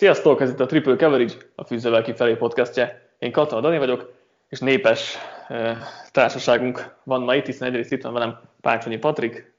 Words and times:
Sziasztok, 0.00 0.40
ez 0.40 0.50
itt 0.50 0.60
a 0.60 0.66
Triple 0.66 0.96
Coverage, 0.96 1.34
a 1.54 1.64
Fűzővel 1.64 2.02
kifelé 2.02 2.34
podcastje. 2.34 3.14
Én 3.18 3.32
Katona 3.32 3.60
Dani 3.60 3.78
vagyok, 3.78 4.12
és 4.48 4.58
népes 4.58 5.16
e, 5.48 5.78
társaságunk 6.12 6.96
van 7.04 7.22
ma 7.22 7.34
itt, 7.34 7.46
hiszen 7.46 7.68
egyrészt 7.68 7.92
itt 7.92 8.02
van 8.02 8.12
velem 8.12 8.40
Pácsonyi 8.60 8.96
Patrik. 8.96 9.52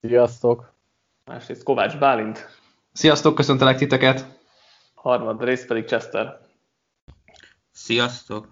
Sziasztok. 0.00 0.72
Másrészt 1.24 1.62
Kovács 1.62 1.98
Bálint. 1.98 2.46
Sziasztok, 2.92 3.34
köszöntelek 3.34 3.76
titeket. 3.76 4.24
Harmad 4.94 5.44
rész 5.44 5.66
pedig 5.66 5.84
Chester. 5.84 6.38
Sziasztok. 7.72 8.48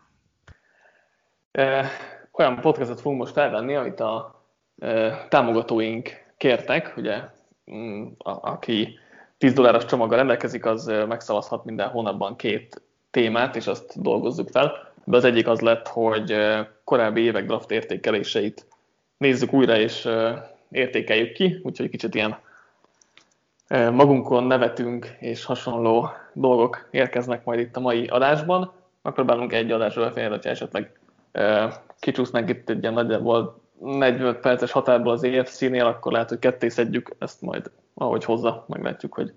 E, 1.53 1.91
olyan 2.33 2.61
podcastot 2.61 3.01
fogunk 3.01 3.21
most 3.21 3.33
felvenni, 3.33 3.75
amit 3.75 4.01
a 4.01 4.43
e, 4.79 5.27
támogatóink 5.29 6.11
kértek, 6.37 6.95
ugye, 6.97 7.23
m, 7.65 8.03
a, 8.19 8.51
aki 8.51 8.99
10 9.39 9.53
dolláros 9.53 9.85
csomaggal 9.85 10.17
rendelkezik, 10.17 10.65
az 10.65 10.93
megszavazhat 11.09 11.65
minden 11.65 11.89
hónapban 11.89 12.37
két 12.37 12.83
témát, 13.11 13.57
és 13.57 13.67
azt 13.67 14.03
dolgozzuk 14.03 14.49
fel. 14.49 14.93
De 15.05 15.17
az 15.17 15.25
egyik 15.25 15.49
az 15.49 15.61
lett, 15.61 15.89
hogy 15.89 16.37
korábbi 16.85 17.21
évek 17.21 17.47
draft 17.47 17.71
értékeléseit 17.71 18.67
nézzük 19.17 19.53
újra, 19.53 19.79
és 19.79 20.09
értékeljük 20.71 21.33
ki, 21.33 21.61
úgyhogy 21.63 21.91
kicsit 21.91 22.15
ilyen 22.15 22.39
magunkon 23.93 24.45
nevetünk, 24.45 25.17
és 25.21 25.45
hasonló 25.45 26.09
dolgok 26.33 26.89
érkeznek 26.91 27.45
majd 27.45 27.61
itt 27.61 27.77
a 27.77 27.81
mai 27.81 28.07
adásban. 28.07 28.73
Megpróbálunk 29.03 29.53
egy 29.53 29.71
adásról 29.71 30.05
befejezni, 30.05 30.35
hogyha 30.35 30.51
esetleg 30.51 30.99
kicsúsznak 31.99 32.49
itt 32.49 32.71
egy 32.71 32.83
ilyen 32.83 32.95
nagyjából 32.95 33.61
45 33.81 34.39
perces 34.39 34.71
határból 34.71 35.13
az 35.13 35.25
EFC-nél, 35.25 35.85
akkor 35.85 36.13
lehet, 36.13 36.29
hogy 36.29 36.39
ketté 36.39 36.69
szedjük, 36.69 37.15
ezt 37.19 37.41
majd 37.43 37.71
ahogy 37.99 38.25
hozza, 38.25 38.65
meglátjuk, 38.69 39.15
hogy 39.15 39.33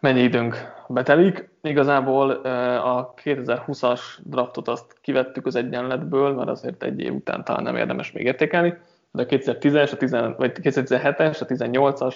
mennyi 0.00 0.20
időnk 0.20 0.72
betelik. 0.88 1.50
Igazából 1.62 2.30
a 2.76 3.14
2020-as 3.24 4.00
draftot 4.22 4.68
azt 4.68 4.96
kivettük 5.00 5.46
az 5.46 5.54
egyenletből, 5.54 6.34
mert 6.34 6.48
azért 6.48 6.82
egy 6.82 7.00
év 7.00 7.14
után 7.14 7.44
talán 7.44 7.62
nem 7.62 7.76
érdemes 7.76 8.12
még 8.12 8.24
értékelni, 8.24 8.74
de 9.10 9.22
a 9.22 9.26
2010-es, 9.26 9.92
a 9.92 9.96
10, 9.96 10.10
vagy 10.10 10.52
2017-es, 10.62 11.40
a 11.40 11.46
18-as, 11.46 12.14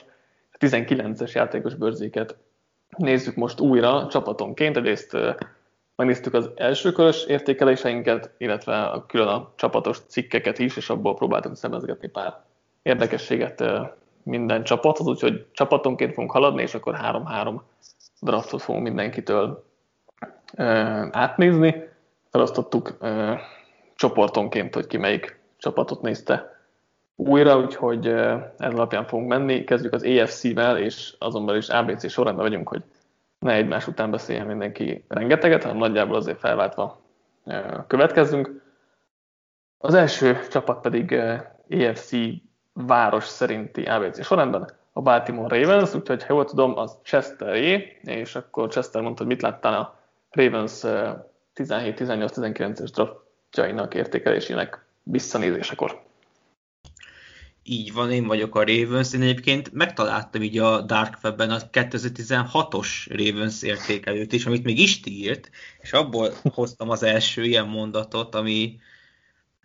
a 0.53 0.57
19-es 0.59 1.33
játékos 1.33 1.75
bőrzéket 1.75 2.37
nézzük 2.97 3.35
most 3.35 3.61
újra 3.61 4.07
csapatonként. 4.07 4.77
Egyrészt 4.77 5.17
megnéztük 5.97 6.35
az 6.35 6.51
első 6.55 6.93
körös 6.93 7.25
értékeléseinket, 7.25 8.31
illetve 8.39 9.03
külön 9.07 9.29
a 9.29 9.53
csapatos 9.57 9.99
cikkeket 10.07 10.59
is, 10.59 10.77
és 10.77 10.91
abból 10.91 11.15
próbáltunk 11.15 11.57
szemezgetni 11.57 12.09
pár 12.09 12.41
érdekességet 12.83 13.65
minden 14.27 14.65
csapathoz, 14.65 15.07
úgyhogy 15.07 15.47
csapatonként 15.53 16.13
fogunk 16.13 16.33
haladni, 16.33 16.63
és 16.63 16.75
akkor 16.75 16.97
3-3 17.03 17.61
draftot 18.21 18.63
fogunk 18.63 18.85
mindenkitől 18.85 19.65
e, 20.55 20.65
átnézni. 21.13 21.89
Felosztottuk 22.31 22.97
e, 23.01 23.41
csoportonként, 23.95 24.75
hogy 24.75 24.87
ki 24.87 24.97
melyik 24.97 25.41
csapatot 25.57 26.03
nézte 26.03 26.61
újra, 27.17 27.59
úgyhogy 27.59 28.07
e, 28.07 28.55
ez 28.59 28.73
alapján 28.73 29.07
fogunk 29.07 29.29
menni. 29.29 29.65
Kezdjük 29.65 29.93
az 29.93 30.03
EFC-vel, 30.03 30.79
és 30.79 31.15
azonban 31.19 31.57
is 31.57 31.69
ABC 31.69 32.11
sorrendben 32.11 32.47
vagyunk, 32.47 32.69
hogy 32.69 32.83
ne 33.39 33.53
egymás 33.53 33.87
után 33.87 34.11
beszéljen 34.11 34.47
mindenki 34.47 35.05
rengeteget, 35.09 35.63
hanem 35.63 35.77
nagyjából 35.77 36.17
azért 36.17 36.39
felváltva 36.39 37.01
következzünk. 37.87 38.63
Az 39.79 39.95
első 39.95 40.39
csapat 40.51 40.81
pedig 40.81 41.13
EFC 41.69 42.13
város 42.77 43.25
szerinti 43.25 43.83
ABC 43.83 44.25
sorrendben 44.25 44.71
a 44.93 45.01
Baltimore 45.01 45.61
Ravens, 45.61 45.95
úgyhogy 45.95 46.25
ha 46.25 46.33
jól 46.33 46.45
tudom, 46.45 46.79
az 46.79 46.97
Chesteré, 47.03 47.99
és 48.03 48.35
akkor 48.35 48.69
Chester 48.69 49.03
mondta, 49.03 49.23
hogy 49.23 49.33
mit 49.33 49.43
láttál 49.43 49.75
a 49.75 50.01
Ravens 50.31 50.81
17-18-19-es 51.55 52.91
draftjainak 52.95 53.95
értékelésének 53.95 54.85
visszanézésekor. 55.03 56.05
Így 57.63 57.93
van, 57.93 58.13
én 58.13 58.27
vagyok 58.27 58.55
a 58.55 58.65
Ravens. 58.65 59.13
Én 59.13 59.23
egyébként 59.23 59.73
megtaláltam 59.73 60.43
így 60.43 60.59
a 60.59 60.81
Dark 60.81 61.19
Webben 61.23 61.51
a 61.51 61.59
2016-os 61.73 62.89
Ravens 63.09 63.63
értékelőt 63.63 64.33
is, 64.33 64.47
amit 64.47 64.65
még 64.65 64.79
Isti 64.79 65.11
írt, 65.11 65.51
és 65.81 65.93
abból 65.93 66.31
hoztam 66.55 66.91
az 66.91 67.03
első 67.03 67.45
ilyen 67.45 67.67
mondatot, 67.67 68.35
ami 68.35 68.79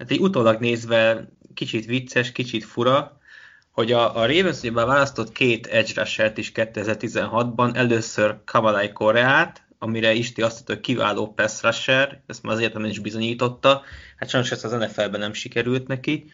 hát 0.02 0.12
egy 0.12 0.20
utólag 0.20 0.60
nézve 0.60 1.28
kicsit 1.54 1.86
vicces, 1.86 2.32
kicsit 2.32 2.64
fura, 2.64 3.20
hogy 3.72 3.92
a, 3.92 4.18
a 4.18 4.26
Ravens 4.26 4.62
választott 4.74 5.32
két 5.32 5.68
edge 5.68 5.92
rushert 5.96 6.38
is 6.38 6.52
2016-ban, 6.56 7.76
először 7.76 8.38
Kavalai 8.46 8.92
Koreát, 8.92 9.64
amire 9.80 10.14
Isti 10.14 10.42
azt 10.42 10.54
mondta, 10.54 10.74
hogy 10.74 10.82
kiváló 10.82 11.34
pass 11.34 11.62
rusher, 11.62 12.22
ezt 12.28 12.44
már 12.44 12.54
azért 12.56 12.74
nem 12.74 12.86
is 12.86 13.00
bizonyította, 13.00 13.82
hát 14.18 14.30
sajnos 14.30 14.52
ezt 14.52 14.66
az 14.66 14.72
NFL-ben 14.72 15.20
nem 15.20 15.34
sikerült 15.34 15.88
neki, 15.88 16.32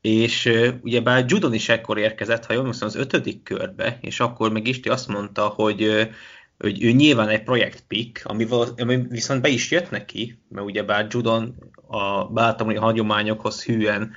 és 0.00 0.44
uh, 0.46 0.68
ugyebár 0.82 1.24
Judon 1.28 1.54
is 1.54 1.68
ekkor 1.68 1.98
érkezett, 1.98 2.46
ha 2.46 2.52
jól 2.52 2.62
mondom, 2.62 2.88
az 2.88 2.94
ötödik 2.94 3.42
körbe, 3.42 3.98
és 4.00 4.20
akkor 4.20 4.52
meg 4.52 4.66
Isti 4.66 4.88
azt 4.88 5.08
mondta, 5.08 5.46
hogy 5.46 5.82
uh, 5.82 6.02
hogy 6.62 6.82
ő 6.82 6.90
nyilván 6.90 7.28
egy 7.28 7.42
projekt 7.42 7.84
pick, 7.88 8.24
ami, 8.24 8.46
ami 8.76 8.96
viszont 8.96 9.42
be 9.42 9.48
is 9.48 9.70
jött 9.70 9.90
neki, 9.90 10.38
mert 10.48 10.66
ugyebár 10.66 11.06
Judon 11.10 11.56
a 11.86 12.24
Baltimore 12.24 12.78
hagyományokhoz 12.78 13.64
hűen 13.64 14.14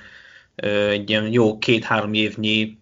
egy 0.56 1.10
ilyen 1.10 1.32
jó 1.32 1.58
két-három 1.58 2.12
évnyi, 2.12 2.78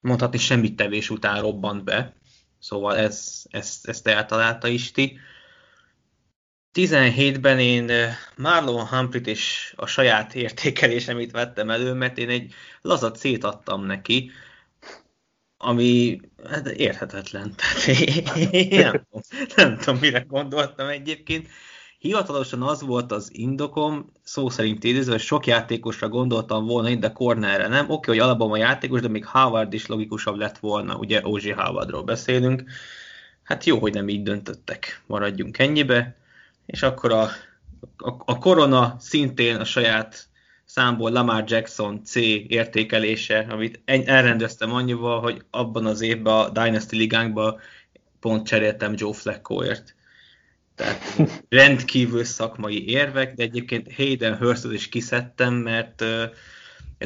mondhatni 0.00 0.38
semmit 0.38 0.76
tevés 0.76 1.10
után 1.10 1.40
robbant 1.40 1.84
be. 1.84 2.14
Szóval 2.58 2.96
ez, 2.96 3.42
ezt, 3.50 3.88
ezt 3.88 4.06
eltalálta 4.06 4.68
Isti. 4.68 5.18
17-ben 6.74 7.58
én 7.58 7.90
Marlon 8.36 8.86
Humphrey-t 8.86 9.26
is 9.26 9.74
a 9.76 9.86
saját 9.86 10.34
értékelésemit 10.34 11.30
vettem 11.30 11.70
elő, 11.70 11.92
mert 11.92 12.18
én 12.18 12.28
egy 12.28 12.54
lazat 12.82 13.16
szétadtam 13.16 13.84
neki, 13.84 14.30
ami 15.64 16.20
hát 16.50 16.66
érthetetlen. 16.66 17.54
Tehát 17.56 17.86
én 18.52 18.78
nem, 18.80 18.92
tudom, 19.10 19.22
nem 19.56 19.76
tudom, 19.76 19.98
mire 20.00 20.24
gondoltam 20.28 20.88
egyébként. 20.88 21.48
Hivatalosan 21.98 22.62
az 22.62 22.82
volt 22.82 23.12
az 23.12 23.28
indokom, 23.32 24.12
szó 24.22 24.48
szerint 24.48 24.84
idézve, 24.84 25.12
hogy 25.12 25.20
sok 25.20 25.46
játékosra 25.46 26.08
gondoltam 26.08 26.66
volna 26.66 26.88
itt, 26.88 27.00
de 27.00 27.12
cornerre 27.12 27.68
nem. 27.68 27.90
Oké, 27.90 28.10
hogy 28.10 28.20
alapban 28.20 28.50
a 28.50 28.56
játékos, 28.56 29.00
de 29.00 29.08
még 29.08 29.26
Howard 29.26 29.72
is 29.72 29.86
logikusabb 29.86 30.36
lett 30.36 30.58
volna, 30.58 30.96
ugye 30.96 31.20
Ozsi 31.24 31.50
Howardról 31.50 32.02
beszélünk. 32.02 32.64
Hát 33.42 33.64
jó, 33.64 33.78
hogy 33.78 33.94
nem 33.94 34.08
így 34.08 34.22
döntöttek, 34.22 35.02
maradjunk 35.06 35.58
ennyibe. 35.58 36.16
És 36.66 36.82
akkor 36.82 37.12
a, 37.12 37.22
a, 37.96 38.10
a 38.24 38.38
korona 38.38 38.96
szintén 38.98 39.56
a 39.56 39.64
saját 39.64 40.28
számból 40.74 41.10
Lamar 41.10 41.44
Jackson 41.46 42.04
C 42.04 42.14
értékelése, 42.46 43.46
amit 43.50 43.80
elrendeztem 43.84 44.72
annyival, 44.72 45.20
hogy 45.20 45.42
abban 45.50 45.86
az 45.86 46.00
évben 46.00 46.34
a 46.34 46.48
Dynasty 46.48 46.96
ligánkban 46.96 47.60
pont 48.20 48.46
cseréltem 48.46 48.94
Joe 48.96 49.12
Flaccoért. 49.12 49.94
Tehát 50.74 51.02
rendkívül 51.48 52.24
szakmai 52.24 52.88
érvek, 52.88 53.34
de 53.34 53.42
egyébként 53.42 53.94
Hayden 53.94 54.36
hurst 54.36 54.64
is 54.64 54.88
kiszedtem, 54.88 55.54
mert 55.54 56.04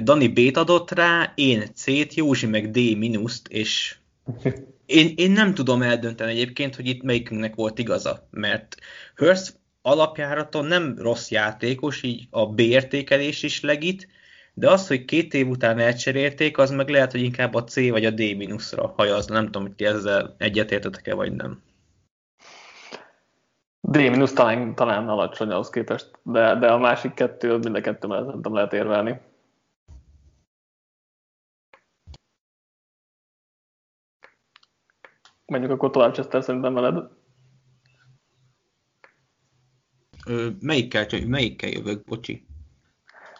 Dani 0.02 0.28
B-t 0.28 0.56
adott 0.56 0.90
rá, 0.90 1.32
én 1.34 1.64
C-t, 1.74 2.14
Józsi 2.14 2.46
meg 2.46 2.70
D 2.70 2.96
minuszt, 2.96 3.48
és 3.48 3.96
én, 4.86 5.12
én 5.16 5.30
nem 5.30 5.54
tudom 5.54 5.82
eldönteni 5.82 6.30
egyébként, 6.30 6.76
hogy 6.76 6.86
itt 6.86 7.02
melyikünknek 7.02 7.54
volt 7.54 7.78
igaza, 7.78 8.28
mert 8.30 8.76
Hurst 9.16 9.58
alapjáraton 9.86 10.64
nem 10.64 10.94
rossz 10.98 11.30
játékos, 11.30 12.02
így 12.02 12.26
a 12.30 12.46
B 12.46 12.60
értékelés 12.60 13.42
is 13.42 13.60
legit, 13.60 14.08
de 14.54 14.70
az, 14.70 14.86
hogy 14.88 15.04
két 15.04 15.34
év 15.34 15.48
után 15.48 15.78
elcserélték, 15.78 16.58
az 16.58 16.70
meg 16.70 16.88
lehet, 16.88 17.10
hogy 17.10 17.22
inkább 17.22 17.54
a 17.54 17.64
C 17.64 17.88
vagy 17.90 18.04
a 18.04 18.10
D 18.10 18.18
minuszra 18.18 18.92
hajaz. 18.96 19.26
Nem 19.26 19.44
tudom, 19.44 19.62
hogy 19.62 19.72
ti 19.72 19.84
ezzel 19.84 20.34
egyetértetek-e, 20.38 21.14
vagy 21.14 21.32
nem. 21.32 21.62
D- 23.80 24.34
talán, 24.34 24.74
talán 24.74 25.08
alacsony 25.08 25.50
ahhoz 25.50 25.70
képest, 25.70 26.10
de, 26.22 26.54
de 26.54 26.72
a 26.72 26.78
másik 26.78 27.14
kettő, 27.14 27.56
mind 27.56 27.74
a 27.74 27.80
kettő 27.80 28.08
mellett 28.08 28.42
nem 28.42 28.54
lehet 28.54 28.72
érvelni. 28.72 29.20
Menjünk 35.46 35.72
akkor 35.72 35.90
tovább 35.90 36.12
Chester 36.12 36.42
szerintem 36.42 36.74
veled. 36.74 37.08
Melyikkel, 40.60 41.06
melyikkel 41.26 41.70
jövök, 41.70 42.04
bocsi? 42.04 42.46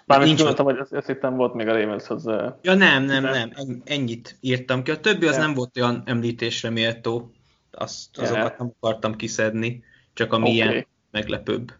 Bármit 0.06 0.36
gondoltam, 0.36 0.64
hogy 0.64 0.78
ezt, 0.78 0.92
ezt 0.92 1.06
hittem 1.06 1.36
volt 1.36 1.54
még 1.54 1.68
a 1.68 1.72
Ravenshoz. 1.72 2.24
Ja 2.62 2.74
nem, 2.74 3.04
nem, 3.04 3.22
nem, 3.22 3.52
ennyit 3.84 4.36
írtam 4.40 4.82
ki. 4.82 4.90
A 4.90 5.00
többi 5.00 5.26
az 5.26 5.34
ja. 5.34 5.40
nem 5.40 5.54
volt 5.54 5.76
olyan 5.76 6.02
említésre 6.04 6.70
méltó. 6.70 7.30
Azt, 7.70 8.18
azokat 8.18 8.50
ja. 8.50 8.54
nem 8.58 8.72
akartam 8.80 9.16
kiszedni 9.16 9.84
csak 10.16 10.32
ami 10.32 10.42
okay. 10.42 10.54
ilyen 10.54 10.86
meglepőbb. 11.10 11.72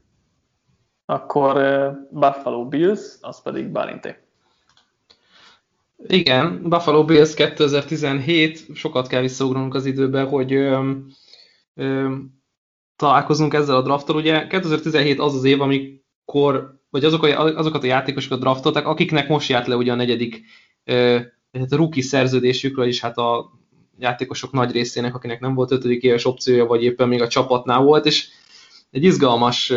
Akkor 1.05 1.55
Buffalo 2.11 2.69
Bills, 2.69 3.01
az 3.21 3.43
pedig 3.43 3.67
Bálinté. 3.67 4.17
Igen, 6.07 6.63
Buffalo 6.63 7.05
Bills 7.05 7.35
2017, 7.35 8.67
sokat 8.75 9.07
kell 9.07 9.21
visszaugrunk 9.21 9.75
az 9.75 9.87
időbe, 9.87 10.23
hogy 10.23 10.53
találkozunk 12.97 13.55
ezzel 13.55 13.77
a 13.77 13.83
drafttal. 13.83 14.17
Ugye 14.17 14.47
2017 14.47 15.19
az 15.19 15.35
az 15.35 15.45
év, 15.45 15.61
amikor, 15.61 16.81
vagy 16.91 17.05
azok 17.05 17.23
a, 17.23 17.45
azokat 17.45 17.83
a 17.83 17.87
játékosokat 17.87 18.41
draftolták, 18.41 18.87
akiknek 18.87 19.29
most 19.29 19.49
járt 19.49 19.67
le 19.67 19.77
ugye 19.77 19.93
a 19.93 19.97
negyedik 19.97 20.43
ö, 20.85 21.19
hát 21.53 21.73
a 21.73 21.77
rookie 21.77 22.03
szerződésükről 22.03 22.87
is, 22.87 23.01
hát 23.01 23.17
a 23.17 23.51
játékosok 23.99 24.53
nagy 24.53 24.73
részének, 24.73 25.15
akinek 25.15 25.41
nem 25.41 25.55
volt 25.55 25.71
ötödik 25.71 26.03
éves 26.03 26.25
opciója, 26.25 26.67
vagy 26.67 26.83
éppen 26.83 27.09
még 27.09 27.23
a 27.23 27.29
csapatnál 27.29 27.83
volt, 27.83 28.07
és 28.07 28.29
egy 28.91 29.05
izgalmas 29.05 29.73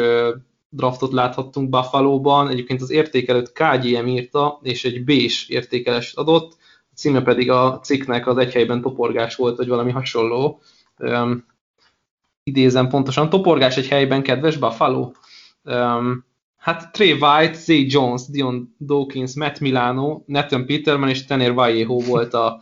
draftot 0.69 1.12
láthattunk 1.12 1.69
Buffalo-ban, 1.69 2.50
egyébként 2.50 2.81
az 2.81 2.89
értékelőt 2.89 3.51
KGM 3.51 4.07
írta, 4.07 4.60
és 4.63 4.86
egy 4.86 5.04
B-s 5.04 5.50
értékelést 5.50 6.18
adott, 6.18 6.57
a 6.92 6.95
címe 6.95 7.21
pedig 7.21 7.51
a 7.51 7.80
cikknek 7.83 8.27
az 8.27 8.38
egy 8.38 8.54
helyben 8.54 8.81
toporgás 8.81 9.36
volt, 9.36 9.57
vagy 9.57 9.68
valami 9.68 9.92
hasonló. 9.92 10.62
Idézem 12.49 12.87
pontosan, 12.87 13.29
toporgás 13.29 13.77
egy 13.77 13.87
helyben, 13.87 14.23
kedves 14.23 14.57
Buffalo. 14.57 15.11
Um, 15.63 16.25
hát 16.57 16.91
Trey 16.91 17.11
White, 17.11 17.53
Zay 17.53 17.85
Jones, 17.89 18.21
Dion 18.27 18.75
Dawkins, 18.79 19.35
Matt 19.35 19.59
Milano, 19.59 20.21
Nathan 20.25 20.65
Peterman 20.65 21.09
és 21.09 21.25
Tener 21.25 21.53
Vallejo 21.53 21.99
volt 21.99 22.33
a 22.33 22.61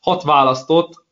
hat 0.00 0.22
választott. 0.22 1.04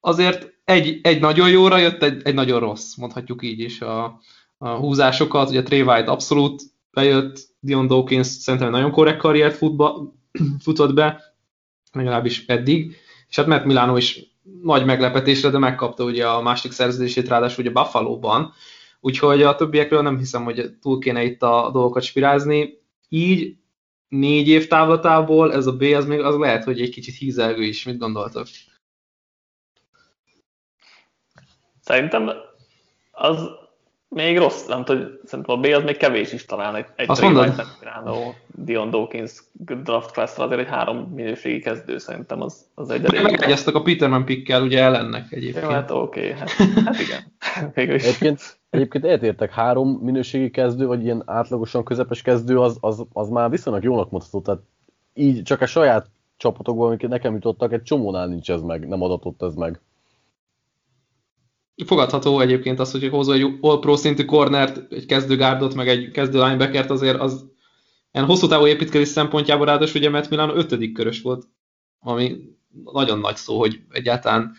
Azért 0.00 0.52
egy, 0.64 1.00
egy 1.02 1.20
nagyon 1.20 1.50
jóra 1.50 1.76
jött, 1.76 2.02
egy, 2.02 2.20
egy 2.24 2.34
nagyon 2.34 2.60
rossz, 2.60 2.94
mondhatjuk 2.94 3.42
így 3.42 3.60
is 3.60 3.80
a, 3.80 4.20
a 4.58 4.68
húzásokat. 4.68 5.48
Ugye 5.48 5.62
Trey 5.62 5.82
White 5.82 6.10
abszolút 6.10 6.62
bejött, 6.90 7.48
Dion 7.60 7.86
Dawkins 7.86 8.26
szerintem 8.26 8.70
nagyon 8.70 8.90
korrekt 8.90 9.20
karriert 9.20 9.56
futba, 9.56 10.14
futott 10.64 10.94
be, 10.94 11.22
legalábbis 11.92 12.46
eddig, 12.46 12.96
és 13.28 13.36
hát 13.36 13.46
Matt 13.46 13.64
Milano 13.64 13.96
is 13.96 14.31
nagy 14.62 14.84
meglepetésre, 14.84 15.50
de 15.50 15.58
megkapta 15.58 16.04
ugye 16.04 16.28
a 16.28 16.42
másik 16.42 16.72
szerződését 16.72 17.28
ráadásul 17.28 17.64
ugye 17.64 17.72
Buffalo-ban, 17.72 18.52
úgyhogy 19.00 19.42
a 19.42 19.54
többiekről 19.54 20.02
nem 20.02 20.18
hiszem, 20.18 20.44
hogy 20.44 20.74
túl 20.80 20.98
kéne 20.98 21.22
itt 21.22 21.42
a 21.42 21.70
dolgokat 21.72 22.02
spirázni. 22.02 22.80
Így 23.08 23.56
négy 24.08 24.48
év 24.48 24.66
távlatából 24.66 25.52
ez 25.52 25.66
a 25.66 25.76
B, 25.76 25.82
az 25.82 26.06
még 26.06 26.20
az 26.20 26.36
lehet, 26.36 26.64
hogy 26.64 26.80
egy 26.80 26.90
kicsit 26.90 27.14
hízelgő 27.14 27.62
is. 27.62 27.84
Mit 27.84 27.98
gondoltok? 27.98 28.46
Szerintem 31.80 32.30
az 33.10 33.48
még 34.14 34.38
rossz, 34.38 34.66
nem 34.66 34.84
tudom, 34.84 35.02
hogy 35.02 35.20
szerintem 35.24 35.54
a 35.56 35.60
B 35.60 35.64
az 35.64 35.82
még 35.82 35.96
kevés 35.96 36.32
is 36.32 36.44
talán 36.44 36.74
egy, 36.74 36.86
egy 36.96 37.10
Azt 37.10 37.20
mondod? 37.20 37.48
White, 37.48 38.34
Dion 38.46 38.90
Dawkins 38.90 39.42
draft 39.82 40.10
class 40.10 40.38
azért 40.38 40.60
egy 40.60 40.68
három 40.68 40.96
minőségi 41.14 41.58
kezdő 41.58 41.98
szerintem 41.98 42.42
az, 42.42 42.66
az 42.74 42.90
egy 42.90 43.04
elég. 43.04 43.22
Megegyeztek 43.22 43.74
a 43.74 43.82
Peterman 43.82 44.24
pickkel 44.24 44.62
ugye 44.62 44.82
ellennek 44.82 45.32
egyébként. 45.32 45.64
Jó, 45.64 45.70
hát 45.70 45.90
oké, 45.90 46.20
okay, 46.20 46.38
hát, 46.38 46.50
hát 46.84 47.00
igen. 47.00 47.32
Végülis. 47.74 48.04
Egyébként, 48.04 48.58
egyébként 48.70 49.04
eltértek 49.04 49.52
három 49.52 49.88
minőségi 49.88 50.50
kezdő, 50.50 50.86
vagy 50.86 51.04
ilyen 51.04 51.22
átlagosan 51.26 51.84
közepes 51.84 52.22
kezdő, 52.22 52.60
az, 52.60 52.76
az, 52.80 53.04
az 53.12 53.28
már 53.28 53.50
viszonylag 53.50 53.82
jónak 53.82 54.10
mondható. 54.10 54.40
Tehát 54.40 54.60
így 55.14 55.42
csak 55.42 55.60
a 55.60 55.66
saját 55.66 56.06
csapatokban, 56.36 56.86
amiket 56.86 57.10
nekem 57.10 57.34
jutottak, 57.34 57.72
egy 57.72 57.82
csomónál 57.82 58.26
nincs 58.26 58.50
ez 58.50 58.62
meg, 58.62 58.88
nem 58.88 59.02
adatott 59.02 59.42
ez 59.42 59.54
meg 59.54 59.80
fogadható 61.86 62.40
egyébként 62.40 62.80
az, 62.80 62.90
hogy 62.90 63.08
hozol 63.08 63.34
egy 63.34 63.58
all-pro 63.60 63.96
szintű 63.96 64.24
cornert, 64.24 64.92
egy 64.92 65.06
kezdőgárdot, 65.06 65.74
meg 65.74 65.88
egy 65.88 66.10
kezdő 66.10 66.42
linebackert, 66.42 66.90
azért 66.90 67.20
az 67.20 67.50
ilyen 68.12 68.26
hosszú 68.26 68.46
távú 68.46 68.66
építkezés 68.66 69.08
szempontjából 69.08 69.66
ráadásul 69.66 70.00
ugye 70.00 70.10
Matt 70.10 70.28
Milano 70.28 70.54
ötödik 70.54 70.92
körös 70.92 71.22
volt, 71.22 71.44
ami 72.00 72.36
nagyon 72.84 73.18
nagy 73.18 73.36
szó, 73.36 73.58
hogy 73.58 73.80
egyáltalán 73.90 74.54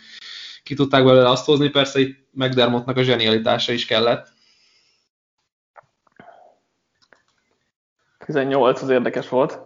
ki 0.63 0.75
tudták 0.75 1.03
belőle 1.03 1.29
azt 1.29 1.45
hozni, 1.45 1.69
persze 1.69 1.99
itt 1.99 2.27
McDermottnak 2.31 2.97
a 2.97 3.03
zsenialitása 3.03 3.71
is 3.71 3.85
kellett. 3.85 4.31
18 8.25 8.81
az 8.81 8.89
érdekes 8.89 9.29
volt. 9.29 9.59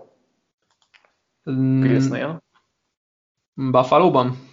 Pilsnél. 1.44 2.44
Buffalo-ban? 3.54 4.47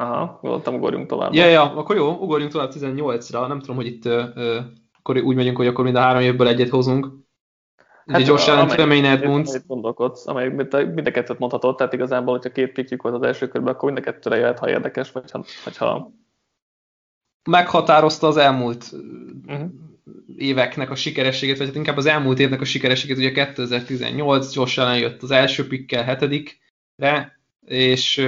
Aha, 0.00 0.38
gondoltam, 0.42 0.74
ugorjunk 0.74 1.06
tovább. 1.06 1.34
Ja, 1.34 1.46
ja, 1.46 1.74
akkor 1.74 1.96
jó, 1.96 2.10
ugorjunk 2.10 2.52
tovább 2.52 2.70
18-ra. 2.74 3.48
Nem 3.48 3.60
tudom, 3.60 3.76
hogy 3.76 3.86
itt 3.86 4.04
ö, 4.04 4.60
akkor 4.98 5.16
úgy 5.16 5.36
megyünk, 5.36 5.56
hogy 5.56 5.66
akkor 5.66 5.84
mind 5.84 5.96
a 5.96 6.00
három 6.00 6.22
évből 6.22 6.48
egyet 6.48 6.68
hozunk. 6.68 7.08
Hát, 8.06 8.26
Josh 8.26 8.50
Allen, 8.50 8.68
Tremaine 8.68 9.08
Edmonds. 9.10 9.66
gondolkodsz, 9.66 10.26
amely 10.26 10.48
mind 10.48 11.06
a 11.06 11.10
kettőt 11.10 11.38
mondhatod, 11.38 11.76
tehát 11.76 11.92
igazából, 11.92 12.34
hogyha 12.34 12.50
két 12.50 12.72
pikjük 12.72 13.02
volt 13.02 13.14
az 13.14 13.22
első 13.22 13.48
körben, 13.48 13.74
akkor 13.74 13.92
mind 13.92 14.06
a 14.06 14.10
kettőre 14.10 14.36
jöhet, 14.36 14.58
ha 14.58 14.70
érdekes, 14.70 15.12
vagy 15.12 15.30
ha, 15.30 15.44
ha... 15.78 16.12
Meghatározta 17.50 18.26
az 18.26 18.36
elmúlt 18.36 18.90
uh-huh. 19.46 19.68
éveknek 20.36 20.90
a 20.90 20.94
sikerességét, 20.94 21.58
vagy 21.58 21.66
hát 21.66 21.76
inkább 21.76 21.96
az 21.96 22.06
elmúlt 22.06 22.38
évnek 22.38 22.60
a 22.60 22.64
sikerességét, 22.64 23.16
ugye 23.16 23.32
2018, 23.32 24.54
Josh 24.54 24.78
Allen 24.78 24.98
jött 24.98 25.22
az 25.22 25.30
első 25.30 25.66
pikkel, 25.66 26.04
hetedikre, 26.04 27.40
és 27.60 28.26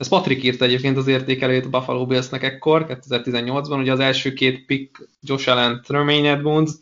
ez 0.00 0.08
Patrick 0.08 0.42
írta 0.42 0.64
egyébként 0.64 0.96
az 0.96 1.06
értékelőjét 1.06 1.64
a 1.64 1.68
Buffalo 1.68 2.06
Billsnek 2.06 2.42
ekkor, 2.42 2.86
2018-ban, 2.88 3.78
ugye 3.78 3.92
az 3.92 4.00
első 4.00 4.32
két 4.32 4.66
pick 4.66 5.08
Josh 5.22 5.48
Allen, 5.48 5.82
Tremaine 5.86 6.30
Edmonds, 6.30 6.72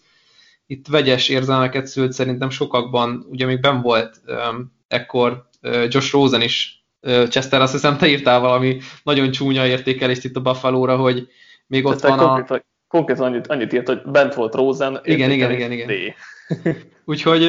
itt 0.67 0.87
vegyes 0.87 1.29
érzelmeket 1.29 1.87
szült 1.87 2.12
szerintem 2.12 2.50
sokakban, 2.50 3.26
ugye 3.31 3.47
még 3.47 3.61
ben 3.61 3.81
volt 3.81 4.20
um, 4.26 4.73
ekkor 4.88 5.49
uh, 5.62 5.87
Josh 5.88 6.12
Rosen 6.12 6.43
is, 6.43 6.85
uh, 7.03 7.29
Chester, 7.29 7.61
azt 7.61 7.73
hiszem 7.73 7.97
te 7.97 8.09
írtál 8.09 8.41
valami 8.41 8.81
nagyon 9.03 9.31
csúnya 9.31 9.67
értékelést 9.67 10.25
itt 10.25 10.37
a 10.37 10.41
Buffalo-ra, 10.41 10.97
hogy 10.97 11.29
még 11.67 11.85
ott 11.87 12.00
van 12.00 12.19
konkrétan, 12.19 12.56
a... 12.56 12.64
Konkrétan 12.88 13.25
annyit, 13.25 13.47
annyit 13.47 13.73
írt, 13.73 13.87
hogy 13.87 14.03
bent 14.05 14.35
volt 14.35 14.55
Rosen, 14.55 15.00
igen, 15.03 15.31
igen, 15.31 15.50
igen, 15.53 15.73
igen. 15.73 16.14
Úgyhogy, 17.05 17.41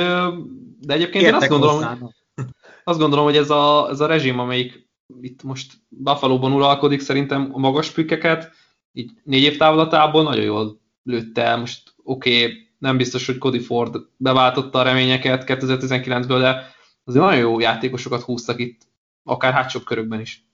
de 0.79 0.93
egyébként 0.93 1.23
Értek 1.23 1.27
én 1.27 1.33
azt 1.33 1.47
gondolom, 1.47 1.99
hogy, 1.99 2.45
azt 2.83 2.99
gondolom, 2.99 3.25
hogy 3.25 3.37
ez 3.37 3.49
a, 3.49 3.87
ez 3.89 3.99
a 3.99 4.05
rezsim, 4.05 4.39
amelyik 4.39 4.88
itt 5.21 5.43
most 5.43 5.73
Buffalo-ban 5.87 6.53
uralkodik, 6.53 6.99
szerintem 6.99 7.49
a 7.53 7.57
magas 7.57 7.91
pikkeket, 7.91 8.51
így 8.91 9.11
négy 9.23 9.43
év 9.43 9.57
távlatából 9.57 10.23
nagyon 10.23 10.43
jól 10.43 10.79
lőtte 11.03 11.43
el. 11.43 11.57
Most 11.57 11.93
oké, 12.03 12.43
okay, 12.43 12.67
nem 12.77 12.97
biztos, 12.97 13.25
hogy 13.25 13.37
Cody 13.37 13.59
Ford 13.59 13.95
beváltotta 14.17 14.79
a 14.79 14.83
reményeket 14.83 15.43
2019-ből, 15.45 16.37
de 16.39 16.73
azért 17.03 17.25
nagyon 17.25 17.39
jó 17.39 17.59
játékosokat 17.59 18.21
húztak 18.21 18.59
itt, 18.59 18.81
akár 19.23 19.53
hátsóbb 19.53 19.83
körökben 19.83 20.19
is. 20.19 20.47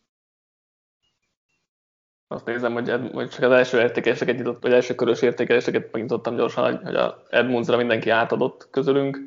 Azt 2.28 2.46
nézem, 2.46 2.74
hogy, 2.74 2.90
Ed, 2.90 3.12
hogy 3.12 3.30
csak 3.30 3.44
az 3.44 3.52
első 3.52 3.80
értékeléseket 3.80 4.36
nyitott, 4.38 4.62
vagy 4.62 4.74
első 4.74 4.96
körös 4.96 5.22
értékeléseket 5.22 5.92
megnyitottam 5.92 6.36
gyorsan, 6.36 6.84
hogy 6.84 6.96
a 6.96 7.26
Edmundsra 7.30 7.78
mindenki 7.78 8.10
átadott 8.10 8.68
közülünk, 8.72 9.20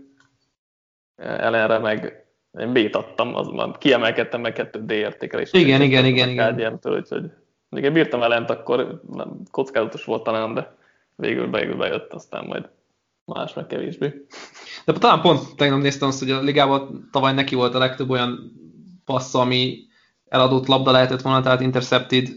ellenre 1.17 1.79
meg 1.79 2.28
én 2.59 2.73
B-t 2.73 2.95
adtam, 2.95 3.35
az 3.35 3.49
már 3.49 3.79
kiemelkedtem 3.79 4.41
meg 4.41 4.53
kettő 4.53 4.85
D 4.85 4.91
értékelést. 4.91 5.55
Igen, 5.55 5.83
igen, 5.83 6.05
igen, 6.05 6.29
igen. 6.29 6.79
úgyhogy 6.83 7.31
még 7.69 7.85
én 7.85 7.93
bírtam 7.93 8.23
ellent, 8.23 8.51
akkor 8.51 9.01
nem, 9.13 9.41
kockázatos 9.51 10.05
volt 10.05 10.23
talán, 10.23 10.55
de 10.55 10.77
végül, 11.17 11.51
végül 11.51 11.77
bejött, 11.77 12.13
aztán 12.13 12.45
majd 12.45 12.69
más 13.25 13.55
meg 13.55 13.67
kevésbé. 13.67 14.27
De 14.85 14.93
talán 14.93 15.21
pont 15.21 15.57
tegnap 15.57 15.81
néztem 15.81 16.09
azt, 16.09 16.19
hogy 16.19 16.31
a 16.31 16.41
ligában 16.41 17.09
tavaly 17.13 17.35
neki 17.35 17.55
volt 17.55 17.75
a 17.75 17.79
legtöbb 17.79 18.11
olyan 18.11 18.53
passz, 19.05 19.35
ami 19.35 19.87
eladott 20.29 20.67
labda 20.67 20.91
lehetett 20.91 21.21
volna, 21.23 21.43
tehát 21.43 21.61
intercepted 21.61 22.29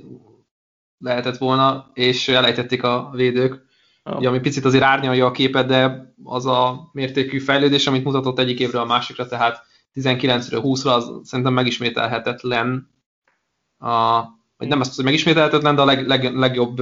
lehetett 0.97 1.37
volna, 1.37 1.91
és 1.93 2.27
elejtették 2.27 2.83
a 2.83 3.09
védők. 3.13 3.65
Ugye, 4.03 4.27
ami 4.27 4.39
picit 4.39 4.65
azért 4.65 4.83
árnyalja 4.83 5.25
a 5.25 5.31
képet, 5.31 5.67
de 5.67 6.13
az 6.23 6.45
a 6.45 6.89
mértékű 6.93 7.39
fejlődés, 7.39 7.87
amit 7.87 8.03
mutatott 8.03 8.39
egyik 8.39 8.59
évről 8.59 8.81
a 8.81 8.85
másikra, 8.85 9.27
tehát 9.27 9.63
19-ről 9.95 10.61
20-ra, 10.63 10.95
az 10.95 11.27
szerintem 11.27 11.53
megismételhetetlen. 11.53 12.89
A, 13.77 14.21
vagy 14.57 14.67
nem 14.67 14.79
azt, 14.79 14.95
hogy 14.95 15.05
megismételhetetlen, 15.05 15.75
de 15.75 15.81
a 15.81 15.85
leg, 15.85 16.07
leg, 16.07 16.35
legjobb 16.35 16.81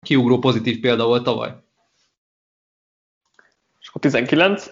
kiugró 0.00 0.38
pozitív 0.38 0.80
példa 0.80 1.06
volt 1.06 1.24
tavaly. 1.24 1.54
És 3.80 3.88
akkor 3.88 4.00
19? 4.00 4.70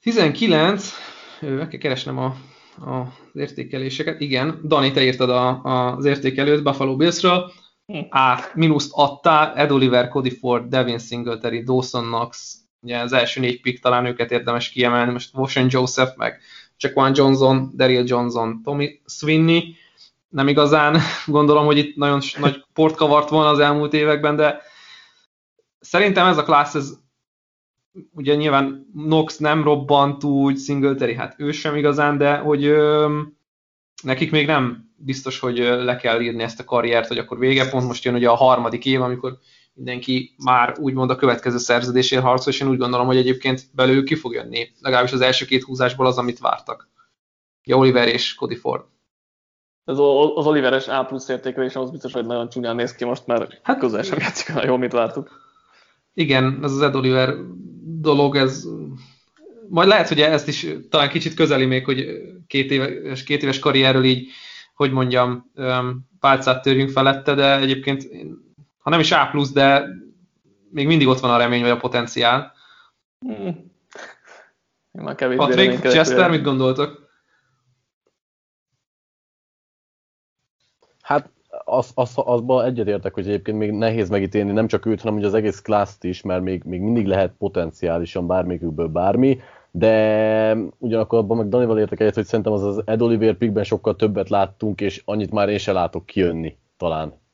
19, 0.00 0.92
meg 1.40 1.68
kell 1.68 1.78
keresnem 1.78 2.18
a, 2.18 2.36
a, 2.80 2.98
az 3.32 3.40
értékeléseket. 3.40 4.20
Igen, 4.20 4.60
Dani, 4.64 4.90
te 4.90 5.02
írtad 5.02 5.30
a, 5.30 5.64
a, 5.64 5.96
az 5.96 6.04
értékelőt 6.04 6.62
Buffalo 6.62 6.96
Billsről. 6.96 7.52
Hm. 7.86 7.98
A 8.10 8.38
minuszt 8.54 8.90
adtál 8.94 9.54
Ed 9.54 9.70
Oliver, 9.70 10.08
Cody 10.08 10.30
Ford, 10.30 10.68
Devin 10.68 10.98
Singletary, 10.98 11.62
Dawson 11.62 12.04
Knox, 12.04 12.56
ugye 12.80 12.98
az 12.98 13.12
első 13.12 13.40
négy 13.40 13.60
pick 13.60 13.82
talán 13.82 14.06
őket 14.06 14.30
érdemes 14.30 14.70
kiemelni, 14.70 15.12
most 15.12 15.34
Washington 15.34 15.80
Joseph, 15.80 16.16
meg 16.16 16.40
Jaquan 16.78 17.12
Johnson, 17.14 17.72
Daryl 17.74 18.04
Johnson, 18.06 18.62
Tommy 18.62 19.00
Swinney, 19.06 19.76
nem 20.28 20.48
igazán 20.48 21.00
gondolom, 21.26 21.64
hogy 21.66 21.78
itt 21.78 21.96
nagyon 21.96 22.20
nagy 22.38 22.64
port 22.72 22.96
kavart 22.96 23.28
volna 23.28 23.48
az 23.48 23.58
elmúlt 23.58 23.94
években, 23.94 24.36
de 24.36 24.60
szerintem 25.80 26.26
ez 26.26 26.38
a 26.38 26.42
class, 26.42 26.74
ez 26.74 26.98
ugye 28.14 28.34
nyilván 28.34 28.90
Nox 28.94 29.36
nem 29.36 29.62
robbant 29.62 30.24
úgy, 30.24 30.58
Singletary, 30.58 31.14
hát 31.14 31.34
ő 31.38 31.52
sem 31.52 31.76
igazán, 31.76 32.18
de 32.18 32.36
hogy 32.36 32.64
ö, 32.64 33.20
nekik 34.02 34.30
még 34.30 34.46
nem 34.46 34.92
biztos, 34.96 35.38
hogy 35.38 35.58
le 35.58 35.96
kell 35.96 36.20
írni 36.20 36.42
ezt 36.42 36.60
a 36.60 36.64
karriert, 36.64 37.08
hogy 37.08 37.18
akkor 37.18 37.38
vége, 37.38 37.68
pont 37.68 37.86
most 37.86 38.04
jön 38.04 38.14
ugye 38.14 38.28
a 38.28 38.34
harmadik 38.34 38.86
év, 38.86 39.02
amikor 39.02 39.38
mindenki 39.78 40.34
már 40.44 40.78
úgymond 40.78 41.10
a 41.10 41.16
következő 41.16 41.58
szerződésért 41.58 42.22
harcol, 42.22 42.52
és 42.52 42.60
én 42.60 42.68
úgy 42.68 42.78
gondolom, 42.78 43.06
hogy 43.06 43.16
egyébként 43.16 43.62
belőlük 43.72 44.04
ki 44.04 44.14
fog 44.14 44.32
jönni, 44.32 44.70
legalábbis 44.80 45.12
az 45.12 45.20
első 45.20 45.44
két 45.44 45.62
húzásból 45.62 46.06
az, 46.06 46.18
amit 46.18 46.38
vártak. 46.38 46.88
Ja, 47.64 47.76
Oliver 47.76 48.08
és 48.08 48.34
Cody 48.34 48.56
Ford. 48.56 48.84
Az, 49.84 49.98
az 50.34 50.46
Oliveres 50.46 50.88
A 50.88 51.04
plusz 51.04 51.28
értékelés 51.28 51.76
az 51.76 51.90
biztos, 51.90 52.12
hogy 52.12 52.26
nagyon 52.26 52.48
csúnyán 52.48 52.76
néz 52.76 52.94
ki 52.94 53.04
most, 53.04 53.26
mert 53.26 53.60
hát, 53.62 53.78
közel 53.78 54.02
sem 54.02 54.18
játszik 54.18 54.54
olyan 54.54 54.68
jól, 54.68 54.78
mint 54.78 54.92
vártuk. 54.92 55.46
Igen, 56.14 56.58
ez 56.62 56.72
az 56.72 56.80
Ed 56.80 56.94
Oliver 56.94 57.34
dolog, 57.84 58.36
ez 58.36 58.64
majd 59.68 59.88
lehet, 59.88 60.08
hogy 60.08 60.20
ezt 60.20 60.48
is 60.48 60.66
talán 60.90 61.08
kicsit 61.08 61.34
közeli 61.34 61.64
még, 61.64 61.84
hogy 61.84 62.06
két 62.46 62.70
éves, 62.70 63.22
két 63.22 63.42
éves 63.42 63.58
karrierről 63.58 64.04
így, 64.04 64.28
hogy 64.74 64.92
mondjam, 64.92 65.52
pálcát 66.20 66.62
törjünk 66.62 66.90
felette, 66.90 67.34
de 67.34 67.58
egyébként, 67.58 68.08
ha 68.88 68.94
nem 68.94 69.02
is 69.02 69.12
A+, 69.12 69.30
de 69.52 69.88
még 70.70 70.86
mindig 70.86 71.06
ott 71.06 71.20
van 71.20 71.30
a 71.30 71.36
remény, 71.36 71.60
vagy 71.60 71.70
a 71.70 71.76
potenciál. 71.76 72.52
Hmm. 73.18 73.72
Patrick, 75.36 75.88
Chester, 75.88 76.30
mit 76.30 76.42
gondoltok? 76.42 77.10
Hát 81.02 81.30
az, 81.64 81.90
az, 81.94 82.12
azban 82.14 82.64
egyetértek, 82.64 83.14
hogy 83.14 83.26
egyébként 83.26 83.58
még 83.58 83.70
nehéz 83.70 84.08
megítélni 84.08 84.52
nem 84.52 84.66
csak 84.66 84.86
őt, 84.86 85.00
hanem 85.00 85.16
hogy 85.16 85.26
az 85.26 85.34
egész 85.34 85.60
klászt 85.60 86.04
is, 86.04 86.22
mert 86.22 86.42
még, 86.42 86.62
még 86.64 86.80
mindig 86.80 87.06
lehet 87.06 87.34
potenciálisan 87.38 88.26
bármelyikükből 88.26 88.88
bármi, 88.88 89.40
de 89.70 90.56
ugyanakkor 90.78 91.18
abban 91.18 91.36
meg 91.36 91.48
Danival 91.48 91.78
értek 91.78 92.00
egyet, 92.00 92.14
hogy 92.14 92.26
szerintem 92.26 92.52
az 92.52 92.62
az 92.62 92.82
Ed 92.84 93.02
Oliver 93.02 93.34
pickben 93.34 93.64
sokkal 93.64 93.96
többet 93.96 94.28
láttunk, 94.28 94.80
és 94.80 95.02
annyit 95.04 95.30
már 95.30 95.48
én 95.48 95.58
se 95.58 95.72
látok 95.72 96.06
kijönni, 96.06 96.58
talán. 96.76 97.26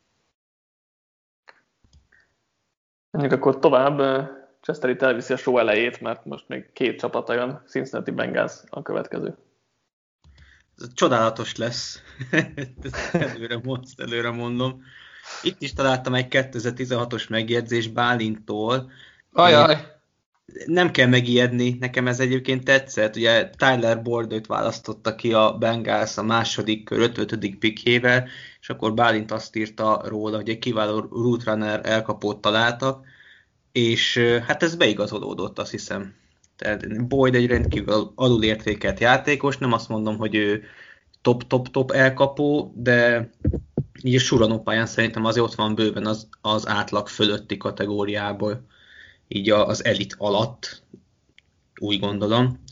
Mondjuk 3.14 3.40
akkor 3.40 3.58
tovább, 3.58 4.28
Chester 4.60 4.90
itt 4.90 5.02
elviszi 5.02 5.32
a 5.32 5.36
show 5.36 5.58
elejét, 5.58 6.00
mert 6.00 6.24
most 6.24 6.44
még 6.48 6.72
két 6.72 6.98
csapata 6.98 7.32
jön, 7.32 7.62
Cincinnati 7.68 8.10
Bengals 8.10 8.52
a 8.68 8.82
következő. 8.82 9.36
Ez 10.78 10.94
csodálatos 10.94 11.56
lesz. 11.56 12.02
előre, 13.12 13.60
most, 13.62 14.00
előre 14.00 14.30
mondom. 14.30 14.82
Itt 15.42 15.62
is 15.62 15.72
találtam 15.72 16.14
egy 16.14 16.26
2016-os 16.30 17.28
megjegyzés 17.28 17.88
Bálintól. 17.88 18.90
Ajaj 19.32 19.94
nem 20.66 20.90
kell 20.90 21.06
megijedni, 21.06 21.76
nekem 21.80 22.06
ez 22.06 22.20
egyébként 22.20 22.64
tetszett. 22.64 23.16
Ugye 23.16 23.50
Tyler 23.50 24.02
Bordőt 24.02 24.46
választotta 24.46 25.14
ki 25.14 25.32
a 25.32 25.56
Bengals 25.58 26.16
a 26.16 26.22
második 26.22 26.84
kör 26.84 27.00
55. 27.00 27.58
pikjével, 27.58 28.28
és 28.64 28.70
akkor 28.70 28.94
Bálint 28.94 29.30
azt 29.30 29.56
írta 29.56 30.02
róla, 30.04 30.36
hogy 30.36 30.48
egy 30.48 30.58
kiváló 30.58 30.98
rootrunner 30.98 31.80
elkapót 31.82 32.40
találtak, 32.40 33.06
és 33.72 34.18
hát 34.46 34.62
ez 34.62 34.76
beigazolódott, 34.76 35.58
azt 35.58 35.70
hiszem. 35.70 36.14
Tehát 36.56 37.06
Boyd 37.06 37.34
egy 37.34 37.46
rendkívül 37.46 38.12
alulértékelt 38.14 39.00
játékos, 39.00 39.58
nem 39.58 39.72
azt 39.72 39.88
mondom, 39.88 40.16
hogy 40.16 40.34
ő 40.34 40.64
top-top-top 41.22 41.90
elkapó, 41.90 42.72
de 42.76 43.30
így 44.02 44.20
suranópályán 44.20 44.86
szerintem 44.86 45.24
azért 45.24 45.46
ott 45.46 45.54
van 45.54 45.74
bőven 45.74 46.06
az, 46.06 46.28
az 46.40 46.68
átlag 46.68 47.08
fölötti 47.08 47.56
kategóriából 47.56 48.66
így 49.28 49.50
az 49.50 49.84
elit 49.84 50.14
alatt, 50.18 50.82
úgy 51.80 52.00
gondolom. 52.00 52.64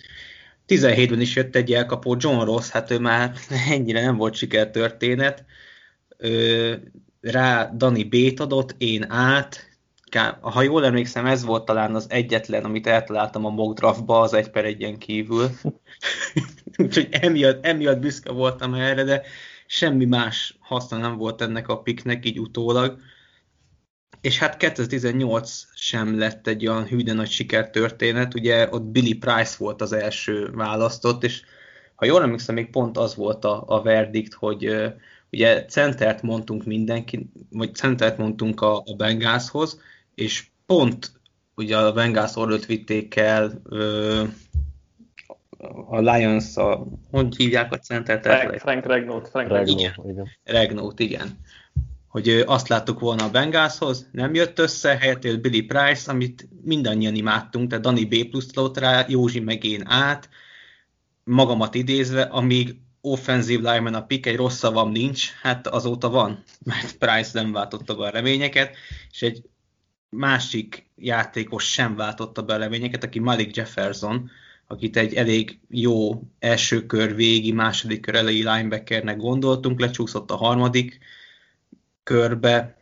17-ben 0.68 1.20
is 1.20 1.36
jött 1.36 1.56
egy 1.56 1.72
elkapó 1.72 2.16
John 2.18 2.44
Ross, 2.44 2.68
hát 2.68 2.90
ő 2.90 2.98
már 2.98 3.34
ennyire 3.70 4.00
nem 4.00 4.16
volt 4.16 4.34
sikertörténet. 4.34 5.44
Rá 7.20 7.70
Dani 7.76 8.04
B-t 8.04 8.40
adott, 8.40 8.74
én 8.78 9.10
át, 9.10 9.72
ha 10.40 10.62
jól 10.62 10.84
emlékszem, 10.84 11.26
ez 11.26 11.44
volt 11.44 11.64
talán 11.64 11.94
az 11.94 12.06
egyetlen, 12.10 12.64
amit 12.64 12.86
eltaláltam 12.86 13.44
a 13.44 13.50
mock 13.50 13.78
draftba, 13.78 14.20
az 14.20 14.32
egy 14.32 14.50
per 14.50 14.64
egyen 14.64 14.98
kívül. 14.98 15.48
Úgyhogy 16.82 17.08
emiatt, 17.10 17.64
emiatt 17.64 17.98
büszke 17.98 18.32
voltam 18.32 18.74
erre, 18.74 19.04
de 19.04 19.22
semmi 19.66 20.04
más 20.04 20.56
haszna 20.60 20.96
nem 20.96 21.16
volt 21.16 21.40
ennek 21.40 21.68
a 21.68 21.78
piknek 21.78 22.26
így 22.26 22.38
utólag. 22.38 22.98
És 24.20 24.38
hát 24.38 24.56
2018 24.56 25.64
sem 25.74 26.18
lett 26.18 26.46
egy 26.46 26.66
olyan 26.66 26.86
hű 26.86 27.02
nagy 27.02 27.30
sikertörténet, 27.30 28.34
ugye 28.34 28.68
ott 28.70 28.82
Billy 28.82 29.14
Price 29.14 29.54
volt 29.58 29.80
az 29.80 29.92
első 29.92 30.50
választott, 30.54 31.24
és 31.24 31.42
ha 31.94 32.04
jól 32.04 32.22
emlékszem, 32.22 32.54
még 32.54 32.70
pont 32.70 32.98
az 32.98 33.14
volt 33.14 33.44
a, 33.44 33.64
a 33.66 33.82
verdikt, 33.82 34.34
hogy 34.34 34.92
ugye 35.32 35.64
centert 35.64 36.22
mondtunk 36.22 36.64
mindenki, 36.64 37.30
vagy 37.50 37.74
centert 37.74 38.18
mondtunk 38.18 38.60
a, 38.60 38.76
a 38.76 38.94
Bengalshoz, 38.96 39.80
és 40.14 40.46
pont 40.66 41.12
ugye 41.54 41.78
a 41.78 41.92
Bengals 41.92 42.36
orrőt 42.36 42.66
vitték 42.66 43.16
el 43.16 43.62
uh, 43.64 44.28
a 45.88 46.00
Lions, 46.00 46.56
a, 46.56 46.86
hogy 47.10 47.36
hívják 47.36 47.72
a 47.72 47.78
centert? 47.78 48.22
Frank, 48.22 48.58
Frank 48.58 48.86
Regnót. 48.86 49.28
Frank 49.28 49.48
Regnót, 49.48 49.80
igen. 49.80 49.94
igen. 50.04 50.28
Regnót, 50.44 51.00
igen 51.00 51.38
hogy 52.12 52.28
azt 52.46 52.68
láttuk 52.68 53.00
volna 53.00 53.24
a 53.24 53.30
Bengalshoz, 53.30 54.08
nem 54.10 54.34
jött 54.34 54.58
össze, 54.58 54.96
helyett 54.96 55.24
jött 55.24 55.40
Billy 55.40 55.62
Price, 55.62 56.10
amit 56.10 56.48
mindannyian 56.64 57.14
imádtunk, 57.14 57.68
tehát 57.68 57.84
Dani 57.84 58.04
B 58.04 58.28
plusz 58.30 58.74
rá, 58.74 59.04
Józsi 59.08 59.40
meg 59.40 59.64
én 59.64 59.82
át, 59.84 60.28
magamat 61.24 61.74
idézve, 61.74 62.22
amíg 62.22 62.76
offensive 63.02 63.70
lineman 63.70 63.94
a 63.94 64.06
pick, 64.06 64.26
egy 64.26 64.36
rossz 64.36 64.58
szavam 64.58 64.90
nincs, 64.90 65.30
hát 65.42 65.66
azóta 65.66 66.08
van, 66.08 66.42
mert 66.64 66.96
Price 66.96 67.30
nem 67.32 67.52
váltotta 67.52 67.94
be 67.94 68.04
a 68.04 68.10
reményeket, 68.10 68.76
és 69.10 69.22
egy 69.22 69.42
másik 70.08 70.90
játékos 70.96 71.72
sem 71.72 71.96
váltotta 71.96 72.42
be 72.42 72.54
a 72.54 72.58
reményeket, 72.58 73.04
aki 73.04 73.18
Malik 73.18 73.56
Jefferson, 73.56 74.30
akit 74.66 74.96
egy 74.96 75.14
elég 75.14 75.60
jó 75.68 76.22
első 76.38 76.86
kör 76.86 77.14
végi, 77.14 77.52
második 77.52 78.00
kör 78.00 78.14
elejé 78.14 78.38
linebackernek 78.38 79.16
gondoltunk, 79.16 79.80
lecsúszott 79.80 80.30
a 80.30 80.36
harmadik 80.36 80.98
körbe, 82.02 82.76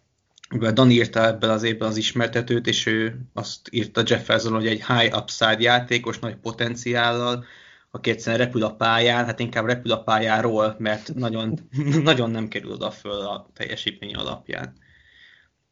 mivel 0.51 0.73
Dani 0.73 0.95
írta 0.95 1.27
ebben 1.27 1.51
az 1.51 1.63
évben 1.63 1.89
az 1.89 1.97
ismertetőt, 1.97 2.67
és 2.67 2.87
ő 2.87 3.21
azt 3.33 3.69
írta 3.71 4.03
Jefferson, 4.07 4.53
hogy 4.53 4.67
egy 4.67 4.85
high 4.87 5.17
upside 5.17 5.61
játékos, 5.61 6.19
nagy 6.19 6.37
potenciállal, 6.37 7.45
aki 7.91 8.11
egyszerűen 8.11 8.45
repül 8.45 8.65
a 8.65 8.75
pályán, 8.75 9.25
hát 9.25 9.41
inkább 9.41 9.65
repül 9.65 9.93
a 9.93 10.03
pályáról, 10.03 10.75
mert 10.79 11.15
nagyon, 11.15 11.55
nagyon 12.03 12.31
nem 12.31 12.49
kerül 12.49 12.73
oda 12.73 12.91
föl 12.91 13.21
a 13.21 13.47
teljesítmény 13.55 14.15
alapján. 14.15 14.73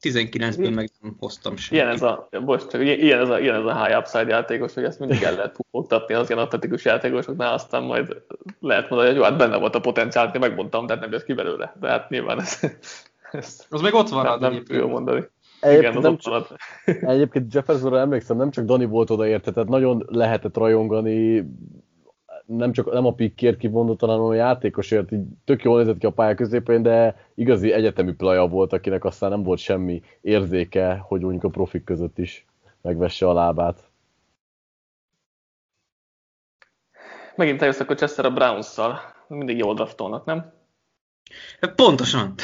19-ből 0.00 0.74
meg 0.74 0.90
nem 1.00 1.16
hoztam 1.18 1.56
semmit. 1.56 1.82
Ilyen 1.82 1.94
ez 1.94 2.02
a, 2.02 2.28
bocs, 2.44 2.66
csak 2.66 2.82
ilyen 2.82 3.20
ez 3.20 3.28
a, 3.28 3.38
ilyen 3.38 3.54
ez 3.54 3.64
a 3.64 3.84
high 3.84 3.98
upside 3.98 4.26
játékos, 4.28 4.74
hogy 4.74 4.84
ezt 4.84 4.98
mindig 4.98 5.22
el 5.22 5.34
lehet 5.34 5.56
pufogtatni 5.56 6.14
az 6.14 6.30
ilyen 6.30 6.42
atletikus 6.42 6.84
játékosoknál, 6.84 7.52
aztán 7.52 7.82
majd 7.82 8.22
lehet 8.60 8.88
mondani, 8.88 9.10
hogy 9.10 9.18
jó, 9.18 9.24
hát 9.24 9.36
benne 9.36 9.56
volt 9.56 9.74
a 9.74 9.80
potenciál, 9.80 10.30
én 10.34 10.40
megmondtam, 10.40 10.86
tehát 10.86 11.02
nem 11.02 11.12
jött 11.12 11.24
ki 11.24 11.32
belőle. 11.32 11.74
De 11.80 11.88
hát 11.88 12.08
nyilván 12.08 12.40
ez, 12.40 12.60
ezt 13.32 13.66
az 13.68 13.80
még 13.80 13.94
ott 13.94 14.08
van. 14.08 14.38
Nem, 14.38 14.52
nem 14.52 14.64
tudom 14.64 14.90
mondani. 14.90 15.28
Egyébként, 15.60 15.92
Igen, 15.92 16.02
nem 16.02 16.16
csak, 16.16 16.48
egyébként 16.84 17.54
Jeffersonra 17.54 17.98
emlékszem, 17.98 18.36
nem 18.36 18.50
csak 18.50 18.64
Dani 18.64 18.84
volt 18.84 19.10
oda 19.10 19.26
érte, 19.26 19.52
tehát 19.52 19.68
nagyon 19.68 20.04
lehetett 20.08 20.56
rajongani, 20.56 21.44
nem 22.48 22.72
csak 22.72 22.92
nem 22.92 23.06
a 23.06 23.14
pikkért 23.14 23.58
kivondottan, 23.58 24.08
hanem 24.08 24.24
a 24.24 24.34
játékosért, 24.34 25.12
így 25.12 25.24
tök 25.44 25.62
jól 25.62 25.78
nézett 25.78 25.98
ki 25.98 26.06
a 26.06 26.12
pálya 26.12 26.34
középén, 26.34 26.82
de 26.82 27.16
igazi 27.34 27.72
egyetemi 27.72 28.12
plaja 28.12 28.46
volt, 28.46 28.72
akinek 28.72 29.04
aztán 29.04 29.30
nem 29.30 29.42
volt 29.42 29.58
semmi 29.58 30.02
érzéke, 30.20 30.96
hogy 30.96 31.20
mondjuk 31.20 31.44
a 31.44 31.48
profik 31.48 31.84
között 31.84 32.18
is 32.18 32.46
megvesse 32.80 33.28
a 33.28 33.32
lábát. 33.32 33.88
Megint 37.36 37.60
eljössz 37.62 37.80
akkor 37.80 37.96
Chester 37.96 38.24
a 38.24 38.30
Browns-szal. 38.30 39.00
Mindig 39.26 39.58
jól 39.58 39.74
draftolnak, 39.74 40.24
nem? 40.24 40.52
Pontosan. 41.74 42.34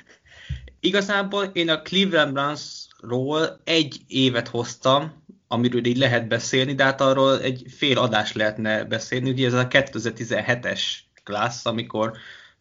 Igazából 0.80 1.44
én 1.44 1.68
a 1.68 1.82
Cleveland 1.82 2.32
Brownsról 2.32 3.60
egy 3.64 4.00
évet 4.06 4.48
hoztam, 4.48 5.24
amiről 5.48 5.86
így 5.86 5.96
lehet 5.96 6.28
beszélni, 6.28 6.74
de 6.74 6.84
hát 6.84 7.00
arról 7.00 7.40
egy 7.40 7.64
fél 7.68 7.98
adás 7.98 8.32
lehetne 8.32 8.84
beszélni. 8.84 9.30
Ugye 9.30 9.46
ez 9.46 9.52
a 9.52 9.68
2017-es 9.68 10.80
klassz, 11.24 11.66
amikor 11.66 12.12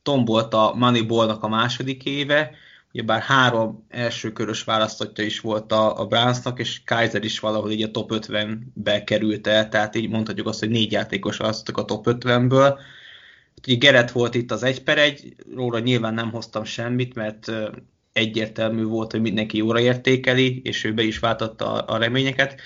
tombolt 0.01 0.53
a 0.53 0.73
Moneyballnak 0.75 1.43
a 1.43 1.47
második 1.47 2.05
éve, 2.05 2.51
bár 3.05 3.21
három 3.21 3.85
első 3.89 4.31
körös 4.31 4.63
választottja 4.63 5.23
is 5.23 5.39
volt 5.39 5.71
a, 5.71 5.99
a 5.99 6.05
Brownsnak, 6.05 6.59
és 6.59 6.81
Kaiser 6.85 7.23
is 7.23 7.39
valahol 7.39 7.71
így 7.71 7.83
a 7.83 7.91
top 7.91 8.11
50-be 8.13 9.03
került 9.03 9.47
el, 9.47 9.69
tehát 9.69 9.95
így 9.95 10.09
mondhatjuk 10.09 10.47
azt, 10.47 10.59
hogy 10.59 10.69
négy 10.69 10.91
játékos 10.91 11.37
választottak 11.37 11.77
a 11.77 11.85
top 11.85 12.05
50-ből, 12.09 12.77
Ugye 13.67 13.75
Geret 13.75 14.11
volt 14.11 14.35
itt 14.35 14.51
az 14.51 14.63
egy 14.63 14.83
per 14.83 14.97
egy, 14.97 15.35
róla 15.53 15.79
nyilván 15.79 16.13
nem 16.13 16.31
hoztam 16.31 16.63
semmit, 16.63 17.15
mert 17.15 17.51
egyértelmű 18.17 18.83
volt, 18.83 19.11
hogy 19.11 19.21
mindenki 19.21 19.57
jóra 19.57 19.79
értékeli, 19.79 20.61
és 20.63 20.83
ő 20.83 20.93
be 20.93 21.03
is 21.03 21.19
váltotta 21.19 21.71
a 21.71 21.97
reményeket. 21.97 22.61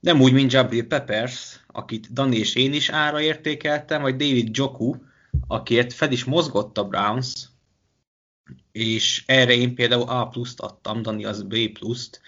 Nem 0.00 0.20
úgy, 0.20 0.32
mint 0.32 0.52
Jabril 0.52 0.86
Peppers, 0.86 1.60
akit 1.66 2.12
Dani 2.12 2.36
és 2.36 2.54
én 2.54 2.72
is 2.72 2.88
ára 2.88 3.20
értékeltem, 3.20 4.02
vagy 4.02 4.16
David 4.16 4.56
Joku, 4.56 4.94
akiért 5.46 5.92
fel 5.92 6.12
is 6.12 6.24
mozgott 6.24 6.78
a 6.78 6.84
Browns, 6.84 7.48
és 8.72 9.22
erre 9.26 9.52
én 9.52 9.74
például 9.74 10.08
A 10.08 10.28
pluszt 10.28 10.60
adtam, 10.60 11.02
Dani 11.02 11.24
az 11.24 11.42
B 11.42 11.56
pluszt. 11.72 12.20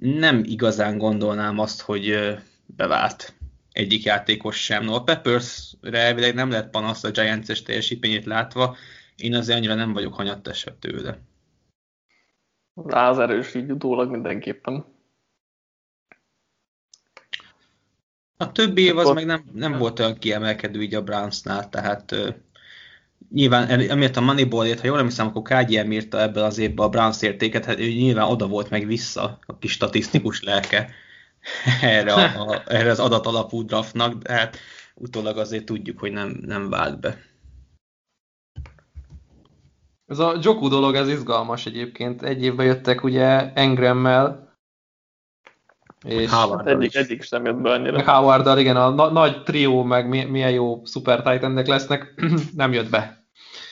Nem 0.00 0.42
igazán 0.44 0.98
gondolnám 0.98 1.58
azt, 1.58 1.80
hogy 1.80 2.34
bevált 2.66 3.34
egyik 3.72 4.02
játékos 4.02 4.64
sem. 4.64 4.84
No, 4.84 4.94
a 4.94 5.02
Peppers-re 5.02 5.98
elvileg 5.98 6.34
nem 6.34 6.50
lehet 6.50 6.70
panasz 6.70 7.04
a 7.04 7.10
Giants-es 7.10 7.62
teljesítményét 7.62 8.24
látva, 8.24 8.76
én 9.16 9.34
azért 9.34 9.58
annyira 9.58 9.74
nem 9.74 9.92
vagyok 9.92 10.14
hanyattesebb 10.14 10.78
tőle. 10.78 11.18
Az 12.74 13.18
erős 13.18 13.54
így 13.54 13.70
utólag 13.70 14.10
mindenképpen. 14.10 14.84
A 18.36 18.52
többi 18.52 18.82
év 18.82 18.98
az 18.98 19.10
meg 19.10 19.26
nem, 19.26 19.44
nem 19.52 19.78
volt 19.78 19.98
olyan 19.98 20.18
kiemelkedő 20.18 20.82
így 20.82 20.94
a 20.94 21.02
Brownsnál, 21.02 21.68
tehát 21.68 22.14
nyilván 23.30 23.68
emiatt 23.68 24.16
a 24.16 24.20
Moneyballért, 24.20 24.80
ha 24.80 24.86
jól 24.86 24.98
emlékszem, 24.98 25.26
akkor 25.26 25.42
KGM 25.42 25.90
írta 25.90 26.20
ebben 26.20 26.44
az 26.44 26.58
évben 26.58 26.86
a 26.86 26.88
Browns 26.88 27.22
értéket, 27.22 27.64
hát 27.64 27.78
ő 27.78 27.86
nyilván 27.86 28.28
oda 28.28 28.46
volt 28.46 28.70
meg 28.70 28.86
vissza 28.86 29.38
a 29.46 29.58
kis 29.58 29.72
statisztikus 29.72 30.42
lelke 30.42 30.90
erre, 31.80 32.12
a, 32.12 32.50
a, 32.50 32.62
erre 32.66 32.90
az 32.90 32.98
adatalapú 32.98 33.64
draftnak, 33.64 34.22
de 34.22 34.32
hát 34.32 34.58
utólag 34.94 35.38
azért 35.38 35.64
tudjuk, 35.64 35.98
hogy 35.98 36.12
nem, 36.12 36.38
nem 36.46 36.70
vált 36.70 37.00
be. 37.00 37.18
Ez 40.06 40.18
a 40.18 40.34
Joku 40.40 40.68
dolog, 40.68 40.94
ez 40.94 41.08
izgalmas 41.08 41.66
egyébként. 41.66 42.22
Egy 42.22 42.42
évben 42.42 42.66
jöttek 42.66 43.04
ugye 43.04 43.52
Engrammel, 43.52 44.44
és 46.04 46.30
hát 46.30 46.66
egyik, 46.66 46.94
egyik 46.94 47.22
sem 47.22 47.44
jött 47.44 47.56
be 47.56 47.70
annyira. 47.70 48.12
Howard 48.12 48.58
igen, 48.58 48.76
a 48.76 48.88
na- 48.90 49.10
nagy 49.10 49.42
trió, 49.42 49.82
meg 49.82 50.08
milyen 50.30 50.50
jó 50.50 50.84
szuper 50.84 51.22
titan 51.22 51.62
lesznek, 51.66 52.14
nem 52.56 52.72
jött 52.72 52.90
be. 52.90 53.26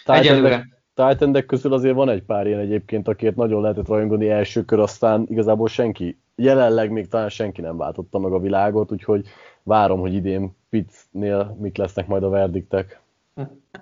Egyelőre. 0.05 0.69
titan 0.95 1.45
közül 1.47 1.73
azért 1.73 1.95
van 1.95 2.09
egy 2.09 2.23
pár 2.23 2.47
ilyen 2.47 2.59
egyébként, 2.61 3.09
akiért 3.09 3.37
nagyon 3.37 3.63
lehetett 3.63 3.87
rajongani 3.87 4.29
első 4.29 4.65
kör, 4.65 4.79
aztán 4.79 5.27
igazából 5.29 5.69
senki, 5.69 6.21
jelenleg 6.35 6.91
még 6.91 7.09
talán 7.09 7.29
senki 7.29 7.61
nem 7.61 7.77
váltotta 7.77 8.19
meg 8.19 8.33
a 8.33 8.41
világot, 8.41 8.93
úgyhogy 8.93 9.27
várom, 9.63 10.01
hogy 10.01 10.15
idén 10.15 10.57
Pitznél 10.71 11.57
mik 11.61 11.77
lesznek 11.77 12.07
majd 12.07 12.23
a 12.23 12.29
verdiktek. 12.29 13.02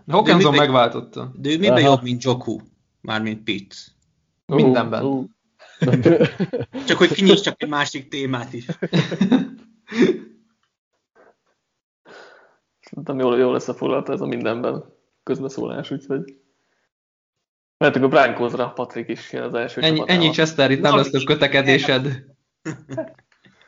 Hawkinson 0.06 0.54
megváltotta. 0.54 1.32
De 1.34 1.50
ő 1.50 1.58
miben 1.58 1.76
Aha. 1.76 1.86
jobb, 1.86 2.02
mint 2.02 2.22
Joku? 2.22 2.58
Mármint 3.00 3.42
Pitts. 3.42 3.76
Mindenben. 4.46 5.04
Uh, 5.04 5.24
uh. 5.86 6.26
csak 6.86 6.98
hogy 6.98 7.12
kinyis 7.12 7.40
csak 7.40 7.62
egy 7.62 7.68
másik 7.68 8.08
témát 8.08 8.52
is. 8.52 8.66
Szerintem 12.80 13.18
jól, 13.18 13.38
jól 13.38 13.54
összefoglalta 13.54 14.12
ez 14.12 14.20
a 14.20 14.26
mindenben 14.26 14.84
közbeszólás, 15.22 15.90
úgyhogy 15.90 16.40
Mehetünk 17.80 18.04
a 18.04 18.08
Broncosra, 18.08 18.70
Patrik 18.70 19.08
is 19.08 19.32
jön 19.32 19.42
az 19.42 19.54
első 19.54 19.80
Ennyi, 19.80 20.02
ennyi 20.06 20.30
Chester, 20.30 20.70
itt 20.70 20.80
nem 20.80 20.96
lesz 20.96 21.10
több 21.10 21.24
kötekedésed. 21.24 22.24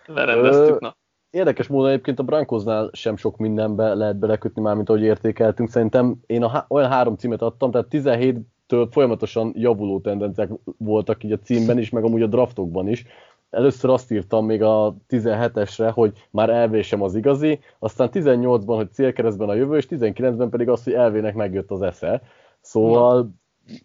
Lerendeztük, 0.07 0.81
na. 0.81 0.97
Érdekes 1.33 1.67
módon 1.67 1.91
egyébként 1.91 2.19
a 2.19 2.23
Brankosnál 2.23 2.91
sem 2.93 3.17
sok 3.17 3.37
mindenbe 3.37 3.95
lehet 3.95 4.17
belekötni, 4.17 4.63
már 4.63 4.75
mint 4.75 4.89
ahogy 4.89 5.03
értékeltünk. 5.03 5.69
Szerintem 5.69 6.21
én 6.27 6.43
a 6.43 6.49
há- 6.49 6.65
olyan 6.69 6.91
három 6.91 7.17
címet 7.17 7.43
adtam, 7.43 7.71
tehát 7.71 7.87
17-től 7.91 8.89
folyamatosan 8.91 9.53
javuló 9.57 10.01
tendenciák 10.01 10.51
voltak 10.77 11.25
így 11.25 11.33
a 11.33 11.39
címben 11.39 11.79
is, 11.79 11.91
meg 11.91 12.05
amúgy 12.05 12.23
a 12.23 12.27
draftokban 12.27 12.89
is. 12.89 13.07
Először 13.51 13.91
azt 13.91 14.13
írtam 14.13 14.47
még 14.47 14.63
a 14.63 14.97
17-esre, 15.09 15.91
hogy 15.95 16.27
már 16.31 16.51
elvésem 16.51 17.03
az 17.03 17.15
igazi, 17.15 17.61
aztán 17.79 18.09
18-ban, 18.13 18.75
hogy 18.77 18.93
célkeresztben 18.93 19.49
a 19.49 19.55
jövő, 19.55 19.77
és 19.77 19.87
19-ben 19.91 20.51
pedig 20.51 20.69
az, 20.69 20.85
hogy 20.85 20.93
elvének 20.93 21.35
megjött 21.35 21.71
az 21.71 21.83
esze. 21.83 22.23
Szóval 22.61 23.31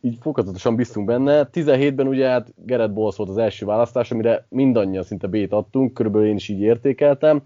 így 0.02 0.18
fokozatosan 0.22 0.76
bíztunk 0.76 1.08
benne. 1.08 1.50
17-ben 1.54 2.08
ugye 2.08 2.28
hát 2.28 2.54
Gerett 2.66 2.94
Bowles 2.94 3.16
volt 3.16 3.30
az 3.30 3.38
első 3.38 3.66
választás, 3.66 4.12
amire 4.12 4.46
mindannyian 4.50 5.04
szinte 5.04 5.28
B-t 5.28 5.54
adtunk, 5.54 5.94
körülbelül 5.94 6.28
én 6.28 6.36
is 6.36 6.50
így 6.50 6.62
értékeltem, 6.62 7.44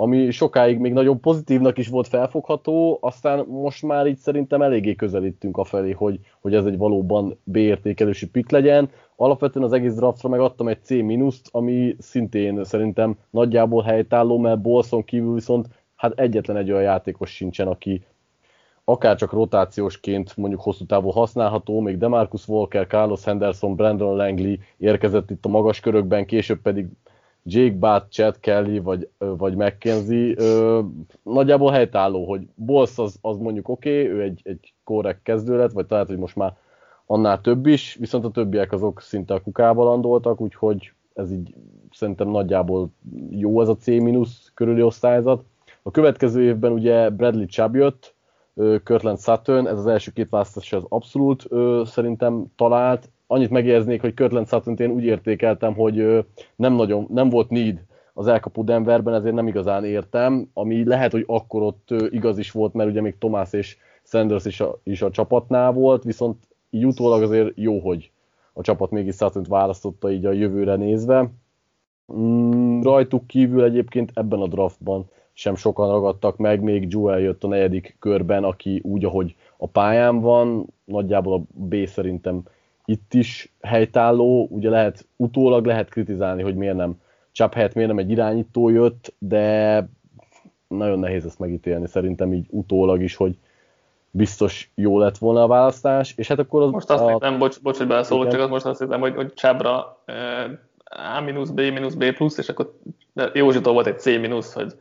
ami 0.00 0.30
sokáig 0.30 0.78
még 0.78 0.92
nagyon 0.92 1.20
pozitívnak 1.20 1.78
is 1.78 1.88
volt 1.88 2.08
felfogható, 2.08 2.98
aztán 3.00 3.46
most 3.46 3.82
már 3.82 4.06
így 4.06 4.16
szerintem 4.16 4.62
eléggé 4.62 4.94
közelítünk 4.94 5.56
a 5.56 5.64
felé, 5.64 5.90
hogy, 5.90 6.20
hogy 6.40 6.54
ez 6.54 6.64
egy 6.64 6.76
valóban 6.76 7.38
B 7.44 7.56
értékelősi 7.56 8.28
pick 8.28 8.50
legyen. 8.50 8.90
Alapvetően 9.16 9.64
az 9.64 9.72
egész 9.72 9.94
draftra 9.94 10.28
megadtam 10.28 10.68
egy 10.68 10.82
C-minuszt, 10.82 11.48
ami 11.50 11.96
szintén 11.98 12.64
szerintem 12.64 13.16
nagyjából 13.30 13.82
helytálló, 13.82 14.38
mert 14.38 14.60
Bolson 14.60 15.04
kívül 15.04 15.34
viszont 15.34 15.68
hát 15.94 16.18
egyetlen 16.18 16.56
egy 16.56 16.70
olyan 16.70 16.82
játékos 16.82 17.30
sincsen, 17.30 17.66
aki 17.66 18.04
akár 18.88 19.16
csak 19.16 19.32
rotációsként 19.32 20.36
mondjuk 20.36 20.60
hosszú 20.60 20.84
távú 20.84 21.10
használható, 21.10 21.80
még 21.80 21.98
Demarcus 21.98 22.48
Walker, 22.48 22.86
Carlos 22.86 23.24
Henderson, 23.24 23.74
Brandon 23.74 24.16
Langley 24.16 24.56
érkezett 24.76 25.30
itt 25.30 25.44
a 25.44 25.48
magas 25.48 25.80
körökben, 25.80 26.26
később 26.26 26.60
pedig 26.60 26.86
Jake 27.42 27.74
Butt, 27.74 28.10
Chad 28.10 28.40
Kelly 28.40 28.78
vagy, 28.78 29.08
vagy 29.18 29.56
McKenzie. 29.56 30.34
Ö, 30.36 30.80
nagyjából 31.22 31.72
helytálló, 31.72 32.24
hogy 32.24 32.46
Bolsz 32.54 32.98
az, 32.98 33.18
az 33.20 33.38
mondjuk 33.38 33.68
oké, 33.68 34.02
okay, 34.02 34.12
ő 34.12 34.22
egy, 34.22 34.40
egy 34.44 34.72
korrekt 34.84 35.22
kezdő 35.22 35.56
lett, 35.56 35.72
vagy 35.72 35.86
talán, 35.86 36.06
hogy 36.06 36.18
most 36.18 36.36
már 36.36 36.56
annál 37.06 37.40
több 37.40 37.66
is, 37.66 37.96
viszont 38.00 38.24
a 38.24 38.30
többiek 38.30 38.72
azok 38.72 39.00
szinte 39.00 39.34
a 39.34 39.42
kukába 39.42 39.84
landoltak, 39.84 40.40
úgyhogy 40.40 40.92
ez 41.14 41.32
így 41.32 41.54
szerintem 41.92 42.28
nagyjából 42.28 42.90
jó 43.30 43.60
ez 43.60 43.68
a 43.68 43.76
C- 43.76 44.52
körüli 44.54 44.82
osztályzat. 44.82 45.44
A 45.82 45.90
következő 45.90 46.42
évben 46.42 46.72
ugye 46.72 47.10
Bradley 47.10 47.46
Chubb 47.46 47.74
jött, 47.74 48.16
Kirtland 48.84 49.20
Sutton, 49.20 49.68
ez 49.68 49.78
az 49.78 49.86
első 49.86 50.10
két 50.10 50.28
választás 50.30 50.72
az 50.72 50.84
abszolút 50.88 51.44
ö, 51.48 51.82
szerintem 51.86 52.44
talált. 52.56 53.10
Annyit 53.26 53.50
megjegyeznék, 53.50 54.00
hogy 54.00 54.14
Kirtland 54.14 54.48
sutton 54.48 54.76
én 54.76 54.90
úgy 54.90 55.04
értékeltem, 55.04 55.74
hogy 55.74 55.98
ö, 55.98 56.18
nem 56.56 56.72
nagyon, 56.72 57.06
nem 57.10 57.28
volt 57.28 57.50
need 57.50 57.84
az 58.14 58.26
elkapó 58.26 58.62
Denverben, 58.62 59.14
ezért 59.14 59.34
nem 59.34 59.46
igazán 59.46 59.84
értem, 59.84 60.50
ami 60.52 60.84
lehet, 60.84 61.12
hogy 61.12 61.24
akkor 61.26 61.62
ott 61.62 61.90
ö, 61.90 62.06
igaz 62.10 62.38
is 62.38 62.50
volt, 62.50 62.74
mert 62.74 62.90
ugye 62.90 63.00
még 63.00 63.18
Tomás 63.18 63.52
és 63.52 63.76
Sanders 64.02 64.44
is 64.44 64.60
a, 64.60 64.78
is 64.82 65.02
a 65.02 65.10
csapatnál 65.10 65.72
volt, 65.72 66.02
viszont 66.02 66.36
így 66.70 66.94
azért 66.96 67.52
jó, 67.54 67.78
hogy 67.78 68.10
a 68.52 68.60
csapat 68.60 68.90
mégis 68.90 69.14
sutton 69.14 69.44
választotta 69.48 70.10
így 70.10 70.26
a 70.26 70.32
jövőre 70.32 70.76
nézve. 70.76 71.30
Mm, 72.12 72.82
rajtuk 72.82 73.26
kívül 73.26 73.64
egyébként 73.64 74.10
ebben 74.14 74.40
a 74.40 74.46
draftban 74.46 75.08
sem 75.38 75.54
sokan 75.54 75.90
ragadtak 75.90 76.36
meg, 76.36 76.60
még 76.60 76.86
Joel 76.88 77.20
jött 77.20 77.44
a 77.44 77.48
negyedik 77.48 77.96
körben, 77.98 78.44
aki 78.44 78.80
úgy, 78.84 79.04
ahogy 79.04 79.34
a 79.56 79.66
pályán 79.66 80.20
van, 80.20 80.66
nagyjából 80.84 81.34
a 81.34 81.60
B 81.64 81.86
szerintem 81.86 82.42
itt 82.84 83.14
is 83.14 83.52
helytálló, 83.60 84.46
ugye 84.50 84.70
lehet, 84.70 85.06
utólag 85.16 85.66
lehet 85.66 85.88
kritizálni, 85.88 86.42
hogy 86.42 86.54
miért 86.54 86.76
nem 86.76 87.00
Csap 87.32 87.54
helyett 87.54 87.74
miért 87.74 87.88
nem 87.88 87.98
egy 87.98 88.10
irányító 88.10 88.68
jött, 88.68 89.14
de 89.18 89.88
nagyon 90.68 90.98
nehéz 90.98 91.24
ezt 91.24 91.38
megítélni, 91.38 91.86
szerintem 91.86 92.32
így 92.32 92.46
utólag 92.50 93.02
is, 93.02 93.16
hogy 93.16 93.36
biztos 94.10 94.70
jó 94.74 94.98
lett 94.98 95.18
volna 95.18 95.42
a 95.42 95.46
választás, 95.46 96.14
és 96.16 96.28
hát 96.28 96.38
akkor 96.38 96.62
az... 96.62 96.70
Most 96.70 96.90
azt 96.90 97.02
a... 97.02 97.18
nem, 97.20 97.38
bocs, 97.38 97.62
bocs 97.62 97.78
hogy 97.78 97.86
beleszólok, 97.86 98.28
csak 98.28 98.50
most 98.50 98.64
azt 98.64 98.80
hiszem, 98.80 99.00
hogy, 99.00 99.14
hogy 99.14 99.34
Csábra 99.34 100.02
A 101.16 101.20
minus, 101.20 101.94
B 101.94 102.12
plusz, 102.12 102.38
és 102.38 102.48
akkor 102.48 102.78
Józsitól 103.32 103.72
volt 103.72 103.86
egy 103.86 103.98
C 103.98 104.04
hogy 104.54 104.74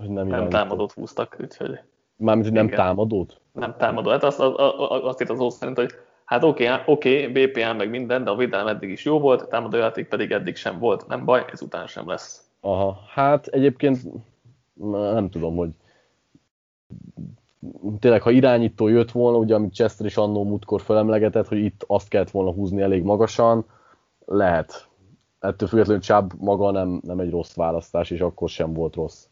hogy 0.00 0.10
nem, 0.10 0.26
nem 0.26 0.48
támadót 0.48 0.92
húztak, 0.92 1.36
úgyhogy... 1.40 1.80
Mármint, 2.16 2.46
hogy 2.46 2.56
nem 2.56 2.66
igen. 2.66 2.78
támadót? 2.78 3.40
Nem 3.52 3.74
támadó. 3.78 4.10
Hát 4.10 4.24
azt, 4.24 4.40
azt, 4.40 4.56
azt 5.04 5.20
írt 5.20 5.30
az 5.30 5.40
osz 5.40 5.56
szerint, 5.56 5.76
hogy 5.76 5.90
hát 6.24 6.44
oké, 6.44 6.68
okay, 6.68 6.82
oké, 6.86 7.26
okay, 7.26 7.46
BPM 7.46 7.76
meg 7.76 7.90
minden, 7.90 8.24
de 8.24 8.30
a 8.30 8.36
védelem 8.36 8.66
eddig 8.66 8.90
is 8.90 9.04
jó 9.04 9.18
volt, 9.20 9.42
a 9.42 9.46
támadójáték 9.46 10.08
pedig 10.08 10.30
eddig 10.30 10.56
sem 10.56 10.78
volt. 10.78 11.06
Nem 11.06 11.24
baj, 11.24 11.44
ezután 11.52 11.86
sem 11.86 12.08
lesz. 12.08 12.50
Aha, 12.60 12.98
hát 13.08 13.46
egyébként 13.46 13.98
nem 14.90 15.30
tudom, 15.30 15.56
hogy 15.56 15.70
tényleg, 17.98 18.22
ha 18.22 18.30
irányító 18.30 18.88
jött 18.88 19.10
volna, 19.10 19.38
ugye 19.38 19.54
amit 19.54 19.74
Chester 19.74 20.06
is 20.06 20.16
annó 20.16 20.44
múltkor 20.44 20.80
felemlegetett, 20.80 21.48
hogy 21.48 21.58
itt 21.58 21.84
azt 21.86 22.08
kellett 22.08 22.30
volna 22.30 22.52
húzni 22.52 22.82
elég 22.82 23.02
magasan, 23.02 23.64
lehet. 24.26 24.88
Ettől 25.40 25.68
függetlenül 25.68 26.02
Chubb 26.02 26.32
maga 26.38 26.70
nem, 26.70 27.00
nem 27.04 27.18
egy 27.18 27.30
rossz 27.30 27.54
választás, 27.54 28.10
és 28.10 28.20
akkor 28.20 28.48
sem 28.48 28.72
volt 28.72 28.94
rossz 28.94 29.26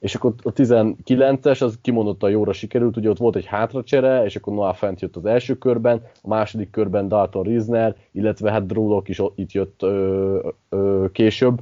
és 0.00 0.14
akkor 0.14 0.34
a 0.42 0.52
19-es 0.52 1.62
az 1.62 1.78
kimondottan 1.82 2.30
jóra 2.30 2.52
sikerült, 2.52 2.96
ugye 2.96 3.08
ott 3.08 3.18
volt 3.18 3.36
egy 3.36 3.46
hátracsere, 3.46 4.24
és 4.24 4.36
akkor 4.36 4.52
Noah 4.52 4.74
Fent 4.74 5.00
jött 5.00 5.16
az 5.16 5.24
első 5.24 5.58
körben, 5.58 6.02
a 6.22 6.28
második 6.28 6.70
körben 6.70 7.08
Dalton 7.08 7.42
Riesner, 7.42 7.96
illetve 8.12 8.50
hát 8.50 8.66
Drew 8.66 9.00
is 9.04 9.22
itt 9.34 9.52
jött 9.52 9.82
ö, 9.82 10.48
ö, 10.68 11.06
később. 11.12 11.60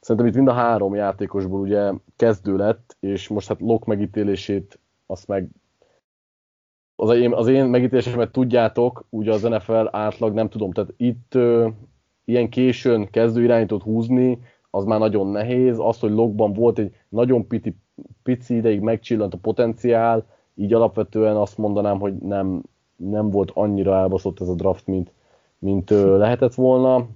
Szerintem 0.00 0.26
itt 0.26 0.34
mind 0.36 0.48
a 0.48 0.52
három 0.52 0.94
játékosból 0.94 1.60
ugye 1.60 1.92
kezdő 2.16 2.56
lett, 2.56 2.96
és 3.00 3.28
most 3.28 3.48
hát 3.48 3.60
Lok 3.60 3.84
megítélését 3.84 4.78
azt 5.06 5.28
meg 5.28 5.48
az 6.96 7.16
én, 7.16 7.32
az 7.32 7.48
én 7.48 7.64
megítélésemet 7.64 8.32
tudjátok, 8.32 9.04
ugye 9.08 9.32
az 9.32 9.42
NFL 9.42 9.86
átlag 9.90 10.34
nem 10.34 10.48
tudom, 10.48 10.72
tehát 10.72 10.92
itt 10.96 11.34
ö, 11.34 11.68
ilyen 12.24 12.48
későn 12.48 13.10
kezdő 13.10 13.42
irányítót 13.42 13.82
húzni, 13.82 14.38
az 14.70 14.84
már 14.84 14.98
nagyon 14.98 15.26
nehéz. 15.26 15.78
Az, 15.78 15.98
hogy 15.98 16.10
logban 16.10 16.52
volt 16.52 16.78
egy 16.78 16.94
nagyon 17.08 17.46
piti, 17.46 17.76
pici 18.22 18.56
ideig 18.56 18.80
megcsillant 18.80 19.34
a 19.34 19.38
potenciál, 19.38 20.26
így 20.54 20.72
alapvetően 20.72 21.36
azt 21.36 21.58
mondanám, 21.58 21.98
hogy 21.98 22.14
nem, 22.16 22.62
nem 22.96 23.30
volt 23.30 23.50
annyira 23.54 23.96
elbaszott 23.96 24.40
ez 24.40 24.48
a 24.48 24.54
draft, 24.54 24.86
mint, 24.86 25.12
mint 25.58 25.90
lehetett 25.90 26.54
volna. 26.54 27.06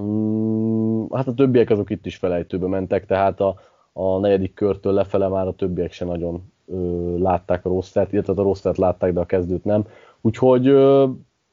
Mm, 0.00 1.04
hát 1.12 1.26
a 1.26 1.34
többiek 1.34 1.70
azok 1.70 1.90
itt 1.90 2.06
is 2.06 2.16
felejtőbe 2.16 2.66
mentek, 2.66 3.06
tehát 3.06 3.40
a, 3.40 3.54
a 3.92 4.18
negyedik 4.18 4.54
körtől 4.54 4.92
lefele 4.92 5.28
már 5.28 5.46
a 5.46 5.54
többiek 5.54 5.92
se 5.92 6.04
nagyon 6.04 6.52
ö, 6.66 7.18
látták 7.18 7.64
a 7.64 7.68
rosszát, 7.68 8.12
illetve 8.12 8.32
a 8.36 8.42
rosszát 8.42 8.76
látták, 8.76 9.12
de 9.12 9.20
a 9.20 9.26
kezdőt 9.26 9.64
nem. 9.64 9.86
Úgyhogy 10.20 10.66
ö, 10.66 11.08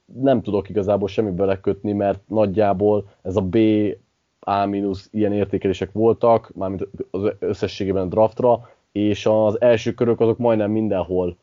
nem 0.06 0.42
tudok 0.42 0.70
igazából 0.70 1.08
semmi 1.08 1.32
belekötni, 1.32 1.92
mert 1.92 2.20
nagyjából 2.28 3.06
ez 3.22 3.36
a 3.36 3.42
B, 3.42 3.58
A- 4.44 4.66
ilyen 5.12 5.34
értékelések 5.34 5.92
voltak, 5.92 6.52
mármint 6.56 6.88
az 7.12 7.32
összességében 7.40 8.04
a 8.04 8.10
draftra, 8.10 8.70
és 8.92 9.26
az 9.26 9.62
első 9.62 9.94
körök 9.94 10.20
azok 10.20 10.38
majdnem 10.38 10.72
mindenhol 10.72 11.38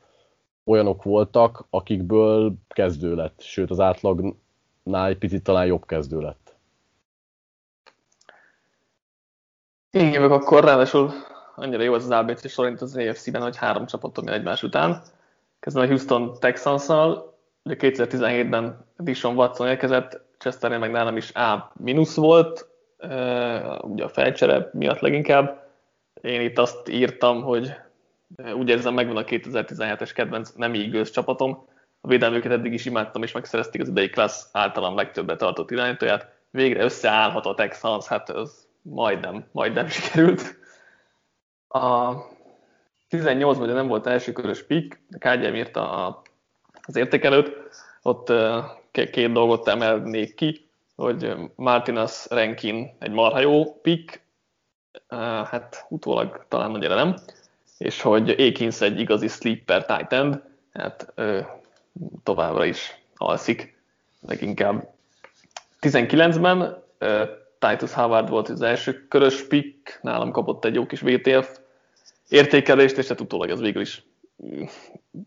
olyanok 0.65 1.03
voltak, 1.03 1.67
akikből 1.71 2.55
kezdő 2.69 3.15
lett, 3.15 3.41
sőt 3.41 3.71
az 3.71 3.81
átlagnál 3.81 5.07
egy 5.07 5.19
picit 5.19 5.43
talán 5.43 5.67
jobb 5.67 5.87
kezdő 5.87 6.21
lett. 6.21 6.55
Én 9.91 10.13
jövök 10.13 10.31
akkor, 10.31 10.65
ráadásul 10.65 11.11
annyira 11.57 11.83
jó 11.83 11.95
ez 11.95 12.05
az 12.05 12.11
ABC 12.11 12.51
sorint 12.51 12.81
az 12.81 12.97
AFC-ben, 12.97 13.43
hogy 13.43 13.57
három 13.57 13.87
csapatom 13.87 14.29
egymás 14.29 14.63
után. 14.63 15.03
Kezdem 15.61 15.83
a 15.83 15.87
Houston 15.87 16.35
Texans-szal, 16.39 17.37
ugye 17.65 17.77
2017-ben 17.79 18.85
Dishon 18.97 19.37
Watson 19.37 19.69
érkezett, 19.69 20.21
Chester 20.39 20.79
meg 20.79 20.91
nálam 20.91 21.17
is 21.17 21.33
A 21.33 21.73
volt, 22.15 22.70
ugye 23.81 24.05
a 24.05 24.09
felcsere 24.09 24.71
miatt 24.73 24.99
leginkább. 24.99 25.69
Én 26.21 26.41
itt 26.41 26.59
azt 26.59 26.89
írtam, 26.89 27.43
hogy 27.43 27.75
úgy 28.55 28.69
érzem, 28.69 28.95
megvan 28.95 29.17
a 29.17 29.25
2017-es 29.25 30.11
kedvenc 30.15 30.51
nem 30.51 30.75
Eagles 30.75 31.11
csapatom. 31.11 31.69
A 32.01 32.09
védelmüket 32.09 32.53
eddig 32.53 32.73
is 32.73 32.87
imádtam, 32.87 33.23
és 33.23 33.33
megszerezték 33.33 33.81
az 33.81 33.89
idei 33.89 34.11
klassz 34.11 34.49
általam 34.53 34.97
legtöbbet 34.97 35.39
tartott 35.39 35.71
irányítóját. 35.71 36.33
Végre 36.51 36.83
összeállhat 36.83 37.47
a 37.47 37.55
Texans, 37.55 38.07
hát 38.07 38.31
ez 38.31 38.67
majdnem, 38.83 39.45
majdnem 39.53 39.89
sikerült. 39.99 40.59
A 41.69 42.15
18-ban 43.11 43.61
ugye 43.61 43.73
nem 43.73 43.89
volt 43.89 44.07
első 44.07 44.33
körös 44.33 44.63
pick, 44.63 45.01
KGM 45.19 45.55
írta 45.55 46.09
az 46.87 46.97
értékelőt, 46.97 47.57
ott 48.03 48.33
két 48.93 49.33
dolgot 49.33 49.69
emelnék 49.69 50.35
ki, 50.35 50.70
hogy 51.01 51.35
Martinez 51.55 52.27
Rankin 52.31 52.97
egy 52.99 53.11
marha 53.11 53.41
jó 53.41 53.75
pick, 53.81 54.23
hát 55.51 55.87
utólag 55.89 56.45
talán 56.49 56.71
nagyra 56.71 56.95
nem, 56.95 57.17
és 57.79 58.01
hogy 58.01 58.31
Akins 58.31 58.81
egy 58.81 59.01
igazi 59.01 59.29
sleeper 59.29 59.87
tight 59.87 60.13
end, 60.13 60.43
hát 60.73 61.13
továbbra 62.23 62.65
is 62.65 63.03
alszik 63.17 63.77
leginkább. 64.27 64.89
19-ben 65.81 66.83
Titus 67.59 67.93
Howard 67.93 68.29
volt 68.29 68.49
az 68.49 68.63
első 68.63 69.07
körös 69.09 69.47
pick, 69.47 69.99
nálam 70.03 70.31
kapott 70.31 70.65
egy 70.65 70.75
jó 70.75 70.87
kis 70.87 71.01
VTF 71.01 71.59
értékelést, 72.29 72.99
és 72.99 73.09
hát 73.09 73.21
utólag 73.21 73.51
ez 73.51 73.61
végül 73.61 73.83
is 73.83 74.05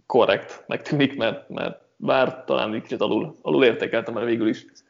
korrekt 0.06 0.64
megtűnik, 0.68 1.18
mert, 1.18 1.50
mert 1.50 1.82
bár 1.96 2.44
talán 2.44 2.74
egy 2.74 2.82
kicsit 2.82 3.02
alul, 3.02 3.36
alul 3.42 3.66
értékeltem, 3.66 4.14
mert 4.14 4.26
végül 4.26 4.48
is 4.48 4.66
eh, 4.66 4.83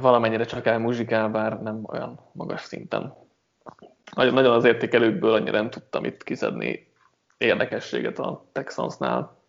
valamennyire 0.00 0.44
csak 0.44 0.66
elmuzsikál, 0.66 1.28
bár 1.28 1.62
nem 1.62 1.84
olyan 1.86 2.20
magas 2.32 2.60
szinten. 2.60 3.14
Nagyon, 4.14 4.34
nagyon 4.34 4.54
az 4.54 4.64
értékelőkből 4.64 5.32
annyira 5.32 5.56
nem 5.56 5.70
tudtam 5.70 6.04
itt 6.04 6.22
kiszedni 6.22 6.92
érdekességet 7.38 8.18
a 8.18 8.44
Texansnál. 8.52 9.40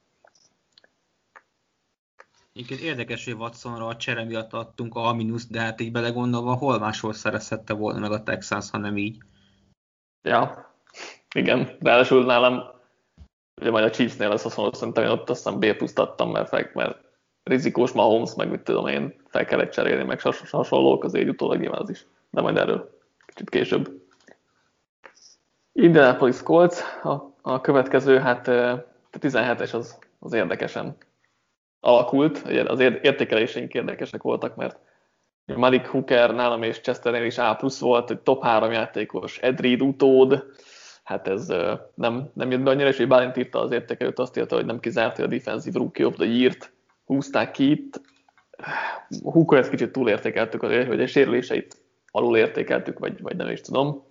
Egyébként 2.54 2.80
érdekes, 2.80 3.26
hogy 3.26 3.34
Watsonra 3.34 3.88
a 3.88 3.96
csere 3.96 4.24
miatt 4.24 4.54
adtunk 4.54 4.96
a 4.96 5.14
minusz, 5.14 5.48
de 5.48 5.60
hát 5.60 5.82
így 5.82 5.92
belegondolva, 5.92 6.54
hol 6.54 6.80
máshol 6.80 7.14
szerezhette 7.14 7.74
volna 7.74 8.00
meg 8.00 8.12
a 8.12 8.24
Texans, 8.24 8.70
ha 8.70 8.78
nem 8.78 8.98
így. 8.98 9.18
Ja, 10.22 10.74
igen. 11.36 11.78
Ráadásul 11.80 12.26
nálam, 12.26 12.64
ugye 13.62 13.72
majd 13.72 13.84
a 13.84 13.90
Chiefsnél 13.90 14.30
lesz 14.30 14.56
mondom, 14.56 14.74
szerintem 14.74 15.04
én 15.04 15.10
ott 15.10 15.30
aztán 15.30 15.60
B 15.60 15.74
pluszt 15.74 16.00
adtam, 16.00 16.32
mert, 16.32 16.74
mert 16.74 17.03
rizikós 17.44 17.92
Mahomes, 17.92 18.36
meg 18.36 18.50
mit 18.50 18.62
tudom 18.62 18.88
én, 18.88 19.16
fel 19.28 19.46
kellett 19.46 19.72
cserélni, 19.72 20.04
meg 20.04 20.22
hasonlók, 20.52 21.04
azért 21.04 21.30
utólag 21.30 21.60
nyilván 21.60 21.82
az 21.82 21.90
is. 21.90 22.06
De 22.30 22.42
majd 22.42 22.58
erről 22.58 23.00
kicsit 23.26 23.50
később. 23.50 24.02
Indianapolis 25.72 26.44
Colts, 26.44 26.80
a, 27.04 27.34
a 27.42 27.62
következő, 27.62 28.18
hát 28.18 28.48
a 28.48 29.20
17-es 29.20 29.74
az, 29.74 29.98
az 30.20 30.34
érdekesen 30.34 30.96
alakult, 31.80 32.38
az 32.68 32.80
értékeléseink 32.80 33.74
érdekesek 33.74 34.22
voltak, 34.22 34.56
mert 34.56 34.80
Malik 35.46 35.88
Hooker 35.88 36.34
nálam 36.34 36.64
és 36.64 36.82
Chesternél 36.82 37.26
is 37.26 37.38
A 37.38 37.56
plusz 37.56 37.80
volt, 37.80 38.12
egy 38.12 38.20
top 38.20 38.44
3 38.44 38.72
játékos, 38.72 39.38
Ed 39.38 39.60
Reed 39.60 39.82
utód, 39.82 40.44
hát 41.04 41.28
ez 41.28 41.48
nem, 41.94 42.30
nem 42.34 42.52
jött 42.52 42.62
be 42.62 42.70
annyira, 42.70 42.88
és 42.88 42.98
hogy 42.98 43.08
Bálint 43.08 43.38
írta 43.38 43.60
az 43.60 43.72
értékelőt, 43.72 44.20
azt 44.20 44.38
írta, 44.38 44.56
hogy 44.56 44.66
nem 44.66 44.80
kizárt, 44.80 45.16
hogy 45.16 45.26
a 45.26 45.28
defensive 45.28 45.78
rookie 45.78 46.06
of 46.06 46.16
the 46.16 46.26
year 46.26 46.56
húzták 47.06 47.52
ki 47.52 47.72
itt. 47.72 48.02
Hooker 49.24 49.60
ezt 49.60 49.70
kicsit 49.70 49.92
túlértékeltük, 49.92 50.64
azért, 50.64 50.88
hogy 50.88 51.02
a 51.02 51.08
sérüléseit 51.08 51.78
alul 52.12 52.38
értékeltük, 52.38 53.00
vagy, 53.00 53.22
vagy 53.22 53.36
nem 53.36 53.50
is 53.50 53.62
tudom. 53.62 54.06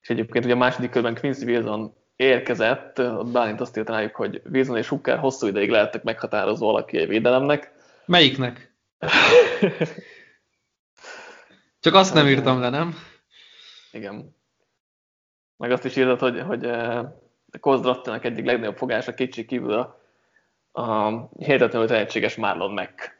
És 0.00 0.10
egyébként 0.10 0.44
ugye 0.44 0.54
a 0.54 0.56
második 0.56 0.90
körben 0.90 1.14
Quincy 1.14 1.44
Wilson 1.44 1.94
érkezett, 2.16 2.98
ott 2.98 3.30
Bálint 3.30 3.60
azt 3.60 3.76
írta 3.76 3.92
rájuk, 3.92 4.14
hogy 4.14 4.42
Wilson 4.52 4.76
és 4.76 4.88
Hooker 4.88 5.18
hosszú 5.18 5.46
ideig 5.46 5.70
lehettek 5.70 6.02
meghatározó 6.02 6.68
alakja 6.68 7.00
egy 7.00 7.08
védelemnek. 7.08 7.72
Melyiknek? 8.06 8.74
Csak 11.80 11.94
azt 11.94 12.14
nem 12.14 12.26
írtam 12.26 12.60
le, 12.60 12.68
nem? 12.68 12.94
Igen. 13.92 14.36
Meg 15.56 15.70
azt 15.70 15.84
is 15.84 15.96
írtad, 15.96 16.18
hogy, 16.18 16.40
hogy 16.40 16.70
Kozdraftának 17.60 18.24
egyik 18.24 18.44
legnagyobb 18.44 18.76
fogása 18.76 19.14
kétség 19.14 19.46
kívül 19.46 19.72
a, 19.72 20.00
a 20.76 21.28
hihetetlenül 21.38 21.88
tehetséges 21.88 22.36
Marlon 22.36 22.72
Mack. 22.72 23.18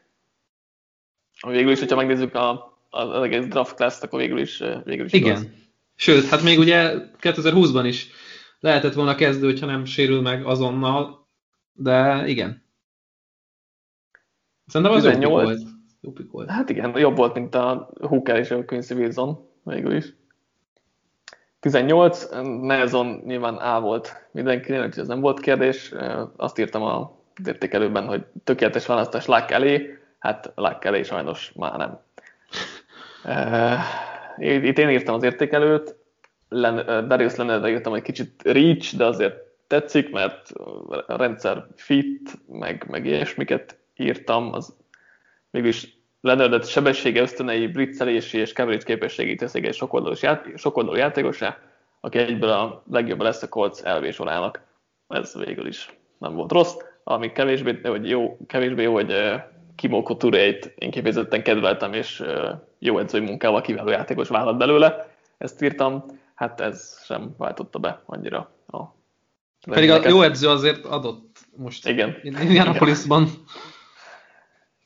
Végül 1.46 1.70
is, 1.70 1.78
hogyha 1.78 1.96
megnézzük 1.96 2.34
a, 2.34 2.78
az 2.90 3.22
egész 3.22 3.46
draft 3.46 3.74
class 3.74 4.02
akkor 4.02 4.18
végül 4.18 4.38
is, 4.38 4.62
végül 4.84 5.04
is 5.04 5.12
Igen. 5.12 5.30
Igaz. 5.30 5.48
Sőt, 5.94 6.28
hát 6.28 6.42
még 6.42 6.58
ugye 6.58 6.94
2020-ban 7.20 7.82
is 7.86 8.10
lehetett 8.60 8.94
volna 8.94 9.14
kezdő, 9.14 9.44
hogyha 9.46 9.66
nem 9.66 9.84
sérül 9.84 10.20
meg 10.20 10.46
azonnal, 10.46 11.26
de 11.72 12.22
igen. 12.26 12.64
Szerintem 14.66 14.96
az 14.96 15.02
18, 15.02 15.22
jó 15.22 15.30
volt. 15.30 15.60
Jó 16.00 16.12
volt. 16.30 16.50
Hát 16.50 16.70
igen, 16.70 16.98
jobb 16.98 17.16
volt, 17.16 17.34
mint 17.34 17.54
a 17.54 17.90
Hooker 18.00 18.36
és 18.36 18.50
a 18.50 18.64
Quincy 18.64 18.94
Wilson 18.94 19.48
végül 19.62 19.96
is. 19.96 20.14
18, 21.60 22.28
Nelson 22.60 23.22
nyilván 23.24 23.56
A 23.56 23.80
volt 23.80 24.28
mindenkinél, 24.32 24.84
úgyhogy 24.84 24.98
ez 24.98 25.08
nem 25.08 25.20
volt 25.20 25.40
kérdés. 25.40 25.94
Azt 26.36 26.58
írtam 26.58 26.82
a 26.82 27.16
értékelőben, 27.44 28.06
hogy 28.06 28.24
tökéletes 28.44 28.86
választás 28.86 29.26
Luck 29.26 29.50
elé, 29.50 29.98
hát 30.18 30.52
Luck 30.54 30.84
elé 30.84 31.02
sajnos 31.02 31.52
már 31.54 31.76
nem. 31.76 32.00
Itt 34.68 34.78
én 34.78 34.90
írtam 34.90 35.14
az 35.14 35.22
értékelőt, 35.22 35.96
Darius 36.48 37.34
Leonardra 37.34 37.68
írtam 37.68 37.94
egy 37.94 38.02
kicsit 38.02 38.42
reach, 38.42 38.96
de 38.96 39.04
azért 39.04 39.36
tetszik, 39.66 40.10
mert 40.10 40.50
a 41.06 41.16
rendszer 41.16 41.66
fit, 41.76 42.38
meg, 42.48 42.86
meg 42.88 43.06
ilyesmiket 43.06 43.78
írtam, 43.96 44.52
az 44.52 44.76
mégis 45.50 45.96
Leonardet 46.20 46.68
sebessége, 46.68 47.20
ösztönei, 47.20 47.66
blitzelési 47.66 48.38
és 48.38 48.52
coverage 48.52 48.84
képességét 48.84 49.38
teszik 49.38 49.66
egy 49.66 49.74
sokoldalú, 49.74 50.14
ját, 50.20 50.46
sokoldalú 50.56 50.96
játékosá, 50.96 51.58
aki 52.00 52.18
egyből 52.18 52.50
a 52.50 52.82
legjobb 52.90 53.20
lesz 53.20 53.42
a 53.42 53.48
Colts 53.48 53.80
elvé 53.80 54.10
sorának. 54.10 54.60
Ez 55.08 55.34
végül 55.34 55.66
is 55.66 55.96
nem 56.18 56.34
volt 56.34 56.52
rossz. 56.52 56.74
Ami 57.08 57.32
kevésbé, 57.32 57.78
vagy 57.82 58.08
jó, 58.08 58.38
kevésbé 58.46 58.82
jó, 58.82 58.92
hogy 58.92 59.14
Kimo 59.74 60.02
Couture-t 60.02 60.72
én 60.78 60.90
kifejezetten 60.90 61.42
kedveltem, 61.42 61.92
és 61.92 62.22
jó 62.78 62.98
edzői 62.98 63.20
munkával 63.20 63.60
kiváló 63.60 63.90
játékos 63.90 64.28
vállalt 64.28 64.58
belőle. 64.58 65.08
Ezt 65.38 65.62
írtam, 65.62 66.04
hát 66.34 66.60
ez 66.60 67.02
sem 67.04 67.34
váltotta 67.38 67.78
be 67.78 68.02
annyira 68.06 68.50
a 68.66 68.94
pedig 69.70 69.90
a 69.90 70.08
jó 70.08 70.22
edző 70.22 70.48
azért 70.48 70.84
adott 70.84 71.38
most 71.56 71.88
Igen. 71.88 72.16
Indianapolisban. 72.22 73.28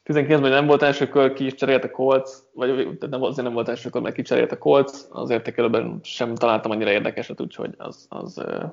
19-ben 0.05 0.51
nem 0.51 0.67
volt 0.67 0.83
első 0.83 1.09
kör, 1.09 1.33
ki 1.33 1.45
is 1.45 1.55
cserélt 1.55 1.85
a 1.85 1.91
Colts, 1.91 2.31
vagy 2.53 2.99
nem, 3.11 3.23
azért 3.23 3.47
nem 3.47 3.55
volt 3.55 3.69
első 3.69 3.91
kör, 3.91 4.03
mert 4.03 4.15
ki 4.15 4.23
cserélt 4.23 4.53
a 4.53 4.59
Colts, 4.59 4.93
az 5.11 5.31
értékelőben 5.31 6.01
sem 6.03 6.35
találtam 6.35 6.71
annyira 6.71 6.91
érdekeset, 6.91 7.41
úgyhogy 7.41 7.75
az, 7.77 8.07
az 8.09 8.39
uh, 8.39 8.65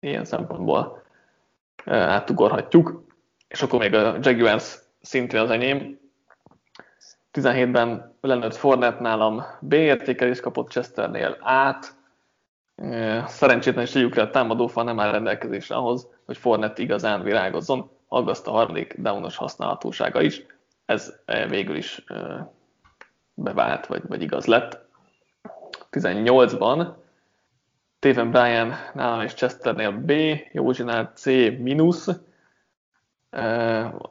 ilyen 0.00 0.24
szempontból 0.24 1.02
átugorhatjuk. 1.86 3.04
És 3.48 3.62
akkor 3.62 3.78
még 3.78 3.94
a 3.94 4.16
Jaguars 4.20 4.78
szintén 5.00 5.40
az 5.40 5.50
enyém. 5.50 5.98
17-ben 7.32 8.16
Leonard 8.20 8.54
Fournette 8.54 9.00
nálam 9.00 9.42
B 9.60 9.72
értékelés 9.72 10.40
kapott 10.40 10.70
Chesternél 10.70 11.36
át, 11.40 11.96
Szerencsétlen 13.26 13.84
is 13.84 13.90
tegyük 13.90 14.16
a 14.16 14.30
támadó 14.30 14.66
fal 14.66 14.84
nem 14.84 15.00
áll 15.00 15.10
rendelkezésre 15.10 15.74
ahhoz, 15.74 16.08
hogy 16.26 16.36
Fornet 16.36 16.78
igazán 16.78 17.22
virágozzon, 17.22 17.90
aggaszt 18.08 18.46
a 18.46 18.50
harmadik 18.50 18.94
downos 18.98 19.36
használhatósága 19.36 20.20
is. 20.20 20.46
Ez 20.84 21.14
végül 21.48 21.76
is 21.76 22.04
bevált, 23.34 23.86
vagy, 23.86 24.02
vagy 24.08 24.22
igaz 24.22 24.46
lett. 24.46 24.78
18-ban 25.90 26.92
Steven 28.04 28.30
Bryan 28.30 28.74
nálam 28.94 29.20
és 29.20 29.34
Chesternél 29.34 29.90
B, 29.90 30.12
Józsinál 30.52 31.12
C 31.14 31.24
mínusz. 31.58 32.08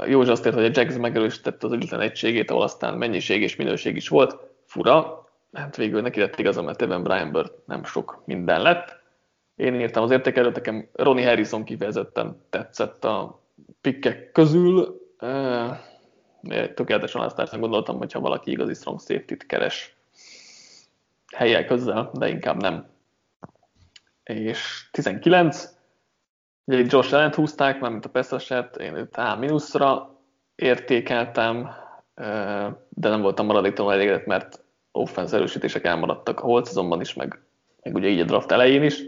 Józsi 0.05 0.29
azt 0.29 0.45
ért, 0.45 0.55
hogy 0.55 0.65
a 0.65 0.69
Jags 0.73 0.97
megerősítette 0.97 1.67
az 1.67 1.73
ügyetlen 1.73 1.99
egységét, 1.99 2.51
ahol 2.51 2.63
aztán 2.63 2.97
mennyiség 2.97 3.41
és 3.41 3.55
minőség 3.55 3.95
is 3.95 4.07
volt. 4.07 4.37
Fura, 4.65 5.27
hát 5.53 5.75
végül 5.75 6.01
neki 6.01 6.19
lett 6.19 6.39
igazam, 6.39 6.65
mert 6.65 6.77
Steven 6.77 7.03
Bryan 7.03 7.51
nem 7.65 7.83
sok 7.83 8.21
minden 8.25 8.61
lett. 8.61 8.99
Én 9.55 9.75
írtam 9.75 10.03
az 10.03 10.11
értékelőt, 10.11 10.55
nekem 10.55 10.87
Ronnie 10.93 11.27
Harrison 11.27 11.63
kifejezetten 11.63 12.41
tetszett 12.49 13.05
a 13.05 13.41
pikkek 13.81 14.31
közül. 14.31 15.01
Tökéletesen 16.73 17.21
azt 17.21 17.59
gondoltam, 17.59 17.97
hogyha 17.97 18.19
valaki 18.19 18.51
igazi 18.51 18.73
strong 18.73 18.99
safety-t 18.99 19.45
keres 19.45 19.95
helyek 21.35 21.67
közel, 21.67 22.09
de 22.13 22.29
inkább 22.29 22.61
nem 22.61 22.91
és 24.23 24.87
19, 24.91 25.69
ugye 26.63 26.79
itt 26.79 26.91
Josh 26.91 27.13
allen 27.13 27.33
húzták, 27.33 27.79
mint 27.79 28.05
a 28.05 28.09
Pessaset, 28.09 28.75
én 28.75 28.95
őt 28.95 29.15
A 29.15 29.35
minuszra 29.35 30.19
értékeltem, 30.55 31.69
de 32.89 33.09
nem 33.09 33.21
voltam 33.21 33.45
maradéktalanul 33.45 33.97
elégedett, 33.97 34.25
mert 34.25 34.63
offense 34.91 35.35
erősítések 35.35 35.85
elmaradtak 35.85 36.39
a 36.39 36.45
holt 36.45 36.65
szezonban 36.65 37.01
is, 37.01 37.13
meg, 37.13 37.39
meg 37.81 37.95
ugye 37.95 38.07
így 38.07 38.19
a 38.19 38.25
draft 38.25 38.51
elején 38.51 38.83
is. 38.83 39.01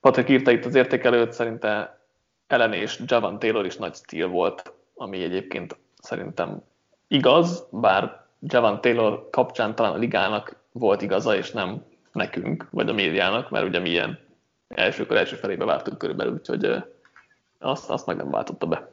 Patrick 0.00 0.28
írta 0.28 0.50
itt 0.50 0.64
az 0.64 0.74
értékelőt, 0.74 1.32
szerinte 1.32 1.98
Ellen 2.46 2.72
és 2.72 3.02
Javan 3.06 3.38
Taylor 3.38 3.66
is 3.66 3.76
nagy 3.76 3.94
stíl 3.94 4.28
volt, 4.28 4.72
ami 4.94 5.22
egyébként 5.22 5.76
szerintem 6.02 6.62
igaz, 7.08 7.66
bár 7.70 8.26
Javan 8.40 8.80
Taylor 8.80 9.28
kapcsán 9.30 9.74
talán 9.74 9.92
a 9.92 9.96
ligának 9.96 10.56
volt 10.72 11.02
igaza, 11.02 11.36
és 11.36 11.50
nem 11.50 11.84
nekünk, 12.12 12.66
vagy 12.70 12.88
a 12.88 12.92
médiának, 12.92 13.50
mert 13.50 13.66
ugye 13.66 13.78
milyen 13.78 14.18
elsőkor 14.68 15.16
első 15.16 15.36
felébe 15.36 15.64
vártunk 15.64 15.98
körülbelül, 15.98 16.32
úgyhogy 16.32 16.70
azt, 17.58 17.90
azt 17.90 18.06
meg 18.06 18.16
nem 18.16 18.30
váltotta 18.30 18.66
be. 18.66 18.90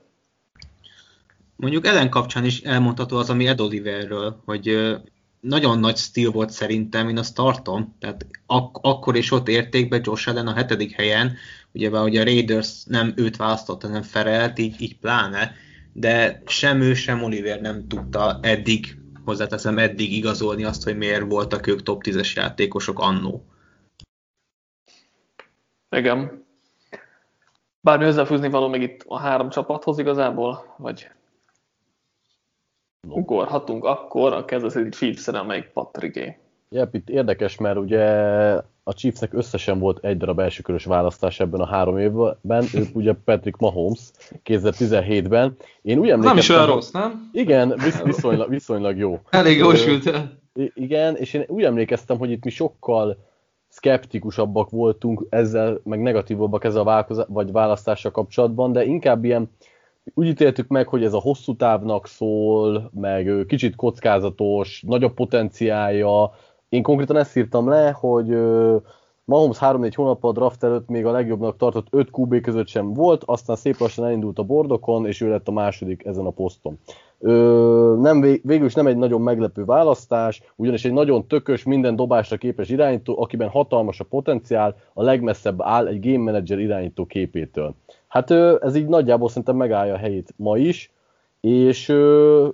Mondjuk 1.55 1.85
ellen 1.85 2.09
kapcsán 2.09 2.45
is 2.45 2.61
elmondható 2.61 3.17
az, 3.17 3.29
ami 3.29 3.47
Ed 3.47 3.59
Oliverről, 3.61 4.41
hogy 4.45 4.95
nagyon 5.39 5.79
nagy 5.79 5.97
stíl 5.97 6.31
volt 6.31 6.49
szerintem, 6.49 7.09
én 7.09 7.17
azt 7.17 7.35
tartom, 7.35 7.95
tehát 7.99 8.25
ak- 8.45 8.79
akkor 8.81 9.15
is 9.15 9.31
ott 9.31 9.47
értékbe 9.47 9.99
Josh 10.03 10.29
Allen 10.29 10.47
a 10.47 10.53
hetedik 10.53 10.91
helyen, 10.91 11.35
ugye 11.71 11.89
hogy 11.89 12.17
a 12.17 12.23
Raiders 12.23 12.83
nem 12.85 13.13
őt 13.15 13.35
választotta, 13.35 13.87
hanem 13.87 14.01
Ferelt, 14.01 14.59
így, 14.59 14.81
így 14.81 14.97
pláne, 14.97 15.55
de 15.93 16.41
sem 16.45 16.81
ő, 16.81 16.93
sem 16.93 17.23
Oliver 17.23 17.61
nem 17.61 17.87
tudta 17.87 18.39
eddig 18.41 18.97
hozzáteszem 19.25 19.77
eddig 19.77 20.13
igazolni 20.13 20.63
azt, 20.63 20.83
hogy 20.83 20.97
miért 20.97 21.31
voltak 21.31 21.67
ők 21.67 21.83
top 21.83 22.01
10-es 22.05 22.33
játékosok 22.33 22.99
annó. 22.99 23.45
Igen. 25.89 26.45
Bármi 27.79 28.03
hozzáfűzni 28.03 28.49
való 28.49 28.67
még 28.67 28.81
itt 28.81 29.03
a 29.07 29.19
három 29.19 29.49
csapathoz 29.49 29.99
igazából, 29.99 30.75
vagy 30.77 31.09
no. 33.07 33.15
ugorhatunk 33.15 33.83
akkor 33.83 34.33
a 34.33 34.45
Kansas 34.45 34.71
City 34.71 34.89
Chiefs-re, 34.89 35.39
amelyik 35.39 35.67
Patrigé. 35.67 36.37
Yep, 36.69 36.95
itt 36.95 37.09
érdekes, 37.09 37.57
mert 37.57 37.77
ugye 37.77 38.05
a 38.87 38.93
Chiefsnek 38.93 39.33
összesen 39.33 39.79
volt 39.79 40.05
egy 40.05 40.17
darab 40.17 40.39
elsőkörös 40.39 40.85
választás 40.85 41.39
ebben 41.39 41.59
a 41.59 41.65
három 41.65 41.97
évben, 41.97 42.65
ők 42.73 42.95
ugye 42.95 43.13
Patrick 43.25 43.57
Mahomes 43.57 43.99
2017-ben. 44.45 45.55
Én 45.81 45.97
úgy 45.97 46.17
Nem 46.17 46.37
is 46.37 46.49
olyan 46.49 46.65
rossz, 46.65 46.91
nem? 46.91 47.29
Igen, 47.33 47.81
viszonylag, 48.03 48.49
viszonylag 48.49 48.97
jó. 48.97 49.19
Elég 49.29 49.57
jól 49.57 49.75
sült 49.75 50.11
Igen, 50.73 51.15
és 51.15 51.33
én 51.33 51.43
úgy 51.47 51.63
emlékeztem, 51.63 52.17
hogy 52.17 52.31
itt 52.31 52.43
mi 52.43 52.49
sokkal 52.49 53.17
szkeptikusabbak 53.67 54.69
voltunk 54.69 55.25
ezzel, 55.29 55.79
meg 55.83 56.01
negatívabbak 56.01 56.63
ezzel 56.63 56.87
a 56.87 57.25
vagy 57.27 57.51
választással 57.51 58.11
kapcsolatban, 58.11 58.71
de 58.71 58.85
inkább 58.85 59.23
ilyen 59.23 59.49
úgy 60.13 60.27
ítéltük 60.27 60.67
meg, 60.67 60.87
hogy 60.87 61.03
ez 61.03 61.13
a 61.13 61.19
hosszú 61.19 61.55
távnak 61.55 62.07
szól, 62.07 62.91
meg 62.93 63.45
kicsit 63.47 63.75
kockázatos, 63.75 64.83
nagyobb 64.87 65.13
potenciálja, 65.13 66.31
én 66.75 66.83
konkrétan 66.83 67.17
ezt 67.17 67.37
írtam 67.37 67.69
le, 67.69 67.91
hogy 67.91 68.37
Mahomes 69.25 69.57
3-4 69.61 69.91
hónappal 69.95 70.29
a 70.29 70.33
draft 70.33 70.63
előtt 70.63 70.87
még 70.87 71.05
a 71.05 71.11
legjobbnak 71.11 71.57
tartott 71.57 71.87
5 71.89 72.09
QB 72.17 72.41
között 72.41 72.67
sem 72.67 72.93
volt, 72.93 73.23
aztán 73.25 73.55
szép 73.55 73.77
lassan 73.77 74.05
elindult 74.05 74.39
a 74.39 74.43
bordokon, 74.43 75.05
és 75.05 75.21
ő 75.21 75.29
lett 75.29 75.47
a 75.47 75.51
második 75.51 76.05
ezen 76.05 76.25
a 76.25 76.29
poszton. 76.29 76.79
Ö, 77.19 77.95
nem, 77.99 78.21
végül 78.21 78.65
is 78.65 78.73
nem 78.73 78.87
egy 78.87 78.97
nagyon 78.97 79.21
meglepő 79.21 79.65
választás, 79.65 80.41
ugyanis 80.55 80.85
egy 80.85 80.93
nagyon 80.93 81.27
tökös, 81.27 81.63
minden 81.63 81.95
dobásra 81.95 82.37
képes 82.37 82.69
irányító, 82.69 83.21
akiben 83.21 83.49
hatalmas 83.49 83.99
a 83.99 84.03
potenciál, 84.03 84.75
a 84.93 85.03
legmesszebb 85.03 85.61
áll 85.61 85.87
egy 85.87 86.11
game 86.11 86.31
manager 86.31 86.59
irányító 86.59 87.05
képétől. 87.05 87.75
Hát 88.07 88.31
ez 88.61 88.75
így 88.75 88.87
nagyjából 88.87 89.29
szerintem 89.29 89.55
megállja 89.55 89.93
a 89.93 89.97
helyét 89.97 90.33
ma 90.37 90.57
is, 90.57 90.93
és 91.41 91.89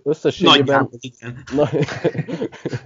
összességében... 0.04 0.58
Nagyjából, 0.58 0.90
igen. 1.00 1.44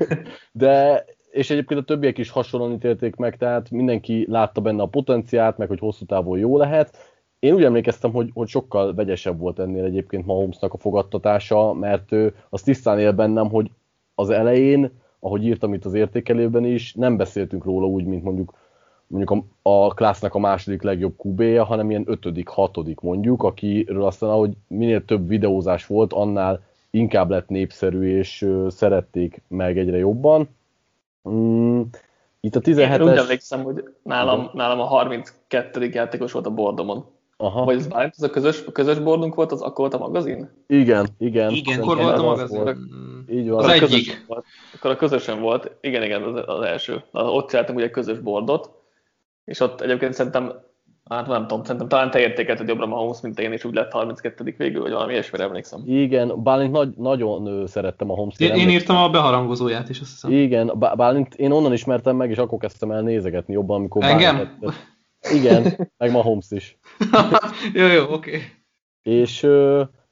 de 0.52 1.06
és 1.36 1.50
egyébként 1.50 1.80
a 1.80 1.84
többiek 1.84 2.18
is 2.18 2.30
hasonlóan 2.30 2.74
ítélték 2.74 3.16
meg, 3.16 3.38
tehát 3.38 3.72
mindenki 3.72 4.26
látta 4.30 4.62
benne 4.62 4.82
a 4.82 4.88
potenciált, 4.88 5.58
meg 5.58 5.68
hogy 5.68 5.80
hosszú 5.80 6.06
távon 6.06 6.38
jó 6.38 6.58
lehet. 6.58 6.98
Én 7.40 7.54
úgy 7.54 7.64
emlékeztem, 7.64 8.12
hogy, 8.12 8.30
hogy 8.34 8.48
sokkal 8.48 8.94
vegyesebb 8.94 9.40
volt 9.40 9.60
ennél 9.60 9.84
egyébként 9.84 10.26
Mahomesnak 10.26 10.74
a 10.74 10.78
fogadtatása, 10.78 11.74
mert 11.74 12.12
ő 12.12 12.36
az 12.50 12.62
tisztán 12.62 13.00
él 13.00 13.12
bennem, 13.12 13.50
hogy 13.50 13.72
az 14.16 14.30
elején, 14.30 14.92
ahogy 15.20 15.46
írtam 15.46 15.74
itt 15.74 15.86
az 15.86 15.94
értékelőben 15.94 16.66
is, 16.66 16.94
nem 16.94 17.18
beszéltünk 17.18 17.64
róla 17.64 17.86
úgy, 17.88 18.06
mint 18.06 18.24
mondjuk 18.24 18.54
mondjuk 19.08 19.46
a, 19.62 19.70
a 19.70 19.94
klásznak 19.94 20.36
a 20.36 20.40
második 20.40 20.82
legjobb 20.82 21.14
QB-je, 21.24 21.62
hanem 21.62 21.90
ilyen 21.90 22.04
ötödik, 22.06 22.48
hatodik 22.48 23.00
mondjuk, 23.00 23.44
akiről 23.44 24.04
aztán 24.04 24.30
ahogy 24.30 24.54
minél 24.68 25.06
több 25.06 25.28
videózás 25.28 25.86
volt, 25.86 26.14
annál 26.14 26.64
inkább 26.90 27.30
lett 27.30 27.48
népszerű, 27.48 28.18
és 28.18 28.50
szerették 28.68 29.42
meg 29.48 29.78
egyre 29.78 29.98
jobban. 29.98 30.50
Mm, 31.30 31.82
itt 32.40 32.56
a 32.56 32.60
17-es... 32.60 33.00
Én 33.00 33.02
úgy 33.02 33.18
emlékszem, 33.18 33.64
hogy 33.64 33.84
nálam, 34.04 34.50
nálam 34.54 34.80
a 34.80 34.86
32. 34.86 35.84
játékos 35.84 36.32
volt 36.32 36.46
a 36.46 36.50
bordomon. 36.50 37.06
Aha. 37.38 37.64
Vagy 37.64 37.78
ez 37.78 37.88
bármit, 37.88 38.14
ez 38.18 38.24
a 38.24 38.30
közös, 38.30 38.64
a 38.68 38.72
közös 38.72 39.00
bordunk 39.00 39.36
volt, 39.36 39.52
az 39.52 39.62
akkor 39.62 39.78
volt 39.78 39.94
a 39.94 39.98
magazin? 39.98 40.50
Igen, 40.68 41.08
igen. 41.18 41.52
Igen, 41.52 41.82
akkor 41.82 41.98
volt 41.98 42.18
a 42.18 42.24
magazin. 42.24 42.64
Volt. 42.64 42.78
Így 43.30 43.50
van. 43.50 43.64
Az, 43.64 43.66
az 43.66 43.72
egyik. 43.72 44.26
Volt. 44.28 44.46
Akkor 44.74 44.92
a 44.92 44.96
közösen 44.96 45.40
volt, 45.42 45.72
igen, 45.82 46.04
igen, 46.04 46.24
az, 46.24 46.44
az 46.46 46.62
első. 46.62 47.04
Ott 47.12 47.50
csináltam 47.50 47.76
ugye 47.76 47.90
közös 47.90 48.20
bordot, 48.20 48.70
és 49.46 49.60
ott 49.60 49.82
egyébként 49.82 50.14
szerintem 50.14 50.54
Hát 51.10 51.28
nem 51.28 51.48
tudom, 51.48 51.64
szerintem 51.64 51.88
talán 51.88 52.12
te 52.12 52.20
értékelted 52.20 52.68
jobbra 52.68 52.86
Mahomes, 52.86 53.22
mint 53.22 53.40
én, 53.40 53.52
és 53.52 53.64
úgy 53.64 53.74
lett 53.74 53.92
32. 53.92 54.56
végül, 54.58 54.82
vagy 54.82 54.92
valami 54.92 55.12
ilyesmire 55.12 55.44
emlékszem. 55.44 55.84
Igen, 55.86 56.44
Bálint 56.44 56.72
nagy, 56.72 56.94
nagyon 56.98 57.68
szerettem 57.68 58.12
a 58.12 58.14
Holmes-t. 58.14 58.42
Én, 58.42 58.54
én 58.54 58.70
írtam 58.70 58.96
a 58.96 59.10
beharangozóját 59.10 59.90
is, 59.90 60.00
azt 60.00 60.12
hiszem. 60.12 60.32
Igen, 60.32 60.72
Bálint 60.96 61.34
én 61.34 61.52
onnan 61.52 61.74
ismertem 61.74 62.16
meg, 62.16 62.30
és 62.30 62.38
akkor 62.38 62.58
kezdtem 62.58 62.92
el 62.92 63.02
nézegetni 63.02 63.54
jobban, 63.54 63.80
amikor 63.80 64.04
Engem? 64.04 64.36
Bálint 64.36 64.80
Igen, 65.32 65.90
meg 65.98 66.12
Mahomes 66.12 66.52
is. 66.52 66.78
jó, 67.74 67.86
jó, 67.86 68.04
oké. 68.04 68.14
Okay. 68.14 68.42
És 69.04 69.48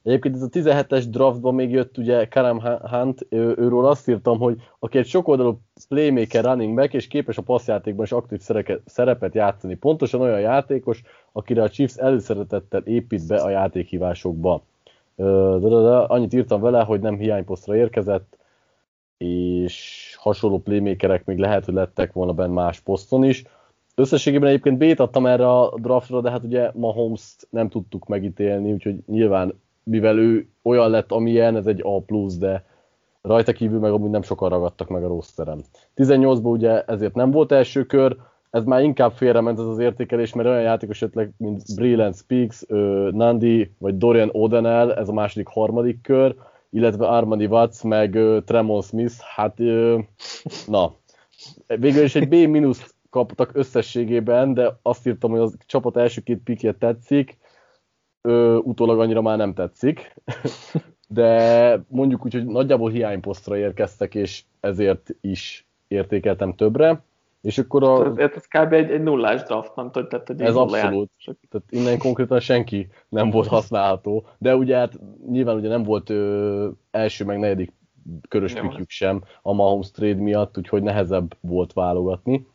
Egyébként 0.04 0.34
ez 0.34 0.42
a 0.42 0.48
17-es 0.48 1.04
draftban 1.10 1.54
még 1.54 1.70
jött 1.70 1.98
ugye 1.98 2.28
Karam 2.28 2.60
Hunt, 2.90 3.26
ő, 3.28 3.54
őről 3.56 3.86
azt 3.86 4.08
írtam, 4.08 4.38
hogy 4.38 4.62
aki 4.78 4.98
egy 4.98 5.06
sokoldalú 5.06 5.60
playmaker 5.88 6.44
running 6.44 6.74
back, 6.74 6.94
és 6.94 7.06
képes 7.06 7.38
a 7.38 7.42
passzjátékban 7.42 8.04
is 8.04 8.12
aktív 8.12 8.40
szerepet 8.84 9.34
játszani. 9.34 9.74
Pontosan 9.74 10.20
olyan 10.20 10.40
játékos, 10.40 11.02
akire 11.32 11.62
a 11.62 11.68
Chiefs 11.68 11.96
előszeretettel 11.96 12.82
épít 12.82 13.26
be 13.26 13.36
a 13.36 13.50
játékhívásokba. 13.50 14.62
De, 15.16 15.58
de, 15.58 15.68
de, 15.68 15.96
annyit 15.96 16.32
írtam 16.32 16.60
vele, 16.60 16.82
hogy 16.82 17.00
nem 17.00 17.18
hiányposztra 17.18 17.76
érkezett, 17.76 18.38
és 19.16 20.16
hasonló 20.18 20.58
playmakerek 20.58 21.24
még 21.24 21.38
lehet, 21.38 21.64
hogy 21.64 21.74
lettek 21.74 22.12
volna 22.12 22.32
benne 22.32 22.52
más 22.52 22.80
poszton 22.80 23.24
is. 23.24 23.44
Összességében 23.94 24.48
egyébként 24.48 24.78
B-t 24.78 25.00
adtam 25.00 25.26
erre 25.26 25.50
a 25.50 25.74
draftra, 25.76 26.20
de 26.20 26.30
hát 26.30 26.44
ugye 26.44 26.70
Mahomes-t 26.74 27.46
nem 27.50 27.68
tudtuk 27.68 28.06
megítélni, 28.06 28.72
úgyhogy 28.72 28.96
nyilván 29.06 29.62
mivel 29.84 30.18
ő 30.18 30.48
olyan 30.62 30.90
lett, 30.90 31.12
amilyen, 31.12 31.56
ez 31.56 31.66
egy 31.66 31.82
A+, 31.82 32.04
de 32.38 32.64
rajta 33.22 33.52
kívül 33.52 33.78
meg 33.78 33.92
amúgy 33.92 34.10
nem 34.10 34.22
sokan 34.22 34.48
ragadtak 34.48 34.88
meg 34.88 35.04
a 35.04 35.08
rosterem. 35.08 35.60
18-ban 35.96 36.50
ugye 36.50 36.82
ezért 36.82 37.14
nem 37.14 37.30
volt 37.30 37.52
első 37.52 37.84
kör, 37.84 38.16
ez 38.50 38.64
már 38.64 38.82
inkább 38.82 39.12
félrement 39.12 39.58
ez 39.58 39.64
az 39.64 39.78
értékelés, 39.78 40.32
mert 40.32 40.48
olyan 40.48 40.62
játékos 40.62 41.02
ötleg, 41.02 41.32
mint 41.36 41.62
Brilliant 41.74 42.16
Speaks, 42.16 42.64
Nandi 43.10 43.74
vagy 43.78 43.96
Dorian 43.96 44.30
O'Donnell, 44.32 44.96
ez 44.96 45.08
a 45.08 45.12
második, 45.12 45.46
harmadik 45.48 46.00
kör, 46.00 46.34
illetve 46.70 47.06
Armani 47.06 47.46
Watts, 47.46 47.82
meg 47.82 48.18
Tremon 48.44 48.82
Smith, 48.82 49.14
hát 49.34 49.58
na, 50.66 50.94
végül 51.66 52.02
is 52.02 52.14
egy 52.14 52.28
B- 52.28 52.92
kaptak 53.10 53.50
összességében, 53.52 54.54
de 54.54 54.78
azt 54.82 55.06
írtam, 55.06 55.30
hogy 55.30 55.40
a 55.40 55.50
csapat 55.66 55.96
első 55.96 56.20
két 56.20 56.40
pikje 56.44 56.72
tetszik, 56.72 57.38
ö, 58.26 58.56
utólag 58.56 59.00
annyira 59.00 59.22
már 59.22 59.36
nem 59.36 59.54
tetszik, 59.54 60.14
de 61.08 61.84
mondjuk 61.88 62.24
úgy, 62.24 62.32
hogy 62.32 62.46
nagyjából 62.46 62.90
hiányposztra 62.90 63.56
érkeztek, 63.56 64.14
és 64.14 64.42
ezért 64.60 65.10
is 65.20 65.66
értékeltem 65.88 66.54
többre. 66.54 67.02
És 67.40 67.58
akkor 67.58 67.84
a... 67.84 68.06
Ez, 68.16 68.30
ez 68.34 68.46
kb. 68.46 68.72
egy, 68.72 68.90
egy 68.90 69.02
nullás 69.02 69.42
draft, 69.42 69.76
nem 69.76 69.90
tudod, 69.90 70.08
tehát 70.08 70.30
egy 70.30 70.40
Ez 70.40 70.56
abszolút. 70.56 71.10
Tehát 71.24 71.66
innen 71.68 71.98
konkrétan 71.98 72.40
senki 72.40 72.88
nem 73.08 73.30
volt 73.30 73.46
használható, 73.46 74.26
de 74.38 74.56
ugye 74.56 74.76
hát 74.76 74.92
nyilván 75.30 75.56
ugye 75.56 75.68
nem 75.68 75.82
volt 75.82 76.10
ö, 76.10 76.68
első 76.90 77.24
meg 77.24 77.38
negyedik 77.38 77.72
körös 78.28 78.52
pikjük 78.52 78.90
sem 78.90 79.22
a 79.42 79.52
Mahomes 79.52 79.90
trade 79.90 80.22
miatt, 80.22 80.58
úgyhogy 80.58 80.82
nehezebb 80.82 81.36
volt 81.40 81.72
válogatni. 81.72 82.46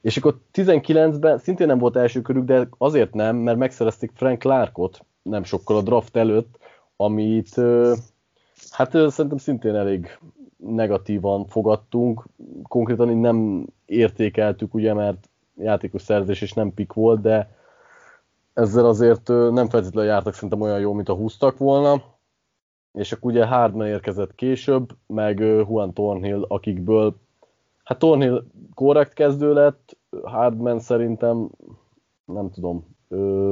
És 0.00 0.16
akkor 0.16 0.38
19-ben 0.54 1.38
szintén 1.38 1.66
nem 1.66 1.78
volt 1.78 1.96
első 1.96 2.22
körük, 2.22 2.44
de 2.44 2.68
azért 2.78 3.14
nem, 3.14 3.36
mert 3.36 3.58
megszerezték 3.58 4.10
Frank 4.14 4.38
Clarkot 4.38 5.04
nem 5.24 5.44
sokkal 5.44 5.76
a 5.76 5.82
draft 5.82 6.16
előtt, 6.16 6.58
amit 6.96 7.54
hát 8.70 8.90
szerintem 8.90 9.38
szintén 9.38 9.74
elég 9.74 10.18
negatívan 10.56 11.46
fogadtunk. 11.46 12.24
Konkrétan 12.62 13.10
így 13.10 13.20
nem 13.20 13.66
értékeltük, 13.86 14.74
ugye, 14.74 14.94
mert 14.94 15.28
játékos 15.56 16.02
szerzés 16.02 16.40
és 16.40 16.52
nem 16.52 16.74
pik 16.74 16.92
volt, 16.92 17.20
de 17.20 17.56
ezzel 18.52 18.86
azért 18.86 19.28
nem 19.28 19.68
feltétlenül 19.68 20.10
jártak 20.10 20.34
szerintem 20.34 20.60
olyan 20.60 20.80
jó, 20.80 20.92
mint 20.92 21.08
a 21.08 21.14
húztak 21.14 21.58
volna. 21.58 22.02
És 22.92 23.12
akkor 23.12 23.30
ugye 23.30 23.46
Hardman 23.46 23.86
érkezett 23.86 24.34
később, 24.34 24.96
meg 25.06 25.38
Juan 25.38 25.92
Thornhill, 25.92 26.44
akikből 26.48 27.16
hát 27.84 27.98
Thornhill 27.98 28.44
korrekt 28.74 29.12
kezdő 29.12 29.52
lett, 29.52 29.96
Hardman 30.22 30.78
szerintem 30.78 31.48
nem 32.24 32.50
tudom, 32.50 32.93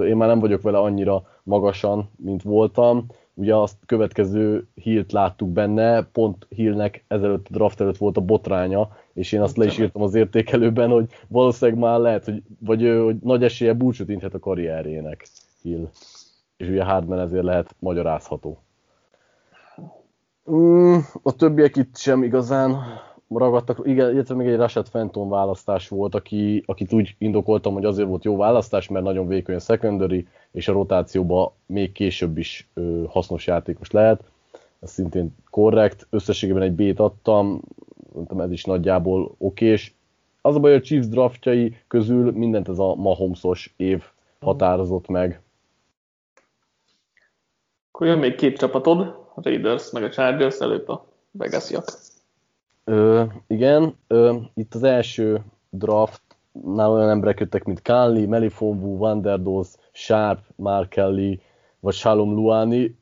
én 0.07 0.17
már 0.17 0.29
nem 0.29 0.41
vagyok 0.41 0.63
vele 0.63 0.79
annyira 0.79 1.23
magasan, 1.43 2.11
mint 2.17 2.43
voltam. 2.43 3.07
Ugye 3.35 3.57
azt 3.57 3.77
következő 3.87 4.67
hírt 4.75 5.13
láttuk 5.13 5.49
benne, 5.49 6.03
pont 6.03 6.47
hírnek 6.49 7.05
ezelőtt 7.09 7.47
a 7.49 7.53
draft 7.53 7.81
előtt 7.81 7.97
volt 7.97 8.17
a 8.17 8.21
botránya, 8.21 8.89
és 9.13 9.33
én 9.33 9.41
azt 9.41 9.57
le 9.57 9.65
is 9.65 9.79
írtam 9.79 10.03
az 10.03 10.15
értékelőben, 10.15 10.91
hogy 10.91 11.07
valószínűleg 11.29 11.81
már 11.81 11.99
lehet, 11.99 12.25
hogy, 12.25 12.43
vagy 12.59 12.99
hogy 13.05 13.17
nagy 13.23 13.45
esélye 13.45 13.73
búcsút 13.73 14.09
inthet 14.09 14.35
a 14.35 14.39
karrierjének 14.39 15.27
Hill. 15.63 15.89
És 16.57 16.69
ugye 16.69 16.85
Hardman 16.85 17.19
ezért 17.19 17.45
lehet 17.45 17.75
magyarázható. 17.79 18.59
Mm, 20.51 20.97
a 21.23 21.37
többiek 21.37 21.77
itt 21.77 21.97
sem 21.97 22.23
igazán 22.23 22.77
ragadtak, 23.39 23.81
igen, 23.85 24.13
illetve 24.13 24.35
még 24.35 24.47
egy 24.47 24.57
Rashad 24.57 24.89
Fenton 24.89 25.29
választás 25.29 25.89
volt, 25.89 26.15
aki, 26.15 26.63
akit 26.67 26.93
úgy 26.93 27.15
indokoltam, 27.19 27.73
hogy 27.73 27.85
azért 27.85 28.09
volt 28.09 28.25
jó 28.25 28.37
választás, 28.37 28.89
mert 28.89 29.05
nagyon 29.05 29.29
vékony 29.29 29.55
a 29.55 29.59
secondary, 29.59 30.27
és 30.51 30.69
a 30.69 30.73
rotációba 30.73 31.55
még 31.67 31.93
később 31.93 32.39
is 32.39 32.69
ö, 32.75 33.03
hasznos 33.09 33.47
játékos 33.47 33.91
lehet. 33.91 34.23
Ez 34.81 34.91
szintén 34.91 35.37
korrekt. 35.51 36.07
Összességében 36.11 36.63
egy 36.63 36.73
B-t 36.73 37.01
adtam, 37.01 37.61
mondtam, 38.13 38.41
ez 38.41 38.51
is 38.51 38.65
nagyjából 38.65 39.35
oké, 39.39 39.67
és 39.67 39.93
az 40.41 40.57
a 40.57 40.61
baj, 40.61 40.75
a 40.75 40.81
Chiefs 40.81 41.09
draftjai 41.09 41.77
közül 41.89 42.33
mindent 42.33 42.69
ez 42.69 42.79
a 42.79 42.95
Mahomesos 42.95 43.75
év 43.77 44.03
határozott 44.41 45.09
meg. 45.09 45.41
Akkor 47.91 48.07
jön 48.07 48.19
még 48.19 48.35
két 48.35 48.59
csapatod, 48.59 49.01
a 49.35 49.41
Raiders 49.43 49.91
meg 49.91 50.03
a 50.03 50.11
Chargers, 50.11 50.59
előbb 50.59 50.89
a 50.89 51.07
Vegasiak. 51.31 51.85
Ö, 52.85 53.25
igen, 53.47 53.97
ö, 54.07 54.37
itt 54.55 54.75
az 54.75 54.83
első 54.83 55.45
draftnál 55.71 56.91
olyan 56.91 57.09
emberek 57.09 57.41
jöttek, 57.41 57.65
mint 57.65 57.83
Kánli, 57.83 58.27
Melifonvu, 58.27 58.97
Vanderdos, 58.97 59.69
Sharp, 59.93 60.41
Mark 60.57 60.89
Kelly, 60.89 61.41
vagy 61.81 61.95
Shalom 61.95 62.35
Luani. 62.35 62.99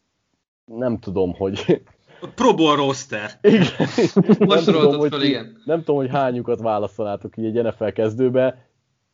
Nem 0.64 0.98
tudom, 0.98 1.34
hogy... 1.34 1.64
Pro 2.34 2.54
Bowl 2.54 2.76
roster. 2.76 3.30
Igen. 3.40 3.66
Most 4.38 4.66
nem, 4.66 4.74
tudom, 4.74 4.98
hogy, 4.98 5.10
föl, 5.10 5.22
igen. 5.22 5.62
nem 5.64 5.78
tudom, 5.78 5.96
hogy 5.96 6.10
hányukat 6.10 6.60
választanátok 6.60 7.36
így 7.36 7.56
egy 7.56 7.64
NFL 7.64 7.88
kezdőbe. 7.88 8.68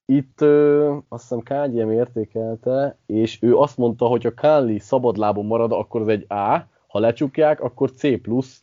Itt 0.07 0.41
ö, 0.41 0.97
azt 1.09 1.23
hiszem 1.23 1.41
KGM 1.41 1.91
értékelte, 1.91 2.99
és 3.07 3.39
ő 3.41 3.57
azt 3.57 3.77
mondta, 3.77 4.07
hogy 4.07 4.23
ha 4.23 4.31
Kánli 4.31 4.79
szabadlábon 4.79 5.47
marad, 5.47 5.73
akkor 5.73 6.01
az 6.01 6.09
egy 6.09 6.27
A, 6.29 6.69
ha 6.87 6.99
lecsukják, 6.99 7.61
akkor 7.61 7.91
C+. 7.91 8.07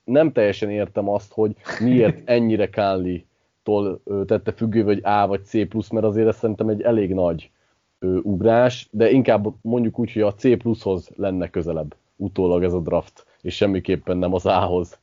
Nem 0.04 0.32
teljesen 0.32 0.70
értem 0.70 1.10
azt, 1.10 1.34
hogy 1.34 1.56
miért 1.80 2.22
ennyire 2.30 2.70
Kánli-tól 2.70 4.02
tette 4.26 4.52
függő, 4.52 4.84
vagy 4.84 5.00
A 5.04 5.28
vagy 5.28 5.44
C+, 5.44 5.54
mert 5.92 6.06
azért 6.06 6.28
ez 6.28 6.38
szerintem 6.38 6.70
egy 6.70 6.82
elég 6.82 7.14
nagy 7.14 7.52
ö, 8.00 8.18
ugrás, 8.18 8.88
de 8.92 9.10
inkább 9.10 9.48
mondjuk 9.62 10.00
úgy, 10.00 10.12
hogy 10.14 10.22
a 10.22 10.34
C+-hoz 10.34 11.10
lenne 11.16 11.50
közelebb 11.50 11.96
utólag 12.16 12.64
ez 12.64 12.74
a 12.74 12.80
draft, 12.80 13.26
és 13.42 13.56
semmiképpen 13.56 14.18
nem 14.18 14.34
az 14.34 14.46
A-hoz. 14.46 15.00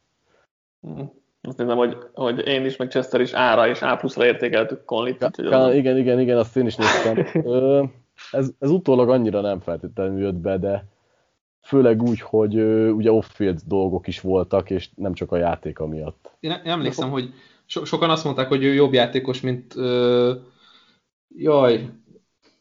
Mm. 0.87 1.01
Azt 1.43 1.59
hiszem, 1.59 1.77
hogy, 1.77 1.97
hogy 2.15 2.47
én 2.47 2.65
is, 2.65 2.77
meg 2.77 2.89
Chester 2.89 3.21
is 3.21 3.33
A-ra 3.33 3.69
és 3.69 3.83
A 3.83 3.97
pluszra 3.97 4.25
értékeltük 4.25 4.85
Conlit. 4.85 5.19
Ka- 5.19 5.75
igen, 5.75 5.97
igen, 5.97 6.21
igen, 6.21 6.39
azt 6.39 6.57
én 6.57 6.67
is 6.67 6.77
néztem. 6.77 7.27
Ö, 7.53 7.83
ez, 8.31 8.51
ez 8.59 8.71
utólag 8.71 9.09
annyira 9.11 9.41
nem 9.41 9.61
feltétlenül 9.61 10.21
jött 10.21 10.35
be, 10.35 10.59
de 10.59 10.85
főleg 11.63 12.03
úgy, 12.03 12.21
hogy 12.21 12.57
ö, 12.57 12.89
ugye 12.89 13.13
off-field 13.13 13.61
dolgok 13.67 14.07
is 14.07 14.21
voltak, 14.21 14.71
és 14.71 14.89
nem 14.95 15.15
csak 15.15 15.33
a 15.33 15.37
játék 15.37 15.79
miatt. 15.79 16.31
Én 16.41 16.51
emlékszem, 16.51 17.11
hogy 17.11 17.33
so- 17.67 17.87
sokan 17.87 18.11
azt 18.11 18.25
mondták, 18.25 18.49
hogy 18.49 18.65
ő 18.65 18.75
jobb 18.75 18.93
játékos, 18.93 19.41
mint 19.41 19.77
ö, 19.77 20.35
jaj, 21.37 21.89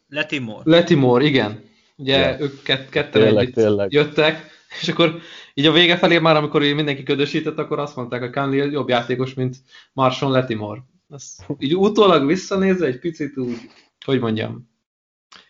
Letimor. 0.08 0.62
Letimor, 0.66 1.22
igen. 1.22 1.64
Ugye 1.96 2.18
Ja. 2.18 2.40
ők 2.40 2.62
kett, 2.64 2.90
ketten 2.90 3.22
Tényleg, 3.22 3.44
együtt 3.44 3.56
tényleg. 3.56 3.92
jöttek, 3.92 4.48
és 4.82 4.88
akkor 4.88 5.20
így 5.54 5.66
a 5.66 5.72
vége 5.72 5.98
felé 5.98 6.18
már, 6.20 6.36
amikor 6.36 6.62
mindenki 6.62 7.04
ködösített, 7.04 7.58
akkor 7.58 7.80
azt 7.80 7.96
mondták, 7.96 8.20
hogy 8.20 8.32
Conley 8.32 8.72
jobb 8.72 8.90
játékos, 8.90 9.34
mint 9.34 9.58
Marshall 9.94 10.32
Letimor. 10.32 10.84
Ez 11.10 11.36
így 11.60 11.76
utólag 11.76 12.26
visszanézve 12.26 12.86
egy 12.86 13.00
picit 13.00 13.38
úgy, 13.38 13.58
hogy 14.06 14.20
mondjam, 14.20 14.70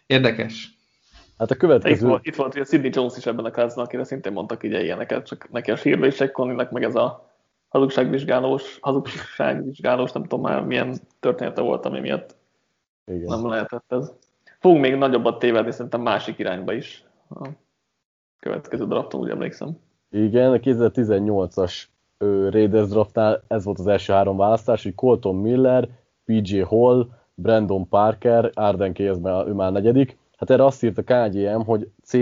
érdekes. 0.06 0.78
Hát 1.40 1.52
a 1.52 1.54
Itt 1.54 1.60
következő... 1.60 2.08
volt, 2.08 2.26
itt 2.26 2.36
volt 2.36 2.56
ugye 2.56 2.64
Sidney 2.64 2.90
Jones 2.94 3.18
is 3.18 3.26
ebben 3.26 3.46
a 3.46 3.52
classban, 3.52 3.86
akire 3.86 4.04
szintén 4.04 4.32
mondtak 4.32 4.64
így 4.64 4.72
ilyeneket, 4.72 5.26
csak 5.26 5.50
neki 5.52 5.72
a 5.72 5.76
sírlések 5.76 6.32
Conlinek 6.32 6.72
meg 6.72 6.84
ez 6.84 6.96
a 6.96 7.30
hazugságvizsgálós, 7.68 8.78
hazugságvizsgálós, 8.82 10.12
nem 10.12 10.22
tudom 10.24 10.42
már 10.42 10.64
milyen 10.64 10.96
története 11.20 11.62
volt, 11.62 11.86
ami 11.86 12.00
miatt 12.00 12.36
Igen. 13.06 13.26
nem 13.28 13.48
lehetett 13.48 13.92
ez. 13.92 14.14
Fogunk 14.60 14.82
még 14.82 14.96
nagyobbat 14.96 15.40
tévedni 15.40 15.72
szerintem 15.72 16.02
másik 16.02 16.40
irányba 16.40 16.74
is. 16.74 17.04
A 17.30 17.48
következő 18.40 18.86
drafton, 18.86 19.22
úgy 19.22 19.30
emlékszem. 19.30 19.78
Igen, 20.12 20.52
a 20.52 20.58
2018-as 20.58 21.84
ö, 22.18 22.50
Raiders 22.50 22.88
draftnál 22.88 23.44
ez 23.48 23.64
volt 23.64 23.80
az 23.80 23.88
első 23.88 24.14
három 24.14 24.38
választás, 24.38 24.84
hogy 24.84 24.96
Colton 24.96 25.36
Miller, 25.36 25.90
PJ 26.26 26.60
Hall, 26.60 27.08
Brandon 27.34 27.88
Parker, 27.88 28.52
Arden 28.54 28.94
Keyes, 28.94 29.18
ő 29.48 29.54
már 29.54 29.72
negyedik. 29.72 30.18
Hát 30.40 30.50
erre 30.50 30.66
azt 30.66 30.84
írt 30.84 30.98
a 30.98 31.04
KGM, 31.04 31.60
hogy 31.60 31.90
C+, 32.04 32.14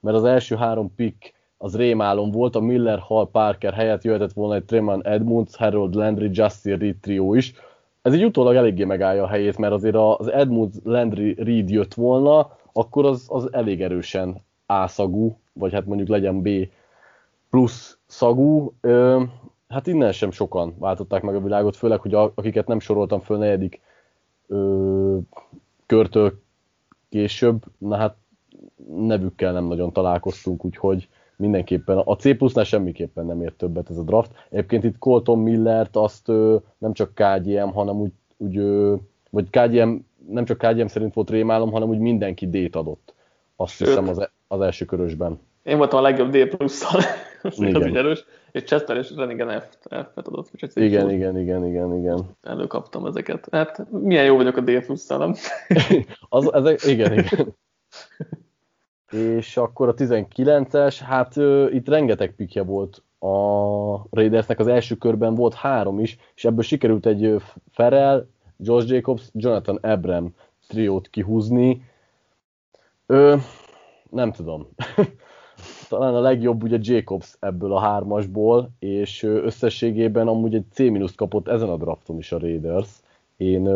mert 0.00 0.16
az 0.16 0.24
első 0.24 0.56
három 0.56 0.94
pick 0.94 1.34
az 1.58 1.76
rémálom 1.76 2.30
volt, 2.30 2.56
a 2.56 2.60
Miller, 2.60 2.98
Hall, 2.98 3.28
Parker 3.30 3.72
helyett 3.72 4.02
jöhetett 4.02 4.32
volna 4.32 4.54
egy 4.54 4.64
Treman 4.64 5.06
Edmunds, 5.06 5.56
Harold 5.56 5.94
Landry, 5.94 6.30
Justin 6.32 6.78
Reed 6.78 6.96
trió 6.96 7.34
is. 7.34 7.54
Ez 8.02 8.14
így 8.14 8.24
utólag 8.24 8.54
eléggé 8.54 8.84
megállja 8.84 9.22
a 9.22 9.28
helyét, 9.28 9.58
mert 9.58 9.72
azért 9.72 9.94
az 9.94 10.28
Edmunds, 10.28 10.76
Landry, 10.84 11.34
Reed 11.34 11.70
jött 11.70 11.94
volna, 11.94 12.56
akkor 12.72 13.04
az, 13.04 13.26
az 13.28 13.52
elég 13.52 13.82
erősen 13.82 14.44
A 14.66 14.86
szagú, 14.86 15.38
vagy 15.52 15.72
hát 15.72 15.86
mondjuk 15.86 16.08
legyen 16.08 16.42
B 16.42 16.48
plusz 17.50 17.98
szagú. 18.06 18.74
Ö, 18.80 19.22
hát 19.68 19.86
innen 19.86 20.12
sem 20.12 20.30
sokan 20.30 20.74
váltották 20.78 21.22
meg 21.22 21.34
a 21.34 21.40
világot, 21.40 21.76
főleg, 21.76 22.00
hogy 22.00 22.14
a, 22.14 22.32
akiket 22.34 22.66
nem 22.66 22.80
soroltam 22.80 23.20
föl 23.20 23.38
negyedik 23.38 23.80
ö, 24.46 25.16
körtől 25.86 26.44
később, 27.08 27.62
na 27.78 27.96
hát 27.96 28.16
nevükkel 28.96 29.52
nem 29.52 29.64
nagyon 29.64 29.92
találkoztunk, 29.92 30.64
úgyhogy 30.64 31.08
mindenképpen 31.36 31.98
a 31.98 32.16
C 32.16 32.36
plusznál 32.36 32.64
semmiképpen 32.64 33.26
nem 33.26 33.42
ért 33.42 33.54
többet 33.54 33.90
ez 33.90 33.96
a 33.96 34.02
draft. 34.02 34.30
Egyébként 34.50 34.84
itt 34.84 34.98
Colton 34.98 35.38
Millert 35.38 35.96
azt 35.96 36.26
nem 36.78 36.92
csak 36.92 37.14
KGM, 37.14 37.68
hanem 37.68 37.96
úgy, 37.96 38.12
úgy 38.36 38.60
vagy 39.30 39.50
KGM, 39.50 39.94
nem 40.28 40.44
csak 40.44 40.58
KGM 40.58 40.86
szerint 40.86 41.14
volt 41.14 41.30
rémálom, 41.30 41.70
hanem 41.70 41.88
úgy 41.88 41.98
mindenki 41.98 42.48
D-t 42.50 42.76
adott. 42.76 43.14
Azt 43.56 43.74
Sőt. 43.74 43.88
hiszem 43.88 44.08
az, 44.08 44.18
e- 44.18 44.32
az 44.48 44.60
első 44.60 44.84
körösben. 44.84 45.38
Én 45.62 45.76
voltam 45.76 45.98
a 45.98 46.02
legjobb 46.02 46.30
D 46.30 46.56
plusszal, 46.56 47.00
az 47.42 47.60
Igen. 47.60 47.88
így 47.88 47.96
erős, 47.96 48.24
és 48.56 48.62
Chester 48.62 48.96
és 48.96 49.10
Renigan 49.16 49.60
F- 49.60 49.78
F-et 49.88 50.26
adott. 50.28 50.48
úgyhogy 50.54 50.70
Igen, 50.74 51.02
volt. 51.02 51.14
igen, 51.14 51.38
igen, 51.38 51.66
igen, 51.66 51.94
igen. 51.96 52.36
Előkaptam 52.42 53.06
ezeket. 53.06 53.48
Hát 53.50 53.90
milyen 53.90 54.24
jó 54.24 54.36
vagyok 54.36 54.56
a 54.56 54.60
D 54.60 54.84
nem? 55.08 55.34
Az, 56.28 56.52
ezek, 56.52 56.84
igen, 56.84 57.12
igen. 57.12 57.54
És 59.10 59.56
akkor 59.56 59.88
a 59.88 59.94
19-es, 59.94 61.00
hát 61.04 61.36
ö, 61.36 61.68
itt 61.70 61.88
rengeteg 61.88 62.34
pikje 62.34 62.62
volt 62.62 63.02
a 63.18 63.36
Raidersnek, 64.10 64.58
az 64.58 64.66
első 64.66 64.94
körben 64.94 65.34
volt 65.34 65.54
három 65.54 66.00
is, 66.00 66.16
és 66.34 66.44
ebből 66.44 66.62
sikerült 66.62 67.06
egy 67.06 67.24
ö, 67.24 67.36
Ferrell, 67.72 68.26
Josh 68.58 68.88
Jacobs, 68.90 69.28
Jonathan 69.32 69.76
Abram 69.76 70.34
triót 70.68 71.08
kihúzni. 71.08 71.84
Ö, 73.06 73.36
nem 74.10 74.32
tudom. 74.32 74.68
Talán 75.88 76.14
a 76.14 76.20
legjobb 76.20 76.62
ugye 76.62 76.78
Jacobs 76.80 77.36
ebből 77.40 77.72
a 77.72 77.80
hármasból, 77.80 78.70
és 78.78 79.22
összességében 79.22 80.28
amúgy 80.28 80.54
egy 80.54 80.64
C- 80.70 81.14
kapott 81.14 81.48
ezen 81.48 81.68
a 81.68 81.76
drafton 81.76 82.18
is 82.18 82.32
a 82.32 82.38
Raiders. 82.38 83.00
Én 83.36 83.70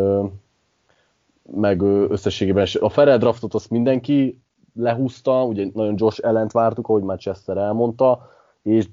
meg 1.51 1.81
összességében 1.81 2.67
a 2.79 2.89
Ferrell 2.89 3.17
draftot 3.17 3.53
azt 3.53 3.69
mindenki 3.69 4.41
lehúzta, 4.73 5.43
ugye 5.43 5.67
nagyon 5.73 5.95
Josh 5.97 6.19
ellent 6.23 6.51
vártuk, 6.51 6.87
ahogy 6.87 7.03
már 7.03 7.17
Chester 7.17 7.57
elmondta, 7.57 8.29
és 8.61 8.85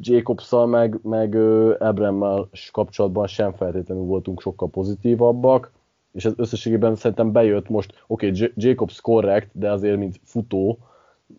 jacobs 0.00 0.50
meg, 0.66 0.98
meg 1.02 1.34
Ebremmel 1.78 2.48
kapcsolatban 2.72 3.26
sem 3.26 3.52
feltétlenül 3.52 4.04
voltunk 4.04 4.40
sokkal 4.40 4.68
pozitívabbak, 4.68 5.72
és 6.12 6.24
ez 6.24 6.32
összességében 6.36 6.94
szerintem 6.94 7.32
bejött 7.32 7.68
most, 7.68 8.04
oké, 8.06 8.26
okay, 8.30 8.52
Jacobs 8.54 9.00
korrekt, 9.00 9.50
de 9.52 9.70
azért 9.70 9.96
mint 9.96 10.20
futó 10.24 10.78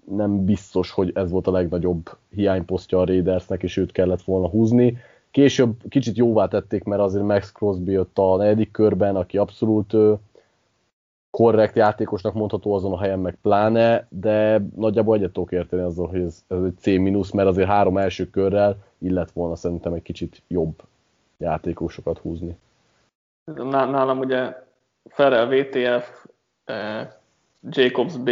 nem 0.09 0.45
biztos, 0.45 0.91
hogy 0.91 1.11
ez 1.15 1.31
volt 1.31 1.47
a 1.47 1.51
legnagyobb 1.51 2.09
hiányposztja 2.29 2.99
a 2.99 3.05
Raidersnek, 3.05 3.63
és 3.63 3.77
őt 3.77 3.91
kellett 3.91 4.21
volna 4.21 4.47
húzni. 4.47 4.97
Később 5.31 5.73
kicsit 5.89 6.17
jóvá 6.17 6.47
tették, 6.47 6.83
mert 6.83 7.01
azért 7.01 7.25
Max 7.25 7.51
Crosby 7.51 7.91
jött 7.91 8.17
a 8.17 8.37
negyedik 8.37 8.71
körben, 8.71 9.15
aki 9.15 9.37
abszolút 9.37 9.93
korrekt 11.29 11.75
játékosnak 11.75 12.33
mondható 12.33 12.73
azon 12.73 12.93
a 12.93 12.99
helyen, 12.99 13.19
meg 13.19 13.37
pláne, 13.41 14.07
de 14.09 14.61
nagyjából 14.75 15.15
egyet 15.15 15.31
tudok 15.31 15.51
érteni 15.51 15.81
azzal, 15.81 16.07
hogy 16.07 16.19
ez, 16.19 16.43
ez 16.47 16.63
egy 16.63 16.77
C-, 16.77 17.31
mert 17.31 17.47
azért 17.47 17.67
három 17.67 17.97
első 17.97 18.29
körrel 18.29 18.77
illet 18.97 19.31
volna 19.31 19.55
szerintem 19.55 19.93
egy 19.93 20.01
kicsit 20.01 20.41
jobb 20.47 20.81
játékosokat 21.37 22.17
húzni. 22.17 22.57
Nálam 23.55 24.19
ugye 24.19 24.53
Ferrell 25.09 25.45
VTF, 25.45 26.25
eh, 26.65 27.07
Jacobs 27.69 28.17
B 28.17 28.29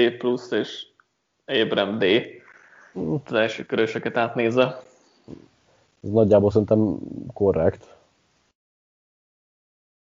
és 0.51 0.87
Abram 1.45 1.97
D 1.97 2.03
az 3.25 3.33
első 3.33 3.65
körösöket 3.65 4.17
átnézve. 4.17 4.81
Ez 6.03 6.09
nagyjából 6.09 6.51
szerintem 6.51 6.97
korrekt. 7.33 7.97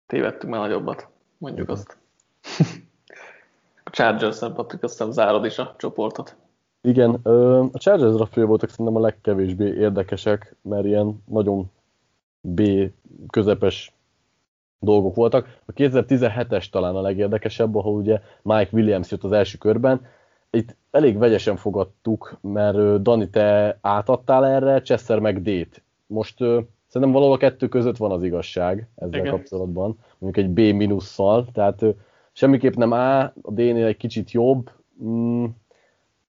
Tévedtünk 0.07 0.53
már 0.53 0.61
nagyobbat, 0.61 1.09
mondjuk 1.39 1.69
Igen. 1.69 1.77
azt. 1.77 1.99
a 3.85 3.91
Chargers-en, 3.91 4.55
Patrik, 4.55 4.83
aztán 4.83 5.13
zárod 5.13 5.45
is 5.45 5.59
a 5.59 5.75
csoportot. 5.79 6.37
Igen, 6.83 7.15
a 7.73 7.79
Chargers 7.79 8.15
draftja 8.15 8.47
voltak 8.47 8.69
szerintem 8.71 8.97
a 8.97 9.01
legkevésbé 9.01 9.75
érdekesek, 9.75 10.55
mert 10.63 10.85
ilyen 10.85 11.23
nagyon 11.27 11.71
B 12.41 12.63
közepes 13.31 13.95
dolgok 14.79 15.15
voltak. 15.15 15.59
A 15.67 15.73
2017-es 15.73 16.71
talán 16.71 16.97
a 16.97 17.01
legérdekesebb, 17.01 17.75
ahol 17.75 17.95
ugye 17.95 18.21
Mike 18.43 18.71
Williams 18.73 19.11
jött 19.11 19.25
az 19.25 19.33
első 19.33 19.59
körben. 19.59 20.07
Itt 20.51 20.77
elég 20.91 21.19
vegyesen 21.19 21.57
fogadtuk, 21.57 22.39
mert 22.41 23.03
Dani, 23.03 23.31
te 23.31 23.79
átadtál 23.81 24.47
erre, 24.47 24.81
Chester 24.81 25.19
meg 25.19 25.43
D-t. 25.43 25.83
Most 26.07 26.37
szerintem 26.87 27.13
valahol 27.13 27.35
a 27.35 27.39
kettő 27.39 27.69
között 27.69 27.97
van 27.97 28.11
az 28.11 28.23
igazság 28.23 28.89
ezzel 28.97 29.21
Igen. 29.21 29.31
kapcsolatban, 29.31 29.99
mondjuk 30.19 30.47
egy 30.47 30.53
B 30.53 30.77
minusszal, 30.77 31.47
tehát 31.53 31.85
semmiképp 32.33 32.75
nem 32.75 32.93
A, 32.93 33.21
a 33.21 33.51
D-nél 33.51 33.87
egy 33.87 33.97
kicsit 33.97 34.31
jobb, 34.31 34.71
mm, 35.05 35.45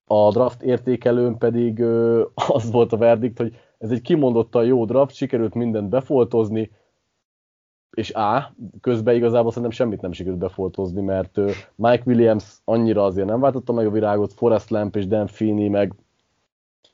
a 0.05 0.32
draft 0.32 0.61
értékelőn 0.61 1.38
pedig 1.38 1.84
az 2.55 2.72
volt 2.72 2.93
a 2.93 2.97
verdikt, 2.97 3.38
hogy 3.38 3.55
ez 3.78 3.91
egy 3.91 4.01
kimondottan 4.01 4.65
jó 4.65 4.86
draft, 4.86 5.15
sikerült 5.15 5.53
mindent 5.53 5.89
befoltozni, 5.89 6.72
és 7.92 8.12
A, 8.12 8.54
közben 8.82 9.16
igazából 9.16 9.50
szerintem 9.50 9.72
semmit 9.72 10.02
nem 10.02 10.12
sikerült 10.12 10.39
befoltozni, 10.39 11.02
mert 11.02 11.38
Mike 11.76 12.04
Williams 12.06 12.58
annyira 12.64 13.06
azért 13.06 13.28
nem 13.28 13.39
váltotta 13.39 13.74
meg 13.74 13.86
a 13.86 13.92
virágot, 13.92 14.34
Forrest 14.34 14.70
Lamp 14.70 14.96
és 14.96 15.08
Dan 15.08 15.28
Feeney 15.28 15.70
meg 15.70 15.94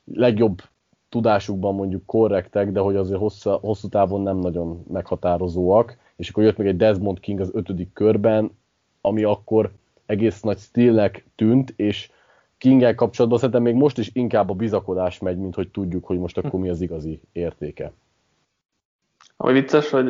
legjobb 0.04 0.62
tudásukban 1.08 1.74
mondjuk 1.74 2.06
korrektek, 2.06 2.72
de 2.72 2.80
hogy 2.80 2.96
azért 2.96 3.18
hosszú, 3.18 3.50
hosszú 3.50 3.88
távon 3.88 4.20
nem 4.20 4.36
nagyon 4.36 4.84
meghatározóak, 4.92 5.96
és 6.16 6.28
akkor 6.28 6.42
jött 6.42 6.56
még 6.56 6.66
egy 6.66 6.76
Desmond 6.76 7.20
King 7.20 7.40
az 7.40 7.50
ötödik 7.52 7.92
körben, 7.92 8.50
ami 9.00 9.22
akkor 9.22 9.72
egész 10.06 10.40
nagy 10.40 10.58
stílnek 10.58 11.26
tűnt, 11.34 11.72
és 11.76 12.10
Kinggel 12.58 12.94
kapcsolatban 12.94 13.38
szerintem 13.38 13.62
még 13.62 13.74
most 13.74 13.98
is 13.98 14.10
inkább 14.12 14.50
a 14.50 14.54
bizakodás 14.54 15.18
megy, 15.18 15.36
mint 15.36 15.54
hogy 15.54 15.68
tudjuk, 15.68 16.04
hogy 16.04 16.18
most 16.18 16.38
akkor 16.38 16.60
mi 16.60 16.68
az 16.68 16.80
igazi 16.80 17.20
értéke. 17.32 17.92
Ami 19.36 19.52
vicces, 19.52 19.90
hogy 19.90 20.06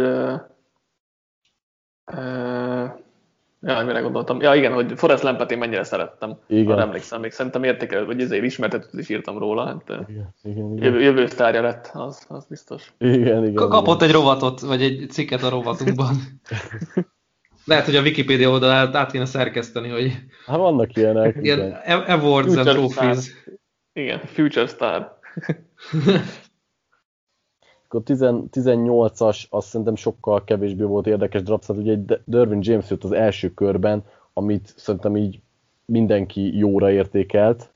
ja, 3.61 3.83
mire 3.85 4.01
gondoltam? 4.01 4.41
Ja, 4.41 4.55
igen, 4.55 4.73
hogy 4.73 4.93
Forrest 4.97 5.23
Lampet 5.23 5.51
én 5.51 5.59
mennyire 5.59 5.85
szerettem. 5.85 6.39
Igen. 6.47 6.73
Arra 6.73 6.81
emlékszem, 6.81 7.21
még 7.21 7.33
szerintem 7.33 7.65
értékel, 7.65 8.05
hogy 8.05 8.21
ezért 8.21 8.45
ismertetőt 8.45 9.01
is 9.01 9.09
írtam 9.09 9.39
róla. 9.39 9.67
Hát, 9.67 9.83
igen, 10.09 10.35
igen, 10.43 10.73
igen. 10.73 10.85
Jövő, 10.85 11.01
jövő 11.01 11.29
lett, 11.37 11.91
az, 11.93 12.27
az 12.29 12.47
biztos. 12.47 12.93
Igen, 12.99 13.43
igen. 13.43 13.55
Kapott 13.55 13.97
igen. 13.97 14.09
egy 14.09 14.15
rovatot, 14.15 14.61
vagy 14.61 14.83
egy 14.83 15.07
cikket 15.11 15.43
a 15.43 15.49
rovatunkban. 15.49 16.17
Lehet, 17.65 17.85
hogy 17.85 17.97
a 17.97 18.03
Wikipedia 18.03 18.51
oldalát 18.51 18.95
át 18.95 19.11
kéne 19.11 19.25
szerkeszteni, 19.25 19.89
hogy... 19.89 20.13
Hát 20.47 20.57
vannak 20.57 20.97
ilyenek. 20.97 21.37
Ilyen 21.41 21.59
igen. 21.59 22.01
awards 22.01 22.57
and 22.57 22.69
trophies. 22.69 23.25
Star. 23.25 23.59
Igen, 23.93 24.19
Future 24.19 24.67
Star. 24.67 25.19
Akkor 27.89 28.03
18-as, 28.05 29.49
azt 29.49 29.69
szerintem 29.69 29.95
sokkal 29.95 30.45
kevésbé 30.45 30.83
volt 30.83 31.07
érdekes 31.07 31.43
draft, 31.43 31.63
szóval 31.63 31.83
ugye 31.83 31.93
egy 31.93 32.21
Dervin 32.25 32.59
James 32.63 32.91
jött 32.91 33.05
az 33.05 33.13
első 33.13 33.55
körben, 33.55 34.05
amit 34.33 34.73
szerintem 34.77 35.17
így 35.17 35.41
mindenki 35.85 36.57
jóra 36.57 36.91
értékelt, 36.91 37.71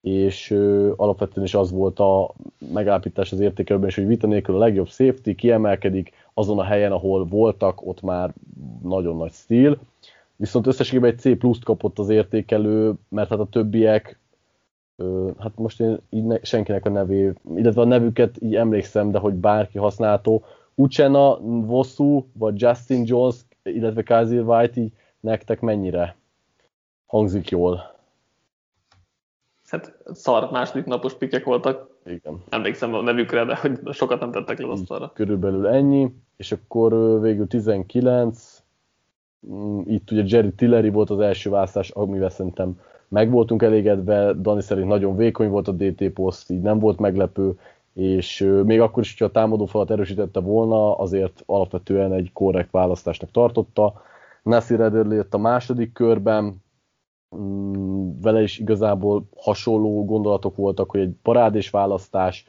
és 0.00 0.50
ö, 0.50 0.92
alapvetően 0.96 1.46
is 1.46 1.54
az 1.54 1.70
volt 1.70 1.98
a 1.98 2.34
megállapítás 2.72 3.32
az 3.32 3.40
értékelőben 3.40 3.88
is, 3.88 3.94
hogy 3.94 4.06
vita 4.06 4.26
nélkül 4.26 4.54
a 4.54 4.58
legjobb 4.58 4.88
safety 4.88 5.30
kiemelkedik 5.34 6.12
azon 6.34 6.58
a 6.58 6.64
helyen, 6.64 6.92
ahol 6.92 7.24
voltak, 7.24 7.86
ott 7.86 8.02
már 8.02 8.32
nagyon 8.82 9.16
nagy 9.16 9.32
stíl. 9.32 9.78
Viszont 10.36 10.66
összességében 10.66 11.10
egy 11.10 11.18
C 11.18 11.38
pluszt 11.38 11.64
kapott 11.64 11.98
az 11.98 12.08
értékelő, 12.08 12.92
mert 13.08 13.28
hát 13.28 13.38
a 13.38 13.48
többiek, 13.50 14.18
hát 15.38 15.52
most 15.56 15.80
én 15.80 15.98
így 16.10 16.24
ne, 16.24 16.38
senkinek 16.42 16.84
a 16.84 16.88
nevé, 16.88 17.32
illetve 17.54 17.80
a 17.80 17.84
nevüket 17.84 18.36
így 18.42 18.54
emlékszem, 18.54 19.10
de 19.10 19.18
hogy 19.18 19.34
bárki 19.34 19.78
használható, 19.78 20.44
Uchena, 20.74 21.38
Vosu, 21.40 22.24
vagy 22.32 22.60
Justin 22.60 23.02
Jones, 23.06 23.36
illetve 23.62 24.02
Kazir 24.02 24.42
White 24.42 24.80
így 24.80 24.92
nektek 25.20 25.60
mennyire 25.60 26.16
hangzik 27.06 27.48
jól? 27.48 27.94
hát 29.70 29.98
szar 30.12 30.50
második 30.50 30.84
napos 30.84 31.14
pikek 31.14 31.44
voltak. 31.44 31.88
Igen. 32.04 32.42
Emlékszem 32.48 32.94
a 32.94 33.02
nevükre, 33.02 33.44
de 33.44 33.56
hogy 33.56 33.78
sokat 33.90 34.20
nem 34.20 34.30
tettek 34.30 34.58
le 34.58 34.70
azt 34.70 34.90
arra. 34.90 35.10
Körülbelül 35.14 35.66
ennyi, 35.66 36.14
és 36.36 36.52
akkor 36.52 37.20
végül 37.20 37.46
19, 37.46 38.62
mm, 39.46 39.80
itt 39.84 40.10
ugye 40.10 40.22
Jerry 40.26 40.52
Tillery 40.52 40.88
volt 40.88 41.10
az 41.10 41.20
első 41.20 41.50
választás, 41.50 41.90
amivel 41.90 42.28
szerintem 42.28 42.80
meg 43.08 43.30
voltunk 43.30 43.62
elégedve, 43.62 44.32
Dani 44.32 44.62
szerint 44.62 44.88
nagyon 44.88 45.16
vékony 45.16 45.48
volt 45.48 45.68
a 45.68 45.72
DT 45.72 46.08
poszt, 46.08 46.50
így 46.50 46.60
nem 46.60 46.78
volt 46.78 46.98
meglepő, 46.98 47.58
és 47.94 48.52
még 48.64 48.80
akkor 48.80 49.02
is, 49.02 49.10
hogyha 49.10 49.24
a 49.24 49.40
támadó 49.40 49.64
falat 49.64 49.90
erősítette 49.90 50.40
volna, 50.40 50.96
azért 50.98 51.42
alapvetően 51.46 52.12
egy 52.12 52.30
korrekt 52.32 52.70
választásnak 52.70 53.30
tartotta. 53.30 54.02
Nasir 54.42 54.80
Ederle 54.80 55.14
jött 55.14 55.34
a 55.34 55.38
második 55.38 55.92
körben, 55.92 56.64
Mm, 57.36 58.20
vele 58.20 58.42
is 58.42 58.58
igazából 58.58 59.28
hasonló 59.36 60.04
gondolatok 60.04 60.56
voltak, 60.56 60.90
hogy 60.90 61.00
egy 61.00 61.14
parádés 61.22 61.70
választás, 61.70 62.46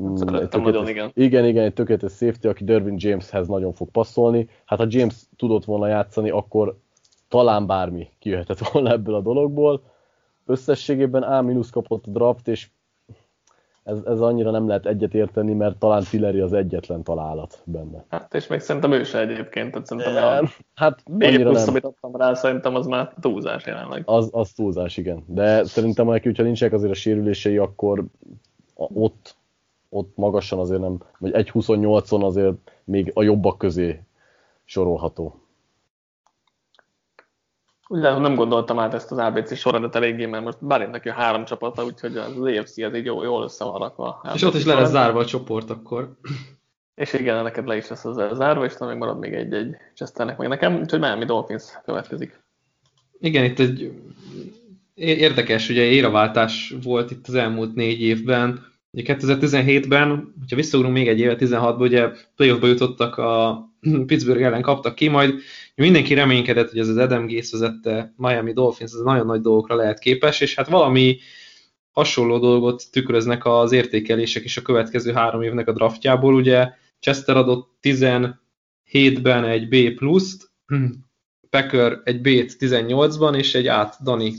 mm, 0.00 0.14
tökéletes, 0.14 0.62
nagyon, 0.62 0.88
igen. 0.88 1.10
Igen, 1.14 1.44
igen, 1.44 1.64
egy 1.64 1.72
tökéletes 1.72 2.12
safety, 2.12 2.46
aki 2.46 2.64
Dervin 2.64 2.94
Jameshez 2.98 3.48
nagyon 3.48 3.72
fog 3.72 3.90
passzolni. 3.90 4.48
Hát 4.64 4.78
ha 4.78 4.86
James 4.88 5.14
tudott 5.36 5.64
volna 5.64 5.86
játszani, 5.86 6.30
akkor 6.30 6.78
talán 7.28 7.66
bármi 7.66 8.08
kijöhetett 8.18 8.58
volna 8.58 8.90
ebből 8.90 9.14
a 9.14 9.20
dologból. 9.20 9.82
Összességében 10.48 11.22
A- 11.22 11.70
kapott 11.70 12.06
a 12.06 12.10
draft, 12.10 12.48
és 12.48 12.68
ez, 13.88 13.98
ez 14.04 14.20
annyira 14.20 14.50
nem 14.50 14.68
lehet 14.68 14.86
egyet 14.86 15.14
érteni, 15.14 15.54
mert 15.54 15.78
talán 15.78 16.04
Tilleri 16.10 16.40
az 16.40 16.52
egyetlen 16.52 17.02
találat 17.02 17.62
benne. 17.64 18.04
Hát 18.08 18.34
és 18.34 18.46
még 18.46 18.60
szerintem 18.60 18.92
ő 18.92 19.04
se 19.04 19.20
egyébként, 19.20 19.70
tehát 19.70 19.86
szerintem 19.86 20.16
e, 20.16 20.38
a 20.38 20.48
hát 20.74 21.02
annyira 21.20 21.42
plusz, 21.42 21.58
nem. 21.58 21.68
amit 21.68 21.84
adtam 21.84 22.16
rá, 22.16 22.34
szerintem 22.34 22.74
az 22.74 22.86
már 22.86 23.12
túlzás 23.20 23.66
jelenleg. 23.66 24.02
Az, 24.06 24.28
az 24.32 24.50
túlzás, 24.50 24.96
igen. 24.96 25.24
De 25.26 25.64
szerintem 25.64 26.06
neki, 26.06 26.26
hogyha 26.26 26.42
nincsenek 26.42 26.74
azért 26.74 26.92
a 26.92 26.94
sérülései, 26.94 27.56
akkor 27.56 28.04
ott, 28.74 29.36
ott 29.88 30.16
magasan 30.16 30.58
azért 30.58 30.80
nem, 30.80 31.02
vagy 31.18 31.32
1.28-on 31.34 32.22
azért 32.22 32.54
még 32.84 33.10
a 33.14 33.22
jobbak 33.22 33.58
közé 33.58 34.02
sorolható. 34.64 35.47
Ugye 37.90 38.18
nem 38.18 38.34
gondoltam 38.34 38.78
át 38.78 38.94
ezt 38.94 39.12
az 39.12 39.18
ABC 39.18 39.56
soradat 39.56 39.94
eléggé, 39.94 40.26
mert 40.26 40.44
most 40.44 40.64
bár 40.64 40.90
neki 40.90 41.08
a 41.08 41.12
három 41.12 41.44
csapata, 41.44 41.84
úgyhogy 41.84 42.16
az 42.16 42.44
EFC 42.44 42.78
ez 42.78 42.94
így 42.94 43.04
jól, 43.04 43.24
jól 43.24 43.42
össze 43.42 43.64
van 43.64 43.78
rakva. 43.78 44.22
És 44.34 44.42
ott 44.42 44.54
is 44.54 44.64
le 44.64 44.74
lesz 44.74 44.90
zárva 44.90 45.18
a 45.18 45.24
csoport 45.24 45.70
akkor. 45.70 46.10
És 46.94 47.12
igen, 47.12 47.42
neked 47.42 47.66
le 47.66 47.76
is 47.76 47.88
lesz 47.88 48.04
az 48.04 48.36
zárva, 48.36 48.64
és 48.64 48.78
még 48.78 48.96
marad 48.96 49.18
még 49.18 49.34
egy-egy 49.34 49.76
Chesternek, 49.94 50.36
meg 50.36 50.48
nekem, 50.48 50.80
úgyhogy 50.80 51.00
Miami 51.00 51.24
Dolphins 51.24 51.64
következik. 51.84 52.40
Igen, 53.20 53.44
itt 53.44 53.58
egy 53.58 53.92
érdekes, 54.94 55.68
ugye 55.68 55.82
éraváltás 55.82 56.74
volt 56.82 57.10
itt 57.10 57.28
az 57.28 57.34
elmúlt 57.34 57.74
négy 57.74 58.00
évben. 58.00 58.66
Ugye 58.90 59.14
2017-ben, 59.14 60.34
hogyha 60.38 60.56
visszaugrunk 60.56 60.94
még 60.94 61.08
egy 61.08 61.18
éve, 61.18 61.36
16-ban, 61.38 61.80
ugye 61.80 62.08
playoffba 62.36 62.66
jutottak 62.66 63.16
a 63.16 63.62
Pittsburgh 64.06 64.42
ellen 64.42 64.62
kaptak 64.62 64.94
ki, 64.94 65.08
majd 65.08 65.34
mindenki 65.82 66.14
reménykedett, 66.14 66.70
hogy 66.70 66.78
ez 66.78 66.88
az 66.88 66.96
Adam 66.96 67.26
Gates 67.26 67.50
vezette 67.50 68.14
Miami 68.16 68.52
Dolphins, 68.52 68.92
ez 68.92 69.00
nagyon 69.00 69.26
nagy 69.26 69.40
dolgokra 69.40 69.74
lehet 69.74 69.98
képes, 69.98 70.40
és 70.40 70.54
hát 70.54 70.68
valami 70.68 71.18
hasonló 71.90 72.38
dolgot 72.38 72.84
tükröznek 72.90 73.44
az 73.44 73.72
értékelések 73.72 74.44
is 74.44 74.56
a 74.56 74.62
következő 74.62 75.12
három 75.12 75.42
évnek 75.42 75.68
a 75.68 75.72
draftjából. 75.72 76.34
Ugye 76.34 76.68
Chester 77.00 77.36
adott 77.36 77.78
17-ben 77.82 79.44
egy 79.44 79.68
B 79.68 79.94
pluszt, 79.94 80.50
Packer 81.50 82.00
egy 82.04 82.20
B-t 82.20 82.56
18-ban, 82.58 83.36
és 83.36 83.54
egy 83.54 83.66
át 83.66 84.02
Dani 84.02 84.34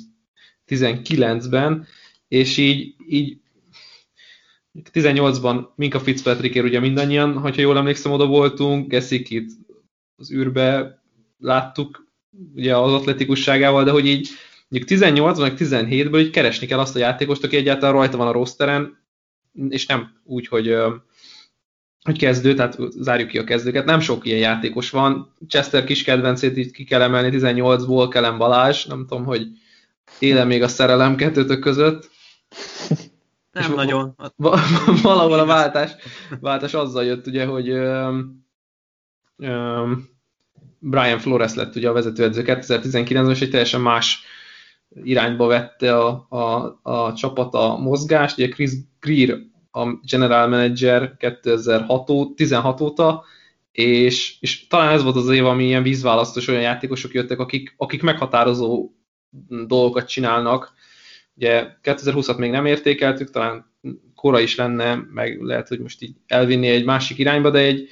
19-ben, 0.67 1.87
és 2.27 2.57
így, 2.57 2.95
így 3.07 3.37
18-ban 4.93 5.67
Minka 5.75 5.99
Fitzpatrickért 5.99 6.65
ugye 6.65 6.79
mindannyian, 6.79 7.37
hogyha 7.37 7.61
jól 7.61 7.77
emlékszem, 7.77 8.11
oda 8.11 8.25
voltunk, 8.25 8.87
Gessikit 8.87 9.51
az 10.15 10.31
űrbe 10.31 10.98
láttuk, 11.39 12.07
ugye 12.55 12.77
az 12.77 12.93
atletikusságával, 12.93 13.83
de 13.83 13.91
hogy 13.91 14.05
így 14.05 14.29
mondjuk 14.67 14.91
18 14.91 15.39
meg 15.39 15.53
17-ből 15.57 16.19
így 16.19 16.29
keresni 16.29 16.67
kell 16.67 16.79
azt 16.79 16.95
a 16.95 16.99
játékost, 16.99 17.43
aki 17.43 17.55
egyáltalán 17.55 17.95
rajta 17.95 18.17
van 18.17 18.27
a 18.27 18.31
rosteren, 18.31 18.97
és 19.69 19.85
nem 19.85 20.13
úgy, 20.23 20.47
hogy, 20.47 20.75
hogy 22.03 22.17
kezdő, 22.17 22.53
tehát 22.53 22.77
zárjuk 22.89 23.29
ki 23.29 23.37
a 23.37 23.43
kezdőket. 23.43 23.85
Nem 23.85 23.99
sok 23.99 24.25
ilyen 24.25 24.39
játékos 24.39 24.89
van. 24.89 25.33
Chester 25.47 25.83
kis 25.83 26.03
kedvencét 26.03 26.57
így 26.57 26.71
ki 26.71 26.83
kell 26.83 27.01
emelni 27.01 27.37
18-ból, 27.39 28.07
Kelem 28.09 28.37
Balázs, 28.37 28.85
nem 28.85 29.05
tudom, 29.07 29.25
hogy 29.25 29.47
éle 30.19 30.43
még 30.43 30.63
a 30.63 30.67
szerelem 30.67 31.15
kettőtök 31.15 31.59
között. 31.59 32.09
Nem 33.51 33.69
és 33.69 33.75
nagyon. 33.75 34.15
Valahol 35.01 35.39
a 35.39 35.45
váltás, 35.45 35.91
váltás 36.39 36.73
azzal 36.73 37.03
jött, 37.03 37.27
ugye, 37.27 37.45
hogy 37.45 37.69
um, 37.71 38.45
um, 39.37 40.09
Brian 40.80 41.19
Flores 41.19 41.53
lett 41.53 41.75
ugye 41.75 41.89
a 41.89 41.93
vezetőedző 41.93 42.43
2019-ben, 42.45 43.30
és 43.30 43.41
egy 43.41 43.49
teljesen 43.49 43.82
más 43.82 44.23
irányba 45.03 45.47
vette 45.47 45.97
a, 45.97 46.25
a, 46.30 46.80
a 46.82 47.13
csapat 47.13 47.53
a 47.53 47.77
mozgást. 47.77 48.38
Ugye 48.38 48.49
Chris 48.49 48.71
Greer 48.99 49.38
a 49.71 49.99
general 50.09 50.47
manager 50.47 51.17
2016 51.17 52.09
óta, 52.80 53.23
és, 53.71 54.38
és 54.39 54.67
talán 54.67 54.93
ez 54.93 55.03
volt 55.03 55.15
az 55.15 55.30
év, 55.30 55.45
ami 55.45 55.65
ilyen 55.65 55.84
vízválasztós 55.84 56.47
olyan 56.47 56.61
játékosok 56.61 57.13
jöttek, 57.13 57.39
akik, 57.39 57.73
akik 57.77 58.01
meghatározó 58.01 58.91
dolgokat 59.67 60.07
csinálnak. 60.07 60.73
Ugye 61.36 61.67
2020-at 61.84 62.38
még 62.38 62.51
nem 62.51 62.65
értékeltük, 62.65 63.30
talán 63.30 63.65
kora 64.15 64.39
is 64.39 64.55
lenne, 64.55 65.05
meg 65.11 65.41
lehet, 65.41 65.67
hogy 65.67 65.80
most 65.80 66.01
így 66.01 66.15
elvinni 66.27 66.67
egy 66.67 66.86
másik 66.86 67.17
irányba, 67.17 67.49
de 67.49 67.59
egy 67.59 67.89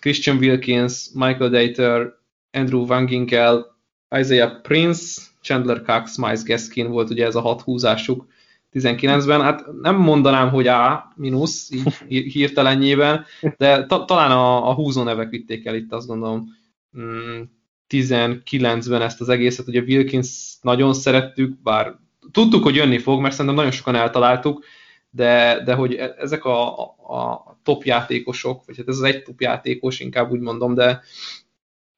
Christian 0.00 0.36
Wilkins, 0.36 1.08
Michael 1.14 1.50
Dater, 1.50 2.17
Andrew 2.50 2.86
Van 2.86 3.06
Ginkel, 3.06 3.76
Isaiah 4.18 4.60
Prince, 4.60 5.22
Chandler 5.42 5.82
Cox, 5.82 6.16
Miles 6.16 6.42
Gaskin 6.42 6.90
volt 6.90 7.10
ugye 7.10 7.26
ez 7.26 7.34
a 7.34 7.40
hat 7.40 7.60
húzásuk 7.60 8.26
19-ben. 8.72 9.42
Hát 9.42 9.64
nem 9.82 9.96
mondanám, 9.96 10.50
hogy 10.50 10.66
A 10.66 11.12
mínusz 11.16 11.70
így 12.08 12.32
hirtelenjében, 12.32 13.24
de 13.56 13.86
ta, 13.86 14.04
talán 14.04 14.30
a, 14.30 14.68
a 14.68 14.74
húzó 14.74 15.02
nevek 15.02 15.30
vitték 15.30 15.66
el 15.66 15.74
itt, 15.74 15.92
azt 15.92 16.06
gondolom. 16.06 16.56
Mm, 16.98 17.42
19-ben 17.88 19.02
ezt 19.02 19.20
az 19.20 19.28
egészet, 19.28 19.68
ugye 19.68 19.80
Wilkins 19.80 20.56
nagyon 20.62 20.94
szerettük, 20.94 21.62
bár 21.62 21.94
tudtuk, 22.32 22.62
hogy 22.62 22.74
jönni 22.74 22.98
fog, 22.98 23.20
mert 23.20 23.32
szerintem 23.32 23.54
nagyon 23.54 23.70
sokan 23.70 23.94
eltaláltuk, 23.94 24.64
de, 25.10 25.62
de 25.64 25.74
hogy 25.74 25.94
e, 25.94 26.14
ezek 26.18 26.44
a, 26.44 26.78
a 26.82 27.58
top 27.62 27.84
játékosok, 27.84 28.62
vagy 28.66 28.76
hát 28.76 28.88
ez 28.88 28.96
az 28.96 29.02
egy 29.02 29.22
top 29.22 29.40
játékos, 29.40 30.00
inkább 30.00 30.30
úgy 30.30 30.40
mondom, 30.40 30.74
de 30.74 31.02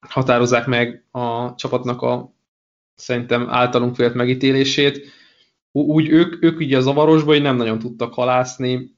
határozzák 0.09 0.65
meg 0.65 1.05
a 1.11 1.55
csapatnak 1.55 2.01
a 2.01 2.33
szerintem 2.95 3.49
általunk 3.49 3.95
vélt 3.95 4.13
megítélését. 4.13 5.07
Úgy 5.71 6.09
ők, 6.09 6.43
ők 6.43 6.59
ugye 6.59 6.77
a 6.77 6.81
zavarosba, 6.81 7.31
hogy 7.31 7.41
nem 7.41 7.55
nagyon 7.55 7.79
tudtak 7.79 8.13
halászni, 8.13 8.95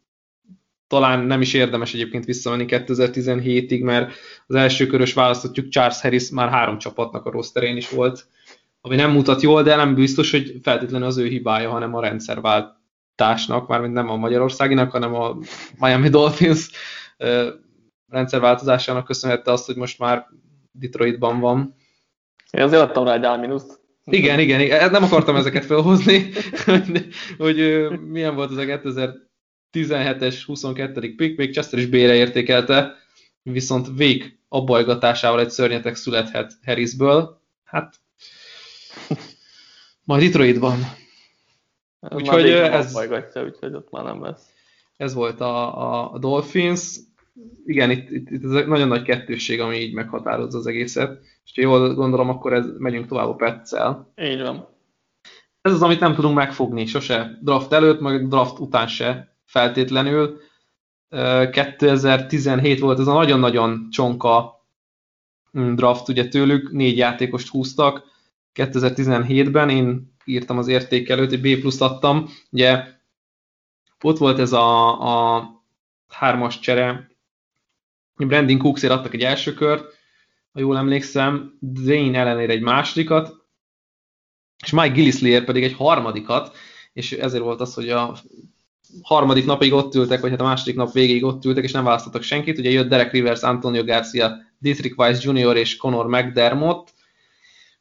talán 0.87 1.25
nem 1.25 1.41
is 1.41 1.53
érdemes 1.53 1.93
egyébként 1.93 2.25
visszamenni 2.25 2.65
2017-ig, 2.67 3.83
mert 3.83 4.13
az 4.47 4.55
első 4.55 4.87
körös 4.87 5.13
választottjuk 5.13 5.69
Charles 5.69 6.01
Harris 6.01 6.29
már 6.29 6.49
három 6.49 6.77
csapatnak 6.77 7.25
a 7.25 7.31
rosterén 7.31 7.77
is 7.77 7.89
volt, 7.89 8.27
ami 8.81 8.95
nem 8.95 9.11
mutat 9.11 9.41
jól, 9.41 9.63
de 9.63 9.75
nem 9.75 9.95
biztos, 9.95 10.31
hogy 10.31 10.59
feltétlenül 10.61 11.07
az 11.07 11.17
ő 11.17 11.27
hibája, 11.27 11.69
hanem 11.69 11.95
a 11.95 12.01
rendszerváltásnak, 12.01 13.67
mármint 13.67 13.93
nem 13.93 14.09
a 14.09 14.15
Magyarországinak, 14.15 14.91
hanem 14.91 15.13
a 15.13 15.37
Miami 15.79 16.09
Dolphins 16.09 16.69
rendszerváltozásának 18.07 19.05
köszönhette 19.05 19.51
azt, 19.51 19.65
hogy 19.65 19.75
most 19.75 19.99
már 19.99 20.27
Detroitban 20.73 21.39
van. 21.39 21.75
Én 22.51 22.63
azért 22.63 22.81
adtam 22.81 23.05
rá 23.05 23.13
egy 23.13 23.23
A-minuszt. 23.23 23.79
Igen, 24.05 24.39
igen, 24.39 24.59
igen, 24.59 24.91
nem 24.91 25.03
akartam 25.03 25.35
ezeket 25.35 25.65
felhozni, 25.65 26.29
hogy, 26.65 27.07
hogy 27.37 27.89
milyen 28.01 28.35
volt 28.35 28.51
az 28.51 28.57
a 28.57 28.63
2017-es 29.73 30.41
22. 30.45 31.15
pick, 31.15 31.37
még 31.37 31.51
Chester 31.51 31.79
is 31.79 31.85
B-re 31.85 32.15
értékelte, 32.15 32.95
viszont 33.41 33.87
Vég 33.95 34.39
abbajgatásával 34.49 35.39
egy 35.39 35.49
szörnyetek 35.49 35.95
születhet 35.95 36.53
Harrisből. 36.65 37.41
Hát, 37.63 37.95
majd 40.03 40.23
Detroitban. 40.23 40.79
Úgyhogy 41.99 42.49
ez... 42.49 42.89
Abbajgatja, 42.89 43.43
úgyhogy 43.43 43.73
ott 43.73 43.91
már 43.91 44.03
nem 44.03 44.21
lesz. 44.23 44.41
Ez 44.97 45.13
volt 45.13 45.41
a, 45.41 46.13
a 46.13 46.17
Dolphins. 46.17 46.97
Igen, 47.65 47.91
itt, 47.91 48.09
itt, 48.09 48.29
itt 48.29 48.43
ez 48.43 48.51
egy 48.51 48.67
nagyon 48.67 48.87
nagy 48.87 49.01
kettősség, 49.01 49.59
ami 49.59 49.75
így 49.75 49.93
meghatározza 49.93 50.57
az 50.57 50.67
egészet. 50.67 51.21
És 51.45 51.51
ha 51.55 51.61
jól 51.61 51.93
gondolom, 51.93 52.29
akkor 52.29 52.53
ez, 52.53 52.65
megyünk 52.77 53.07
tovább 53.07 53.27
a 53.27 53.35
Petszel. 53.35 54.13
Így 54.21 54.41
van. 54.41 54.67
Ez 55.61 55.73
az, 55.73 55.81
amit 55.81 55.99
nem 55.99 56.15
tudunk 56.15 56.35
megfogni 56.35 56.85
sose 56.85 57.39
draft 57.41 57.73
előtt, 57.73 57.99
meg 57.99 58.27
draft 58.27 58.59
után 58.59 58.87
se 58.87 59.37
feltétlenül. 59.45 60.39
2017 61.51 62.79
volt 62.79 62.99
ez 62.99 63.07
a 63.07 63.13
nagyon-nagyon 63.13 63.87
csonka 63.91 64.65
mm, 65.57 65.73
draft, 65.75 66.09
ugye 66.09 66.27
tőlük 66.27 66.71
négy 66.71 66.97
játékost 66.97 67.47
húztak. 67.47 68.03
2017-ben 68.53 69.69
én 69.69 70.15
írtam 70.25 70.57
az 70.57 70.67
értékelőt, 70.67 71.29
hogy 71.29 71.41
B 71.41 71.59
plusz 71.59 71.81
adtam. 71.81 72.29
Ugye 72.51 72.83
ott 74.01 74.17
volt 74.17 74.39
ez 74.39 74.51
a, 74.53 75.35
a 75.35 75.49
hármas 76.07 76.59
csere, 76.59 77.12
Brandon 78.15 78.57
Cooksért 78.57 78.93
adtak 78.93 79.13
egy 79.13 79.21
első 79.21 79.53
kört, 79.53 80.01
ha 80.51 80.59
jól 80.59 80.77
emlékszem, 80.77 81.57
Zane 81.75 82.19
ellenére 82.19 82.53
egy 82.53 82.61
másodikat, 82.61 83.35
és 84.63 84.71
Mike 84.71 84.87
Gillisleyer 84.87 85.43
pedig 85.43 85.63
egy 85.63 85.73
harmadikat, 85.73 86.55
és 86.93 87.11
ezért 87.11 87.43
volt 87.43 87.61
az, 87.61 87.73
hogy 87.73 87.89
a 87.89 88.15
harmadik 89.01 89.45
napig 89.45 89.73
ott 89.73 89.95
ültek, 89.95 90.21
vagy 90.21 90.29
hát 90.29 90.41
a 90.41 90.43
második 90.43 90.75
nap 90.75 90.91
végéig 90.91 91.23
ott 91.23 91.45
ültek, 91.45 91.63
és 91.63 91.71
nem 91.71 91.83
választottak 91.83 92.21
senkit. 92.21 92.57
Ugye 92.57 92.69
jött 92.69 92.89
Derek 92.89 93.11
Rivers, 93.11 93.41
Antonio 93.41 93.83
Garcia, 93.83 94.37
Dietrich 94.57 94.99
Weiss 94.99 95.23
Jr. 95.23 95.55
és 95.55 95.75
Conor 95.75 96.07
McDermott. 96.07 96.93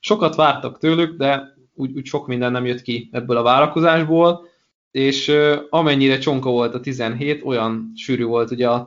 Sokat 0.00 0.34
vártak 0.34 0.78
tőlük, 0.78 1.16
de 1.16 1.54
úgy, 1.74 1.96
úgy 1.96 2.06
sok 2.06 2.26
minden 2.26 2.52
nem 2.52 2.66
jött 2.66 2.82
ki 2.82 3.08
ebből 3.12 3.36
a 3.36 3.42
várakozásból, 3.42 4.48
és 4.90 5.32
amennyire 5.70 6.18
csonka 6.18 6.50
volt 6.50 6.74
a 6.74 6.80
17, 6.80 7.42
olyan 7.44 7.92
sűrű 7.96 8.24
volt 8.24 8.50
ugye 8.50 8.68
a 8.68 8.86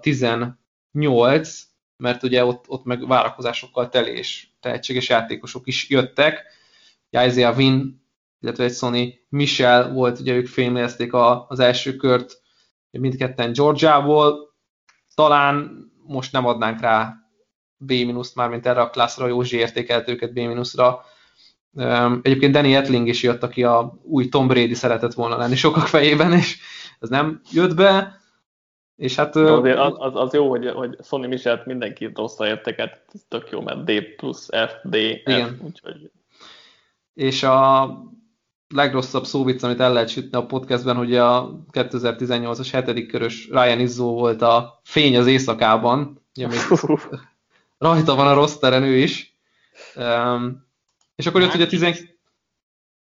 18, 0.95 1.61
mert 1.97 2.23
ugye 2.23 2.45
ott, 2.45 2.65
ott 2.67 2.83
meg 2.83 3.07
várakozásokkal 3.07 3.89
teli 3.89 4.11
és 4.11 4.47
tehetséges 4.59 5.09
játékosok 5.09 5.67
is 5.67 5.89
jöttek. 5.89 6.43
Isaiah 7.09 7.57
Win, 7.57 8.03
illetve 8.41 8.63
egy 8.63 8.73
Sony 8.73 9.19
Michel 9.29 9.91
volt, 9.91 10.19
ugye 10.19 10.33
ők 10.33 10.47
fémlezték 10.47 11.13
az 11.47 11.59
első 11.59 11.95
kört 11.95 12.41
mindketten 12.91 13.53
Georgiából. 13.53 14.53
Talán 15.15 15.85
most 16.03 16.31
nem 16.31 16.45
adnánk 16.45 16.79
rá 16.79 17.15
B-t, 17.77 18.35
mármint 18.35 18.65
erre 18.65 18.81
a 18.81 18.89
klasszra, 18.89 19.27
Józsi 19.27 19.57
értékelt 19.57 20.09
őket 20.09 20.33
B-ra. 20.33 21.05
Egyébként 22.21 22.51
Danny 22.51 22.73
Etling 22.73 23.07
is 23.07 23.23
jött, 23.23 23.43
aki 23.43 23.63
a 23.63 23.99
új 24.03 24.29
Tom 24.29 24.47
Brady 24.47 24.73
szeretett 24.73 25.13
volna 25.13 25.37
lenni 25.37 25.55
sokak 25.55 25.87
fejében, 25.87 26.33
és 26.33 26.57
ez 26.99 27.09
nem 27.09 27.41
jött 27.51 27.75
be. 27.75 28.23
És 28.95 29.15
hát... 29.15 29.35
azért 29.35 29.77
az, 29.77 29.93
az, 29.97 30.15
az 30.15 30.33
jó, 30.33 30.49
hogy, 30.49 30.67
hogy 30.67 30.97
Sony 31.03 31.27
Michelt 31.27 31.65
mindenki 31.65 32.11
rosszra 32.13 32.47
érteket, 32.47 33.01
ez 33.13 33.21
tök 33.27 33.49
jó, 33.51 33.61
mert 33.61 33.83
D 33.83 34.15
plusz 34.15 34.49
F, 34.51 34.71
D, 34.83 34.95
Igen. 34.95 35.57
F, 35.57 35.63
úgyhogy... 35.63 36.11
És 37.13 37.43
a 37.43 37.89
legrosszabb 38.67 39.25
szóvic, 39.25 39.63
amit 39.63 39.79
el 39.79 39.93
lehet 39.93 40.09
sütni 40.09 40.37
a 40.37 40.45
podcastben, 40.45 40.95
hogy 40.95 41.15
a 41.15 41.59
2018-as 41.71 42.67
hetedik 42.71 43.07
körös 43.07 43.47
Ryan 43.49 43.79
Izzo 43.79 44.05
volt 44.05 44.41
a 44.41 44.79
fény 44.83 45.17
az 45.17 45.27
éjszakában, 45.27 46.23
Ugye 46.35 46.47
még 46.47 46.57
rajta 47.77 48.15
van 48.15 48.27
a 48.27 48.33
rosteren 48.33 48.83
ő 48.83 48.95
is. 48.95 49.37
Um, 49.95 50.65
és 51.15 51.25
akkor 51.25 51.41
jött 51.41 51.53
ugye 51.53 51.67
10... 51.67 52.13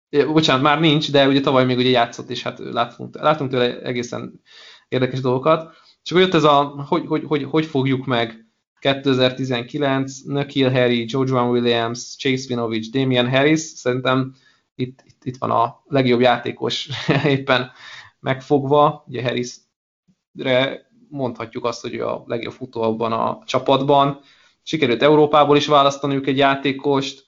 Bocsánat, 0.09 0.61
már 0.61 0.79
nincs, 0.79 1.11
de 1.11 1.27
ugye 1.27 1.41
tavaly 1.41 1.65
még 1.65 1.77
ugye 1.77 1.89
játszott, 1.89 2.29
és 2.29 2.43
hát 2.43 2.59
látunk, 2.59 3.19
látunk 3.19 3.51
tőle 3.51 3.81
egészen 3.81 4.41
érdekes 4.89 5.19
dolgokat. 5.19 5.73
És 6.03 6.11
akkor 6.11 6.23
jött 6.23 6.33
ez 6.33 6.43
a, 6.43 6.63
hogy, 6.87 7.05
hogy, 7.07 7.23
hogy, 7.23 7.43
hogy 7.43 7.65
fogjuk 7.65 8.05
meg 8.05 8.49
2019, 8.79 10.21
Nikhil 10.21 10.71
Harry, 10.71 11.05
Joe 11.07 11.41
Williams, 11.41 12.15
Chase 12.17 12.45
Winovich, 12.49 12.89
Damian 12.91 13.29
Harris, 13.29 13.59
szerintem 13.59 14.33
itt, 14.75 14.99
itt, 15.05 15.23
itt 15.23 15.37
van 15.37 15.51
a 15.51 15.83
legjobb 15.85 16.19
játékos 16.19 16.89
éppen 17.25 17.71
megfogva, 18.19 19.03
ugye 19.07 19.23
Harrisre 19.23 20.87
mondhatjuk 21.09 21.65
azt, 21.65 21.81
hogy 21.81 21.99
a 21.99 22.23
legjobb 22.27 22.53
futó 22.53 22.81
abban 22.81 23.11
a 23.11 23.43
csapatban. 23.45 24.19
Sikerült 24.63 25.01
Európából 25.01 25.57
is 25.57 25.67
választaniuk 25.67 26.27
egy 26.27 26.37
játékost, 26.37 27.25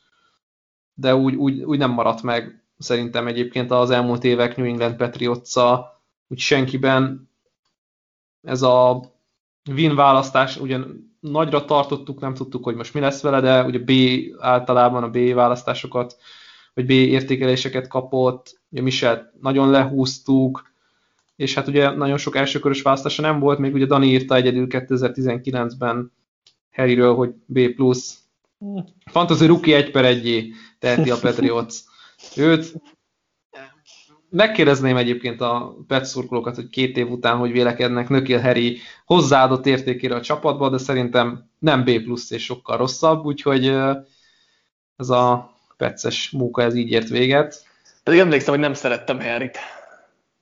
de 0.94 1.16
úgy, 1.16 1.36
úgy, 1.36 1.64
úgy 1.64 1.78
nem 1.78 1.92
maradt 1.92 2.22
meg 2.22 2.64
szerintem 2.78 3.28
egyébként 3.28 3.72
az 3.72 3.90
elmúlt 3.90 4.24
évek 4.24 4.56
New 4.58 4.66
England 4.66 4.96
patriots 4.96 5.56
úgy 6.28 6.40
senkiben 6.40 7.31
ez 8.42 8.62
a 8.62 9.04
win 9.72 9.96
választás, 9.96 10.58
ugyan 10.58 11.12
nagyra 11.20 11.66
tartottuk, 11.66 12.20
nem 12.20 12.34
tudtuk, 12.34 12.64
hogy 12.64 12.76
most 12.76 12.94
mi 12.94 13.00
lesz 13.00 13.22
vele, 13.22 13.40
de 13.40 13.64
ugye 13.64 13.80
B 13.80 13.92
általában 14.40 15.04
a 15.04 15.10
B 15.10 15.34
választásokat, 15.34 16.18
vagy 16.74 16.86
B 16.86 16.90
értékeléseket 16.90 17.88
kapott, 17.88 18.62
ugye 18.70 18.82
Michel 18.82 19.34
nagyon 19.42 19.70
lehúztuk, 19.70 20.72
és 21.36 21.54
hát 21.54 21.68
ugye 21.68 21.90
nagyon 21.90 22.18
sok 22.18 22.36
elsőkörös 22.36 22.82
választása 22.82 23.22
nem 23.22 23.40
volt, 23.40 23.60
még 23.60 23.74
ugye 23.74 23.86
Dani 23.86 24.08
írta 24.08 24.36
egyedül 24.36 24.68
2019-ben 24.70 26.12
Harryről, 26.72 27.16
hogy 27.16 27.34
B+. 27.46 27.60
Fantasy 29.06 29.46
rookie 29.46 29.76
1 29.76 29.92
per 29.92 30.06
1 30.06 30.54
teheti 30.80 31.10
a 31.10 31.20
Patriots. 31.20 31.76
Őt 32.36 32.74
megkérdezném 34.32 34.98
egyébként 34.98 35.42
a 35.42 35.76
Pet 35.88 36.06
szurkolókat, 36.06 36.56
hogy 36.56 36.70
két 36.70 36.98
év 36.98 37.10
után 37.10 37.38
hogy 37.38 37.52
vélekednek 37.52 38.10
Nökil 38.10 38.40
Harry 38.40 38.78
hozzáadott 39.06 39.66
értékére 39.66 40.16
a 40.16 40.22
csapatba, 40.22 40.70
de 40.70 40.78
szerintem 40.78 41.50
nem 41.60 41.84
B 41.84 42.04
plusz 42.04 42.32
és 42.32 42.44
sokkal 42.44 42.78
rosszabb, 42.78 43.26
úgyhogy 43.26 43.68
ez 44.98 45.10
a 45.10 45.54
Petses 45.78 46.30
munka 46.30 46.62
ez 46.62 46.76
így 46.76 46.92
ért 46.92 47.10
véget. 47.10 47.66
Pedig 48.04 48.20
emlékszem, 48.20 48.54
hogy 48.54 48.64
nem 48.64 48.74
szerettem 48.74 49.20
Harryt, 49.20 49.58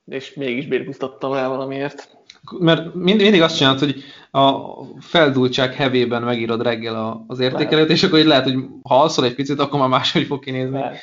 és 0.06 0.34
mégis 0.34 0.66
bérpusztattam 0.66 1.32
rá 1.32 1.48
valamiért. 1.48 2.18
Mert 2.58 2.94
mind, 2.94 3.20
mindig 3.20 3.42
azt 3.42 3.56
csinálod, 3.56 3.78
hogy 3.78 4.02
a 4.30 4.60
feldultság 5.00 5.74
hevében 5.74 6.22
megírod 6.22 6.62
reggel 6.62 7.24
az 7.26 7.40
értékelőt, 7.40 7.90
és 7.90 8.02
akkor 8.02 8.18
így 8.18 8.24
lehet, 8.24 8.44
hogy 8.44 8.64
ha 8.82 9.00
alszol 9.00 9.24
egy 9.24 9.34
picit, 9.34 9.60
akkor 9.60 9.80
már 9.80 9.88
máshogy 9.88 10.26
fog 10.26 10.44
kinézni. 10.44 10.78
Lehet 10.78 11.00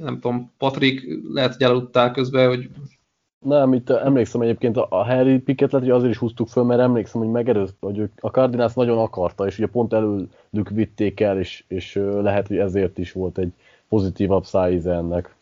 nem 0.00 0.20
tudom, 0.20 0.52
Patrik, 0.58 1.18
lehet, 1.32 1.52
hogy 1.52 1.62
elaludtál 1.62 2.10
közben, 2.10 2.48
hogy... 2.48 2.70
Nem, 3.38 3.72
itt 3.72 3.90
emlékszem 3.90 4.40
egyébként 4.40 4.76
a 4.76 5.04
Harry 5.04 5.38
Picket 5.38 5.72
lehet, 5.72 5.86
hogy 5.88 5.96
azért 5.96 6.12
is 6.12 6.18
húztuk 6.18 6.48
föl, 6.48 6.64
mert 6.64 6.80
emlékszem, 6.80 7.20
hogy 7.20 7.30
megerőzt, 7.30 7.74
hogy 7.80 8.10
a 8.20 8.28
Cardinals 8.28 8.74
nagyon 8.74 8.98
akarta, 8.98 9.46
és 9.46 9.58
ugye 9.58 9.66
pont 9.66 9.92
előlük 9.92 10.68
vitték 10.70 11.20
el, 11.20 11.38
és, 11.38 11.64
és 11.68 12.00
lehet, 12.22 12.46
hogy 12.46 12.56
ezért 12.56 12.98
is 12.98 13.12
volt 13.12 13.38
egy 13.38 13.52
pozitívabb 13.88 14.44
size 14.44 14.92
ennek. 14.92 15.34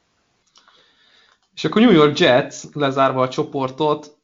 És 1.54 1.64
akkor 1.64 1.82
New 1.82 1.92
York 1.92 2.18
Jets 2.18 2.72
lezárva 2.72 3.22
a 3.22 3.28
csoportot, 3.28 4.16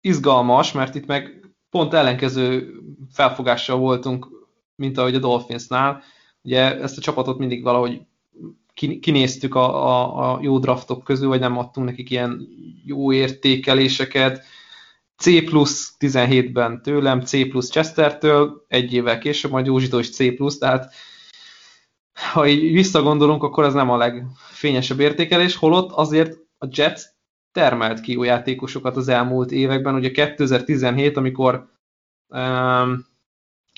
izgalmas, 0.00 0.72
mert 0.72 0.94
itt 0.94 1.06
meg 1.06 1.50
pont 1.70 1.94
ellenkező 1.94 2.74
felfogással 3.12 3.78
voltunk, 3.78 4.28
mint 4.74 4.98
ahogy 4.98 5.14
a 5.14 5.18
Dolphinsnál. 5.18 6.02
Ugye 6.42 6.80
ezt 6.80 6.98
a 6.98 7.00
csapatot 7.00 7.38
mindig 7.38 7.62
valahogy 7.62 8.00
kinéztük 8.74 9.54
a, 9.54 9.86
a, 9.86 10.32
a 10.32 10.38
jó 10.42 10.58
draftok 10.58 11.04
közül, 11.04 11.28
vagy 11.28 11.40
nem 11.40 11.58
adtunk 11.58 11.86
nekik 11.86 12.10
ilyen 12.10 12.48
jó 12.84 13.12
értékeléseket. 13.12 14.44
C 15.16 15.44
plusz 15.44 15.94
17-ben 15.98 16.82
tőlem, 16.82 17.20
C 17.20 17.48
plusz 17.48 17.70
Chestertől, 17.70 18.64
egy 18.68 18.92
évvel 18.92 19.18
később 19.18 19.50
majd 19.50 19.66
Józsitól 19.66 20.00
is 20.00 20.10
C 20.10 20.34
plusz, 20.36 20.58
tehát 20.58 20.94
ha 22.32 22.46
így 22.46 22.72
visszagondolunk, 22.72 23.42
akkor 23.42 23.64
ez 23.64 23.74
nem 23.74 23.90
a 23.90 23.96
legfényesebb 23.96 25.00
értékelés, 25.00 25.56
holott 25.56 25.90
azért 25.92 26.38
a 26.58 26.66
Jets 26.70 27.02
termelt 27.52 28.00
ki 28.00 28.12
jó 28.12 28.22
játékosokat 28.22 28.96
az 28.96 29.08
elmúlt 29.08 29.50
években, 29.50 29.94
ugye 29.94 30.10
2017, 30.10 31.16
amikor 31.16 31.68
um, 32.28 33.06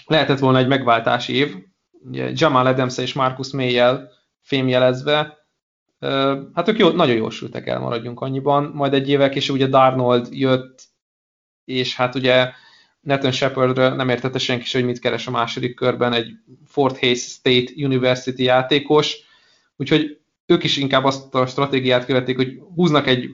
lehetett 0.06 0.38
volna 0.38 0.58
egy 0.58 0.66
megváltási 0.66 1.34
év, 1.34 1.56
ugye 2.04 2.30
Jamal 2.34 2.66
adams 2.66 2.98
és 2.98 3.12
Marcus 3.12 3.52
May-jel 3.52 4.10
fémjelezve. 4.44 5.46
Hát 6.54 6.68
ők 6.68 6.78
jó, 6.78 6.88
nagyon 6.88 7.16
jól 7.16 7.30
sültek 7.30 7.66
el, 7.66 7.78
maradjunk 7.78 8.20
annyiban. 8.20 8.64
Majd 8.74 8.94
egy 8.94 9.08
évvel 9.08 9.30
később 9.30 9.56
ugye 9.56 9.66
Darnold 9.66 10.28
jött, 10.30 10.82
és 11.64 11.96
hát 11.96 12.14
ugye 12.14 12.52
Nathan 13.00 13.32
Shepardre 13.32 13.88
nem 13.88 14.08
értette 14.08 14.38
senki 14.38 14.70
hogy 14.72 14.84
mit 14.84 14.98
keres 14.98 15.26
a 15.26 15.30
második 15.30 15.74
körben 15.74 16.12
egy 16.12 16.32
Fort 16.66 16.98
Hays 16.98 17.20
State 17.20 17.72
University 17.76 18.42
játékos, 18.42 19.16
úgyhogy 19.76 20.18
ők 20.46 20.64
is 20.64 20.76
inkább 20.76 21.04
azt 21.04 21.34
a 21.34 21.46
stratégiát 21.46 22.04
követték, 22.04 22.36
hogy 22.36 22.60
húznak 22.74 23.06
egy 23.06 23.28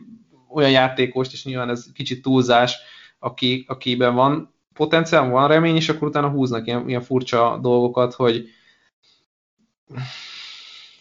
olyan 0.49 0.71
játékost, 0.71 1.33
és 1.33 1.45
nyilván 1.45 1.71
ez 1.71 1.87
kicsit 1.95 2.23
túlzás, 2.23 2.77
aki, 3.19 3.65
akiben 3.69 4.15
van 4.15 4.55
potenciál, 4.73 5.31
van 5.31 5.49
remény, 5.49 5.77
és 5.77 5.89
akkor 5.89 6.09
utána 6.09 6.29
húznak 6.29 6.67
ilyen, 6.67 6.89
ilyen 6.89 7.03
furcsa 7.03 7.59
dolgokat, 7.63 8.15
hogy 8.15 8.49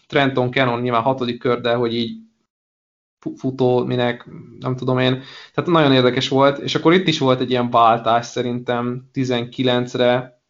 Trenton 0.09 0.51
Cannon 0.51 0.81
nyilván 0.81 1.01
hatodik 1.01 1.39
kör, 1.39 1.61
de 1.61 1.73
hogy 1.73 1.95
így 1.95 2.17
futó, 3.35 3.85
minek, 3.85 4.29
nem 4.59 4.75
tudom 4.75 4.99
én. 4.99 5.23
Tehát 5.53 5.69
nagyon 5.69 5.93
érdekes 5.93 6.27
volt, 6.27 6.57
és 6.57 6.75
akkor 6.75 6.93
itt 6.93 7.07
is 7.07 7.19
volt 7.19 7.41
egy 7.41 7.49
ilyen 7.49 7.69
váltás 7.69 8.25
szerintem 8.25 9.09
19-re, 9.13 10.41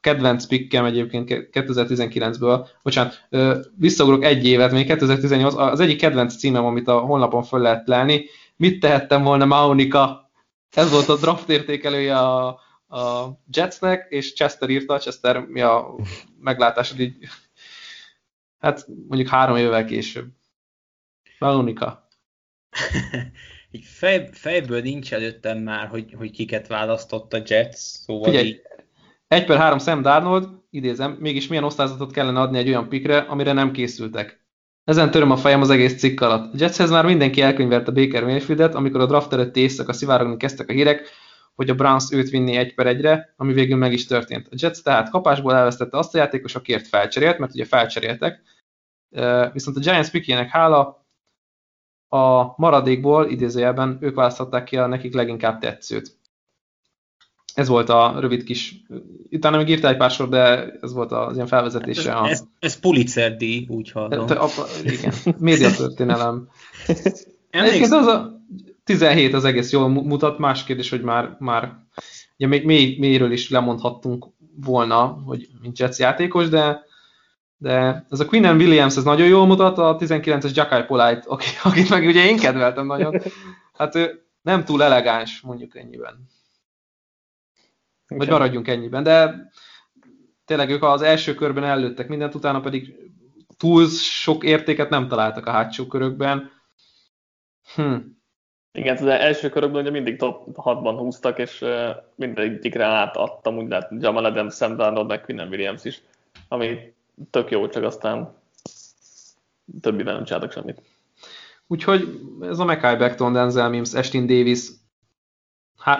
kedvenc 0.00 0.46
pikkem 0.46 0.84
egyébként 0.84 1.28
2019-ből, 1.52 2.66
bocsánat, 2.82 3.28
visszaugrok 3.76 4.24
egy 4.24 4.46
évet, 4.46 4.72
még 4.72 4.86
2018, 4.86 5.54
az 5.54 5.80
egyik 5.80 5.98
kedvenc 5.98 6.36
címem, 6.36 6.64
amit 6.64 6.88
a 6.88 6.98
honlapon 6.98 7.42
föl 7.42 7.60
lehet 7.60 7.88
lelni, 7.88 8.24
mit 8.56 8.80
tehettem 8.80 9.22
volna 9.22 9.44
Maunika, 9.44 10.30
ez 10.70 10.90
volt 10.90 11.08
a 11.08 11.16
draft 11.16 11.48
értékelője 11.48 12.18
a, 12.18 12.46
a 12.88 13.28
Jetsnek, 13.52 14.06
és 14.08 14.32
Chester 14.32 14.68
írta, 14.68 14.98
Chester 14.98 15.40
mi 15.46 15.60
a 15.60 15.94
meglátásod 16.40 17.00
így 17.00 17.16
Hát 18.58 18.86
mondjuk 19.08 19.28
három 19.28 19.56
évvel 19.56 19.84
később. 19.84 20.26
Veronika. 21.38 22.08
Így 23.70 23.84
fej, 23.98 24.28
fejből 24.32 24.80
nincs 24.80 25.12
előttem 25.12 25.58
már, 25.58 25.88
hogy, 25.88 26.14
hogy 26.16 26.30
kiket 26.30 26.66
választott 26.66 27.32
a 27.32 27.42
Jets, 27.46 27.74
szóval 27.74 28.30
Figyelj, 28.30 28.46
így... 28.46 28.60
1 29.28 29.44
per 29.44 29.58
3 29.58 29.78
Sam 29.78 30.02
Darnold, 30.02 30.48
idézem, 30.70 31.16
mégis 31.20 31.46
milyen 31.46 31.64
osztályzatot 31.64 32.12
kellene 32.12 32.40
adni 32.40 32.58
egy 32.58 32.68
olyan 32.68 32.88
pikre, 32.88 33.18
amire 33.18 33.52
nem 33.52 33.72
készültek. 33.72 34.46
Ezen 34.84 35.10
töröm 35.10 35.30
a 35.30 35.36
fejem 35.36 35.60
az 35.60 35.70
egész 35.70 35.98
cikk 35.98 36.20
alatt. 36.20 36.52
A 36.52 36.56
Jetshez 36.58 36.90
már 36.90 37.04
mindenki 37.04 37.40
elkönyvelte 37.40 37.90
Baker 37.90 38.24
Mayfieldet, 38.24 38.74
amikor 38.74 39.00
a 39.00 39.06
draft 39.06 39.32
előtti 39.32 39.60
éjszaka 39.60 39.92
szivárogni 39.92 40.36
kezdtek 40.36 40.68
a 40.68 40.72
hírek, 40.72 41.08
hogy 41.58 41.70
a 41.70 41.74
Browns 41.74 42.12
őt 42.12 42.30
vinni 42.30 42.56
egy 42.56 42.74
per 42.74 42.86
egyre, 42.86 43.34
ami 43.36 43.52
végül 43.52 43.76
meg 43.76 43.92
is 43.92 44.06
történt. 44.06 44.46
A 44.50 44.54
Jets 44.56 44.82
tehát 44.82 45.10
kapásból 45.10 45.54
elvesztette 45.54 45.98
azt 45.98 46.14
a 46.14 46.18
játékos, 46.18 46.54
akiért 46.54 46.86
felcserélt, 46.86 47.38
mert 47.38 47.54
ugye 47.54 47.64
felcseréltek, 47.64 48.42
viszont 49.52 49.76
a 49.76 49.80
Giants 49.80 50.10
pikének 50.10 50.48
hála 50.48 51.06
a 52.08 52.54
maradékból, 52.56 53.30
idézőjelben, 53.30 53.98
ők 54.00 54.14
választották 54.14 54.64
ki 54.64 54.76
a 54.76 54.86
nekik 54.86 55.14
leginkább 55.14 55.60
tetszőt. 55.60 56.16
Ez 57.54 57.68
volt 57.68 57.88
a 57.88 58.20
rövid 58.20 58.44
kis, 58.44 58.82
utána 59.30 59.56
még 59.56 59.68
írtál 59.68 59.92
egy 59.92 59.96
pár 59.96 60.10
sor, 60.10 60.28
de 60.28 60.72
ez 60.80 60.92
volt 60.92 61.12
az 61.12 61.34
ilyen 61.34 61.46
felvezetése. 61.46 62.14
Ez, 62.14 62.30
ez, 62.30 62.44
ez 62.58 62.80
Pulitzer 62.80 63.36
díj, 63.36 63.66
úgy 63.68 63.90
hallom. 63.90 64.26
Te, 64.26 64.34
a, 64.34 64.48
igen, 64.84 65.12
médiatörténelem. 65.38 66.48
Egyébként 67.50 67.92
az 67.92 68.06
a 68.06 68.37
17 68.88 69.34
az 69.34 69.44
egész 69.44 69.72
jól 69.72 69.88
mutat, 69.88 70.38
más 70.38 70.64
kérdés, 70.64 70.90
hogy 70.90 71.02
már, 71.02 71.36
már 71.38 71.72
ugye 72.36 72.46
még 72.46 72.64
mély, 72.64 72.98
mélyről 72.98 73.32
is 73.32 73.50
lemondhattunk 73.50 74.26
volna, 74.56 75.06
hogy 75.06 75.48
mint 75.60 75.78
Jets 75.78 75.96
játékos, 75.96 76.48
de 76.48 76.86
de 77.60 78.06
ez 78.10 78.20
a 78.20 78.26
Queen 78.26 78.44
and 78.44 78.60
Williams, 78.60 78.96
ez 78.96 79.04
nagyon 79.04 79.26
jól 79.26 79.46
mutat, 79.46 79.78
a 79.78 79.96
19-es 79.96 80.54
Jacky 80.54 80.86
Polite, 80.86 81.22
akit 81.68 81.88
meg 81.90 82.06
ugye 82.06 82.24
én 82.24 82.36
kedveltem 82.36 82.86
nagyon, 82.86 83.22
hát 83.72 83.94
ő 83.94 84.26
nem 84.42 84.64
túl 84.64 84.82
elegáns, 84.82 85.40
mondjuk 85.40 85.76
ennyiben. 85.76 86.28
Vagy 88.08 88.28
maradjunk 88.28 88.68
ennyiben, 88.68 89.02
de 89.02 89.34
tényleg 90.44 90.70
ők 90.70 90.82
az 90.82 91.02
első 91.02 91.34
körben 91.34 91.64
előttek 91.64 92.08
mindent, 92.08 92.34
utána 92.34 92.60
pedig 92.60 92.94
túl 93.56 93.88
sok 93.88 94.44
értéket 94.44 94.90
nem 94.90 95.08
találtak 95.08 95.46
a 95.46 95.50
hátsó 95.50 95.86
körökben. 95.86 96.50
Hm. 97.74 97.96
Igen, 98.78 98.96
az 98.96 99.04
első 99.04 99.48
körökben 99.48 99.80
ugye 99.80 99.90
mindig 99.90 100.18
top 100.18 100.48
6-ban 100.54 100.94
húztak, 100.98 101.38
és 101.38 101.64
mindegyikre 102.14 102.84
átadtam, 102.84 103.56
úgy 103.56 103.68
lehet 103.68 103.90
Jamal 103.98 104.24
Adams, 104.24 104.54
Sam 104.54 104.76
Darnold, 104.76 105.06
meg 105.06 105.20
Quinnen 105.20 105.48
Williams 105.48 105.84
is, 105.84 106.02
ami 106.48 106.92
tök 107.30 107.50
jó, 107.50 107.68
csak 107.68 107.82
aztán 107.82 108.34
többivel 109.80 110.14
nem 110.14 110.24
csináltak 110.24 110.52
semmit. 110.52 110.82
Úgyhogy 111.66 112.20
ez 112.40 112.58
a 112.58 112.64
Mackay 112.64 112.96
Beckton, 112.96 113.32
Denzel 113.32 113.68
Mims, 113.68 113.94
Estin 113.94 114.26
Davis 114.26 114.68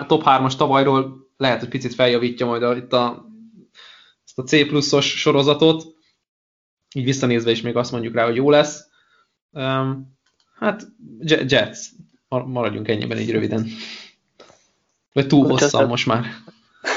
top 0.07 0.23
3-as 0.25 0.55
tavalyról 0.55 1.27
lehet, 1.37 1.59
hogy 1.59 1.69
picit 1.69 1.93
feljavítja 1.93 2.45
majd 2.45 2.63
a, 2.63 2.75
itt 2.75 2.93
a, 2.93 3.25
ezt 4.25 4.39
a 4.39 4.43
C 4.43 4.67
pluszos 4.67 5.19
sorozatot. 5.19 5.83
Így 6.95 7.03
visszanézve 7.03 7.51
is 7.51 7.61
még 7.61 7.75
azt 7.75 7.91
mondjuk 7.91 8.15
rá, 8.15 8.25
hogy 8.25 8.35
jó 8.35 8.49
lesz. 8.49 8.87
Um, 9.51 10.17
hát 10.55 10.87
Jets, 11.21 11.79
maradjunk 12.29 12.87
ennyiben 12.87 13.19
így 13.19 13.31
röviden. 13.31 13.67
Vagy 15.13 15.27
túl 15.27 15.47
hosszan 15.47 15.87
most 15.87 16.05
már. 16.05 16.25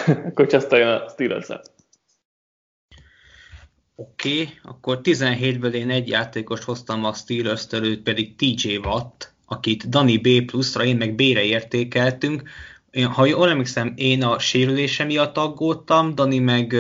Akkor 0.27 0.47
jön 0.71 0.89
a 0.89 1.09
steelers. 1.09 1.49
Oké, 3.95 4.41
okay, 4.41 4.59
akkor 4.63 5.01
17-ből 5.03 5.73
én 5.73 5.91
egy 5.91 6.09
játékost 6.09 6.63
hoztam 6.63 7.05
a 7.05 7.13
Steelers-től, 7.13 7.85
őt 7.85 8.03
pedig 8.03 8.37
TJ 8.37 8.77
Watt, 8.77 9.35
akit 9.47 9.89
Dani 9.89 10.19
B 10.19 10.45
pluszra, 10.45 10.85
én 10.85 10.97
meg 10.97 11.15
B-re 11.15 11.43
értékeltünk. 11.43 12.43
Én, 12.91 13.07
ha 13.07 13.27
jól 13.27 13.49
emlékszem, 13.49 13.93
én 13.97 14.23
a 14.23 14.39
sérülése 14.39 15.05
miatt 15.05 15.37
aggódtam, 15.37 16.15
Dani 16.15 16.39
meg, 16.39 16.75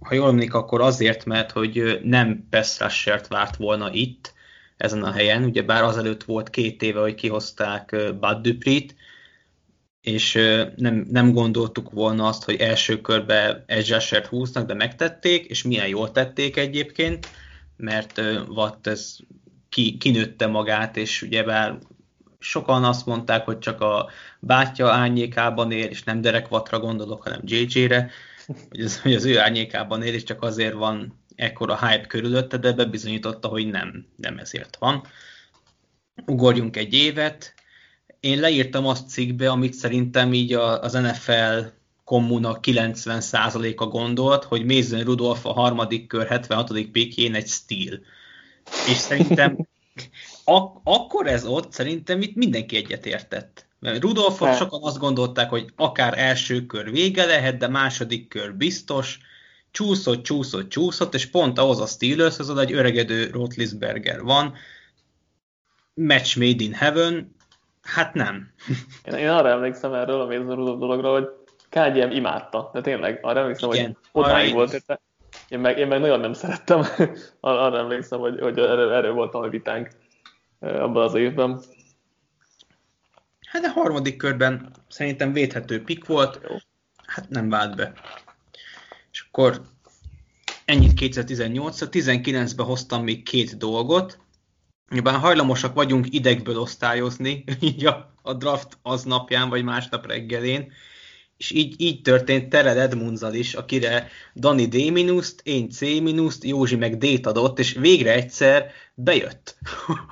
ha 0.00 0.14
jól 0.14 0.28
emlékszem, 0.28 0.60
akkor 0.60 0.80
azért, 0.80 1.24
mert 1.24 1.50
hogy 1.50 2.00
nem 2.02 2.46
pass 2.50 3.06
várt 3.28 3.56
volna 3.56 3.92
itt, 3.92 4.34
ezen 4.80 5.02
a 5.02 5.12
helyen, 5.12 5.44
ugye 5.44 5.62
bár 5.62 5.82
azelőtt 5.82 6.24
volt 6.24 6.50
két 6.50 6.82
éve, 6.82 7.00
hogy 7.00 7.14
kihozták 7.14 7.96
Bud 8.20 8.40
Duprit, 8.40 8.94
és 10.00 10.32
nem, 10.76 11.06
nem 11.10 11.32
gondoltuk 11.32 11.90
volna 11.90 12.26
azt, 12.26 12.44
hogy 12.44 12.54
első 12.54 13.00
körbe 13.00 13.64
Edge 13.66 14.26
húznak, 14.28 14.66
de 14.66 14.74
megtették, 14.74 15.46
és 15.46 15.62
milyen 15.62 15.88
jól 15.88 16.12
tették 16.12 16.56
egyébként, 16.56 17.28
mert 17.76 18.20
Watt 18.48 18.86
ez 18.86 19.16
ki, 19.68 19.96
kinőtte 19.96 20.46
magát, 20.46 20.96
és 20.96 21.22
ugyebár 21.22 21.78
sokan 22.38 22.84
azt 22.84 23.06
mondták, 23.06 23.44
hogy 23.44 23.58
csak 23.58 23.80
a 23.80 24.10
bátyja 24.40 24.90
árnyékában 24.90 25.72
él, 25.72 25.86
és 25.86 26.02
nem 26.02 26.20
Derek 26.20 26.50
Wattra 26.50 26.78
gondolok, 26.78 27.22
hanem 27.22 27.40
JJ-re, 27.44 28.10
hogy 28.68 28.80
az, 28.80 29.00
hogy 29.00 29.14
az 29.14 29.24
ő 29.24 29.38
árnyékában 29.38 30.02
él, 30.02 30.14
és 30.14 30.22
csak 30.22 30.42
azért 30.42 30.74
van 30.74 31.19
ekkora 31.40 31.86
hype 31.86 32.06
körülötte, 32.06 32.56
de 32.56 32.72
bebizonyította, 32.72 33.48
hogy 33.48 33.66
nem, 33.66 34.06
nem 34.16 34.38
ezért 34.38 34.76
van. 34.76 35.02
Ugorjunk 36.26 36.76
egy 36.76 36.94
évet. 36.94 37.54
Én 38.20 38.40
leírtam 38.40 38.86
azt 38.86 39.08
cikkbe, 39.08 39.50
amit 39.50 39.74
szerintem 39.74 40.32
így 40.32 40.52
az 40.52 40.92
NFL 40.92 41.66
kommuna 42.04 42.58
90%-a 42.62 43.86
gondolt, 43.86 44.44
hogy 44.44 44.64
Mason 44.64 45.00
Rudolph 45.00 45.46
a 45.46 45.52
harmadik 45.52 46.06
kör 46.06 46.26
76. 46.26 46.90
pikjén 46.92 47.34
egy 47.34 47.48
stíl. 47.48 48.00
És 48.88 48.96
szerintem 48.96 49.56
ak- 50.44 50.80
akkor 50.84 51.26
ez 51.26 51.44
ott, 51.44 51.72
szerintem 51.72 52.22
itt 52.22 52.34
mindenki 52.34 52.76
egyetértett. 52.76 53.66
Mert 53.78 54.02
Rudolfot 54.02 54.56
sokan 54.56 54.82
azt 54.82 54.98
gondolták, 54.98 55.50
hogy 55.50 55.72
akár 55.76 56.18
első 56.18 56.66
kör 56.66 56.90
vége 56.90 57.24
lehet, 57.24 57.56
de 57.56 57.68
második 57.68 58.28
kör 58.28 58.54
biztos, 58.54 59.18
csúszott, 59.70 60.22
csúszott, 60.22 60.68
csúszott, 60.68 61.14
és 61.14 61.26
pont 61.26 61.58
ahhoz 61.58 61.80
a 61.80 61.86
Steelers, 61.86 62.38
az 62.38 62.56
egy 62.56 62.72
öregedő 62.72 63.30
Rotlisberger 63.30 64.22
van, 64.22 64.54
match 65.94 66.38
made 66.38 66.64
in 66.64 66.72
heaven, 66.72 67.34
hát 67.82 68.14
nem. 68.14 68.52
Én, 69.04 69.14
én 69.14 69.28
arra 69.28 69.48
emlékszem 69.48 69.92
erről 69.92 70.20
a 70.20 70.26
Mason 70.26 70.54
Rudolph 70.54 70.78
dologra, 70.78 71.12
hogy 71.12 71.28
KGM 71.68 72.10
imádta, 72.10 72.70
de 72.72 72.80
tényleg 72.80 73.18
arra 73.22 73.40
emlékszem, 73.40 73.72
Igen, 73.72 73.96
hogy 74.12 74.22
odáig 74.22 74.52
volt 74.52 74.72
érte. 74.72 75.00
Én 75.48 75.58
meg, 75.58 75.78
én 75.78 75.86
meg 75.86 76.00
nagyon 76.00 76.20
nem 76.20 76.32
szerettem, 76.32 76.82
arra 77.40 77.78
emlékszem, 77.78 78.18
hogy, 78.18 78.40
hogy 78.40 78.58
erről, 78.58 78.92
erről 78.92 79.12
volt 79.12 79.34
a 79.34 79.48
vitánk 79.48 79.90
abban 80.60 81.04
az 81.04 81.14
évben. 81.14 81.60
Hát 83.46 83.62
de 83.62 83.70
harmadik 83.70 84.16
körben 84.16 84.70
szerintem 84.88 85.32
védhető 85.32 85.82
pik 85.82 86.06
volt, 86.06 86.40
hát 87.06 87.28
nem 87.28 87.48
vált 87.48 87.76
be. 87.76 87.92
Akkor 89.30 89.60
ennyit 90.64 90.94
2018 90.94 91.78
19-ben 91.80 92.66
hoztam 92.66 93.02
még 93.02 93.22
két 93.22 93.56
dolgot. 93.56 94.18
Nyilván 94.90 95.18
hajlamosak 95.18 95.74
vagyunk 95.74 96.06
idegből 96.14 96.58
osztályozni, 96.58 97.44
így 97.60 97.86
a, 97.86 98.14
a 98.22 98.34
draft 98.34 98.78
aznapján 98.82 99.48
vagy 99.48 99.64
másnap 99.64 100.06
reggelén, 100.06 100.72
és 101.36 101.50
így, 101.50 101.80
így 101.80 102.02
történt 102.02 102.48
Tered 102.48 102.76
Edmundzal 102.76 103.34
is, 103.34 103.54
akire 103.54 104.08
Dani 104.34 104.66
D 104.66 104.92
minuszt, 104.92 105.40
én 105.44 105.70
C 105.70 105.80
minuszt, 105.80 106.44
Józsi 106.44 106.76
meg 106.76 106.96
D-t 106.96 107.26
adott, 107.26 107.58
és 107.58 107.72
végre 107.72 108.14
egyszer 108.14 108.70
bejött. 108.94 109.56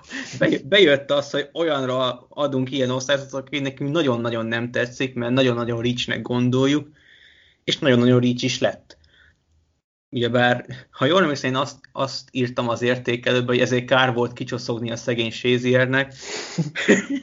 bejött 0.68 1.10
az, 1.10 1.30
hogy 1.30 1.48
olyanra 1.52 2.26
adunk 2.28 2.70
ilyen 2.70 2.90
osztályozatot, 2.90 3.46
aki 3.46 3.58
nekünk 3.58 3.90
nagyon-nagyon 3.90 4.46
nem 4.46 4.70
tetszik, 4.70 5.14
mert 5.14 5.32
nagyon-nagyon 5.32 5.80
ricsnek 5.82 6.22
gondoljuk, 6.22 6.88
és 7.64 7.78
nagyon-nagyon 7.78 8.20
rics 8.20 8.42
is 8.42 8.58
lett. 8.58 8.97
Ugyebár, 10.10 10.66
ha 10.90 11.04
jól 11.04 11.22
emlékszem, 11.22 11.50
én 11.50 11.56
azt, 11.56 11.78
azt 11.92 12.28
írtam 12.30 12.68
az 12.68 12.82
értékelőben, 12.82 13.46
hogy 13.46 13.60
ezért 13.60 13.84
kár 13.84 14.14
volt 14.14 14.32
kicsoszogni 14.32 14.90
a 14.90 14.96
szegény 14.96 15.30
Séziernek. 15.30 16.14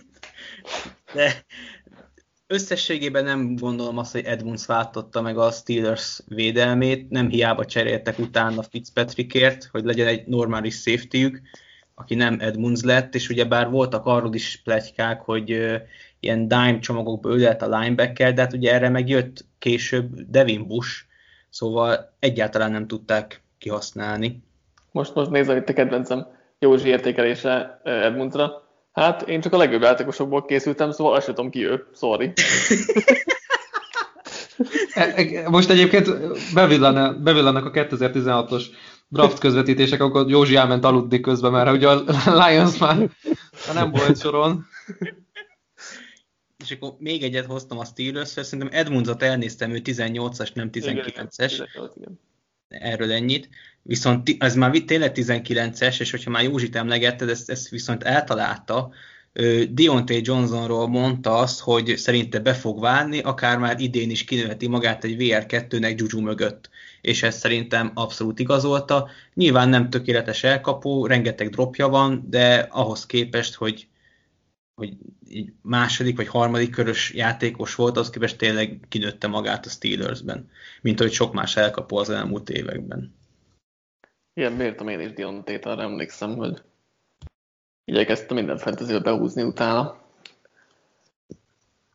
De 1.13 1.45
összességében 2.47 3.23
nem 3.23 3.55
gondolom 3.55 3.97
azt, 3.97 4.11
hogy 4.11 4.25
Edmunds 4.25 4.65
váltotta 4.65 5.21
meg 5.21 5.37
a 5.37 5.51
Steelers 5.51 6.19
védelmét, 6.27 7.09
nem 7.09 7.29
hiába 7.29 7.65
cseréltek 7.65 8.19
utána 8.19 8.63
Fitzpatrickért, 8.63 9.69
hogy 9.71 9.83
legyen 9.83 10.07
egy 10.07 10.27
normális 10.27 10.75
safety 10.75 11.39
aki 11.95 12.15
nem 12.15 12.37
Edmunds 12.39 12.81
lett, 12.81 13.15
és 13.15 13.29
ugyebár 13.29 13.69
voltak 13.69 14.05
arról 14.05 14.33
is 14.33 14.61
pletykák, 14.63 15.21
hogy 15.21 15.49
ilyen 16.19 16.47
dime 16.47 16.79
csomagokba 16.79 17.29
ölelt 17.29 17.61
a 17.61 17.79
linebacker, 17.79 18.33
de 18.33 18.41
hát 18.41 18.53
ugye 18.53 18.73
erre 18.73 18.89
megjött 18.89 19.45
később 19.59 20.29
Devin 20.29 20.67
Bush, 20.67 21.04
szóval 21.55 22.15
egyáltalán 22.19 22.71
nem 22.71 22.87
tudták 22.87 23.43
kihasználni. 23.57 24.43
Most, 24.91 25.15
most 25.15 25.29
nézem 25.29 25.57
itt 25.57 25.69
a 25.69 25.73
kedvencem 25.73 26.27
Józsi 26.59 26.87
értékelése 26.87 27.81
Edmundsra. 27.83 28.63
Hát 28.91 29.21
én 29.21 29.41
csak 29.41 29.53
a 29.53 29.57
legjobb 29.57 29.81
játékosokból 29.81 30.45
készültem, 30.45 30.91
szóval 30.91 31.15
azt 31.15 31.25
tudom 31.25 31.49
ki 31.49 31.65
ő. 31.65 31.87
Sorry. 31.93 32.33
E, 34.93 35.13
e, 35.17 35.49
most 35.49 35.69
egyébként 35.69 36.09
bevillanak 36.53 37.65
a 37.65 37.71
2016-os 37.71 38.63
draft 39.07 39.39
közvetítések, 39.39 40.01
akkor 40.01 40.29
Józsi 40.29 40.55
elment 40.55 40.85
aludni 40.85 41.19
közben, 41.19 41.51
mert 41.51 41.71
ugye 41.71 41.89
a 41.89 42.03
Lions 42.25 42.77
már, 42.77 42.97
már 42.97 43.73
nem 43.73 43.91
volt 43.91 44.19
soron. 44.19 44.65
És 46.65 46.71
akkor 46.71 46.95
még 46.99 47.23
egyet 47.23 47.45
hoztam 47.45 47.79
a 47.79 47.85
steelers 47.85 48.29
szerintem 48.29 48.69
Edmundsot 48.71 49.23
elnéztem, 49.23 49.71
ő 49.71 49.81
18-as, 49.83 50.53
nem 50.53 50.69
19-es. 50.73 51.67
Erről 52.67 53.11
ennyit. 53.11 53.49
Viszont 53.81 54.35
ez 54.39 54.55
már 54.55 54.77
tényleg 54.77 55.11
19-es, 55.15 55.99
és 55.99 56.11
hogyha 56.11 56.29
már 56.29 56.43
Józsit 56.43 56.75
emlegetted, 56.75 57.29
ezt, 57.29 57.49
ezt 57.49 57.69
viszont 57.69 58.03
eltalálta. 58.03 58.91
Deontay 59.69 60.21
Johnsonról 60.23 60.87
mondta 60.87 61.37
azt, 61.37 61.59
hogy 61.59 61.93
szerinte 61.97 62.39
be 62.39 62.53
fog 62.53 62.79
válni, 62.79 63.19
akár 63.19 63.57
már 63.57 63.79
idén 63.79 64.09
is 64.09 64.23
kinőheti 64.23 64.67
magát 64.67 65.03
egy 65.03 65.15
VR2-nek 65.19 65.95
Juju 65.95 66.21
mögött 66.21 66.69
és 67.05 67.23
ezt 67.23 67.39
szerintem 67.39 67.91
abszolút 67.93 68.39
igazolta. 68.39 69.09
Nyilván 69.33 69.69
nem 69.69 69.89
tökéletes 69.89 70.43
elkapó, 70.43 71.05
rengeteg 71.05 71.49
dropja 71.49 71.87
van, 71.87 72.25
de 72.29 72.67
ahhoz 72.69 73.05
képest, 73.05 73.53
hogy 73.55 73.87
hogy 74.75 74.97
így 75.27 75.53
második 75.61 76.15
vagy 76.15 76.27
harmadik 76.27 76.71
körös 76.71 77.13
játékos 77.13 77.75
volt, 77.75 77.97
az 77.97 78.09
képest 78.09 78.37
tényleg 78.37 78.79
kinőtte 78.89 79.27
magát 79.27 79.65
a 79.65 79.69
Steelersben, 79.69 80.49
mint 80.81 80.99
hogy 80.99 81.11
sok 81.11 81.33
más 81.33 81.55
elkapó 81.55 81.97
az 81.97 82.09
elmúlt 82.09 82.49
években. 82.49 83.15
Igen, 84.33 84.51
mértem 84.53 84.87
én 84.87 84.99
is 84.99 85.13
Diontét, 85.13 85.65
arra 85.65 85.81
emlékszem, 85.81 86.35
hogy 86.35 86.61
igyekeztem 87.83 88.35
minden 88.35 88.57
fantasy 88.57 88.99
behúzni 88.99 89.43
utána. 89.43 90.03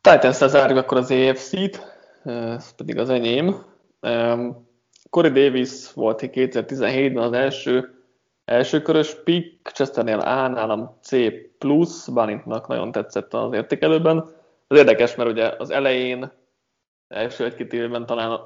Titans-tel 0.01 0.49
zárjuk 0.49 0.79
akkor 0.79 0.99
az 0.99 1.11
AFC-t, 1.11 1.99
ez 2.25 2.75
pedig 2.75 2.99
az 2.99 3.09
enyém. 3.09 3.65
Corey 5.11 5.31
Davis 5.33 5.93
volt 5.93 6.21
2017-ben 6.23 7.23
az 7.23 7.33
első 7.33 8.00
első 8.51 8.83
körös 8.83 9.15
pick, 9.15 9.69
Chesternél 9.73 10.19
A, 10.19 10.49
nálam 10.49 10.99
C+, 11.03 11.17
Balintnak 12.13 12.67
nagyon 12.67 12.93
tetszett 12.93 13.35
az 13.35 13.53
értékelőben. 13.53 14.19
Az 14.67 14.77
érdekes, 14.77 15.15
mert 15.15 15.31
ugye 15.31 15.55
az 15.59 15.71
elején, 15.71 16.31
első 17.09 17.45
egy-két 17.45 17.73
évben 17.73 18.07
talán 18.07 18.41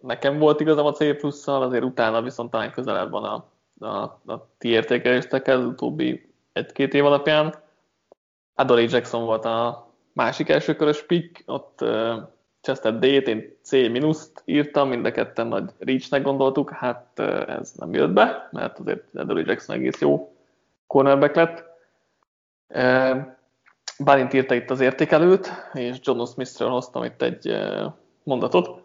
nekem 0.00 0.38
volt 0.38 0.60
igazam 0.60 0.86
a 0.86 0.92
C 0.92 1.18
plusszal, 1.18 1.62
azért 1.62 1.84
utána 1.84 2.22
viszont 2.22 2.50
talán 2.50 2.72
közelebb 2.72 3.10
van 3.10 3.24
a, 3.24 3.44
a, 3.86 4.02
a 4.32 4.48
ti 4.58 4.68
értékeléstekhez, 4.68 5.58
az 5.58 5.64
utóbbi 5.64 6.32
egy-két 6.52 6.94
év 6.94 7.04
alapján. 7.04 7.54
Adolé 8.54 8.86
Jackson 8.90 9.24
volt 9.24 9.44
a 9.44 9.88
másik 10.12 10.48
elsőkörös 10.48 11.02
pick, 11.02 11.42
ott 11.46 11.80
uh, 11.80 12.14
Chester 12.60 12.98
D-t, 12.98 13.28
én 13.28 13.53
C 13.64 13.70
minuszt 13.70 14.42
írtam, 14.44 14.88
mind 14.88 15.06
a 15.06 15.10
ketten 15.10 15.46
nagy 15.46 15.70
reachnek 15.78 16.22
gondoltuk, 16.22 16.70
hát 16.70 17.18
ez 17.46 17.72
nem 17.72 17.94
jött 17.94 18.12
be, 18.12 18.48
mert 18.52 18.78
azért 18.78 19.04
Adderley 19.14 19.44
Jackson 19.46 19.76
egész 19.76 20.00
jó 20.00 20.36
cornerback 20.86 21.34
lett. 21.34 21.64
Bálint 23.98 24.32
írta 24.32 24.54
itt 24.54 24.70
az 24.70 24.80
értékelőt, 24.80 25.50
és 25.72 25.96
John 26.02 26.24
Smith-ről 26.24 26.68
hoztam 26.68 27.04
itt 27.04 27.22
egy 27.22 27.56
mondatot. 28.22 28.82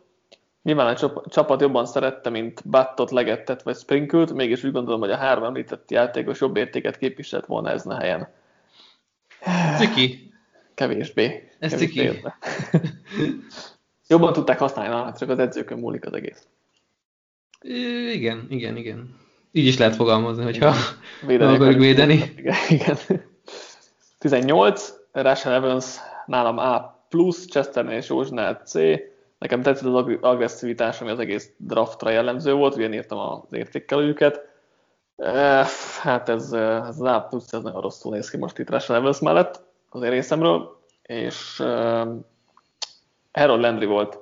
Nyilván 0.64 0.96
a 0.96 1.24
csapat 1.30 1.62
jobban 1.62 1.86
szerette, 1.86 2.30
mint 2.30 2.70
Battot, 2.70 3.12
Legettet 3.12 3.64
vagy 3.64 3.78
Sprinkült, 3.78 4.34
mégis 4.34 4.64
úgy 4.64 4.72
gondolom, 4.72 5.00
hogy 5.00 5.12
a 5.12 5.18
három 5.18 5.44
említett 5.44 5.92
játékos 5.92 6.40
jobb 6.40 6.58
értéket 6.58 6.98
képviselt 6.98 7.46
volna 7.46 7.70
ezen 7.70 7.92
a 7.92 8.00
helyen. 8.00 8.28
Ciki. 9.78 10.34
Kevésbé. 10.74 11.50
Ez 11.60 11.72
kevésbé 11.72 12.04
ciki. 12.04 12.22
Jobban 14.10 14.34
tudták 14.34 14.60
használni, 14.60 14.94
na, 14.94 15.14
csak 15.14 15.30
az 15.30 15.40
edzőkön 15.40 15.78
múlik 15.78 16.06
az 16.06 16.14
egész. 16.14 16.48
Igen, 18.12 18.46
igen, 18.50 18.76
igen. 18.76 19.16
Így 19.52 19.66
is 19.66 19.78
lehet 19.78 19.96
fogalmazni, 19.96 20.44
hogyha 20.44 20.74
Védeni 21.28 21.56
akarjuk 21.56 21.80
védeni. 21.80 22.34
Igen, 22.38 22.56
igen. 22.70 22.98
18, 24.18 24.94
Russell 25.12 25.54
Evans 25.54 25.98
nálam 26.26 26.58
A+, 26.58 27.06
Chesternél 27.50 27.98
és 27.98 28.10
Józsnál 28.10 28.62
C. 28.66 28.74
Nekem 29.38 29.62
tetszett 29.62 29.88
az 29.88 29.94
ag- 29.94 30.24
agresszivitás, 30.24 31.02
ami 31.02 31.10
az 31.10 31.20
egész 31.20 31.52
draftra 31.58 32.10
jellemző 32.10 32.54
volt, 32.54 32.76
ugyan 32.76 32.94
írtam 32.94 33.18
az 33.18 33.40
értékelőjüket. 33.52 34.42
Hát 36.02 36.30
ez, 36.30 36.52
ez 36.52 36.88
az 36.88 37.02
A+, 37.02 37.28
ez 37.32 37.62
nagyon 37.62 37.82
rosszul 37.82 38.12
néz 38.12 38.30
ki 38.30 38.38
most 38.38 38.58
itt 38.58 38.70
Russell 38.70 38.96
Evans 38.96 39.20
mellett 39.20 39.64
az 39.90 40.04
én 40.04 40.10
részemről, 40.10 40.80
és 41.02 41.64
Harold 43.32 43.62
Landry 43.62 43.86
volt 43.86 44.20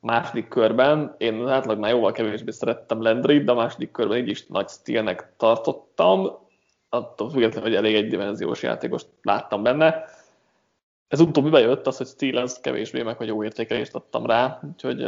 második 0.00 0.48
körben. 0.48 1.14
Én 1.18 1.40
az 1.40 1.50
átlagnál 1.50 1.90
jóval 1.90 2.12
kevésbé 2.12 2.50
szerettem 2.50 3.02
Landry, 3.02 3.44
de 3.44 3.52
a 3.52 3.54
második 3.54 3.90
körben 3.90 4.18
így 4.18 4.28
is 4.28 4.46
nagy 4.46 4.68
stílnek 4.68 5.32
tartottam. 5.36 6.46
Attól 6.88 7.30
függetlenül, 7.30 7.68
hogy 7.68 7.78
elég 7.78 7.94
egydimenziós 7.94 8.62
játékost 8.62 9.06
láttam 9.22 9.62
benne. 9.62 10.04
Ez 11.08 11.20
utóbbi 11.20 11.50
bejött 11.50 11.86
az, 11.86 11.96
hogy 11.96 12.06
Steelers 12.06 12.60
kevésbé 12.60 13.02
meg, 13.02 13.16
hogy 13.16 13.26
jó 13.26 13.44
értékelést 13.44 13.94
adtam 13.94 14.26
rá, 14.26 14.60
úgyhogy 14.62 15.02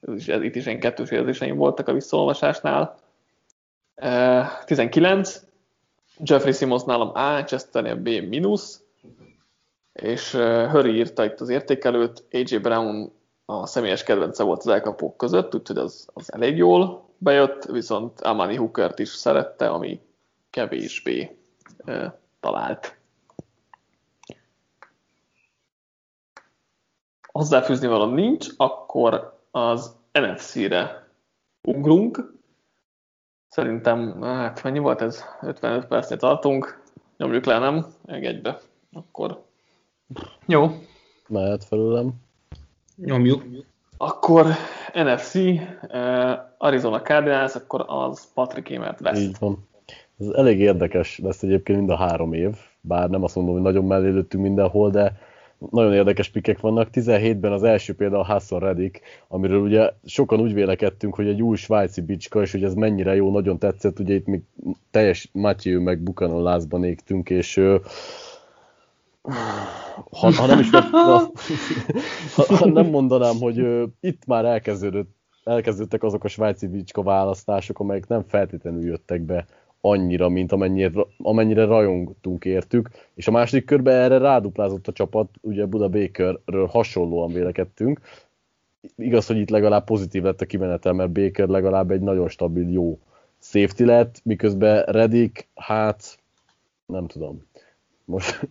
ez 0.00 0.14
is, 0.14 0.28
ez, 0.28 0.42
itt 0.42 0.54
is 0.54 0.66
én 0.66 0.80
kettős 0.80 1.10
érzéseim 1.10 1.56
voltak 1.56 1.88
a 1.88 1.92
visszaolvasásnál. 1.92 2.98
Eh, 3.94 4.64
19, 4.64 5.42
Jeffrey 6.18 6.52
Simmons 6.52 6.84
nálam 6.84 7.10
A, 7.14 7.44
Chesternél 7.44 7.96
B 7.96 8.08
mínusz, 8.08 8.79
és 10.00 10.32
Hurry 10.70 10.96
írta 10.96 11.24
itt 11.24 11.40
az 11.40 11.48
értékelőt, 11.48 12.24
AJ 12.30 12.56
Brown 12.56 13.12
a 13.44 13.66
személyes 13.66 14.02
kedvence 14.02 14.42
volt 14.42 14.58
az 14.58 14.66
elkapók 14.66 15.16
között, 15.16 15.54
úgyhogy 15.54 15.76
az, 15.76 16.08
az 16.12 16.32
elég 16.32 16.56
jól 16.56 17.08
bejött, 17.18 17.64
viszont 17.64 18.20
Amani 18.20 18.56
Hookert 18.56 18.98
is 18.98 19.08
szerette, 19.08 19.68
ami 19.68 20.00
kevésbé 20.50 21.36
uh, 21.86 22.04
talált. 22.40 22.98
Hozzáfűzni 27.32 27.86
valami 27.86 28.20
nincs, 28.20 28.46
akkor 28.56 29.38
az 29.50 29.96
NFC-re 30.12 31.08
ugrunk. 31.62 32.38
Szerintem, 33.48 34.22
hát 34.22 34.62
mennyi 34.62 34.78
volt 34.78 35.00
ez? 35.00 35.24
55 35.40 35.86
percnél 35.86 36.18
tartunk. 36.18 36.82
Nyomjuk 37.16 37.44
le, 37.44 37.58
nem? 37.58 37.86
Meg 38.04 38.24
egybe. 38.24 38.60
Akkor 38.92 39.42
Jó. 40.46 40.70
Mehet 41.28 41.64
felőlem. 41.64 42.12
Nyomjuk. 42.96 43.42
Akkor 43.96 44.46
NFC, 44.94 45.34
eh, 45.34 46.38
Arizona 46.58 47.00
Cardinals, 47.00 47.54
akkor 47.54 47.84
az 47.86 48.32
Patrick 48.34 48.70
Émert 48.70 49.00
vesz. 49.00 49.18
Így 49.18 49.36
van. 49.38 49.68
Ez 50.18 50.26
elég 50.26 50.60
érdekes 50.60 51.18
lesz 51.18 51.42
egyébként 51.42 51.78
mind 51.78 51.90
a 51.90 51.96
három 51.96 52.32
év, 52.32 52.56
bár 52.80 53.10
nem 53.10 53.22
azt 53.22 53.34
mondom, 53.34 53.54
hogy 53.54 53.62
nagyon 53.62 53.84
mellé 53.84 54.08
lőttünk 54.08 54.42
mindenhol, 54.42 54.90
de 54.90 55.18
nagyon 55.70 55.92
érdekes 55.92 56.28
pikek 56.28 56.60
vannak. 56.60 56.88
17-ben 56.92 57.52
az 57.52 57.62
első 57.62 57.94
például 57.94 58.22
Hassan 58.22 58.58
Reddick, 58.58 59.00
amiről 59.28 59.60
ugye 59.60 59.90
sokan 60.04 60.40
úgy 60.40 60.54
vélekedtünk, 60.54 61.14
hogy 61.14 61.28
egy 61.28 61.42
új 61.42 61.56
svájci 61.56 62.00
bicska, 62.00 62.40
és 62.40 62.52
hogy 62.52 62.64
ez 62.64 62.74
mennyire 62.74 63.14
jó, 63.14 63.30
nagyon 63.30 63.58
tetszett, 63.58 63.98
ugye 63.98 64.14
itt 64.14 64.26
még 64.26 64.42
teljes 64.90 65.28
Matthew 65.32 65.80
meg 65.80 65.98
Buchanan 65.98 66.42
lázban 66.42 66.84
égtünk, 66.84 67.30
és 67.30 67.60
ha, 70.10 70.32
ha 70.32 70.46
nem 70.46 70.58
is 70.58 70.70
ha, 72.34 72.56
ha 72.56 72.66
nem 72.66 72.86
mondanám, 72.86 73.36
hogy 73.36 73.58
ö, 73.58 73.84
itt 74.00 74.26
már 74.26 74.44
elkezdődött, 74.44 75.10
elkezdődtek 75.44 76.02
azok 76.02 76.24
a 76.24 76.28
svájci 76.28 76.66
bicska 76.66 77.02
választások, 77.02 77.78
amelyek 77.78 78.08
nem 78.08 78.24
feltétlenül 78.28 78.84
jöttek 78.84 79.20
be 79.20 79.46
annyira, 79.80 80.28
mint 80.28 80.52
amennyire, 80.52 81.06
amennyire 81.18 81.64
rajongtunk 81.64 82.44
értük, 82.44 82.90
és 83.14 83.28
a 83.28 83.30
második 83.30 83.64
körben 83.64 83.96
erre 83.96 84.18
ráduplázott 84.18 84.88
a 84.88 84.92
csapat, 84.92 85.28
ugye 85.40 85.66
Buda 85.66 85.88
Bakerről 85.88 86.66
hasonlóan 86.66 87.32
vélekedtünk. 87.32 88.00
Igaz, 88.96 89.26
hogy 89.26 89.36
itt 89.36 89.50
legalább 89.50 89.84
pozitív 89.84 90.22
lett 90.22 90.40
a 90.40 90.46
kimenetel, 90.46 90.92
mert 90.92 91.10
Baker 91.10 91.48
legalább 91.48 91.90
egy 91.90 92.00
nagyon 92.00 92.28
stabil, 92.28 92.70
jó 92.70 92.98
safety 93.38 93.84
lett, 93.84 94.20
miközben 94.24 94.84
Reddick, 94.84 95.48
hát 95.54 96.18
nem 96.86 97.06
tudom. 97.06 97.42
Most, 98.04 98.48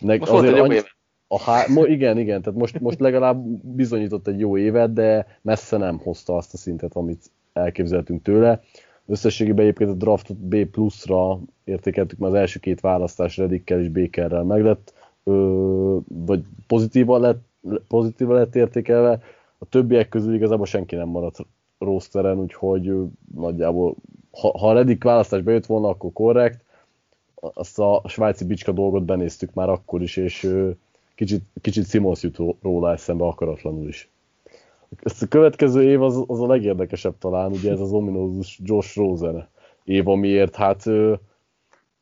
ne, 0.00 0.16
Most 0.16 0.30
volt 0.30 0.46
egy 0.46 0.58
annyi- 0.58 0.94
a 1.32 1.38
há... 1.38 1.64
igen, 1.84 2.18
igen, 2.18 2.42
tehát 2.42 2.58
most, 2.58 2.80
most 2.80 3.00
legalább 3.00 3.44
bizonyított 3.62 4.26
egy 4.26 4.38
jó 4.38 4.56
évet, 4.58 4.92
de 4.92 5.26
messze 5.42 5.76
nem 5.76 5.98
hozta 5.98 6.36
azt 6.36 6.54
a 6.54 6.56
szintet, 6.56 6.94
amit 6.94 7.30
elképzeltünk 7.52 8.22
tőle. 8.22 8.60
Összességében 9.06 9.64
egyébként 9.64 9.90
a 9.90 9.94
draftot 9.94 10.36
B 10.36 10.64
pluszra 10.64 11.38
értékeltük, 11.64 12.18
mert 12.18 12.32
az 12.32 12.38
első 12.38 12.58
két 12.58 12.80
választás 12.80 13.36
Reddickkel 13.36 13.80
és 13.80 13.88
Bakerrel 13.88 14.42
meglett, 14.42 14.94
ö, 15.24 15.96
vagy 16.06 16.44
pozitívan 16.66 17.20
lett, 17.20 17.42
pozitívan 17.88 18.34
lett 18.34 18.54
értékelve. 18.54 19.20
A 19.58 19.64
többiek 19.64 20.08
közül 20.08 20.34
igazából 20.34 20.66
senki 20.66 20.94
nem 20.94 21.08
maradt 21.08 21.46
rosteren, 21.78 22.38
úgyhogy 22.38 22.92
nagyjából, 23.34 23.94
ha, 24.30 24.58
ha 24.58 24.68
a 24.68 24.72
Reddick 24.72 25.04
választás 25.04 25.42
bejött 25.42 25.66
volna, 25.66 25.88
akkor 25.88 26.12
korrekt. 26.12 26.64
Azt 27.54 27.78
a 27.78 28.02
svájci 28.06 28.44
bicska 28.44 28.72
dolgot 28.72 29.04
benéztük 29.04 29.54
már 29.54 29.68
akkor 29.68 30.02
is, 30.02 30.16
és 30.16 30.48
kicsit, 31.14 31.42
kicsit 31.60 31.88
Simons 31.88 32.22
jut 32.22 32.38
róla 32.62 32.92
eszembe 32.92 33.24
akaratlanul 33.24 33.88
is. 33.88 34.10
Ezt 35.02 35.22
a 35.22 35.26
következő 35.26 35.82
év 35.82 36.02
az, 36.02 36.24
az 36.26 36.40
a 36.40 36.46
legérdekesebb 36.46 37.18
talán, 37.18 37.52
ugye 37.52 37.70
ez 37.70 37.80
az 37.80 37.92
ominózus 37.92 38.60
Josh 38.62 38.96
Rosen 38.96 39.48
év, 39.84 40.08
amiért 40.08 40.56
hát 40.56 40.84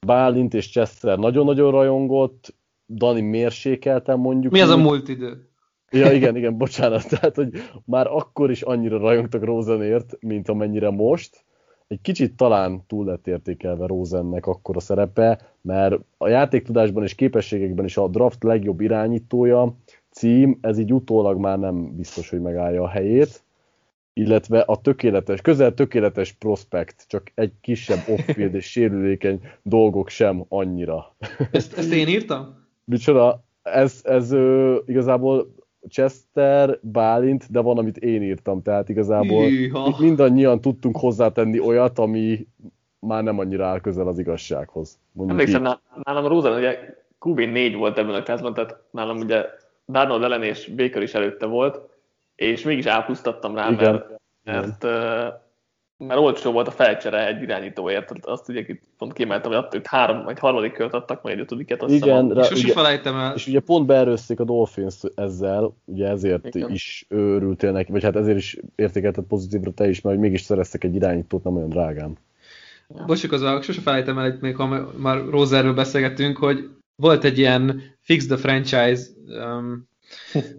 Bálint 0.07 0.55
és 0.55 0.71
Chester 0.71 1.19
nagyon-nagyon 1.19 1.71
rajongott, 1.71 2.55
Dani 2.89 3.21
mérsékelten 3.21 4.19
mondjuk. 4.19 4.53
Mi 4.53 4.61
az 4.61 4.71
a 4.71 4.77
múlt 4.77 5.09
idő? 5.09 5.49
Ja, 5.91 6.13
igen, 6.13 6.37
igen, 6.37 6.57
bocsánat. 6.57 7.09
Tehát, 7.09 7.35
hogy 7.35 7.51
már 7.85 8.07
akkor 8.07 8.51
is 8.51 8.63
annyira 8.63 8.99
rajongtak 8.99 9.45
Rosenért, 9.45 10.17
mint 10.21 10.49
amennyire 10.49 10.91
most. 10.91 11.45
Egy 11.91 12.01
kicsit 12.01 12.37
talán 12.37 12.83
túl 12.87 13.05
lett 13.05 13.27
értékelve 13.27 13.87
Rosennek 13.87 14.47
akkor 14.47 14.77
a 14.77 14.81
szerepe, 14.81 15.41
mert 15.61 15.95
a 16.17 16.29
játéktudásban 16.29 17.03
és 17.03 17.15
képességekben 17.15 17.85
is 17.85 17.97
a 17.97 18.09
draft 18.09 18.43
legjobb 18.43 18.81
irányítója, 18.81 19.75
cím, 20.11 20.59
ez 20.61 20.79
így 20.79 20.93
utólag 20.93 21.39
már 21.39 21.59
nem 21.59 21.97
biztos, 21.97 22.31
hogy 22.31 22.41
megállja 22.41 22.83
a 22.83 22.89
helyét, 22.89 23.43
illetve 24.13 24.61
a 24.61 24.77
tökéletes, 24.77 25.41
közel 25.41 25.75
tökéletes 25.75 26.33
prospekt, 26.33 27.05
csak 27.09 27.33
egy 27.35 27.53
kisebb 27.61 28.09
off-field 28.09 28.55
és 28.55 28.71
sérülékeny 28.71 29.41
dolgok 29.63 30.09
sem 30.09 30.45
annyira. 30.49 31.17
Ezt, 31.51 31.79
ezt 31.79 31.93
én 31.93 32.09
írtam? 32.09 32.67
Micsoda, 32.85 33.45
ez, 33.63 34.01
ez 34.03 34.33
ö, 34.33 34.79
igazából 34.87 35.55
Chester, 35.89 36.79
Bálint, 36.83 37.51
de 37.51 37.61
van, 37.61 37.79
amit 37.79 37.97
én 37.97 38.23
írtam, 38.23 38.63
tehát 38.63 38.89
igazából 38.89 39.45
Hűha. 39.49 39.89
itt 39.89 39.99
mindannyian 39.99 40.61
tudtunk 40.61 40.97
hozzátenni 40.97 41.61
olyat, 41.61 41.99
ami 41.99 42.47
már 42.99 43.23
nem 43.23 43.39
annyira 43.39 43.67
áll 43.67 43.81
közel 43.81 44.07
az 44.07 44.19
igazsághoz. 44.19 44.99
Mondjuk 45.13 45.39
Emlékszem, 45.39 45.63
így. 45.65 45.69
ná- 45.69 45.81
nálam 46.03 46.27
Rosen 46.27 46.53
ugye 46.57 46.79
QB4 47.21 47.75
volt 47.79 47.99
ebben 47.99 48.15
a 48.15 48.23
klászban, 48.23 48.55
tehát 48.55 48.83
nálam 48.91 49.19
ugye 49.19 49.45
Darnold 49.89 50.23
ellen 50.23 50.43
és 50.43 50.69
Baker 50.77 51.03
is 51.03 51.15
előtte 51.15 51.47
volt, 51.47 51.81
és 52.35 52.63
mégis 52.63 52.87
ápusztattam 52.87 53.55
rá, 53.55 53.71
Igen. 53.71 53.93
mert, 53.93 54.21
mert, 54.45 54.85
ö, 54.85 55.27
mert 56.07 56.21
olcsó 56.21 56.53
volt 56.53 56.67
a 56.67 56.71
felcsere 56.71 57.27
egy 57.27 57.43
irányítóért, 57.43 58.13
azt 58.27 58.49
ugye 58.49 58.61
itt 58.61 58.81
pont 58.99 59.13
kiemeltem, 59.13 59.51
hogy 59.51 59.59
attól, 59.61 59.71
hogy 59.81 59.89
három 59.89 60.25
vagy 60.25 60.39
harmadik 60.39 60.73
kört 60.73 60.95
adtak, 60.95 61.23
meg 61.23 61.33
egy 61.33 61.41
ötödiket. 61.41 61.83
azt 61.83 61.95
Igen, 61.95 62.31
a- 62.31 62.35
rá- 62.35 62.45
Sose 62.47 62.65
ugye- 62.65 62.73
felejtem 62.73 63.17
el. 63.17 63.35
És 63.35 63.47
ugye 63.47 63.61
pont 63.61 63.87
beerőzték 63.87 64.41
a 64.41 64.45
Dolphins 64.45 64.97
ezzel, 65.15 65.75
ugye 65.85 66.09
ezért 66.09 66.55
Igen. 66.55 66.71
Is 66.71 67.07
örültél 67.09 67.73
neki, 67.73 67.93
vagy 67.93 68.03
hát 68.03 68.17
ezért 68.17 68.37
is 68.37 68.59
értékelted 68.75 69.25
pozitívra 69.25 69.71
te 69.71 69.89
is, 69.89 70.01
mert 70.01 70.17
hogy 70.17 70.25
mégis 70.25 70.41
szereztek 70.41 70.85
egy 70.85 70.95
irányítót 70.95 71.45
nem 71.45 71.57
olyan 71.57 71.69
drágán. 71.69 72.17
Bocsuk 73.07 73.33
az 73.33 73.65
sose 73.65 73.81
felejtem 73.81 74.19
el, 74.19 74.27
itt 74.27 74.41
még 74.41 74.57
ha 74.57 74.91
már 74.97 75.19
Roserről 75.31 75.75
beszélgettünk, 75.75 76.37
hogy 76.37 76.69
volt 76.97 77.25
egy 77.25 77.39
ilyen 77.39 77.83
Fix 78.01 78.27
the 78.27 78.37
Franchise 78.37 79.03
um, 79.27 79.89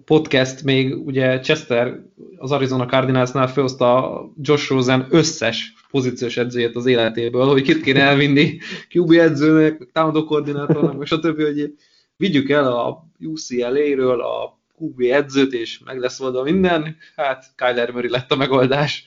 podcast 0.05 0.63
még, 0.63 1.05
ugye 1.05 1.39
Chester 1.39 1.99
az 2.37 2.51
Arizona 2.51 2.85
Cardinalsnál 2.85 3.47
felhozta 3.47 4.21
Josh 4.41 4.69
Rosen 4.69 5.07
összes 5.09 5.73
pozíciós 5.91 6.37
edzőjét 6.37 6.75
az 6.75 6.85
életéből, 6.85 7.45
hogy 7.45 7.61
kit 7.61 7.81
kéne 7.81 8.01
elvinni 8.01 8.57
QB 8.93 9.11
edzőnek, 9.11 9.87
támadó 9.91 10.23
koordinátornak, 10.23 11.03
és 11.03 11.11
a 11.11 11.19
többi, 11.19 11.43
hogy 11.43 11.75
vigyük 12.17 12.49
el 12.49 12.67
a 12.67 13.07
UCLA-ről 13.19 14.21
a 14.21 14.59
QB 14.79 15.01
edzőt, 15.01 15.53
és 15.53 15.79
meg 15.85 15.99
lesz 15.99 16.19
oldva 16.19 16.43
minden, 16.43 16.97
hát 17.15 17.45
Kyler 17.55 17.91
Murray 17.91 18.09
lett 18.09 18.31
a 18.31 18.35
megoldás. 18.35 19.05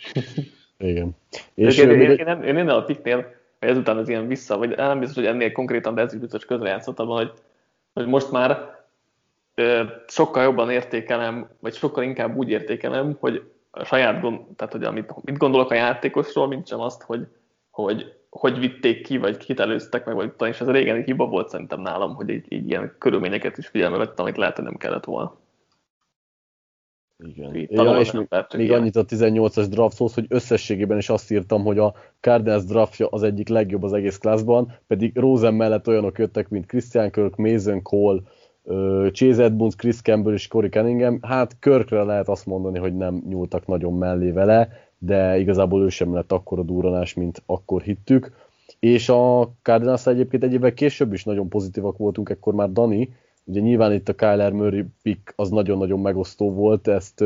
Igen. 0.79 1.17
És 1.55 1.79
én, 1.79 1.91
én, 1.91 2.01
én, 2.01 2.11
én, 2.11 2.43
én 2.43 2.57
én 2.57 2.69
a 2.69 2.85
piknél, 2.85 3.17
hogy 3.61 3.69
ezután 3.69 3.97
az 3.97 4.09
ilyen 4.09 4.29
vissza, 4.29 4.59
vagy 4.59 4.69
nem 4.77 4.99
biztos, 4.99 5.17
hogy 5.17 5.27
ennél 5.27 5.53
konkrétan, 5.53 5.95
de 5.95 6.01
ez 6.01 6.13
is 6.13 6.21
biztos 6.21 6.45
közrejátszott 6.45 6.99
abban, 6.99 7.17
hogy, 7.17 7.33
hogy 7.93 8.07
most 8.07 8.31
már 8.31 8.74
sokkal 10.07 10.43
jobban 10.43 10.71
értékelem, 10.71 11.49
vagy 11.61 11.75
sokkal 11.75 12.05
inkább 12.05 12.37
úgy 12.37 12.51
értékelem, 12.51 13.17
hogy 13.21 13.51
a 13.71 13.85
saját 13.85 14.21
gond, 14.21 14.41
tehát 14.57 14.73
hogy 14.73 14.85
amit, 14.85 15.15
mit 15.23 15.37
gondolok 15.37 15.71
a 15.71 15.75
játékosról, 15.75 16.47
mint 16.47 16.67
sem 16.67 16.81
azt, 16.81 17.03
hogy, 17.03 17.27
hogy 17.71 18.13
hogy 18.41 18.59
vitték 18.59 19.03
ki, 19.03 19.19
vagy 19.19 19.37
kit 19.37 19.61
előztek 19.61 20.05
meg, 20.05 20.15
vagy 20.15 20.33
és 20.49 20.61
ez 20.61 20.69
régen 20.69 20.97
egy 20.97 21.05
hiba 21.05 21.27
volt 21.27 21.49
szerintem 21.49 21.81
nálam, 21.81 22.15
hogy 22.15 22.29
így, 22.29 22.53
így 22.53 22.69
ilyen 22.69 22.95
körülményeket 22.99 23.59
is 23.59 23.67
figyelme 23.67 23.97
vettem, 23.97 24.25
amit 24.25 24.37
lehet, 24.37 24.57
hogy 24.57 24.65
nem 24.65 24.77
kellett 24.77 25.05
volna. 25.05 25.37
Igen. 27.25 27.67
Ja, 27.71 27.99
és 27.99 28.11
még, 28.11 28.29
még 28.57 28.73
annyit 28.73 28.97
a 28.97 29.05
18-as 29.05 29.67
drafthoz, 29.71 30.15
hogy 30.15 30.27
összességében 30.29 30.99
is 30.99 31.09
azt 31.09 31.31
írtam, 31.31 31.65
hogy 31.65 31.79
a 31.79 31.95
Cardinals 32.21 32.65
draftja 32.65 33.07
az 33.07 33.23
egyik 33.23 33.49
legjobb 33.49 33.83
az 33.83 33.93
egész 33.93 34.19
klászban, 34.19 34.73
pedig 34.87 35.19
Rosen 35.19 35.55
mellett 35.55 35.89
olyanok 35.89 36.19
jöttek, 36.19 36.49
mint 36.49 36.67
Christian 36.67 37.11
Kirk, 37.11 37.37
Mason 37.37 37.83
Cole, 37.83 38.21
Chase 39.13 39.43
Edmonds, 39.43 39.77
Chris 39.77 40.01
Campbell 40.01 40.33
és 40.33 40.49
Corey 40.49 40.69
Cunningham. 40.69 41.19
Hát 41.23 41.57
Körkre 41.59 42.03
lehet 42.03 42.29
azt 42.29 42.47
mondani, 42.47 42.79
hogy 42.79 42.97
nem 42.97 43.23
nyúltak 43.29 43.67
nagyon 43.67 43.99
mellé 43.99 44.31
vele, 44.31 44.69
de 44.99 45.39
igazából 45.39 45.83
ő 45.83 45.89
sem 45.89 46.15
lett 46.15 46.33
akkora 46.33 46.63
durranás, 46.63 47.15
mint 47.15 47.43
akkor 47.47 47.83
hittük. 47.83 48.33
És 48.79 49.09
a 49.09 49.51
Cardinals 49.63 50.07
egyébként 50.07 50.43
egy 50.43 50.53
évvel 50.53 50.75
később 50.75 51.13
is 51.13 51.25
nagyon 51.25 51.49
pozitívak 51.49 51.97
voltunk, 51.97 52.29
ekkor 52.29 52.55
már 52.55 52.73
Dani, 52.73 53.15
ugye 53.45 53.61
nyilván 53.61 53.93
itt 53.93 54.09
a 54.09 54.15
Kyler 54.15 54.53
Murray 54.53 54.85
pick 55.03 55.33
az 55.37 55.51
nagyon-nagyon 55.51 56.01
megosztó 56.01 56.53
volt, 56.53 56.89
ezt 56.89 57.25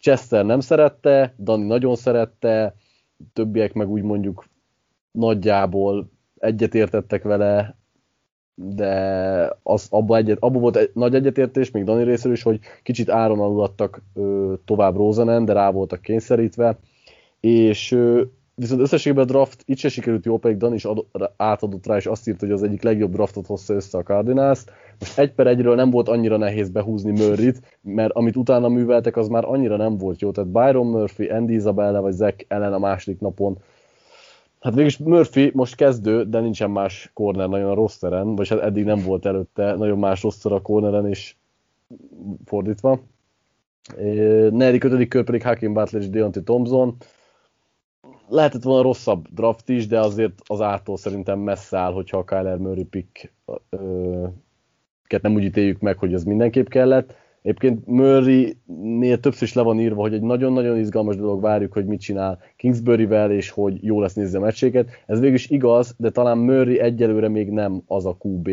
Chester 0.00 0.44
nem 0.44 0.60
szerette, 0.60 1.34
Dani 1.38 1.66
nagyon 1.66 1.96
szerette, 1.96 2.74
többiek 3.32 3.72
meg 3.72 3.90
úgy 3.90 4.02
mondjuk 4.02 4.44
nagyjából 5.10 6.08
egyetértettek 6.38 7.22
vele, 7.22 7.76
de 8.58 9.58
az, 9.62 9.86
abba, 9.90 10.16
egyet, 10.16 10.38
abba 10.40 10.58
volt 10.58 10.76
egy 10.76 10.90
nagy 10.94 11.14
egyetértés, 11.14 11.70
még 11.70 11.84
Dani 11.84 12.04
részéről 12.04 12.32
is, 12.32 12.42
hogy 12.42 12.60
kicsit 12.82 13.10
áron 13.10 13.40
aludattak 13.40 14.02
ö, 14.14 14.54
tovább 14.64 14.96
Rosanen, 14.96 15.44
de 15.44 15.52
rá 15.52 15.70
voltak 15.70 16.00
kényszerítve, 16.00 16.78
és 17.40 17.92
ö, 17.92 18.22
viszont 18.54 18.80
összességében 18.80 19.24
a 19.24 19.26
draft 19.26 19.62
itt 19.64 19.76
se 19.76 19.88
sikerült 19.88 20.24
jó, 20.24 20.38
pedig 20.38 20.56
Dani 20.56 20.74
is 20.74 20.84
ad, 20.84 21.06
átadott 21.36 21.86
rá, 21.86 21.96
és 21.96 22.06
azt 22.06 22.28
írt, 22.28 22.40
hogy 22.40 22.50
az 22.50 22.62
egyik 22.62 22.82
legjobb 22.82 23.12
draftot 23.12 23.46
hozta 23.46 23.74
össze 23.74 23.98
a 23.98 24.02
Cardinals. 24.02 24.64
Most 24.98 25.18
egy 25.18 25.32
per 25.32 25.46
egyről 25.46 25.74
nem 25.74 25.90
volt 25.90 26.08
annyira 26.08 26.36
nehéz 26.36 26.68
behúzni 26.68 27.10
Murrayt, 27.10 27.78
mert 27.82 28.12
amit 28.12 28.36
utána 28.36 28.68
műveltek, 28.68 29.16
az 29.16 29.28
már 29.28 29.44
annyira 29.44 29.76
nem 29.76 29.96
volt 29.98 30.20
jó. 30.20 30.30
Tehát 30.30 30.50
Byron 30.50 30.86
Murphy, 30.86 31.26
Andy 31.26 31.54
Isabella 31.54 32.00
vagy 32.00 32.12
Zach 32.12 32.44
Ellen 32.48 32.72
a 32.72 32.78
második 32.78 33.20
napon 33.20 33.58
Hát 34.66 34.74
végülis 34.74 34.98
Murphy 34.98 35.50
most 35.54 35.74
kezdő, 35.74 36.24
de 36.24 36.40
nincsen 36.40 36.70
más 36.70 37.10
corner 37.14 37.48
nagyon 37.48 37.70
a 37.70 37.74
rosteren, 37.74 38.34
vagy 38.34 38.48
hát 38.48 38.60
eddig 38.60 38.84
nem 38.84 39.02
volt 39.02 39.26
előtte 39.26 39.74
nagyon 39.74 39.98
más 39.98 40.22
roster 40.22 40.52
a 40.52 40.62
corneren, 40.62 41.08
és 41.08 41.34
fordítva. 42.44 43.00
Negyedik, 44.50 44.84
ötödik 44.84 45.08
kör 45.08 45.24
pedig 45.24 45.42
Hakim 45.42 45.72
Butler 45.72 46.02
és 46.02 46.10
Deontay 46.10 46.42
Thompson. 46.42 46.96
Lehetett 48.28 48.62
volna 48.62 48.82
rosszabb 48.82 49.26
draft 49.34 49.68
is, 49.68 49.86
de 49.86 50.00
azért 50.00 50.42
az 50.46 50.60
ától 50.60 50.96
szerintem 50.96 51.38
messze 51.38 51.78
áll, 51.78 51.92
hogyha 51.92 52.18
a 52.18 52.24
Kyler 52.24 52.58
Murray 52.58 52.84
pick 52.84 53.32
nem 55.22 55.34
úgy 55.34 55.44
ítéljük 55.44 55.80
meg, 55.80 55.98
hogy 55.98 56.14
az 56.14 56.24
mindenképp 56.24 56.68
kellett. 56.68 57.14
Egyébként 57.46 57.86
Murray-nél 57.86 59.20
többször 59.20 59.42
is 59.42 59.54
le 59.54 59.62
van 59.62 59.80
írva, 59.80 60.00
hogy 60.00 60.14
egy 60.14 60.22
nagyon-nagyon 60.22 60.78
izgalmas 60.78 61.16
dolog 61.16 61.40
várjuk, 61.40 61.72
hogy 61.72 61.86
mit 61.86 62.00
csinál 62.00 62.38
Kingsbury-vel, 62.56 63.30
és 63.30 63.50
hogy 63.50 63.84
jó 63.84 64.00
lesz 64.00 64.14
nézni 64.14 64.36
a 64.36 64.40
meccséket. 64.40 64.90
Ez 65.06 65.20
végül 65.20 65.34
is 65.34 65.50
igaz, 65.50 65.94
de 65.98 66.10
talán 66.10 66.38
Murray 66.38 66.78
egyelőre 66.78 67.28
még 67.28 67.50
nem 67.50 67.82
az 67.86 68.06
a 68.06 68.16
QB, 68.22 68.50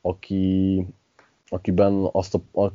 aki, 0.00 0.86
akiben 1.48 2.08
azt 2.12 2.34
a, 2.34 2.60
a 2.60 2.72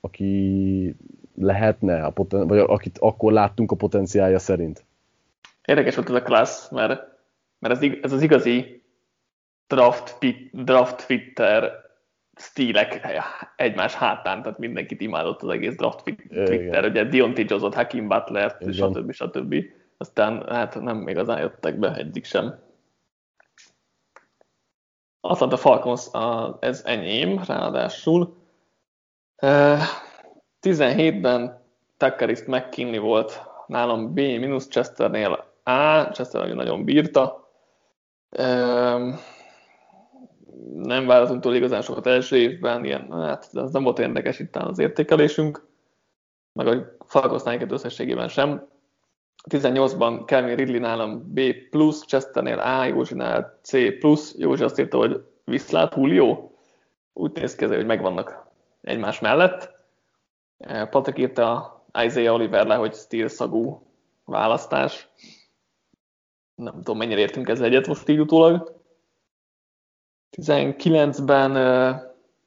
aki 0.00 0.96
lehetne, 1.36 2.04
a 2.04 2.10
poten, 2.10 2.46
vagy 2.46 2.58
akit 2.58 2.98
akkor 2.98 3.32
láttunk 3.32 3.70
a 3.70 3.76
potenciálja 3.76 4.38
szerint. 4.38 4.84
Érdekes 5.64 5.94
volt 5.94 6.08
ez 6.08 6.14
a 6.14 6.22
klassz, 6.22 6.70
mert, 6.70 7.02
mert 7.58 7.82
ez, 7.82 7.90
ez 8.02 8.12
az 8.12 8.22
igazi 8.22 8.82
draft, 9.66 10.18
draft 10.52 11.02
fitter 11.02 11.72
stílek 12.36 13.06
egymás 13.56 13.94
hátán, 13.94 14.42
tehát 14.42 14.58
mindenkit 14.58 15.00
imádott 15.00 15.42
az 15.42 15.48
egész 15.48 15.76
draft 15.76 16.04
Twitter, 16.04 16.84
ugye 16.84 17.04
Dionty 17.04 17.44
Josot, 17.48 17.74
Hakim 17.74 18.08
Butler, 18.08 18.56
stb. 18.72 19.12
stb. 19.12 19.64
Aztán 19.96 20.48
hát 20.48 20.80
nem 20.80 21.08
igazán 21.08 21.40
jöttek 21.40 21.78
be 21.78 21.94
egyik 21.94 22.24
sem. 22.24 22.58
a 25.20 25.56
Falcons, 25.56 26.08
ez 26.60 26.82
enyém, 26.84 27.40
ráadásul. 27.46 28.36
17-ben 30.60 31.62
Tuckerist 31.96 32.46
McKinley 32.46 33.00
volt 33.00 33.42
nálam 33.66 34.14
B, 34.14 34.16
minusz 34.16 34.68
Chesternél 34.68 35.52
A, 35.62 36.04
Chester 36.04 36.54
nagyon 36.54 36.84
bírta 36.84 37.48
nem 40.74 41.06
várhatunk 41.06 41.40
túl 41.40 41.54
igazán 41.54 41.82
sokat 41.82 42.06
első 42.06 42.36
évben, 42.36 42.84
ilyen, 42.84 43.12
hát 43.12 43.48
az 43.52 43.72
nem 43.72 43.82
volt 43.82 43.98
érdekes 43.98 44.38
itt 44.38 44.56
az 44.56 44.78
értékelésünk, 44.78 45.66
meg 46.52 46.66
a 46.66 46.96
Falconsnál 47.06 47.66
összességében 47.68 48.28
sem. 48.28 48.68
18-ban 49.50 50.22
Kelvin 50.26 50.56
Ridley 50.56 50.80
nálam 50.80 51.32
B+, 51.32 51.40
Chesternél 52.06 52.58
A, 52.58 52.84
Józsinál 52.84 53.58
C+, 53.62 53.72
Józsi 54.36 54.62
azt 54.62 54.78
írta, 54.78 54.96
hogy 54.96 55.24
viszlát 55.44 55.94
Julio. 55.94 56.50
Úgy 57.12 57.32
néz 57.32 57.54
ki, 57.54 57.64
hogy 57.64 57.86
megvannak 57.86 58.46
egymás 58.80 59.20
mellett. 59.20 59.72
Patrik 60.90 61.18
írta 61.18 61.74
Isaiah 62.04 62.34
Oliver 62.34 62.66
le, 62.66 62.74
hogy 62.74 62.94
stíl 62.94 63.28
szagú 63.28 63.86
választás. 64.24 65.08
Nem 66.54 66.74
tudom, 66.74 66.96
mennyire 66.96 67.20
értünk 67.20 67.48
ezzel 67.48 67.66
egyet 67.66 67.86
most 67.86 68.08
így 68.08 68.20
utólag. 68.20 68.73
19-ben 70.36 71.50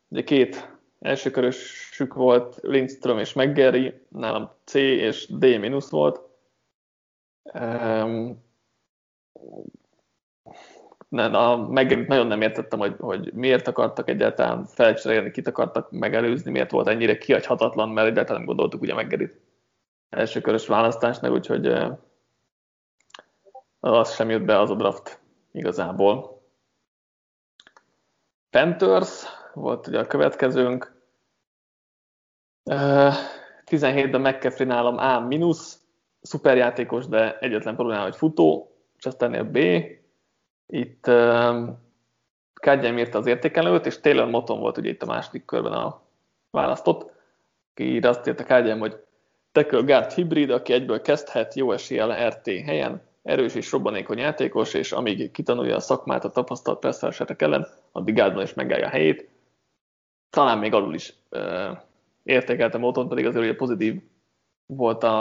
ugye 0.08 0.24
két 0.24 0.78
elsőkörösük 1.00 2.14
volt, 2.14 2.60
Lindström 2.62 3.18
és 3.18 3.34
McGarry, 3.34 4.06
nálam 4.10 4.52
C 4.64 4.74
és 4.74 5.28
D 5.28 5.60
mínusz 5.60 5.90
volt. 5.90 6.22
nem, 11.10 11.34
a 11.34 11.58
McGarry 11.58 12.06
nagyon 12.08 12.28
nem 12.28 12.42
értettem, 12.42 12.80
hogy, 12.80 12.96
hogy 13.00 13.34
miért 13.34 13.68
akartak 13.68 14.10
egyáltalán 14.10 14.66
felcserélni, 14.66 15.32
kit 15.32 15.48
akartak 15.48 15.92
megelőzni, 15.92 16.52
miért 16.52 16.72
volt 16.72 16.88
ennyire 16.88 17.18
kihagyhatatlan, 17.18 17.90
mert 17.90 18.08
egyáltalán 18.08 18.38
nem 18.38 18.48
gondoltuk 18.48 18.82
ugye 18.82 18.94
McGarry 18.94 19.32
elsőkörös 20.10 20.68
választásnak, 20.68 21.32
úgyhogy 21.32 21.74
az 23.80 24.14
sem 24.14 24.30
jött 24.30 24.46
be 24.46 24.60
az 24.60 24.70
a 24.70 24.76
draft 24.76 25.20
igazából. 25.52 26.37
Panthers 28.50 29.24
volt 29.54 29.88
ugye 29.88 30.00
a 30.00 30.06
következőnk. 30.06 30.96
17-ben 33.66 34.22
McCaffrey 34.22 34.68
nálam 34.68 34.98
A 34.98 35.20
mínusz, 35.20 35.80
szuperjátékos, 36.22 37.08
de 37.08 37.38
egyetlen 37.40 37.76
probléma, 37.76 38.02
hogy 38.02 38.16
futó, 38.16 38.72
Chesternél 38.98 39.44
B. 39.44 39.58
Itt 40.66 41.06
Kádjám 42.54 42.98
írta 42.98 43.18
az 43.18 43.26
értékelőt, 43.26 43.86
és 43.86 44.00
Taylor 44.00 44.30
Moton 44.30 44.60
volt 44.60 44.78
ugye 44.78 44.90
itt 44.90 45.02
a 45.02 45.06
második 45.06 45.46
körben 45.46 45.72
a 45.72 46.02
választott, 46.50 47.12
aki 47.72 47.98
azt 47.98 48.28
írta 48.28 48.44
Kádjám, 48.44 48.80
hogy 48.80 49.04
tackle 49.52 49.82
guard 49.82 50.12
hibrid, 50.12 50.50
aki 50.50 50.74
egyből 50.74 51.02
kezdhet 51.02 51.54
jó 51.54 51.72
eséllyel 51.72 52.30
RT 52.30 52.48
helyen, 52.48 53.07
erős 53.28 53.56
és 53.56 53.72
robbanékony 53.72 54.18
játékos, 54.18 54.74
és 54.74 54.92
amíg 54.92 55.32
kitanulja 55.32 55.76
a 55.76 55.80
szakmát 55.80 56.26
a 56.26 56.30
tapasztalt 56.30 56.80
perszeresetek 56.80 57.42
ellen, 57.42 57.68
addig 57.92 58.16
gádban 58.16 58.44
is 58.44 58.54
megállja 58.54 58.86
a 58.86 58.90
helyét. 58.90 59.30
Talán 60.30 60.58
még 60.58 60.74
alul 60.74 60.94
is 60.94 61.14
ö, 61.30 61.72
értékeltem 62.24 62.80
Moton, 62.80 63.08
pedig 63.08 63.26
azért 63.26 63.44
ugye 63.44 63.56
pozitív 63.56 64.02
volt 64.66 65.04
a, 65.04 65.20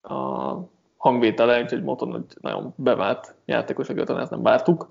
a 0.00 0.54
hangvétele, 0.96 1.62
úgyhogy 1.62 1.82
Moton 1.82 2.14
egy 2.14 2.36
nagyon 2.40 2.72
bevált 2.76 3.34
játékos, 3.44 3.88
akit 3.88 4.10
ezt 4.10 4.30
nem 4.30 4.42
vártuk. 4.42 4.88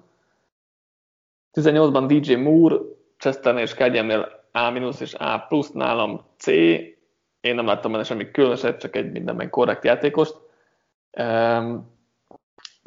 18-ban 1.54 2.06
DJ 2.08 2.34
Moore, 2.34 2.76
Chesternél 3.18 3.64
és 3.64 3.74
Kegyemnél 3.74 4.46
A- 4.52 4.96
és 5.00 5.14
A 5.14 5.38
plusz, 5.48 5.72
nálam 5.72 6.26
C. 6.38 6.48
Én 6.48 7.56
nem 7.56 7.66
láttam 7.66 7.92
benne 7.92 8.04
semmi 8.04 8.32
különöset, 8.32 8.80
csak 8.80 8.96
egy 8.96 9.12
mindenben 9.12 9.50
korrekt 9.50 9.84
játékost. 9.84 10.36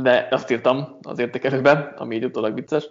De 0.03 0.28
azt 0.30 0.51
írtam 0.51 0.98
az 1.03 1.18
értékelőben, 1.18 1.94
ami 1.96 2.14
így 2.14 2.24
utólag 2.24 2.55
vicces. 2.55 2.88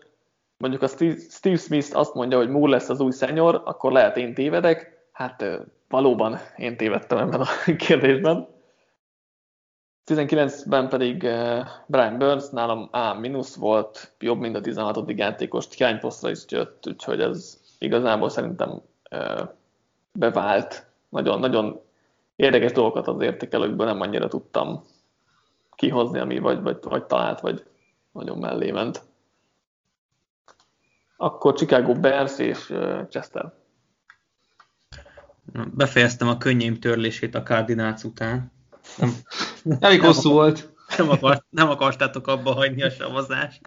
Mondjuk 0.57 0.81
a 0.81 0.87
Steve 1.29 1.57
Smith 1.57 1.97
azt 1.97 2.13
mondja, 2.13 2.37
hogy 2.37 2.49
Moore 2.49 2.71
lesz 2.71 2.89
az 2.89 2.99
új 2.99 3.11
szenyor, 3.11 3.61
akkor 3.65 3.91
lehet 3.91 4.17
én 4.17 4.33
tévedek. 4.33 5.07
Hát 5.11 5.45
valóban 5.87 6.37
én 6.57 6.77
tévedtem 6.77 7.17
ebben 7.17 7.41
a 7.41 7.47
kérdésben. 7.85 8.47
19-ben 10.11 10.89
pedig 10.89 11.19
Brian 11.85 12.17
Burns 12.17 12.49
nálam 12.49 12.89
A- 12.91 13.55
volt, 13.55 14.13
jobb, 14.19 14.39
mint 14.39 14.55
a 14.55 14.61
16. 14.61 15.11
játékost, 15.17 15.73
hiányposztra 15.73 16.29
is 16.29 16.43
jött, 16.47 16.87
úgyhogy 16.87 17.21
ez 17.21 17.59
igazából 17.79 18.29
szerintem 18.29 18.81
bevált. 20.11 20.85
Nagyon, 21.09 21.39
nagyon 21.39 21.81
érdekes 22.35 22.71
dolgokat 22.71 23.07
az 23.07 23.21
értékelőkből 23.21 23.85
nem 23.85 24.01
annyira 24.01 24.27
tudtam 24.27 24.83
kihozni, 25.79 26.19
ami 26.19 26.39
vagy, 26.39 26.61
vagy, 26.61 26.77
vagy 26.81 27.03
talált, 27.03 27.39
vagy 27.39 27.65
nagyon 28.11 28.37
mellé 28.37 28.71
ment. 28.71 29.01
Akkor 31.17 31.53
Chicago 31.53 31.93
Bears 31.93 32.39
és 32.39 32.73
Chester. 33.09 33.53
Befejeztem 35.73 36.27
a 36.27 36.37
könnyém 36.37 36.79
törlését 36.79 37.35
a 37.35 37.43
Cardinals 37.43 38.03
után. 38.03 38.51
Nem, 38.97 39.13
Elég 39.79 40.01
hosszú 40.01 40.31
volt. 40.31 40.73
Nem, 40.97 41.09
akart, 41.09 41.45
nem 41.49 41.69
akartátok 41.69 42.27
abba 42.27 42.53
hagyni 42.53 42.83
a 42.83 42.89
szavazást. 42.89 43.61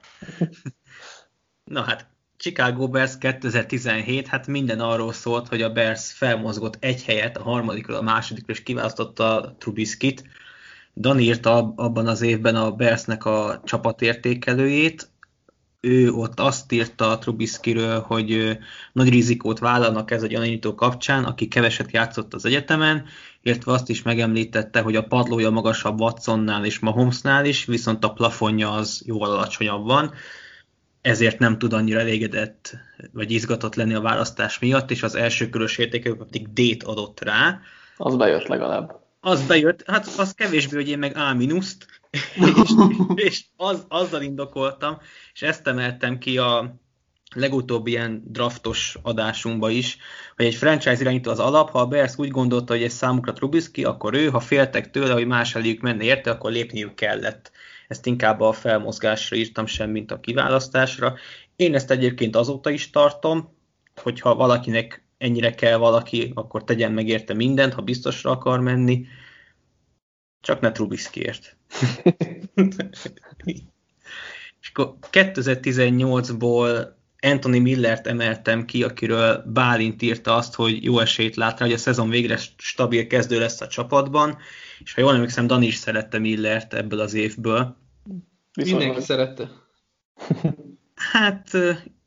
Na 1.65 1.83
hát, 1.83 2.07
Chicago 2.37 2.89
Bears 2.89 3.19
2017, 3.19 4.27
hát 4.27 4.47
minden 4.47 4.81
arról 4.81 5.13
szólt, 5.13 5.49
hogy 5.49 5.63
a 5.63 5.73
Bears 5.73 6.13
felmozgott 6.13 6.77
egy 6.81 7.05
helyet, 7.05 7.37
a 7.37 7.43
harmadikról 7.43 7.97
a 7.97 8.03
másodikról, 8.03 8.57
és 8.57 8.63
kiválasztotta 8.63 9.55
Trubiskit. 9.59 10.25
Dan 10.95 11.21
írta 11.21 11.73
abban 11.77 12.07
az 12.07 12.23
évben 12.23 12.57
a 12.57 12.71
Bearsnek 12.71 13.25
a 13.25 13.61
csapatértékelőjét, 13.65 15.11
ő 15.85 16.11
ott 16.11 16.41
azt 16.41 16.73
írta 16.73 17.11
a 17.11 17.19
Trubiskiről, 17.19 18.01
hogy 18.01 18.59
nagy 18.93 19.09
rizikót 19.09 19.59
vállalnak 19.59 20.11
ez 20.11 20.23
a 20.23 20.27
gyanító 20.27 20.75
kapcsán, 20.75 21.25
aki 21.25 21.49
keveset 21.49 21.91
játszott 21.91 22.35
az 22.35 22.45
egyetemen, 22.45 23.05
illetve 23.43 23.73
azt 23.73 23.89
is 23.89 24.03
megemlítette, 24.03 24.81
hogy 24.81 24.97
a 24.97 25.07
padlója 25.07 25.51
magasabb 25.51 26.01
Watsonnál 26.01 26.65
és 26.65 26.79
Mahomesnál 26.79 27.45
is, 27.45 27.65
viszont 27.65 28.05
a 28.05 28.13
plafonja 28.13 28.71
az 28.71 29.03
jóval 29.07 29.31
alacsonyabb 29.31 29.85
van, 29.85 30.13
ezért 31.01 31.39
nem 31.39 31.59
tud 31.59 31.73
annyira 31.73 32.01
elégedett 32.01 32.77
vagy 33.13 33.31
izgatott 33.31 33.75
lenni 33.75 33.95
a 33.95 34.01
választás 34.01 34.59
miatt, 34.59 34.91
és 34.91 35.03
az 35.03 35.15
első 35.15 35.49
körös 35.49 35.79
értékelő 35.79 36.17
pedig 36.17 36.53
D-t 36.53 36.83
adott 36.83 37.21
rá. 37.21 37.61
Az 37.97 38.17
bejött 38.17 38.47
legalább. 38.47 39.02
Az 39.25 39.47
bejött, 39.47 39.83
hát 39.87 40.07
az 40.17 40.33
kevésbé, 40.33 40.77
hogy 40.77 40.89
én 40.89 40.99
meg 40.99 41.17
A 41.17 41.35
minuszt, 41.35 41.87
és, 42.63 42.71
és 43.15 43.45
az, 43.57 43.85
azzal 43.89 44.23
indokoltam, 44.23 44.99
és 45.33 45.43
ezt 45.43 45.67
emeltem 45.67 46.19
ki 46.19 46.39
a 46.39 46.81
legutóbbi 47.35 47.91
ilyen 47.91 48.23
draftos 48.27 48.97
adásunkba 49.03 49.71
is, 49.71 49.97
hogy 50.37 50.47
egy 50.47 50.55
franchise 50.55 51.01
irányító 51.01 51.31
az 51.31 51.39
alap, 51.39 51.71
ha 51.71 51.81
a 51.81 51.87
Bears 51.87 52.19
úgy 52.19 52.31
gondolta, 52.31 52.73
hogy 52.73 52.83
ez 52.83 52.93
számukra 52.93 53.33
Trubisky, 53.33 53.85
akkor 53.85 54.15
ő, 54.15 54.29
ha 54.29 54.41
féltek 54.41 54.91
tőle, 54.91 55.13
hogy 55.13 55.27
más 55.27 55.55
eléjük 55.55 55.81
menni 55.81 56.05
érte, 56.05 56.31
akkor 56.31 56.51
lépniük 56.51 56.95
kellett. 56.95 57.51
Ezt 57.89 58.07
inkább 58.07 58.41
a 58.41 58.53
felmozgásra 58.53 59.37
írtam 59.37 59.67
sem, 59.67 59.91
mint 59.91 60.11
a 60.11 60.21
kiválasztásra. 60.21 61.15
Én 61.57 61.75
ezt 61.75 61.91
egyébként 61.91 62.37
azóta 62.37 62.71
is 62.71 62.91
tartom, 62.91 63.57
hogyha 64.03 64.35
valakinek 64.35 65.05
ennyire 65.23 65.55
kell 65.55 65.77
valaki, 65.77 66.33
akkor 66.35 66.65
tegyen 66.65 66.93
meg 66.93 67.09
érte 67.09 67.35
mindent, 67.35 67.73
ha 67.73 67.83
biztosra 67.83 68.31
akar 68.31 68.61
menni. 68.61 69.07
Csak 70.41 70.61
ne 70.61 70.73
Trubiskyért. 70.73 71.57
És 74.61 74.71
akkor 74.73 74.97
2018-ból 75.11 76.87
Anthony 77.21 77.63
Millert 77.63 78.07
emeltem 78.07 78.65
ki, 78.65 78.83
akiről 78.83 79.45
Bálint 79.47 80.03
írta 80.03 80.35
azt, 80.37 80.55
hogy 80.55 80.85
jó 80.85 80.99
esélyt 80.99 81.37
lát 81.37 81.59
rá, 81.59 81.67
hogy 81.67 81.75
a 81.75 81.79
szezon 81.79 82.09
végre 82.09 82.39
stabil 82.57 83.07
kezdő 83.07 83.39
lesz 83.39 83.61
a 83.61 83.67
csapatban, 83.67 84.39
és 84.79 84.95
ha 84.95 85.01
jól 85.01 85.15
emlékszem, 85.15 85.47
Dani 85.47 85.67
is 85.67 85.77
szerette 85.77 86.19
Millert 86.19 86.75
ebből 86.75 87.01
az 87.01 87.15
évből. 87.15 87.77
Viszont 88.53 88.79
Mindenki 88.79 89.05
szerette. 89.05 89.51
Hát 90.95 91.51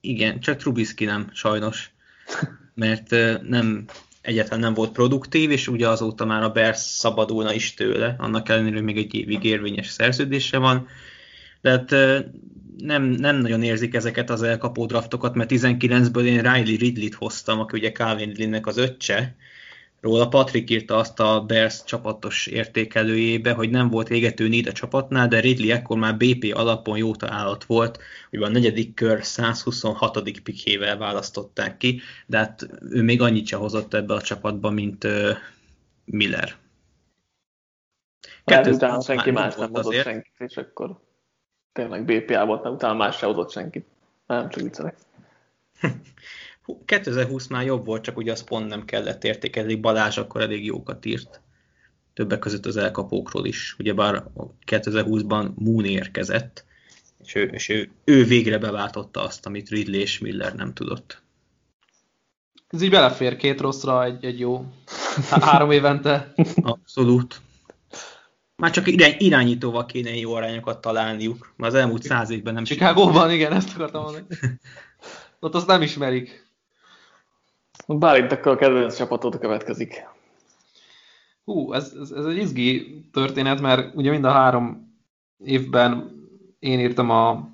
igen, 0.01 0.39
csak 0.39 0.57
Trubisky 0.57 1.05
nem, 1.05 1.29
sajnos. 1.33 1.91
Mert 2.75 3.09
nem 3.47 3.85
egyáltalán 4.21 4.59
nem 4.59 4.73
volt 4.73 4.91
produktív, 4.91 5.51
és 5.51 5.67
ugye 5.67 5.89
azóta 5.89 6.25
már 6.25 6.43
a 6.43 6.49
Bears 6.49 6.77
szabadulna 6.77 7.53
is 7.53 7.73
tőle, 7.73 8.15
annak 8.17 8.49
ellenére, 8.49 8.81
még 8.81 8.97
egy 8.97 9.15
évig 9.15 9.43
érvényes 9.43 9.87
szerződése 9.87 10.57
van. 10.57 10.87
De 11.61 11.69
hát 11.69 11.89
nem, 12.77 13.03
nem 13.03 13.37
nagyon 13.37 13.63
érzik 13.63 13.93
ezeket 13.93 14.29
az 14.29 14.43
elkapó 14.43 14.85
draftokat, 14.85 15.35
mert 15.35 15.51
19-ből 15.53 16.23
én 16.23 16.41
Riley 16.41 16.77
Ridley-t 16.77 17.13
hoztam, 17.13 17.59
aki 17.59 17.77
ugye 17.77 17.91
Calvin 17.91 18.27
Ridley-nek 18.27 18.67
az 18.67 18.77
öccse, 18.77 19.35
Róla 20.05 20.27
Patrick 20.27 20.69
írta 20.69 20.95
azt 20.95 21.19
a 21.19 21.41
Bears 21.41 21.83
csapatos 21.83 22.47
értékelőjébe, 22.47 23.51
hogy 23.51 23.69
nem 23.69 23.89
volt 23.89 24.09
égető 24.09 24.47
need 24.47 24.67
a 24.67 24.71
csapatnál, 24.71 25.27
de 25.27 25.39
Ridley 25.39 25.75
ekkor 25.75 25.97
már 25.97 26.17
BP 26.17 26.51
alapon 26.53 26.97
jóta 26.97 27.27
állat 27.31 27.63
volt, 27.63 27.99
hogy 28.29 28.43
a 28.43 28.49
negyedik 28.49 28.93
kör 28.93 29.23
126. 29.23 30.41
pikével 30.43 30.97
választották 30.97 31.77
ki, 31.77 32.01
de 32.25 32.37
hát 32.37 32.67
ő 32.89 33.01
még 33.01 33.21
annyit 33.21 33.47
se 33.47 33.55
hozott 33.55 33.93
ebbe 33.93 34.13
a 34.13 34.21
csapatba, 34.21 34.69
mint 34.69 35.03
uh, 35.03 35.29
Miller. 36.05 36.55
Kettő 38.43 38.71
utána 38.71 39.01
senki 39.01 39.31
más 39.31 39.55
nem 39.55 39.73
hozott 39.73 39.93
senkit, 39.93 40.33
és 40.37 40.57
akkor 40.57 40.99
tényleg 41.73 42.05
BPA 42.05 42.45
volt, 42.45 42.63
mert 42.63 42.75
utána 42.75 42.93
más 42.93 43.17
se 43.17 43.25
hozott 43.25 43.51
senkit. 43.51 43.85
Nem, 44.27 44.49
csak 44.49 44.61
viccelek. 44.61 44.97
2020 46.85 47.47
már 47.47 47.65
jobb 47.65 47.85
volt, 47.85 48.03
csak 48.03 48.17
ugye 48.17 48.31
azt 48.31 48.45
pont 48.45 48.67
nem 48.67 48.85
kellett 48.85 49.23
értékelni, 49.23 49.75
Balázs 49.75 50.17
akkor 50.17 50.41
elég 50.41 50.65
jókat 50.65 51.05
írt. 51.05 51.41
Többek 52.13 52.39
között 52.39 52.65
az 52.65 52.77
elkapókról 52.77 53.45
is. 53.45 53.75
Ugyebár 53.79 54.23
2020-ban 54.65 55.53
Moon 55.55 55.85
érkezett, 55.85 56.65
és, 57.23 57.35
ő, 57.35 57.43
és 57.43 57.69
ő, 57.69 57.91
ő 58.03 58.23
végre 58.23 58.57
beváltotta 58.57 59.23
azt, 59.23 59.45
amit 59.45 59.69
Ridley 59.69 59.99
és 59.99 60.19
Miller 60.19 60.53
nem 60.53 60.73
tudott. 60.73 61.23
Ez 62.67 62.81
így 62.81 62.89
belefér 62.89 63.35
két 63.35 63.61
rosszra 63.61 64.03
egy, 64.03 64.25
egy 64.25 64.39
jó 64.39 64.65
három 65.29 65.71
évente. 65.71 66.33
Abszolút. 66.61 67.41
Már 68.55 68.71
csak 68.71 68.87
irány, 68.87 69.15
irányítóval 69.17 69.85
kéne 69.85 70.15
jó 70.15 70.33
arányokat 70.33 70.81
találniuk, 70.81 71.53
mert 71.57 71.73
az 71.73 71.79
elmúlt 71.79 72.03
száz 72.03 72.29
évben 72.29 72.53
nem 72.53 72.63
Chicagóban, 72.63 73.31
igen, 73.31 73.53
ezt 73.53 73.73
akartam 73.75 74.03
mondani. 74.03 74.25
Ott 75.39 75.55
azt 75.55 75.67
nem 75.67 75.81
ismerik. 75.81 76.44
Bálint 77.87 78.31
akkor 78.31 78.51
a 78.51 78.55
kedvenc 78.55 78.95
csapatot 78.97 79.39
következik. 79.39 80.07
Hú, 81.43 81.73
ez, 81.73 81.93
ez, 82.01 82.11
ez 82.11 82.25
egy 82.25 82.37
izgi 82.37 83.01
történet, 83.11 83.61
mert 83.61 83.95
ugye 83.95 84.11
mind 84.11 84.25
a 84.25 84.31
három 84.31 84.93
évben 85.43 86.11
én 86.59 86.79
írtam 86.79 87.09
a 87.09 87.49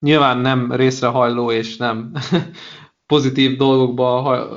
nyilván 0.00 0.38
nem 0.38 0.72
részrehajló 0.72 1.50
és 1.50 1.76
nem 1.76 2.12
pozitív 3.06 3.56
dolgokba 3.56 4.48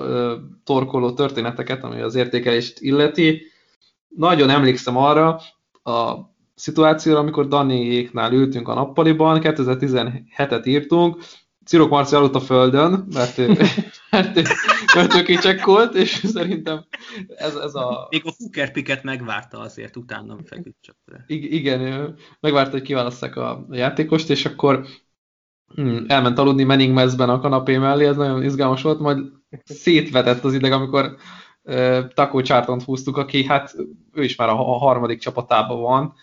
torkoló 0.64 1.11
történeteket, 1.11 1.84
ami 1.84 2.02
az 2.02 2.16
értékelést 2.16 2.80
illeti. 2.80 3.41
Nagyon 4.07 4.49
emlékszem 4.49 4.98
arra 4.98 5.40
a 5.84 6.14
szituációra, 6.56 7.20
amikor 7.20 7.48
Daniéknál 7.48 8.34
ültünk 8.34 8.68
a 8.68 8.74
nappaliban, 8.74 9.40
2017-et 9.44 10.66
írtunk, 10.66 11.18
Cirok 11.70 11.90
Marci 11.90 12.16
aludt 12.16 12.36
a 12.36 12.40
földön, 12.40 13.08
mert 13.14 13.38
ő, 13.38 13.48
mert 14.12 14.38
ő, 14.38 14.41
mert 14.96 15.14
ő 15.14 15.24
kicsekkolt, 15.24 15.96
és 15.96 16.10
szerintem 16.10 16.86
ez, 17.36 17.56
ez 17.56 17.76
a... 17.76 18.08
Még 18.10 18.22
a 18.26 18.34
Hooker 18.38 18.72
picket 18.72 19.04
megvárta 19.04 19.60
azért, 19.60 19.96
utána 19.96 20.38
feküdt 20.46 20.78
csak 20.82 20.96
le. 21.06 21.24
Igen, 21.28 22.16
megvárta, 22.40 22.72
hogy 22.72 22.82
kiválasszák 22.82 23.36
a 23.36 23.66
játékost, 23.72 24.30
és 24.30 24.46
akkor 24.46 24.86
hmm, 25.76 26.06
elment 26.08 26.38
aludni 26.38 26.64
Manning 26.64 26.94
mezben 26.94 27.30
a 27.30 27.40
kanapé 27.40 27.78
mellé, 27.78 28.06
ez 28.06 28.16
nagyon 28.16 28.44
izgalmas 28.44 28.82
volt, 28.82 29.00
majd 29.00 29.20
szétvetett 29.64 30.44
az 30.44 30.54
ideg, 30.54 30.72
amikor 30.72 31.16
uh, 31.64 32.08
Taco 32.14 32.41
Chartont 32.41 32.84
húztuk, 32.84 33.18
aki 33.18 33.46
hát 33.46 33.76
ő 34.14 34.24
is 34.24 34.36
már 34.36 34.50
a, 34.50 34.74
a 34.74 34.78
harmadik 34.78 35.20
csapatában 35.20 35.82
van 35.82 36.14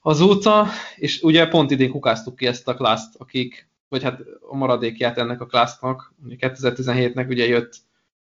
azóta, 0.00 0.66
és 0.96 1.22
ugye 1.22 1.48
pont 1.48 1.70
idén 1.70 1.90
kukáztuk 1.90 2.36
ki 2.36 2.46
ezt 2.46 2.68
a 2.68 2.74
klászt, 2.74 3.14
akik 3.18 3.72
vagy 3.94 4.02
hát 4.02 4.20
a 4.40 4.56
maradékját 4.56 5.18
ennek 5.18 5.40
a 5.40 5.46
klásznak. 5.46 6.14
2017-nek 6.28 7.28
ugye 7.28 7.46
jött 7.46 7.76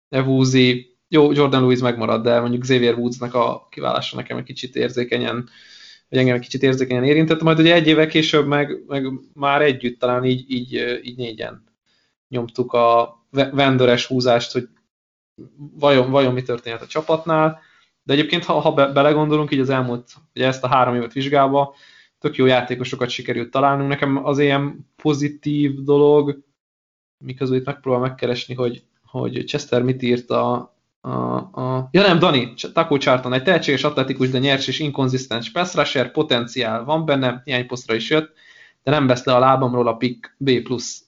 Evúzi, 0.10 0.98
jó, 1.08 1.32
Jordan 1.32 1.62
Lewis 1.62 1.80
megmarad, 1.80 2.24
de 2.24 2.40
mondjuk 2.40 2.62
Xavier 2.62 2.98
Woodsnak 2.98 3.34
a 3.34 3.68
kiválása 3.70 4.16
nekem 4.16 4.38
egy 4.38 4.44
kicsit 4.44 4.76
érzékenyen, 4.76 5.50
vagy 6.10 6.20
engem 6.20 6.36
egy 6.36 6.42
kicsit 6.42 6.64
érzékenyen 6.64 7.04
érintett, 7.04 7.42
majd 7.42 7.60
ugye 7.60 7.74
egy 7.74 7.88
évvel 7.88 8.08
később 8.08 8.48
meg, 8.48 8.84
meg 8.88 9.06
már 9.34 9.62
együtt 9.62 10.00
talán 10.00 10.26
így, 10.26 10.52
így, 10.52 11.00
így 11.04 11.18
négyen 11.18 11.64
nyomtuk 12.28 12.74
a 12.74 13.20
vendores 13.30 14.06
húzást, 14.06 14.52
hogy 14.52 14.68
vajon, 15.80 16.12
vajon 16.12 16.34
mi 16.34 16.42
történhet 16.42 16.82
a 16.82 16.88
csapatnál, 16.88 17.60
de 18.04 18.14
egyébként, 18.14 18.46
ha, 18.46 18.60
ha 18.60 18.74
be, 18.74 18.88
belegondolunk 18.88 19.52
így 19.52 19.60
az 19.60 19.70
elmúlt, 19.70 20.12
ugye 20.36 20.48
ezt 20.48 20.64
a 20.64 20.68
három 20.68 20.96
évet 20.96 21.14
vizsgálva, 21.14 21.76
tök 22.22 22.36
jó 22.36 22.46
játékosokat 22.46 23.10
sikerült 23.10 23.52
találnunk. 23.52 23.90
Nekem 23.90 24.26
az 24.26 24.40
ilyen 24.40 24.88
pozitív 24.96 25.84
dolog, 25.84 26.44
miközben 27.18 27.60
itt 27.60 27.66
megpróbál 27.66 28.02
megkeresni, 28.02 28.54
hogy, 28.54 28.84
hogy 29.06 29.44
Chester 29.46 29.84
mit 29.84 30.02
írt 30.02 30.30
a, 30.30 30.76
a, 31.02 31.12
a... 31.12 31.90
Ja 31.92 32.02
nem, 32.02 32.20
Dani, 32.20 32.54
Taco 32.74 32.98
Charton, 32.98 33.34
egy 33.34 33.44
tehetséges, 33.44 33.84
atletikus, 33.84 34.30
de 34.30 34.40
nyers 34.40 34.68
és 34.68 34.80
inkonzisztens 34.80 35.52
pass 35.52 35.74
rusher, 35.74 36.12
potenciál 36.12 36.84
van 36.84 37.06
benne, 37.06 37.44
posztra 37.68 37.96
is 37.96 38.10
jött, 38.10 38.34
de 38.84 38.92
nem 38.92 39.08
vesz 39.08 39.24
le 39.24 39.36
a 39.36 39.40
lábamról 39.40 39.88
a 39.88 39.96
pick 39.96 40.36
B+. 40.38 40.50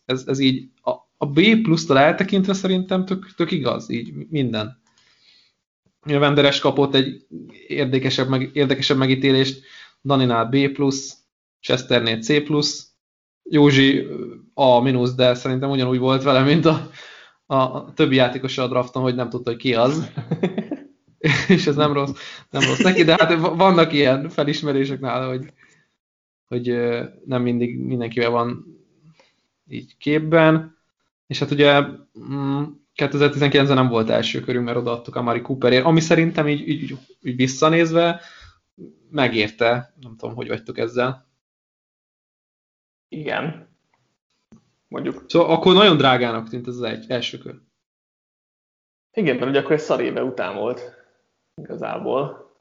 Ez, 0.06 0.23
ez 0.27 0.40
így, 0.40 0.69
a, 0.81 0.91
a 1.18 1.26
B 1.26 1.61
plusz-tól 1.61 1.99
eltekintve 1.99 2.53
szerintem 2.53 3.06
tök, 3.06 3.34
tök 3.35 3.52
igaz, 3.52 3.90
így 3.90 4.14
minden. 4.30 4.81
A 6.06 6.18
Venderes 6.19 6.60
kapott 6.60 6.95
egy 6.95 7.26
érdekesebb, 7.68 8.30
meg, 8.30 8.49
érdekesebb 8.53 8.98
megítélést, 8.98 9.64
Daninál 10.04 10.46
B+, 10.46 10.56
Chesternél 11.60 12.22
C+, 12.22 12.44
Józsi 13.44 14.08
A 14.54 14.80
mínusz, 14.80 15.16
de 15.16 15.34
szerintem 15.34 15.70
ugyanúgy 15.70 15.98
volt 15.98 16.24
vele, 16.24 16.44
mint 16.44 16.66
a, 16.66 16.90
a 17.46 17.94
többi 17.94 18.16
játékos 18.16 18.58
a 18.58 18.68
drafton, 18.68 19.02
hogy 19.02 19.16
nem 19.16 19.30
tudta, 19.30 19.50
hogy 19.50 19.60
ki 19.60 19.74
az. 19.74 20.12
és 21.48 21.68
ez 21.68 21.76
nem 21.76 21.94
rossz, 21.94 22.12
nem 22.50 22.62
rossz 22.62 22.82
neki, 22.82 23.04
de 23.04 23.16
hát 23.20 23.40
vannak 23.40 23.94
ilyen 23.94 24.30
felismerések 24.30 25.00
nála, 25.00 25.28
hogy, 25.28 25.54
hogy 26.48 26.78
nem 27.26 27.42
mindig 27.42 27.80
mindenkivel 27.80 28.30
van 28.30 28.66
így 29.68 29.98
képben. 29.98 30.78
És 31.28 31.40
hát 31.40 31.52
ugye 31.52 31.84
2019-ben 32.96 33.66
mm, 33.66 33.74
nem 33.74 33.88
volt 33.88 34.10
első 34.10 34.40
körünk, 34.40 34.66
mert 34.66 34.78
odaadtuk 34.78 35.16
a 35.16 35.22
Mari 35.22 35.42
Cooperért, 35.42 35.86
ami 35.86 36.00
szerintem 36.00 36.48
így, 36.48 36.68
így, 36.68 36.98
így 37.22 37.36
visszanézve 37.36 38.22
megérte. 39.10 39.94
Nem 40.02 40.16
tudom, 40.18 40.36
hogy 40.36 40.48
vagytok 40.48 40.78
ezzel. 40.78 41.28
Igen. 43.08 43.68
Mondjuk. 44.88 45.24
Szóval 45.28 45.56
akkor 45.56 45.74
nagyon 45.74 45.98
drágának 45.98 46.50
tűnt 46.50 46.68
ez 46.68 46.76
az 46.76 46.82
egy, 46.82 47.06
első 47.08 47.38
kör. 47.38 47.60
Igen, 49.12 49.36
mert 49.36 49.50
ugye 49.50 49.60
akkor 49.60 49.72
egy 49.72 49.80
szarébe 49.80 50.24
után 50.24 50.56
volt 50.56 50.82
igazából. 51.62 52.52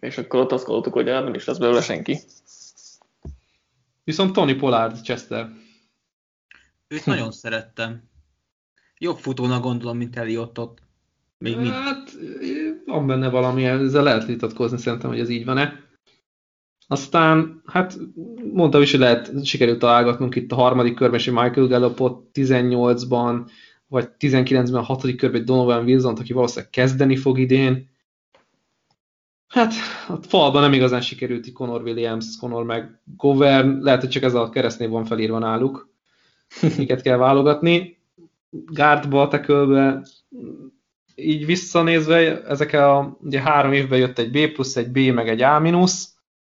És 0.00 0.18
akkor 0.18 0.40
ott 0.40 0.52
azt 0.52 0.64
gondoltuk, 0.64 0.92
hogy 0.92 1.04
nem 1.04 1.34
is 1.34 1.44
lesz 1.44 1.58
belőle 1.58 1.80
senki. 1.80 2.18
Viszont 4.04 4.32
Tony 4.32 4.58
Pollard, 4.58 5.02
Chester. 5.02 5.48
Őt 6.88 7.02
hm. 7.02 7.10
nagyon 7.10 7.32
szerettem. 7.42 8.02
Jobb 8.98 9.16
futónak 9.16 9.62
gondolom, 9.62 9.96
mint 9.96 10.16
Eliottot. 10.16 10.82
Még 11.38 11.56
hát, 11.56 12.10
van 12.88 13.06
benne 13.06 13.28
valami, 13.28 13.64
ezzel 13.64 14.02
lehet 14.02 14.26
vitatkozni 14.26 14.78
szerintem, 14.78 15.10
hogy 15.10 15.20
ez 15.20 15.28
így 15.28 15.44
van-e. 15.44 15.86
Aztán, 16.86 17.62
hát 17.66 17.98
mondtam 18.52 18.82
is, 18.82 18.90
hogy 18.90 19.00
lehet, 19.00 19.44
sikerült 19.44 19.78
találgatnunk 19.78 20.34
itt 20.34 20.52
a 20.52 20.54
harmadik 20.54 20.94
körben, 20.94 21.18
és 21.18 21.26
Michael 21.26 21.66
Gallopot 21.66 22.28
18-ban, 22.34 23.50
vagy 23.86 24.08
19-ben 24.18 24.74
a 24.74 24.82
hatodik 24.82 25.16
körben 25.16 25.44
Donovan 25.44 25.84
wilson 25.84 26.16
aki 26.16 26.32
valószínűleg 26.32 26.70
kezdeni 26.70 27.16
fog 27.16 27.38
idén. 27.38 27.88
Hát 29.48 29.72
a 30.08 30.16
falban 30.22 30.62
nem 30.62 30.72
igazán 30.72 31.00
sikerült 31.00 31.46
így 31.46 31.52
Conor 31.52 31.82
Williams, 31.82 32.36
Conor 32.40 32.64
meg 32.64 33.00
Govern, 33.16 33.82
lehet, 33.82 34.00
hogy 34.00 34.10
csak 34.10 34.22
ez 34.22 34.34
a 34.34 34.48
keresztnév 34.48 34.88
van 34.88 35.04
felírva 35.04 35.38
náluk, 35.38 35.90
miket 36.76 37.02
kell 37.02 37.16
válogatni. 37.16 37.98
Gárdba, 38.50 39.28
tekölbe, 39.28 40.02
így 41.18 41.46
visszanézve, 41.46 42.42
ezek 42.42 42.72
a 42.72 43.16
ugye 43.20 43.40
három 43.40 43.72
évben 43.72 43.98
jött 43.98 44.18
egy 44.18 44.30
B 44.30 44.52
plusz, 44.52 44.76
egy 44.76 44.90
B, 44.90 44.98
meg 44.98 45.28
egy 45.28 45.42
A 45.42 45.58
minusz, 45.58 46.14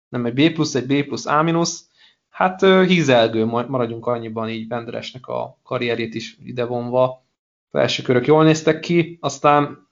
nem 0.09 0.25
egy 0.25 0.33
B 0.33 0.53
plusz, 0.53 0.75
egy 0.75 0.85
B 0.85 1.07
plusz 1.07 1.25
A 1.25 1.41
minusz, 1.41 1.89
hát 2.29 2.61
hízelgő, 2.61 3.45
maradjunk 3.45 4.05
annyiban 4.05 4.49
így 4.49 4.67
Benderesnek 4.67 5.27
a 5.27 5.57
karrierét 5.63 6.13
is 6.13 6.37
idevonva. 6.43 7.25
Felső 7.69 8.03
körök 8.03 8.27
jól 8.27 8.43
néztek 8.43 8.79
ki, 8.79 9.17
aztán 9.21 9.87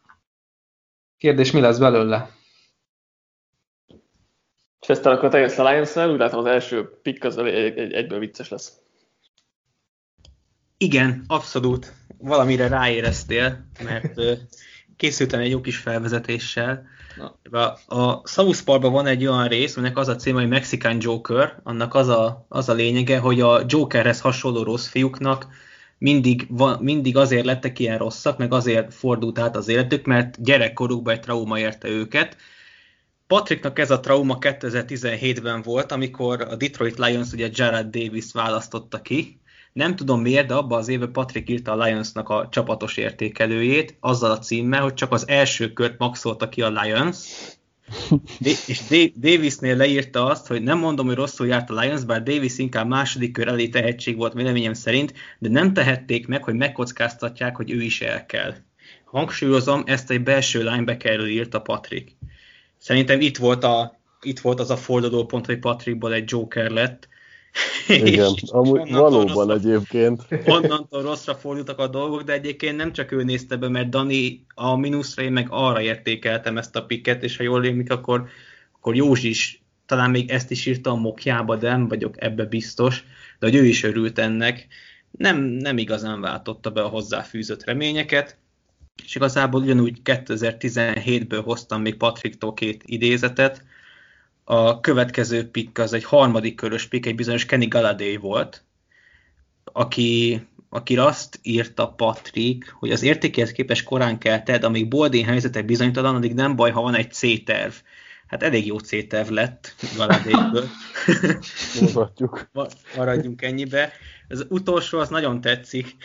kérdés, 1.17 1.51
mi 1.51 1.59
lesz 1.59 1.77
belőle? 1.77 2.37
Chester 4.79 5.11
akkor 5.11 5.29
teljes 5.29 5.57
a 5.57 5.69
lions 5.69 5.95
úgy 5.95 6.19
látom 6.19 6.39
az 6.39 6.45
első 6.45 6.99
pick 7.01 7.23
az 7.23 7.37
egy, 7.37 7.77
egy, 7.77 7.93
egyből 7.93 8.19
vicces 8.19 8.49
lesz. 8.49 8.77
Igen, 10.77 11.23
abszolút. 11.27 11.98
Valamire 12.21 12.67
ráéreztél, 12.67 13.65
mert 13.83 14.21
készültem 14.95 15.39
egy 15.39 15.49
jó 15.49 15.61
kis 15.61 15.77
felvezetéssel. 15.77 16.87
A, 17.51 17.95
a 17.95 18.21
South 18.25 18.63
Parkban 18.63 18.91
van 18.91 19.05
egy 19.05 19.25
olyan 19.25 19.47
rész, 19.47 19.77
aminek 19.77 19.97
az 19.97 20.07
a 20.07 20.15
cím, 20.15 20.35
hogy 20.35 20.47
Mexican 20.47 20.97
Joker, 20.99 21.59
annak 21.63 21.93
az 21.95 22.07
a, 22.07 22.45
az 22.49 22.69
a 22.69 22.73
lényege, 22.73 23.19
hogy 23.19 23.41
a 23.41 23.63
Jokerhez 23.67 24.21
hasonló 24.21 24.63
rossz 24.63 24.87
fiúknak 24.87 25.47
mindig, 25.97 26.45
van, 26.49 26.79
mindig 26.81 27.17
azért 27.17 27.45
lettek 27.45 27.79
ilyen 27.79 27.97
rosszak, 27.97 28.37
meg 28.37 28.53
azért 28.53 28.93
fordult 28.93 29.39
át 29.39 29.55
az 29.55 29.67
életük, 29.67 30.05
mert 30.05 30.43
gyerekkorukban 30.43 31.13
egy 31.13 31.19
trauma 31.19 31.59
érte 31.59 31.87
őket. 31.87 32.37
Patricknak 33.27 33.79
ez 33.79 33.91
a 33.91 33.99
trauma 33.99 34.37
2017-ben 34.41 35.61
volt, 35.61 35.91
amikor 35.91 36.41
a 36.41 36.55
Detroit 36.55 36.97
Lions 36.97 37.31
ugye 37.31 37.49
Jared 37.53 37.87
Davis 37.97 38.31
választotta 38.33 39.01
ki, 39.01 39.39
nem 39.79 39.95
tudom 39.95 40.21
miért, 40.21 40.47
de 40.47 40.53
abban 40.53 40.77
az 40.77 40.87
évben 40.87 41.11
Patrick 41.11 41.49
írta 41.49 41.71
a 41.71 41.83
Lionsnak 41.83 42.29
a 42.29 42.47
csapatos 42.51 42.97
értékelőjét, 42.97 43.95
azzal 43.99 44.31
a 44.31 44.39
címmel, 44.39 44.81
hogy 44.81 44.93
csak 44.93 45.11
az 45.11 45.27
első 45.27 45.73
kört 45.73 45.97
maxolta 45.97 46.49
ki 46.49 46.61
a 46.61 46.69
Lions, 46.69 47.17
és 48.39 49.11
Davisnél 49.19 49.75
leírta 49.75 50.25
azt, 50.25 50.47
hogy 50.47 50.61
nem 50.63 50.77
mondom, 50.77 51.05
hogy 51.05 51.15
rosszul 51.15 51.47
járt 51.47 51.69
a 51.69 51.79
Lions, 51.79 52.03
bár 52.03 52.23
Davis 52.23 52.57
inkább 52.57 52.87
második 52.87 53.31
kör 53.31 53.47
elé 53.47 53.67
tehetség 53.67 54.17
volt 54.17 54.33
véleményem 54.33 54.73
szerint, 54.73 55.13
de 55.39 55.49
nem 55.49 55.73
tehették 55.73 56.27
meg, 56.27 56.43
hogy 56.43 56.55
megkockáztatják, 56.55 57.55
hogy 57.55 57.71
ő 57.71 57.81
is 57.81 58.01
el 58.01 58.25
kell. 58.25 58.53
Hangsúlyozom, 59.05 59.83
ezt 59.85 60.11
egy 60.11 60.23
belső 60.23 60.59
linebackerről 60.59 61.27
írta 61.27 61.61
Patrick. 61.61 62.11
Szerintem 62.77 63.21
itt 63.21 63.37
volt, 63.37 63.63
a, 63.63 63.99
itt 64.21 64.39
volt 64.39 64.59
az 64.59 64.69
a 64.69 64.77
fordulópont, 64.77 65.45
hogy 65.45 65.59
Patrickból 65.59 66.13
egy 66.13 66.31
Joker 66.31 66.69
lett, 66.69 67.07
igen, 67.87 68.33
amúgy 68.47 68.91
valóban 68.91 69.47
rosszra, 69.47 69.53
egyébként. 69.53 70.27
Onnantól 70.45 71.01
rosszra 71.01 71.35
fordultak 71.35 71.79
a 71.79 71.87
dolgok, 71.87 72.23
de 72.23 72.33
egyébként 72.33 72.77
nem 72.77 72.93
csak 72.93 73.11
ő 73.11 73.23
nézte 73.23 73.55
be, 73.55 73.69
mert 73.69 73.89
Dani 73.89 74.45
a 74.55 74.75
mínuszra, 74.75 75.23
én 75.23 75.31
meg 75.31 75.47
arra 75.49 75.81
értékeltem 75.81 76.57
ezt 76.57 76.75
a 76.75 76.85
piket, 76.85 77.23
és 77.23 77.37
ha 77.37 77.43
jól 77.43 77.65
émlik, 77.65 77.91
akkor, 77.91 78.27
akkor 78.71 78.95
Józsi 78.95 79.29
is 79.29 79.63
talán 79.85 80.09
még 80.09 80.29
ezt 80.29 80.51
is 80.51 80.65
írta 80.65 80.91
a 80.91 80.95
mokjába, 80.95 81.55
de 81.55 81.69
nem 81.69 81.87
vagyok 81.87 82.21
ebbe 82.23 82.45
biztos, 82.45 83.03
de 83.39 83.45
hogy 83.45 83.55
ő 83.55 83.65
is 83.65 83.83
örült 83.83 84.19
ennek. 84.19 84.67
Nem, 85.11 85.37
nem 85.37 85.77
igazán 85.77 86.21
váltotta 86.21 86.71
be 86.71 86.81
a 86.81 86.87
hozzáfűzött 86.87 87.63
reményeket, 87.63 88.37
és 89.03 89.15
igazából 89.15 89.61
ugyanúgy 89.61 89.97
2017-ből 90.03 91.41
hoztam 91.43 91.81
még 91.81 91.95
Patricktól 91.95 92.53
két 92.53 92.83
idézetet, 92.85 93.63
a 94.51 94.79
következő 94.79 95.49
pick 95.49 95.77
az 95.77 95.93
egy 95.93 96.03
harmadik 96.03 96.55
körös 96.55 96.87
pick, 96.87 97.05
egy 97.05 97.15
bizonyos 97.15 97.45
Kenny 97.45 97.67
Galladay 97.67 98.15
volt, 98.15 98.63
aki, 99.63 100.41
aki 100.69 100.97
azt 100.97 101.39
írta 101.41 101.89
Patrick, 101.89 102.75
hogy 102.79 102.91
az 102.91 103.01
értékéhez 103.01 103.51
képes 103.51 103.83
korán 103.83 104.17
kelted, 104.17 104.63
amíg 104.63 104.87
Boldin 104.87 105.25
helyzetek 105.25 105.65
bizonytalan, 105.65 106.15
addig 106.15 106.33
nem 106.33 106.55
baj, 106.55 106.71
ha 106.71 106.81
van 106.81 106.95
egy 106.95 107.11
C-terv. 107.11 107.73
Hát 108.27 108.43
elég 108.43 108.65
jó 108.65 108.77
C-terv 108.77 109.29
lett 109.29 109.75
Galadayből. 109.97 110.67
Maradjunk 112.95 113.41
ennyibe. 113.41 113.91
Az 114.27 114.45
utolsó 114.49 114.99
az 114.99 115.09
nagyon 115.09 115.41
tetszik 115.41 115.95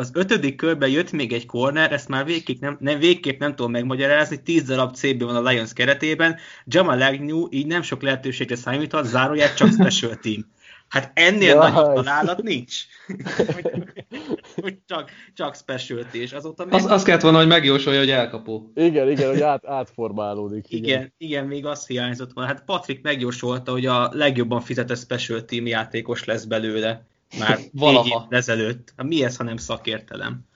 az 0.00 0.10
ötödik 0.14 0.56
körben 0.56 0.88
jött 0.88 1.12
még 1.12 1.32
egy 1.32 1.46
corner, 1.46 1.92
ezt 1.92 2.08
már 2.08 2.24
végképp 2.24 2.60
nem, 2.60 2.76
nem, 2.80 2.98
végképp 2.98 3.40
nem 3.40 3.54
tudom 3.54 3.70
megmagyarázni, 3.70 4.42
10 4.42 4.62
darab 4.62 4.94
CB 4.94 5.22
van 5.22 5.36
a 5.36 5.48
Lions 5.48 5.72
keretében, 5.72 6.36
Jamal 6.64 7.02
Agnew 7.02 7.46
így 7.50 7.66
nem 7.66 7.82
sok 7.82 8.02
lehetőségre 8.02 8.56
számíthat, 8.56 9.06
záróját 9.06 9.56
csak 9.56 9.72
special 9.72 10.14
team. 10.14 10.46
Hát 10.90 11.10
ennél 11.14 11.54
Jaj. 11.54 11.70
nagyobb 11.70 11.94
találat 11.94 12.42
nincs. 12.42 12.74
hogy, 14.62 14.78
csak, 14.86 15.10
csak 15.34 15.56
specialty, 15.56 16.14
és 16.14 16.32
azóta 16.32 16.64
még... 16.64 16.74
Az, 16.74 16.84
azt 16.84 17.04
kellett 17.04 17.20
volna, 17.20 17.38
hogy 17.38 17.46
megjósolja, 17.46 17.98
hogy 17.98 18.10
elkapó. 18.10 18.72
Igen, 18.74 19.10
igen, 19.10 19.28
hogy 19.28 19.40
át, 19.40 19.66
átformálódik. 19.66 20.64
Igen. 20.68 20.84
igen, 20.84 21.12
igen, 21.18 21.46
még 21.46 21.66
az 21.66 21.86
hiányzott 21.86 22.32
volna. 22.32 22.50
Hát 22.50 22.64
Patrick 22.64 23.02
megjósolta, 23.02 23.72
hogy 23.72 23.86
a 23.86 24.10
legjobban 24.12 24.60
fizetett 24.60 24.98
special 24.98 25.44
team 25.44 25.66
játékos 25.66 26.24
lesz 26.24 26.44
belőle. 26.44 27.09
Már 27.38 27.58
valaha. 27.72 28.26
ezelőtt. 28.30 28.92
Hát 28.96 29.06
mi 29.06 29.24
ez, 29.24 29.36
ha 29.36 29.44
nem 29.44 29.56
szakértelem? 29.56 30.48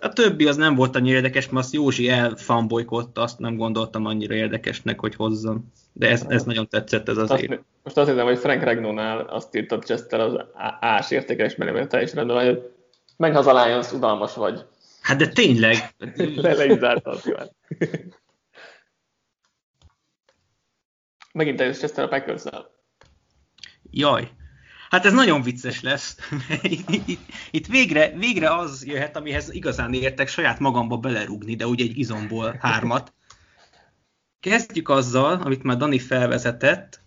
A 0.00 0.08
többi 0.08 0.46
az 0.46 0.56
nem 0.56 0.74
volt 0.74 0.96
annyira 0.96 1.16
érdekes, 1.16 1.48
mert 1.48 1.64
azt 1.64 1.74
Józsi 1.74 2.08
elfanbolykotta, 2.08 3.20
azt 3.20 3.38
nem 3.38 3.56
gondoltam 3.56 4.06
annyira 4.06 4.34
érdekesnek, 4.34 5.00
hogy 5.00 5.14
hozzon. 5.14 5.72
De 5.92 6.08
ez, 6.08 6.24
ez 6.28 6.44
nagyon 6.44 6.68
tetszett 6.68 7.08
ez 7.08 7.16
az 7.16 7.42
év. 7.42 7.48
Most 7.82 7.96
azt 7.96 8.08
hiszem, 8.08 8.26
hogy 8.26 8.38
Frank 8.38 8.62
Regnónál 8.62 9.18
azt 9.18 9.54
írta 9.54 9.78
Chester 9.78 10.20
az 10.20 10.44
ás 10.80 11.10
értékelés, 11.10 11.56
mert 11.56 11.88
teljesen 11.88 12.16
rendben, 12.16 12.46
hogy 12.46 12.76
Menj 13.18 13.34
haza 13.34 13.64
Lions, 13.64 13.92
udalmas 13.92 14.34
vagy. 14.34 14.66
Hát 15.00 15.18
de 15.18 15.28
tényleg. 15.28 15.76
le, 16.16 16.54
le 16.54 16.64
is 16.64 16.78
zárta 16.78 17.10
a. 17.10 17.50
Megint 21.32 21.60
először 21.60 21.80
Chester 21.80 22.04
a 22.04 22.08
packers 22.08 22.44
-el. 22.44 22.70
Jaj. 23.90 24.30
Hát 24.90 25.04
ez 25.04 25.12
nagyon 25.12 25.42
vicces 25.42 25.80
lesz. 25.80 26.16
itt, 27.50 27.66
végre, 27.66 28.10
végre 28.16 28.54
az 28.56 28.86
jöhet, 28.86 29.16
amihez 29.16 29.52
igazán 29.52 29.92
értek 29.92 30.28
saját 30.28 30.58
magamba 30.58 30.96
belerúgni, 30.96 31.54
de 31.56 31.66
úgy 31.66 31.80
egy 31.80 31.98
izomból 31.98 32.56
hármat. 32.60 33.12
Kezdjük 34.40 34.88
azzal, 34.88 35.40
amit 35.40 35.62
már 35.62 35.76
Dani 35.76 35.98
felvezetett, 35.98 37.00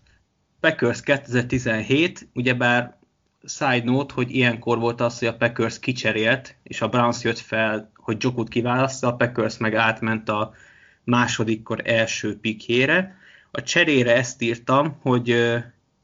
Packers 0.60 1.00
2017, 1.00 2.28
ugyebár 2.34 2.98
side 3.44 3.82
note, 3.84 4.14
hogy 4.14 4.34
ilyenkor 4.34 4.78
volt 4.78 5.00
az, 5.00 5.18
hogy 5.18 5.28
a 5.28 5.36
Packers 5.36 5.78
kicserélt, 5.78 6.56
és 6.62 6.80
a 6.80 6.88
Browns 6.88 7.22
jött 7.22 7.38
fel, 7.38 7.90
hogy 7.94 8.16
Jokut 8.22 8.48
kiválaszta, 8.48 9.06
a 9.06 9.16
Packers 9.16 9.56
meg 9.56 9.74
átment 9.74 10.28
a 10.28 10.54
másodikkor 11.04 11.82
első 11.84 12.38
pikjére. 12.38 13.16
A 13.50 13.62
cserére 13.62 14.16
ezt 14.16 14.42
írtam, 14.42 14.98
hogy 15.00 15.54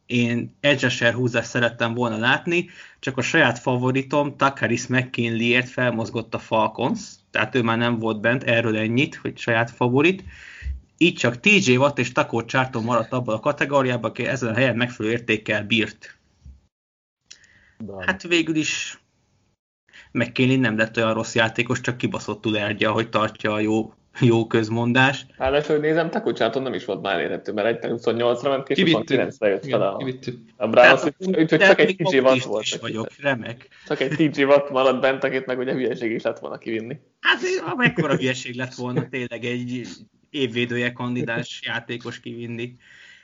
én 0.09 0.57
edge 0.61 1.13
húzást 1.13 1.49
szerettem 1.49 1.95
volna 1.95 2.17
látni, 2.17 2.69
csak 2.99 3.17
a 3.17 3.23
saját 3.23 3.59
favoritom 3.59 4.37
Takaris 4.37 4.87
McKinleyért 4.87 5.69
felmozgott 5.69 6.35
a 6.35 6.39
Falcons, 6.39 7.01
tehát 7.31 7.55
ő 7.55 7.63
már 7.63 7.79
nem 7.79 7.99
volt 7.99 8.21
bent, 8.21 8.45
erről 8.45 8.77
ennyit, 8.77 9.15
hogy 9.15 9.39
saját 9.39 9.71
favorit. 9.71 10.25
Így 10.99 11.15
csak 11.15 11.41
TJ 11.41 11.77
Watt 11.77 11.99
és 11.99 12.13
Taco 12.13 12.45
Charlton 12.45 12.85
maradt 12.85 13.13
abban 13.13 13.35
a 13.35 13.41
kategóriában, 13.41 14.11
aki 14.11 14.27
ezen 14.27 14.49
a 14.49 14.55
helyen 14.55 14.77
megfelelő 14.77 15.15
értékkel 15.15 15.65
bírt. 15.65 16.19
Hát 17.99 18.23
végül 18.23 18.57
is 18.57 19.01
McKinley 20.13 20.61
nem 20.61 20.77
lett 20.77 20.97
olyan 20.97 21.15
rossz 21.15 21.35
játékos, 21.35 21.81
csak 21.81 21.97
kibaszottul 21.97 22.59
erdje, 22.59 22.89
hogy 22.89 23.09
tartja 23.09 23.53
a 23.53 23.61
jó 23.61 23.93
jó 24.21 24.47
közmondás. 24.47 25.27
Ráadásul, 25.37 25.75
hogy 25.75 25.85
nézem, 25.85 26.11
Takucsáton 26.11 26.63
nem 26.63 26.75
is 26.75 26.85
volt 26.85 27.03
már 27.03 27.15
elérhető, 27.15 27.53
mert 27.53 27.85
egy 27.85 27.91
28-ra 27.91 28.49
ment, 28.49 28.69
és 28.69 28.83
29-re 28.85 29.49
jött 29.49 29.67
fel 29.69 29.83
a, 29.83 30.05
a 30.57 30.69
Browns, 30.69 31.03
úgyhogy 31.19 31.47
csak 31.47 31.81
egy 31.81 31.97
TJ 31.97 32.19
Watt 32.19 32.43
volt. 32.43 32.63
Is 32.63 32.77
vagyok, 32.77 33.09
remek. 33.21 33.69
Csak 33.87 34.01
egy 34.01 34.31
TJ 34.31 34.43
Watt 34.43 34.71
maradt 34.71 35.01
bent, 35.01 35.25
akit 35.25 35.47
meg 35.47 35.59
ugye 35.59 35.73
hülyeség 35.73 36.13
is 36.13 36.23
lett 36.23 36.39
volna 36.39 36.59
kivinni. 36.59 36.99
Hát 37.21 37.41
mekkora 37.77 38.17
hülyeség 38.17 38.55
lett 38.55 38.75
volna 38.75 39.09
tényleg 39.09 39.45
egy 39.45 39.87
évvédője 40.31 40.93
kandidás 40.93 41.61
játékos 41.65 42.21
kivinni. 42.21 42.77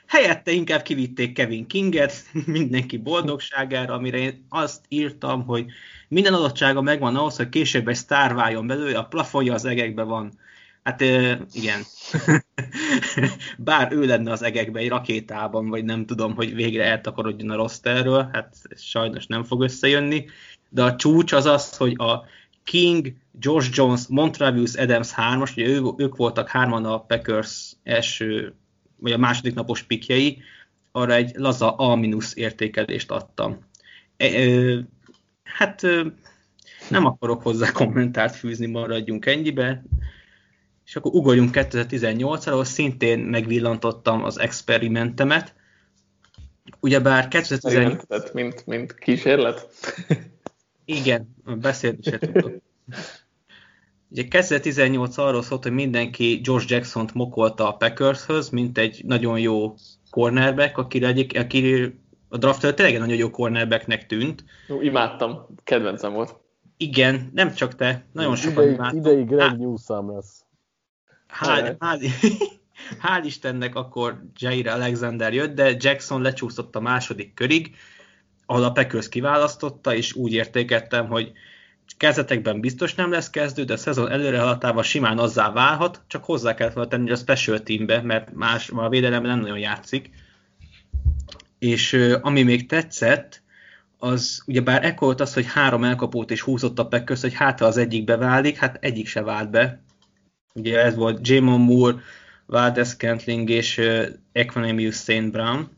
Helyette 0.07 0.51
inkább 0.51 0.81
kivitték 0.81 1.33
Kevin 1.33 1.67
Kinget 1.67 2.13
mindenki 2.45 2.97
boldogságára, 2.97 3.93
amire 3.93 4.17
én 4.17 4.45
azt 4.49 4.85
írtam, 4.87 5.45
hogy 5.45 5.65
minden 6.07 6.33
adottsága 6.33 6.81
megvan 6.81 7.15
ahhoz, 7.15 7.35
hogy 7.35 7.49
később 7.49 7.87
egy 7.87 7.95
sztár 7.95 8.33
váljon 8.33 8.67
belőle, 8.67 8.97
a 8.97 9.05
plafonja 9.05 9.53
az 9.53 9.65
egekbe 9.65 10.03
van. 10.03 10.31
Hát 10.85 11.01
igen. 11.51 11.81
Bár 13.57 13.91
ő 13.91 14.05
lenne 14.05 14.31
az 14.31 14.43
egekben 14.43 14.81
egy 14.81 14.89
rakétában, 14.89 15.69
vagy 15.69 15.83
nem 15.83 16.05
tudom, 16.05 16.35
hogy 16.35 16.55
végre 16.55 16.83
eltakarodjon 16.83 17.49
a 17.49 17.55
rosterről, 17.55 18.29
hát 18.33 18.55
sajnos 18.75 19.27
nem 19.27 19.43
fog 19.43 19.61
összejönni. 19.61 20.25
De 20.69 20.83
a 20.83 20.95
csúcs 20.95 21.31
az 21.31 21.45
az, 21.45 21.77
hogy 21.77 21.93
a 21.97 22.25
King, 22.63 23.13
George 23.31 23.67
Jones, 23.71 24.07
Montravius 24.07 24.75
Adams 24.75 25.11
3-as, 25.15 25.51
ugye 25.51 25.67
ők 26.03 26.15
voltak 26.15 26.49
hárman 26.49 26.85
a 26.85 26.99
Packers 26.99 27.73
első, 27.83 28.53
vagy 28.99 29.11
a 29.11 29.17
második 29.17 29.53
napos 29.53 29.83
pikjei, 29.83 30.41
arra 30.91 31.13
egy 31.13 31.31
laza 31.35 31.75
A- 31.75 31.99
értékelést 32.33 33.11
adtam. 33.11 33.59
E, 34.17 34.25
e, 34.25 34.87
hát 35.43 35.81
nem 36.89 37.05
akarok 37.05 37.41
hozzá 37.41 37.71
kommentárt 37.71 38.35
fűzni, 38.35 38.65
maradjunk 38.65 39.25
ennyibe. 39.25 39.83
És 40.85 40.95
akkor 40.95 41.13
ugorjunk 41.13 41.49
2018-ra, 41.53 42.47
ahol 42.47 42.65
szintén 42.65 43.19
megvillantottam 43.19 44.23
az 44.23 44.39
experimentemet. 44.39 45.53
Ugyebár 46.79 47.27
2018... 47.27 48.31
Mint, 48.33 48.65
mint 48.65 48.95
kísérlet? 48.95 49.67
Igen, 50.85 51.35
beszélni 51.45 52.01
se 52.01 52.17
tudok. 52.17 52.51
Ugye 54.09 54.27
2018 54.27 55.17
arról 55.17 55.41
szólt, 55.41 55.63
hogy 55.63 55.71
mindenki 55.71 56.35
George 56.43 56.75
Jackson-t 56.75 57.13
mokolta 57.13 57.67
a 57.67 57.75
Packershöz, 57.75 58.49
mint 58.49 58.77
egy 58.77 59.01
nagyon 59.05 59.39
jó 59.39 59.73
cornerback, 60.09 60.77
aki, 60.77 61.03
egyik, 61.03 61.37
aki 61.39 61.93
a 62.29 62.37
draft 62.37 62.75
tényleg 62.75 62.93
egy 62.93 62.99
nagyon 62.99 63.17
jó 63.17 63.29
cornerbacknek 63.29 64.05
tűnt. 64.05 64.43
Jó, 64.67 64.81
imádtam, 64.81 65.45
kedvencem 65.63 66.13
volt. 66.13 66.35
Igen, 66.77 67.29
nem 67.33 67.53
csak 67.53 67.75
te, 67.75 68.05
nagyon 68.11 68.35
sokan 68.35 68.63
ideig, 68.63 68.75
imádtam. 68.75 68.99
Ideig 68.99 69.27
Greg 69.27 69.57
Newsom 69.57 70.11
lesz 70.15 70.44
hál, 71.35 71.75
hál, 71.79 71.99
hál' 73.03 73.25
Istennek 73.25 73.75
akkor 73.75 74.23
Jair 74.37 74.67
Alexander 74.67 75.33
jött, 75.33 75.55
de 75.55 75.75
Jackson 75.77 76.21
lecsúszott 76.21 76.75
a 76.75 76.79
második 76.79 77.33
körig, 77.33 77.75
ahol 78.45 78.63
a 78.63 78.71
Packers 78.71 79.09
kiválasztotta, 79.09 79.95
és 79.95 80.13
úgy 80.13 80.33
értékeltem, 80.33 81.07
hogy 81.07 81.31
kezdetekben 81.97 82.59
biztos 82.59 82.95
nem 82.95 83.11
lesz 83.11 83.29
kezdő, 83.29 83.63
de 83.63 83.73
a 83.73 83.77
szezon 83.77 84.11
előre 84.11 84.39
haladtával 84.39 84.83
simán 84.83 85.17
azzá 85.17 85.51
válhat, 85.51 86.01
csak 86.07 86.23
hozzá 86.23 86.53
kellett 86.53 86.73
volna 86.73 86.89
tenni 86.89 87.11
a 87.11 87.15
special 87.15 87.59
teambe, 87.59 88.01
mert 88.01 88.33
más 88.33 88.69
a 88.69 88.89
védelemben 88.89 89.31
nem 89.31 89.39
nagyon 89.39 89.59
játszik. 89.59 90.09
És 91.59 91.93
ami 92.21 92.43
még 92.43 92.67
tetszett, 92.67 93.43
az 93.97 94.43
ugyebár 94.45 94.85
ekkor 94.85 95.21
az, 95.21 95.33
hogy 95.33 95.45
három 95.45 95.83
elkapót 95.83 96.31
is 96.31 96.41
húzott 96.41 96.79
a 96.79 96.87
Packers, 96.87 97.21
hogy 97.21 97.33
hát 97.33 97.61
az 97.61 97.77
egyik 97.77 98.03
beválik, 98.03 98.57
hát 98.57 98.77
egyik 98.81 99.07
se 99.07 99.21
vált 99.21 99.49
be, 99.49 99.84
Ugye 100.59 100.79
ez 100.79 100.95
volt 100.95 101.27
Jamon 101.27 101.59
Moore, 101.59 101.95
Valdez 102.45 102.89
Scantling 102.89 103.49
és 103.49 103.77
uh, 103.77 104.05
Equanimous 104.31 104.95
St. 104.95 105.31
Brown, 105.31 105.69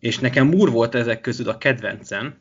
és 0.00 0.18
nekem 0.18 0.46
Moore 0.46 0.70
volt 0.70 0.94
ezek 0.94 1.20
közül 1.20 1.48
a 1.48 1.58
kedvencem. 1.58 2.34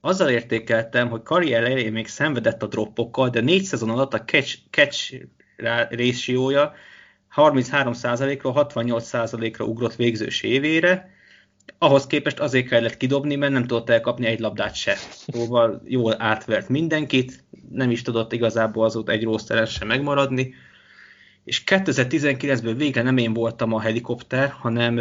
Azzal 0.00 0.30
értékeltem, 0.30 1.08
hogy 1.08 1.22
karrier 1.22 1.64
elején 1.64 1.92
még 1.92 2.06
szenvedett 2.06 2.62
a 2.62 2.66
droppokkal, 2.66 3.28
de 3.28 3.40
négy 3.40 3.62
szezon 3.62 3.90
alatt 3.90 4.14
a 4.14 4.24
catch, 4.24 4.58
catch 4.70 5.14
ratio 5.90 6.50
33%-ról 7.36 8.66
68%-ra 8.68 9.64
ugrott 9.64 9.94
végzős 9.94 10.42
évére, 10.42 11.10
ahhoz 11.78 12.06
képest 12.06 12.40
azért 12.40 12.68
kellett 12.68 12.96
kidobni, 12.96 13.36
mert 13.36 13.52
nem 13.52 13.66
tudott 13.66 13.90
elkapni 13.90 14.26
egy 14.26 14.40
labdát 14.40 14.74
se. 14.74 14.94
Szóval 15.10 15.82
jól 15.84 16.14
átvert 16.18 16.68
mindenkit, 16.68 17.44
nem 17.70 17.90
is 17.90 18.02
tudott 18.02 18.32
igazából 18.32 18.84
azóta 18.84 19.12
egy 19.12 19.22
rossz 19.22 19.50
sem 19.66 19.88
megmaradni. 19.88 20.54
És 21.44 21.62
2019-ben 21.66 22.76
végre 22.76 23.02
nem 23.02 23.16
én 23.16 23.32
voltam 23.32 23.72
a 23.72 23.80
helikopter, 23.80 24.50
hanem 24.50 25.00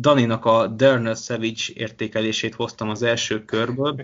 Daninak 0.00 0.44
a 0.44 0.66
Derner 0.66 1.16
Savage 1.16 1.62
értékelését 1.74 2.54
hoztam 2.54 2.88
az 2.88 3.02
első 3.02 3.44
körből, 3.44 4.00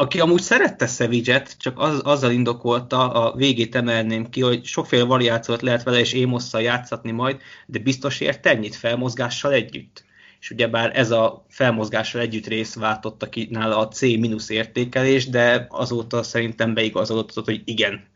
aki 0.00 0.20
amúgy 0.20 0.40
szerette 0.40 0.86
savage 0.86 1.42
csak 1.58 1.78
az, 1.78 2.00
azzal 2.04 2.30
indokolta, 2.30 3.12
a 3.12 3.36
végét 3.36 3.74
emelném 3.74 4.30
ki, 4.30 4.40
hogy 4.40 4.64
sokféle 4.64 5.04
variációt 5.04 5.62
lehet 5.62 5.82
vele 5.82 5.98
és 5.98 6.12
émosszal 6.12 6.62
játszatni 6.62 7.10
majd, 7.10 7.40
de 7.66 7.78
biztos 7.78 8.20
ért 8.20 8.46
ennyit 8.46 8.76
felmozgással 8.76 9.52
együtt. 9.52 10.04
És 10.40 10.50
ugyebár 10.50 10.98
ez 10.98 11.10
a 11.10 11.44
felmozgással 11.48 12.20
együtt 12.20 12.46
rész 12.46 12.74
váltotta 12.74 13.28
ki 13.28 13.48
nála 13.50 13.78
a 13.78 13.88
C- 13.88 14.48
értékelés, 14.48 15.28
de 15.28 15.66
azóta 15.68 16.22
szerintem 16.22 16.74
beigazolódott, 16.74 17.44
hogy 17.44 17.62
igen, 17.64 18.06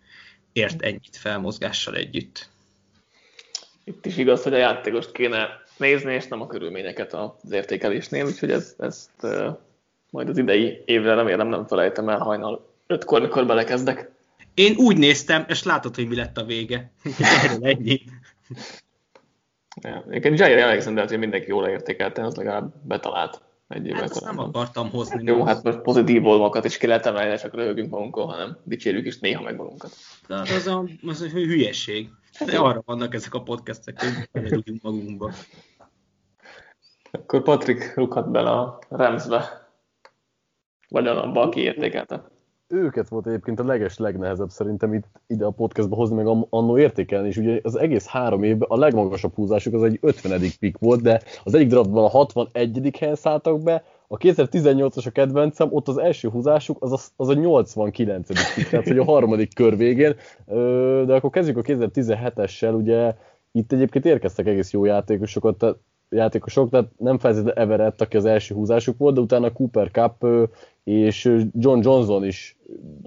ért 0.53 0.83
ennyit 0.83 1.17
felmozgással 1.17 1.95
együtt. 1.95 2.49
Itt 3.85 4.07
is 4.07 4.17
igaz, 4.17 4.43
hogy 4.43 4.55
a 4.55 4.59
játékost 4.59 5.13
kéne 5.13 5.49
nézni, 5.77 6.15
és 6.15 6.27
nem 6.27 6.41
a 6.41 6.47
körülményeket 6.47 7.13
az 7.15 7.53
értékelésnél, 7.53 8.27
úgyhogy 8.27 8.51
ez, 8.51 8.75
ezt 8.79 9.27
majd 10.13 10.29
az 10.29 10.39
idei 10.39 10.83
évre 10.85 11.15
remélem 11.15 11.49
nem 11.49 11.67
felejtem 11.67 12.09
el 12.09 12.19
hajnal 12.19 12.69
ötkor, 12.87 13.21
mikor 13.21 13.47
belekezdek. 13.47 14.11
Én 14.55 14.77
úgy 14.77 14.97
néztem, 14.97 15.45
és 15.49 15.63
látod, 15.63 15.95
hogy 15.95 16.09
mi 16.09 16.17
lett 16.17 16.37
a 16.37 16.45
vége. 16.45 16.93
Erről 17.43 17.67
ennyi. 17.67 18.01
Ja, 19.83 20.05
egyébként 20.09 20.39
Jair 20.39 20.59
Alexander, 20.59 21.09
hogy 21.09 21.19
mindenki 21.19 21.49
jól 21.49 21.67
értékelte, 21.67 22.25
az 22.25 22.35
legalább 22.35 22.73
betalált 22.83 23.43
egy 23.69 23.93
hát 23.95 24.21
nem 24.21 24.39
akartam 24.39 24.91
hozni. 24.91 25.23
Jó, 25.25 25.45
hát 25.45 25.63
most 25.63 25.79
pozitív 25.79 26.27
olmakat 26.27 26.65
is 26.65 26.79
ki 26.79 26.87
lehet 26.87 27.07
emelni, 27.07 27.39
csak 27.39 27.55
röhögünk 27.55 27.91
magunkon, 27.91 28.27
hanem 28.27 28.57
dicsérjük 28.65 29.07
is 29.07 29.19
néha 29.19 29.43
meg 29.43 29.57
magunkat. 29.57 29.91
De 30.27 30.35
az 30.35 30.67
a, 30.67 30.85
az 31.07 31.21
a 31.21 31.29
hülyeség. 31.29 32.09
De 32.47 32.59
arra 32.59 32.83
vannak 32.85 33.15
ezek 33.15 33.35
a 33.35 33.43
podcastek, 33.43 34.01
hogy 34.01 34.29
belerúgjunk 34.33 34.83
magunkba. 34.83 35.33
Akkor 37.11 37.43
Patrik 37.43 37.95
rúghat 37.95 38.31
bele 38.31 38.51
a 38.51 38.79
Ramsbe. 38.89 39.62
Vagy 40.93 41.07
abba, 41.07 41.41
aki. 41.41 41.61
Őket 42.69 43.09
volt 43.09 43.27
egyébként 43.27 43.61
a 43.61 43.65
leges 43.65 43.99
legnehezebb 43.99 44.49
szerintem 44.49 44.95
itt 44.95 45.05
ide 45.27 45.45
a 45.45 45.51
podcastba 45.51 45.97
hozni, 45.97 46.17
meg 46.17 46.27
annó 46.51 46.79
értékelni, 46.79 47.29
és 47.29 47.37
ugye 47.37 47.61
az 47.63 47.77
egész 47.77 48.07
három 48.07 48.43
évben 48.43 48.69
a 48.69 48.77
legmagasabb 48.77 49.35
húzásuk 49.35 49.75
az 49.75 49.83
egy 49.83 49.99
50. 50.03 50.41
pick 50.59 50.79
volt, 50.79 51.03
de 51.03 51.21
az 51.45 51.55
egyik 51.55 51.69
draftban 51.69 52.05
a 52.05 52.09
61. 52.09 52.97
helyen 52.99 53.15
szálltak 53.15 53.63
be, 53.63 53.85
a 54.09 54.17
2018-as 54.17 55.07
a 55.07 55.11
kedvencem, 55.11 55.69
ott 55.71 55.89
az 55.89 55.99
első 55.99 56.29
húzásuk 56.29 56.77
az 56.81 56.93
a, 56.93 56.99
az 57.17 57.29
a 57.29 57.35
89 57.35 58.27
pick, 58.27 58.69
tehát 58.69 58.89
hogy 58.89 58.99
a 58.99 59.05
harmadik 59.05 59.55
kör 59.55 59.77
végén, 59.77 60.15
de 61.07 61.15
akkor 61.15 61.31
kezdjük 61.31 61.57
a 61.57 61.63
2017-essel, 61.63 62.75
ugye 62.75 63.15
itt 63.53 63.73
egyébként 63.73 64.05
érkeztek 64.05 64.47
egész 64.47 64.73
jó 64.73 64.85
játékosokat, 64.85 65.59
tehát 65.59 65.77
játékosok, 66.13 66.71
tehát 66.71 66.89
nem 66.99 67.19
feltétlenül 67.19 67.63
Everett, 67.63 68.01
aki 68.01 68.17
az 68.17 68.25
első 68.25 68.55
húzásuk 68.55 68.99
volt, 68.99 69.15
de 69.15 69.21
utána 69.21 69.53
Cooper 69.53 69.91
Cup 69.91 70.27
és 70.85 71.25
John 71.53 71.81
Johnson 71.83 72.25
is 72.25 72.57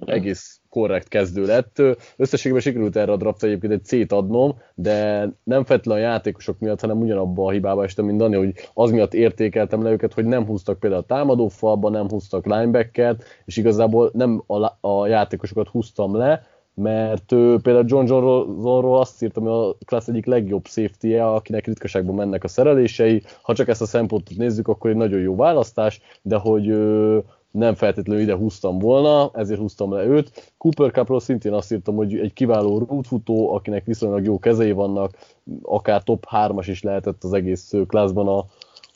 egész 0.06 0.60
korrekt 0.70 1.08
kezdő 1.08 1.46
lett. 1.46 1.82
Összességében 2.18 2.62
sikerült 2.62 2.96
erre 2.96 3.12
a 3.12 3.18
draft 3.18 3.44
egyébként 3.44 3.74
egy 3.74 3.84
C-t 3.84 4.12
adnom, 4.12 4.58
de 4.74 5.30
nem 5.44 5.64
feltétlenül 5.64 6.04
a 6.04 6.08
játékosok 6.08 6.60
miatt, 6.60 6.82
hanem 6.82 7.02
ugyanabba 7.02 7.46
a 7.46 7.52
hibába 7.52 7.84
estem, 7.84 8.06
mint 8.06 8.18
Dani, 8.18 8.36
hogy 8.36 8.54
az 8.74 8.92
miatt 8.92 9.14
értékeltem 9.14 9.84
le 9.84 9.92
őket, 9.92 10.14
hogy 10.14 10.26
nem 10.26 10.46
húztak 10.46 10.80
például 10.80 11.02
a 11.02 11.06
támadó 11.06 11.48
falba, 11.48 11.90
nem 11.90 12.10
húztak 12.10 12.46
linebackert, 12.46 13.24
és 13.46 13.58
igazából 13.58 14.10
nem 14.14 14.44
a, 14.48 14.88
a 14.88 15.08
játékosokat 15.08 15.68
húztam 15.68 16.16
le, 16.16 16.42
mert 16.76 17.32
ő, 17.32 17.60
például 17.62 17.86
John 17.88 18.06
Johnsonról 18.08 19.00
azt 19.00 19.24
írtam, 19.24 19.44
hogy 19.44 19.52
a 19.52 19.86
klassz 19.86 20.08
egyik 20.08 20.26
legjobb 20.26 20.66
safety 20.66 21.14
-e, 21.14 21.28
akinek 21.28 21.66
ritkaságban 21.66 22.16
mennek 22.16 22.44
a 22.44 22.48
szerelései. 22.48 23.24
Ha 23.42 23.54
csak 23.54 23.68
ezt 23.68 23.82
a 23.82 23.86
szempontot 23.86 24.38
nézzük, 24.38 24.68
akkor 24.68 24.90
egy 24.90 24.96
nagyon 24.96 25.20
jó 25.20 25.36
választás, 25.36 26.02
de 26.22 26.36
hogy 26.36 26.68
ő, 26.68 27.24
nem 27.56 27.76
feltétlenül 27.76 28.22
ide 28.22 28.36
húztam 28.36 28.80
volna, 28.80 29.30
ezért 29.34 29.60
húztam 29.60 29.94
le 29.94 30.04
őt. 30.04 30.54
Cooper 30.58 30.92
Cupról 30.92 31.20
szintén 31.20 31.54
azt 31.54 31.72
írtam, 31.72 31.96
hogy 31.96 32.18
egy 32.18 32.34
kiváló 32.34 32.78
rútfutó, 32.78 33.54
akinek 33.54 33.86
viszonylag 33.86 34.24
jó 34.24 34.40
kezei 34.40 34.72
vannak, 34.72 35.18
akár 35.62 36.04
top 36.04 36.26
3-as 36.32 36.66
is 36.68 36.82
lehetett 36.84 37.24
az 37.24 37.34
egész 37.34 37.74
klászban 37.88 38.28
a, 38.28 38.46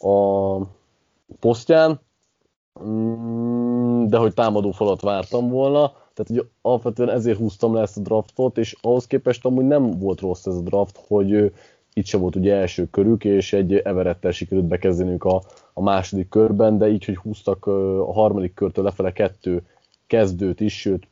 a 0.10 0.62
posztján, 1.40 2.00
mm, 2.84 4.06
de 4.06 4.18
hogy 4.18 4.34
támadó 4.34 4.72
falat 4.72 5.02
vártam 5.02 5.50
volna, 5.50 5.92
tehát 6.20 6.42
hogy 6.42 6.52
alapvetően 6.62 7.10
ezért 7.10 7.38
húztam 7.38 7.74
le 7.74 7.82
ezt 7.82 7.98
a 7.98 8.02
draftot, 8.02 8.58
és 8.58 8.76
ahhoz 8.82 9.08
képest 9.08 9.46
amúgy 9.46 9.66
nem 9.66 9.92
volt 9.92 10.20
rossz 10.20 10.46
ez 10.46 10.56
a 10.56 10.62
draft, 10.62 11.00
hogy 11.08 11.52
itt 11.94 12.06
sem 12.06 12.20
volt 12.20 12.36
ugye 12.36 12.56
első 12.56 12.88
körük, 12.90 13.24
és 13.24 13.54
egy 13.54 13.74
Everettel 13.74 14.32
sikerült 14.32 14.68
bekezdenünk 14.68 15.24
a, 15.24 15.44
a 15.74 15.82
második 15.82 16.30
körben, 16.30 16.78
de 16.78 16.90
így, 16.90 17.06
hogy 17.06 17.18
húztak 17.18 17.66
a 17.66 18.14
harmadik 18.14 18.54
körtől 18.54 18.84
lefele 18.84 19.12
kettő 19.12 19.62
kezdőt 20.08 20.60
is, 20.60 20.80
sőt 20.80 21.08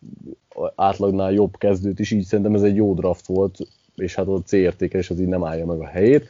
átlagnál 0.76 1.32
jobb 1.32 1.58
kezdőt 1.58 2.00
is, 2.00 2.12
így 2.12 2.24
szerintem 2.24 2.56
ez 2.56 2.64
egy 2.64 2.76
jó 2.76 2.94
draft 2.94 3.26
volt, 3.26 3.58
és 3.96 4.16
hát 4.16 4.28
a 4.28 4.42
C 4.42 4.52
értékelés 4.52 5.10
az 5.10 5.20
így 5.20 5.28
nem 5.28 5.44
állja 5.44 5.66
meg 5.66 5.80
a 5.80 5.88
helyét. 5.88 6.28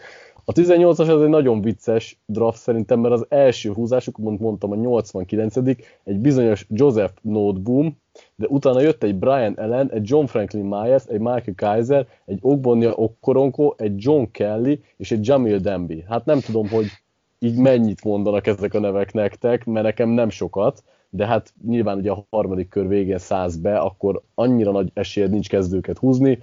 A 0.50 0.54
18-as 0.54 1.16
az 1.16 1.22
egy 1.22 1.30
nagyon 1.30 1.62
vicces 1.62 2.20
draft 2.26 2.60
szerintem, 2.60 3.00
mert 3.00 3.14
az 3.14 3.26
első 3.30 3.74
húzásuk, 3.74 4.18
mint 4.18 4.40
mondtam, 4.40 4.72
a 4.72 4.76
89 4.76 5.56
egy 6.04 6.20
bizonyos 6.20 6.66
Joseph 6.70 7.14
Noteboom, 7.22 7.98
de 8.36 8.48
utána 8.50 8.82
jött 8.82 9.04
egy 9.04 9.16
Brian 9.16 9.54
Allen, 9.54 9.92
egy 9.92 10.10
John 10.10 10.26
Franklin 10.26 10.66
Myers, 10.66 11.06
egy 11.06 11.20
Michael 11.20 11.54
Kaiser, 11.56 12.08
egy 12.26 12.40
Ogbonia 12.42 12.94
Okkoronko, 12.94 13.74
egy 13.78 13.94
John 13.96 14.24
Kelly 14.32 14.80
és 14.98 15.12
egy 15.12 15.28
Jamil 15.28 15.58
Demby. 15.58 16.04
Hát 16.08 16.26
nem 16.26 16.40
tudom, 16.40 16.68
hogy 16.68 16.86
így 17.40 17.58
mennyit 17.58 18.04
mondanak 18.04 18.48
ezek 18.48 18.74
a 18.74 18.80
nevek 18.80 19.14
nektek, 19.14 19.66
mert 19.66 19.86
nekem 19.86 20.10
nem 20.10 20.30
sokat, 20.30 20.84
de 21.10 21.26
hát 21.26 21.54
nyilván 21.68 21.98
ugye 21.98 22.12
a 22.12 22.26
harmadik 22.30 22.70
kör 22.70 22.88
végén 22.88 23.18
száz 23.18 23.58
be, 23.58 23.78
akkor 23.78 24.22
annyira 24.36 24.72
nagy 24.72 24.92
esélyed 24.94 25.32
nincs 25.32 25.50
kezdőket 25.50 25.98
húzni, 25.98 26.40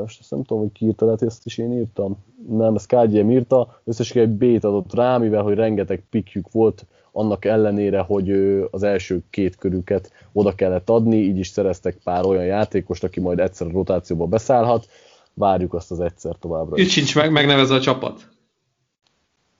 most 0.00 0.20
azt 0.20 0.30
nem 0.30 0.42
tudom, 0.42 0.62
hogy 0.62 0.72
ki 0.72 0.84
írta, 0.84 1.04
lehet, 1.04 1.22
ezt 1.22 1.46
is 1.46 1.58
én 1.58 1.72
írtam. 1.72 2.16
Nem, 2.48 2.74
ezt 2.74 2.86
KGM 2.86 3.30
írta, 3.30 3.80
összességében 3.84 4.30
egy 4.30 4.56
B-t 4.56 4.64
adott 4.64 4.94
rá, 4.94 5.18
mivel 5.18 5.42
hogy 5.42 5.54
rengeteg 5.54 6.02
pikjük 6.10 6.52
volt, 6.52 6.86
annak 7.12 7.44
ellenére, 7.44 8.00
hogy 8.00 8.30
az 8.70 8.82
első 8.82 9.22
két 9.30 9.56
körüket 9.56 10.12
oda 10.32 10.54
kellett 10.54 10.90
adni, 10.90 11.16
így 11.16 11.38
is 11.38 11.48
szereztek 11.48 11.98
pár 12.04 12.24
olyan 12.24 12.44
játékost, 12.44 13.04
aki 13.04 13.20
majd 13.20 13.38
egyszer 13.38 13.66
a 13.66 13.70
rotációba 13.70 14.26
beszállhat. 14.26 14.88
Várjuk 15.34 15.74
azt 15.74 15.90
az 15.90 16.00
egyszer 16.00 16.34
továbbra. 16.40 16.76
Itt 16.76 16.88
sincs 16.88 17.14
meg, 17.14 17.32
megnevezve 17.32 17.74
a 17.74 17.80
csapat. 17.80 18.28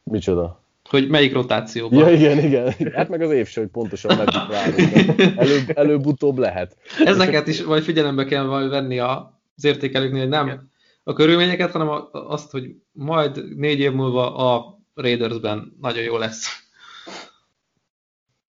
Micsoda? 0.02 0.60
Hogy 0.88 1.08
melyik 1.08 1.32
rotációban. 1.32 1.98
Ja, 1.98 2.10
igen, 2.10 2.38
igen. 2.38 2.74
Hát 2.94 3.08
meg 3.08 3.20
az 3.20 3.30
év 3.30 3.48
hogy 3.54 3.66
pontosan 3.66 4.16
meddig 4.16 4.40
várunk. 4.48 5.38
Előbb, 5.38 5.70
előbb-utóbb 5.74 6.38
lehet. 6.38 6.76
Ezeket 7.04 7.46
is 7.46 7.64
vagy 7.64 7.82
figyelembe 7.82 8.24
kell 8.24 8.44
majd 8.44 8.68
venni 8.68 8.98
a 8.98 9.35
az 9.56 9.64
értékelőknél, 9.64 10.26
nem 10.26 10.46
Igen. 10.46 10.70
a 11.02 11.12
körülményeket, 11.12 11.70
hanem 11.70 12.08
azt, 12.12 12.50
hogy 12.50 12.76
majd 12.92 13.56
négy 13.56 13.78
év 13.78 13.92
múlva 13.92 14.36
a 14.36 14.78
Raidersben 14.94 15.76
nagyon 15.80 16.02
jó 16.02 16.16
lesz. 16.16 16.66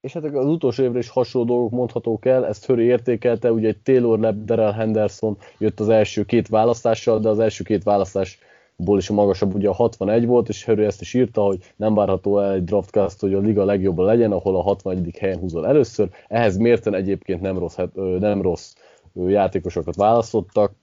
És 0.01 0.13
hát 0.13 0.23
az 0.23 0.45
utolsó 0.45 0.84
évre 0.84 0.99
is 0.99 1.09
hasonló 1.09 1.47
dolgok 1.47 1.71
mondhatók 1.71 2.25
el, 2.25 2.45
ezt 2.45 2.65
Höri 2.65 2.84
értékelte, 2.84 3.51
ugye 3.51 3.67
egy 3.67 3.77
Taylor 3.77 4.19
Lab, 4.19 4.45
Darrell 4.45 4.73
Henderson 4.73 5.38
jött 5.57 5.79
az 5.79 5.89
első 5.89 6.23
két 6.23 6.47
választással, 6.47 7.19
de 7.19 7.29
az 7.29 7.39
első 7.39 7.63
két 7.63 7.84
választásból 7.84 8.97
is 8.97 9.09
a 9.09 9.13
magasabb 9.13 9.55
ugye 9.55 9.69
a 9.69 9.73
61 9.73 10.25
volt, 10.25 10.49
és 10.49 10.65
Höri 10.65 10.84
ezt 10.84 11.01
is 11.01 11.13
írta, 11.13 11.41
hogy 11.41 11.73
nem 11.75 11.93
várható 11.93 12.39
el 12.39 12.53
egy 12.53 12.63
draftcast, 12.63 13.19
hogy 13.19 13.34
a 13.34 13.39
liga 13.39 13.65
legjobb 13.65 13.97
legyen, 13.97 14.31
ahol 14.31 14.55
a 14.55 14.61
61. 14.61 15.17
helyen 15.19 15.39
húzol 15.39 15.67
először. 15.67 16.09
Ehhez 16.27 16.57
mérten 16.57 16.93
egyébként 16.93 17.41
nem 17.41 17.57
rossz, 17.57 17.77
nem 18.19 18.41
rossz 18.41 18.73
játékosokat 19.13 19.95
választottak, 19.95 20.73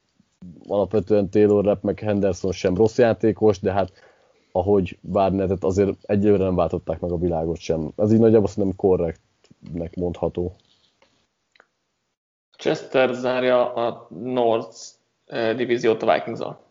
alapvetően 0.66 1.30
Taylor 1.30 1.64
Rapp 1.64 1.82
meg 1.82 1.98
Henderson 1.98 2.52
sem 2.52 2.74
rossz 2.74 2.98
játékos, 2.98 3.60
de 3.60 3.72
hát 3.72 3.92
ahogy 4.52 4.98
várnetet, 5.00 5.64
azért 5.64 5.96
egyelőre 6.02 6.44
nem 6.44 6.54
váltották 6.54 7.00
meg 7.00 7.10
a 7.10 7.18
világot 7.18 7.58
sem. 7.58 7.92
Ez 7.96 8.12
így 8.12 8.18
nagyjából 8.18 8.48
szerintem 8.48 8.76
korrektnek 8.76 9.94
mondható. 9.94 10.56
Chester 12.56 13.14
zárja 13.14 13.74
a 13.74 14.06
North 14.10 14.78
eh, 15.26 15.56
divíziót 15.56 16.02
a 16.02 16.12
vikings 16.12 16.40
-al. 16.40 16.62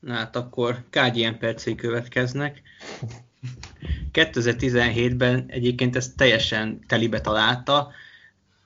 Na 0.00 0.12
hát 0.12 0.36
akkor 0.36 0.84
KGM 0.90 1.38
percei 1.38 1.74
következnek. 1.74 2.62
2017-ben 4.12 5.44
egyébként 5.48 5.96
ezt 5.96 6.16
teljesen 6.16 6.80
telibe 6.86 7.20
találta, 7.20 7.90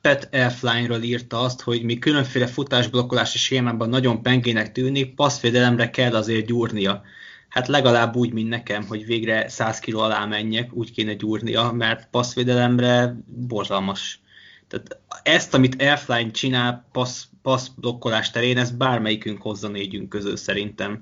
Pat 0.01 0.27
Elfline-ről 0.31 1.01
írta 1.03 1.39
azt, 1.39 1.61
hogy 1.61 1.83
mi 1.83 1.97
különféle 1.97 2.47
futásblokkolási 2.47 3.37
sémában 3.37 3.89
nagyon 3.89 4.21
pengének 4.21 4.71
tűnik, 4.71 5.15
passzvédelemre 5.15 5.89
kell 5.89 6.15
azért 6.15 6.45
gyúrnia. 6.45 7.03
Hát 7.49 7.67
legalább 7.67 8.15
úgy, 8.15 8.33
mint 8.33 8.49
nekem, 8.49 8.85
hogy 8.85 9.05
végre 9.05 9.47
100 9.49 9.79
kg 9.79 9.95
alá 9.95 10.25
menjek, 10.25 10.73
úgy 10.73 10.91
kéne 10.91 11.13
gyúrnia, 11.13 11.71
mert 11.71 12.07
passzvédelemre 12.09 13.15
borzalmas. 13.25 14.21
Tehát 14.67 14.99
ezt, 15.23 15.53
amit 15.53 15.81
Airfline 15.81 16.31
csinál 16.31 16.87
passz, 16.91 17.23
passz 17.41 17.67
blokkolás 17.67 18.31
terén, 18.31 18.57
ezt 18.57 18.77
bármelyikünk 18.77 19.41
hozza 19.41 19.67
négyünk 19.67 20.09
közül 20.09 20.37
szerintem 20.37 21.01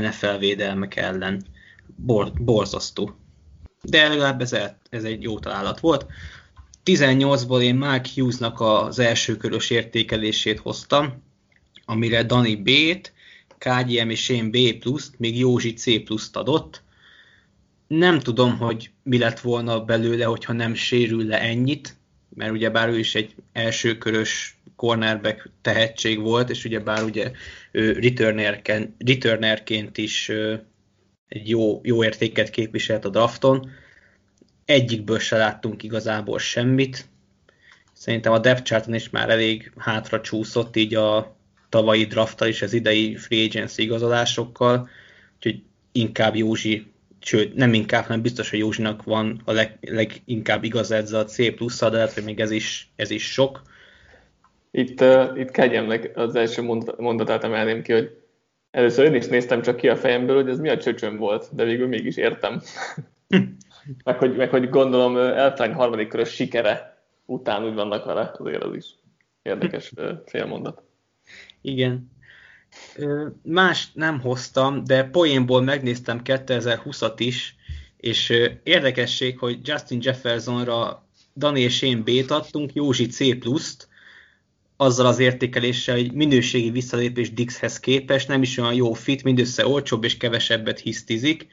NFL 0.00 0.36
védelmek 0.38 0.96
ellen. 0.96 1.42
Bor, 1.96 2.32
borzasztó. 2.32 3.14
De 3.82 4.08
legalább 4.08 4.40
ez, 4.40 4.56
ez 4.90 5.04
egy 5.04 5.22
jó 5.22 5.38
találat 5.38 5.80
volt. 5.80 6.06
18-ból 6.96 7.62
én 7.62 7.74
Mark 7.74 8.06
Hughes-nak 8.06 8.60
az 8.60 8.98
első 8.98 9.36
körös 9.36 9.70
értékelését 9.70 10.58
hoztam, 10.58 11.22
amire 11.84 12.22
Dani 12.22 12.56
B-t, 12.56 13.12
KGM 13.58 14.10
és 14.10 14.28
én 14.28 14.50
B 14.50 14.56
pluszt, 14.78 15.18
még 15.18 15.38
Józsi 15.38 15.72
C 15.72 16.04
pluszt 16.04 16.36
adott. 16.36 16.82
Nem 17.86 18.18
tudom, 18.18 18.58
hogy 18.58 18.90
mi 19.02 19.18
lett 19.18 19.40
volna 19.40 19.84
belőle, 19.84 20.24
hogyha 20.24 20.52
nem 20.52 20.74
sérül 20.74 21.26
le 21.26 21.40
ennyit, 21.40 21.96
mert 22.34 22.52
ugye 22.52 22.70
bár 22.70 22.88
ő 22.88 22.98
is 22.98 23.14
egy 23.14 23.34
első 23.52 23.98
körös 23.98 24.58
cornerback 24.76 25.50
tehetség 25.60 26.20
volt, 26.20 26.50
és 26.50 26.64
ugye 26.64 26.80
bár 26.80 27.02
ugye 27.02 27.30
ő 27.72 27.92
returnerként, 27.92 28.90
returnerként 28.98 29.98
is 29.98 30.28
egy 31.28 31.48
jó, 31.48 31.80
jó 31.82 32.04
értéket 32.04 32.50
képviselt 32.50 33.04
a 33.04 33.08
drafton, 33.08 33.70
egyikből 34.70 35.18
se 35.18 35.36
láttunk 35.36 35.82
igazából 35.82 36.38
semmit. 36.38 37.04
Szerintem 37.92 38.32
a 38.32 38.38
depth 38.38 38.62
charton 38.62 38.94
is 38.94 39.10
már 39.10 39.30
elég 39.30 39.72
hátra 39.76 40.20
csúszott 40.20 40.76
így 40.76 40.94
a 40.94 41.36
tavalyi 41.68 42.04
drafttal 42.04 42.48
és 42.48 42.62
az 42.62 42.72
idei 42.72 43.16
free 43.16 43.44
agency 43.44 43.82
igazolásokkal, 43.82 44.88
úgyhogy 45.36 45.62
inkább 45.92 46.36
Józsi, 46.36 46.86
sőt 47.20 47.54
nem 47.54 47.74
inkább, 47.74 48.04
hanem 48.04 48.22
biztos, 48.22 48.50
hogy 48.50 48.58
Józsinak 48.58 49.02
van 49.02 49.40
a 49.44 49.52
leg, 49.52 49.78
leginkább 49.80 50.64
igaz 50.64 50.90
ez 50.90 51.12
a 51.12 51.24
C 51.24 51.54
plusz 51.54 51.80
de 51.80 51.88
lehet, 51.88 52.12
hogy 52.12 52.24
még 52.24 52.40
ez 52.40 52.50
is, 52.50 52.90
ez 52.96 53.10
is 53.10 53.32
sok. 53.32 53.62
Itt, 54.70 55.00
uh, 55.00 55.38
itt 55.38 55.50
kegyemnek 55.50 56.10
az 56.14 56.34
első 56.34 56.62
mondatát 56.98 57.44
emelném 57.44 57.82
ki, 57.82 57.92
hogy 57.92 58.16
először 58.70 59.04
én 59.04 59.14
is 59.14 59.26
néztem 59.26 59.62
csak 59.62 59.76
ki 59.76 59.88
a 59.88 59.96
fejemből, 59.96 60.36
hogy 60.36 60.48
ez 60.48 60.58
mi 60.58 60.68
a 60.68 60.78
csöcsöm 60.78 61.16
volt, 61.16 61.48
de 61.52 61.64
végül 61.64 61.86
mégis 61.86 62.16
értem. 62.16 62.62
meg, 64.04 64.18
hogy, 64.18 64.36
meg 64.36 64.50
hogy 64.50 64.68
gondolom 64.68 65.16
Elfránk 65.16 65.76
harmadik 65.76 66.08
körös 66.08 66.30
sikere 66.30 67.02
után 67.24 67.64
úgy 67.64 67.74
vannak 67.74 68.04
vele, 68.04 68.32
azért 68.38 68.62
az 68.62 68.74
is 68.74 68.94
érdekes 69.42 69.92
félmondat. 70.26 70.82
Igen. 71.60 72.10
Más 73.42 73.92
nem 73.92 74.20
hoztam, 74.20 74.84
de 74.84 75.04
poénból 75.04 75.62
megnéztem 75.62 76.20
2020-at 76.24 77.14
is, 77.16 77.56
És 77.96 78.32
érdekesség, 78.62 79.38
hogy 79.38 79.58
Justin 79.62 79.98
Jeffersonra 80.02 81.06
Dani 81.36 81.60
és 81.60 81.82
én 81.82 82.02
B-t 82.02 82.30
adtunk, 82.30 82.74
Józsi 82.74 83.06
C 83.06 83.38
pluszt, 83.38 83.88
azzal 84.76 85.06
az 85.06 85.18
értékeléssel, 85.18 85.96
hogy 85.96 86.12
minőségi 86.12 86.70
visszalépés 86.70 87.32
Dixhez 87.32 87.80
képest 87.80 88.28
nem 88.28 88.42
is 88.42 88.58
olyan 88.58 88.74
jó 88.74 88.92
fit, 88.92 89.22
mindössze 89.22 89.66
olcsóbb 89.66 90.04
és 90.04 90.16
kevesebbet 90.16 90.78
hisztizik. 90.78 91.46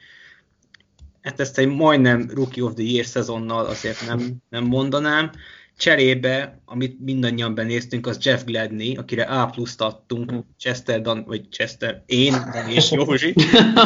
Hát 1.22 1.40
ezt 1.40 1.58
egy 1.58 1.68
majdnem 1.68 2.30
Rookie 2.34 2.64
of 2.64 2.74
the 2.74 2.82
Year 2.82 3.06
szezonnal 3.06 3.66
azért 3.66 4.06
nem, 4.06 4.36
nem 4.48 4.64
mondanám. 4.64 5.30
Cserébe, 5.76 6.60
amit 6.64 7.00
mindannyian 7.00 7.54
benéztünk, 7.54 8.06
az 8.06 8.18
Jeff 8.20 8.44
Gladney, 8.44 8.96
akire 8.96 9.22
A 9.22 9.46
pluszt 9.46 9.80
adtunk, 9.80 10.44
Chester, 10.58 11.00
Dan, 11.00 11.24
vagy 11.24 11.48
Chester, 11.48 12.02
én, 12.06 12.32
Dan 12.52 12.68
és 12.68 12.90
Józsi. 12.90 13.34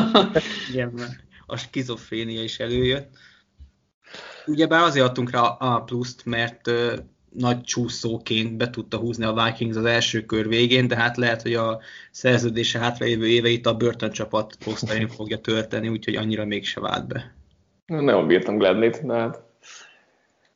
Igen, 0.70 1.00
a 1.46 1.56
skizofrénia 1.56 2.42
is 2.42 2.58
előjött. 2.58 3.08
Ugyebár 4.46 4.82
azért 4.82 5.06
adtunk 5.06 5.30
rá 5.30 5.40
A 5.40 5.80
pluszt, 5.80 6.24
mert 6.24 6.70
nagy 7.32 7.60
csúszóként 7.60 8.56
be 8.56 8.70
tudta 8.70 8.96
húzni 8.96 9.24
a 9.24 9.44
Vikings 9.44 9.76
az 9.76 9.84
első 9.84 10.24
kör 10.24 10.48
végén, 10.48 10.88
de 10.88 10.96
hát 10.96 11.16
lehet, 11.16 11.42
hogy 11.42 11.54
a 11.54 11.80
szerződése 12.10 12.78
hátralévő 12.78 13.26
éveit 13.26 13.66
a 13.66 13.76
Burton 13.76 14.10
csapat 14.10 14.56
posztain 14.64 15.08
fogja 15.16 15.38
tölteni, 15.38 15.88
úgyhogy 15.88 16.16
annyira 16.16 16.44
mégse 16.44 16.80
vált 16.80 17.06
be. 17.06 17.34
Nem 17.86 18.26
bírtam 18.26 18.58
Gladney-t, 18.58 19.06
de 19.06 19.14
hát... 19.14 19.42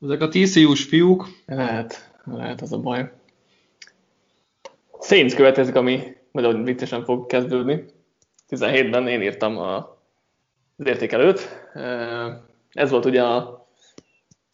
Ezek 0.03 0.21
a 0.21 0.29
TCU-s 0.29 0.85
fiúk. 0.85 1.29
Lehet, 1.47 2.13
lehet 2.25 2.61
az 2.61 2.73
a 2.73 2.79
baj. 2.79 3.13
Saints 5.01 5.35
következik, 5.35 5.75
ami 5.75 6.17
nagyon 6.33 6.65
viccesen 6.65 7.05
fog 7.05 7.27
kezdődni. 7.27 7.85
17-ben 8.49 9.09
én 9.09 9.23
írtam 9.23 9.59
a, 9.59 9.77
az 10.77 10.87
értékelőt. 10.87 11.69
Ez 12.71 12.91
volt 12.91 13.05
ugye 13.05 13.23
a 13.23 13.66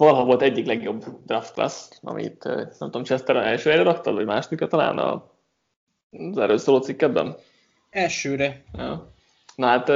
valaha 0.04 0.24
volt 0.24 0.42
egyik 0.42 0.66
legjobb 0.66 1.04
draft 1.26 1.52
class, 1.52 1.88
amit 2.02 2.44
nem 2.44 2.68
tudom, 2.78 3.02
Chester 3.02 3.36
első 3.36 3.68
helyre 3.68 3.84
raktad, 3.84 4.14
vagy 4.14 4.24
másodikra 4.24 4.66
talán 4.66 4.98
a, 4.98 5.30
az 6.10 6.38
erről 6.38 6.58
szóló 6.58 6.78
cikkedben? 6.78 7.36
Elsőre. 7.90 8.62
Ja. 8.78 9.12
Na 9.54 9.66
hát 9.66 9.92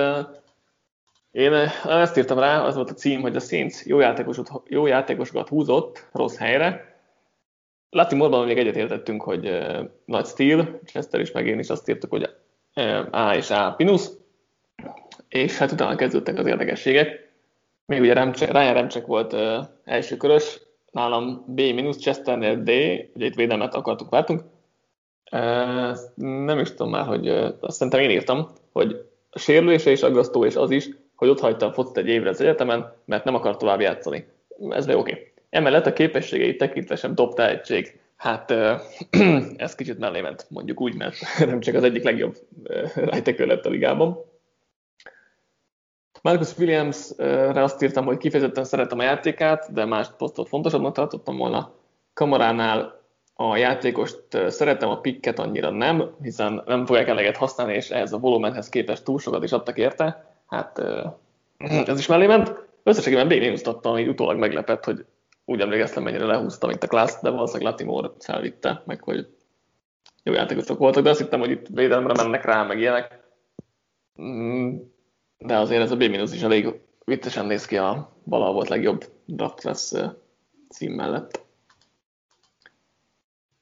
én 1.31 1.53
ezt 1.85 2.17
írtam 2.17 2.39
rá, 2.39 2.63
az 2.63 2.75
volt 2.75 2.91
a 2.91 2.95
cím, 2.95 3.21
hogy 3.21 3.37
a 3.37 3.41
Saints 3.41 3.85
jó, 3.85 4.01
játékosokat, 4.01 4.63
jó 4.69 4.87
játékosokat 4.87 5.49
húzott 5.49 6.09
rossz 6.13 6.37
helyre. 6.37 6.99
Latimorban 7.91 8.47
még 8.47 8.59
egyetértettünk, 8.59 9.23
hogy 9.23 9.59
nagy 10.05 10.27
stíl, 10.27 10.81
Chester 10.85 11.21
is 11.21 11.33
meg 11.33 11.47
én 11.47 11.59
is 11.59 11.69
azt 11.69 11.89
írtuk, 11.89 12.11
hogy 12.11 12.31
A 13.11 13.35
és 13.35 13.51
A 13.51 13.75
minusz, 13.79 14.17
és 15.29 15.59
hát 15.59 15.73
utána 15.73 15.97
kezdődtek 15.97 16.39
az 16.39 16.47
érdekességek 16.47 17.26
még 17.87 18.01
ugye 18.01 18.13
Remcsek, 18.13 18.53
Ryan 18.53 18.75
Remcsek 18.75 19.07
volt 19.07 19.33
uh, 19.33 19.65
első 19.85 20.17
körös, 20.17 20.61
nálam 20.91 21.45
B 21.47 21.57
minusz, 21.57 21.99
Chesternél 21.99 22.63
D, 22.63 22.69
ugye 23.15 23.27
itt 23.27 23.35
védelmet 23.35 23.75
akartuk, 23.75 24.11
vártunk. 24.11 24.43
Uh, 25.33 25.97
nem 26.47 26.59
is 26.59 26.71
tudom 26.71 26.91
már, 26.91 27.07
hogy 27.07 27.29
azt 27.61 27.77
szerintem 27.77 28.01
én 28.01 28.11
írtam, 28.11 28.49
hogy 28.73 29.07
a 29.31 29.39
sérülése 29.39 29.91
is 29.91 30.03
aggasztó, 30.03 30.45
és 30.45 30.57
az 30.57 30.71
is, 30.71 30.89
hogy 31.17 31.29
ott 31.29 31.41
hagyta 31.41 31.67
a 31.67 31.73
focit 31.73 31.97
egy 31.97 32.09
évre 32.09 32.29
az 32.29 32.41
egyetemen, 32.41 32.93
mert 33.05 33.25
nem 33.25 33.35
akar 33.35 33.57
tovább 33.57 33.81
játszani. 33.81 34.27
Ez 34.71 34.87
még 34.87 34.97
oké. 34.97 35.11
Okay. 35.11 35.33
Emellett 35.51 35.87
a 35.87 35.93
képességei 35.93 36.57
tekintve 36.57 36.97
sem 36.97 37.15
top 37.15 37.35
tehetség. 37.35 38.01
Hát 38.17 38.51
ez 39.57 39.75
kicsit 39.75 39.99
mellé 39.99 40.21
ment, 40.21 40.47
mondjuk 40.49 40.81
úgy, 40.81 40.95
mert 40.95 41.17
nem 41.47 41.61
csak 41.61 41.75
az 41.75 41.83
egyik 41.83 42.05
legjobb 42.05 42.37
uh, 42.65 43.37
lett 43.37 43.67
a 43.67 43.71
ligában. 43.71 44.25
Marcus 46.27 46.59
Williams-re 46.59 47.63
azt 47.63 47.83
írtam, 47.83 48.05
hogy 48.05 48.17
kifejezetten 48.17 48.65
szeretem 48.65 48.99
a 48.99 49.03
játékát, 49.03 49.73
de 49.73 49.85
más 49.85 50.09
posztot 50.17 50.49
fontosabbnak 50.49 50.95
tartottam 50.95 51.37
volna. 51.37 51.73
Kamaránál 52.15 53.01
a 53.35 53.57
játékost 53.57 54.23
szeretem, 54.49 54.89
a 54.89 55.01
pikket 55.01 55.39
annyira 55.39 55.71
nem, 55.71 56.15
hiszen 56.23 56.63
nem 56.67 56.87
fogják 56.87 57.09
eleget 57.09 57.37
használni, 57.37 57.75
és 57.75 57.91
ehhez 57.91 58.13
a 58.13 58.19
volumenhez 58.19 58.69
képest 58.69 59.05
túl 59.05 59.19
sokat 59.19 59.43
is 59.43 59.53
adtak 59.53 59.79
érte. 59.79 60.35
Hát 60.47 60.79
ez 61.87 61.99
is 61.99 62.07
mellé 62.07 62.27
ment. 62.27 62.55
Összességében 62.83 63.29
b 63.29 63.67
adtam, 63.67 63.93
ami 63.93 64.09
utólag 64.09 64.39
meglepett, 64.39 64.85
hogy 64.85 65.05
úgy 65.45 65.61
emlékeztem, 65.61 66.03
mennyire 66.03 66.25
lehúztam 66.25 66.71
itt 66.71 66.83
a 66.83 66.87
klassz, 66.87 67.23
de 67.23 67.31
valószínűleg 67.31 67.73
Latimore 67.73 68.11
felvitte, 68.19 68.83
meg 68.87 69.03
hogy 69.03 69.27
jó 70.23 70.33
játékosok 70.33 70.79
voltak, 70.79 71.03
de 71.03 71.11
azt 71.11 71.21
hittem, 71.21 71.41
hogy 71.41 71.51
itt 71.51 71.67
védelemre 71.67 72.23
mennek 72.23 72.45
rá, 72.45 72.63
meg 72.63 72.79
ilyenek. 72.79 73.25
De 75.39 75.57
azért 75.57 75.83
ez 75.83 75.91
a 75.91 75.97
B- 75.97 76.33
is 76.33 76.43
elég 76.43 76.81
viccesen 77.05 77.47
néz 77.47 77.67
ki 77.67 77.77
a 77.77 78.13
valaha 78.25 78.53
volt 78.53 78.69
legjobb 78.69 79.05
draft 79.25 79.61
class 79.61 79.93
cím 80.69 80.93
mellett. 80.93 81.45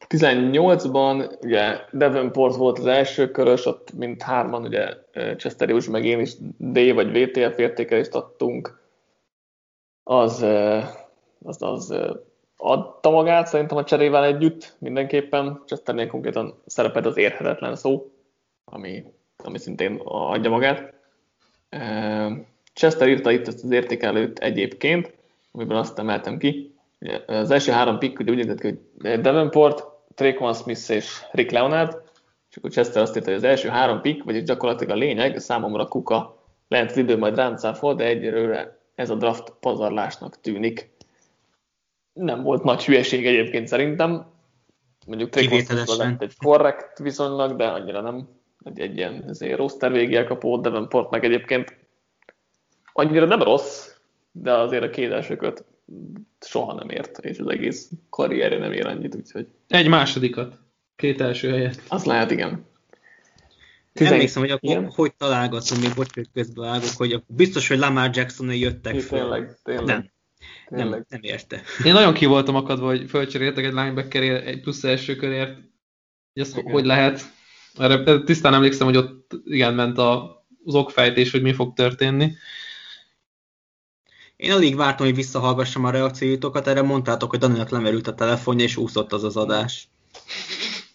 18-ban 0.08 1.42
ugye 1.42 1.80
Devonport 1.92 2.56
volt 2.56 2.78
az 2.78 2.86
első 2.86 3.30
körös, 3.30 3.66
ott 3.66 3.92
mint 3.92 4.22
hárman, 4.22 4.64
ugye 4.64 4.94
Chester 5.12 5.68
Hughes 5.68 5.88
meg 5.88 6.04
én 6.04 6.20
is 6.20 6.32
D 6.56 6.94
vagy 6.94 7.22
VTF 7.22 7.58
értékelést 7.58 8.14
adtunk. 8.14 8.82
Az, 10.02 10.42
az, 11.42 11.62
az 11.62 11.94
adta 12.56 13.10
magát 13.10 13.46
szerintem 13.46 13.76
a 13.76 13.84
cserével 13.84 14.24
együtt 14.24 14.76
mindenképpen. 14.78 15.62
Chesternél 15.66 16.06
konkrétan 16.06 16.62
szereped 16.66 17.06
az 17.06 17.16
érhetetlen 17.16 17.76
szó, 17.76 18.10
ami, 18.64 19.04
ami 19.36 19.58
szintén 19.58 20.00
adja 20.04 20.50
magát. 20.50 20.94
Chester 22.72 23.08
írta 23.08 23.30
itt 23.30 23.46
ezt 23.46 23.64
az 23.64 23.70
értékelőt 23.70 24.38
egyébként, 24.38 25.14
amiben 25.52 25.76
azt 25.76 25.98
emeltem 25.98 26.38
ki. 26.38 26.74
Az 27.26 27.50
első 27.50 27.72
három 27.72 27.98
pick 27.98 28.18
ugye 28.18 28.30
úgy 28.30 28.36
nézett 28.36 28.60
ki, 28.60 28.66
hogy 28.66 29.20
Davenport, 29.20 29.84
Traquan 30.14 30.54
Smith 30.54 30.90
és 30.90 31.22
Rick 31.32 31.50
Leonard, 31.50 32.02
és 32.50 32.56
akkor 32.56 32.70
Chester 32.70 33.02
azt 33.02 33.16
írta, 33.16 33.28
hogy 33.28 33.38
az 33.38 33.44
első 33.44 33.68
három 33.68 34.00
pick, 34.00 34.24
vagyis 34.24 34.42
gyakorlatilag 34.42 34.96
a 34.96 34.98
lényeg, 34.98 35.38
számomra 35.38 35.86
kuka, 35.86 36.42
lehet 36.68 36.90
az 36.90 36.96
idő 36.96 37.18
majd 37.18 37.36
rám 37.36 37.56
fog, 37.56 37.96
de 37.96 38.04
egyelőre 38.04 38.78
ez 38.94 39.10
a 39.10 39.14
draft 39.14 39.52
pazarlásnak 39.60 40.40
tűnik. 40.40 40.90
Nem 42.12 42.42
volt 42.42 42.62
nagy 42.62 42.84
hülyeség 42.84 43.26
egyébként 43.26 43.68
szerintem. 43.68 44.26
Mondjuk 45.06 45.30
Traquan 45.30 45.86
Smith 45.86 46.22
egy 46.22 46.36
korrekt 46.36 46.98
viszonylag, 46.98 47.56
de 47.56 47.66
annyira 47.66 48.00
nem 48.00 48.28
egy, 48.64 48.80
egy 48.80 48.96
ilyen 48.96 49.24
azért 49.28 49.56
roster 49.56 49.92
végig 49.92 50.24
kapó 50.24 50.60
Devonport 50.60 51.10
meg 51.10 51.24
egyébként 51.24 51.76
annyira 52.92 53.26
nem 53.26 53.42
rossz, 53.42 53.90
de 54.32 54.52
azért 54.52 54.82
a 54.82 54.90
két 54.90 55.12
elsőköt 55.12 55.64
soha 56.40 56.74
nem 56.74 56.88
ért, 56.88 57.18
és 57.18 57.38
az 57.38 57.48
egész 57.48 57.90
karrierje 58.10 58.58
nem 58.58 58.72
ér 58.72 58.86
annyit, 58.86 59.14
úgyhogy... 59.14 59.46
Egy 59.68 59.88
másodikat, 59.88 60.58
két 60.96 61.20
első 61.20 61.50
helyet. 61.50 61.82
Az 61.88 62.04
lehet, 62.04 62.30
igen. 62.30 62.66
Tizen... 63.92 64.12
Emlékszem, 64.12 64.42
hogy 64.42 64.50
akkor 64.50 64.70
igen? 64.70 64.90
hogy 64.90 65.14
találgattam, 65.14 65.78
még 65.80 65.94
bocs, 65.94 66.14
hogy 66.14 66.28
közbeállok, 66.32 66.90
hogy 66.96 67.22
biztos, 67.26 67.68
hogy 67.68 67.78
Lamar 67.78 68.10
jackson 68.12 68.54
jöttek 68.54 69.00
fel. 69.00 69.18
Tényleg, 69.18 69.58
tényleg. 69.62 69.86
Nem. 69.86 70.12
Nem, 70.68 71.04
nem 71.08 71.20
érte. 71.22 71.62
Én 71.84 71.92
nagyon 71.92 72.14
ki 72.14 72.26
voltam 72.26 72.54
akadva, 72.54 72.86
hogy 72.86 73.08
fölcseréltek 73.08 73.64
egy 73.64 73.72
linebacker 73.72 74.22
egy 74.22 74.60
plusz 74.60 74.84
első 74.84 75.16
körért. 75.16 75.54
Hogy 76.32 76.48
igen. 76.56 76.72
hogy 76.72 76.84
lehet? 76.84 77.20
Erre 77.78 78.22
tisztán 78.24 78.54
emlékszem, 78.54 78.86
hogy 78.86 78.96
ott 78.96 79.32
igen 79.44 79.74
ment 79.74 79.98
a, 79.98 80.44
az 80.64 80.74
okfejtés, 80.74 81.30
hogy 81.30 81.42
mi 81.42 81.52
fog 81.52 81.72
történni. 81.72 82.32
Én 84.36 84.52
alig 84.52 84.76
vártam, 84.76 85.06
hogy 85.06 85.14
visszahallgassam 85.14 85.84
a 85.84 85.90
reakcióitokat, 85.90 86.66
erre 86.66 86.82
mondtátok, 86.82 87.30
hogy 87.30 87.38
Daninak 87.38 87.68
lemerült 87.68 88.06
a 88.06 88.14
telefonja, 88.14 88.64
és 88.64 88.76
úszott 88.76 89.12
az 89.12 89.24
az 89.24 89.36
adás. 89.36 89.88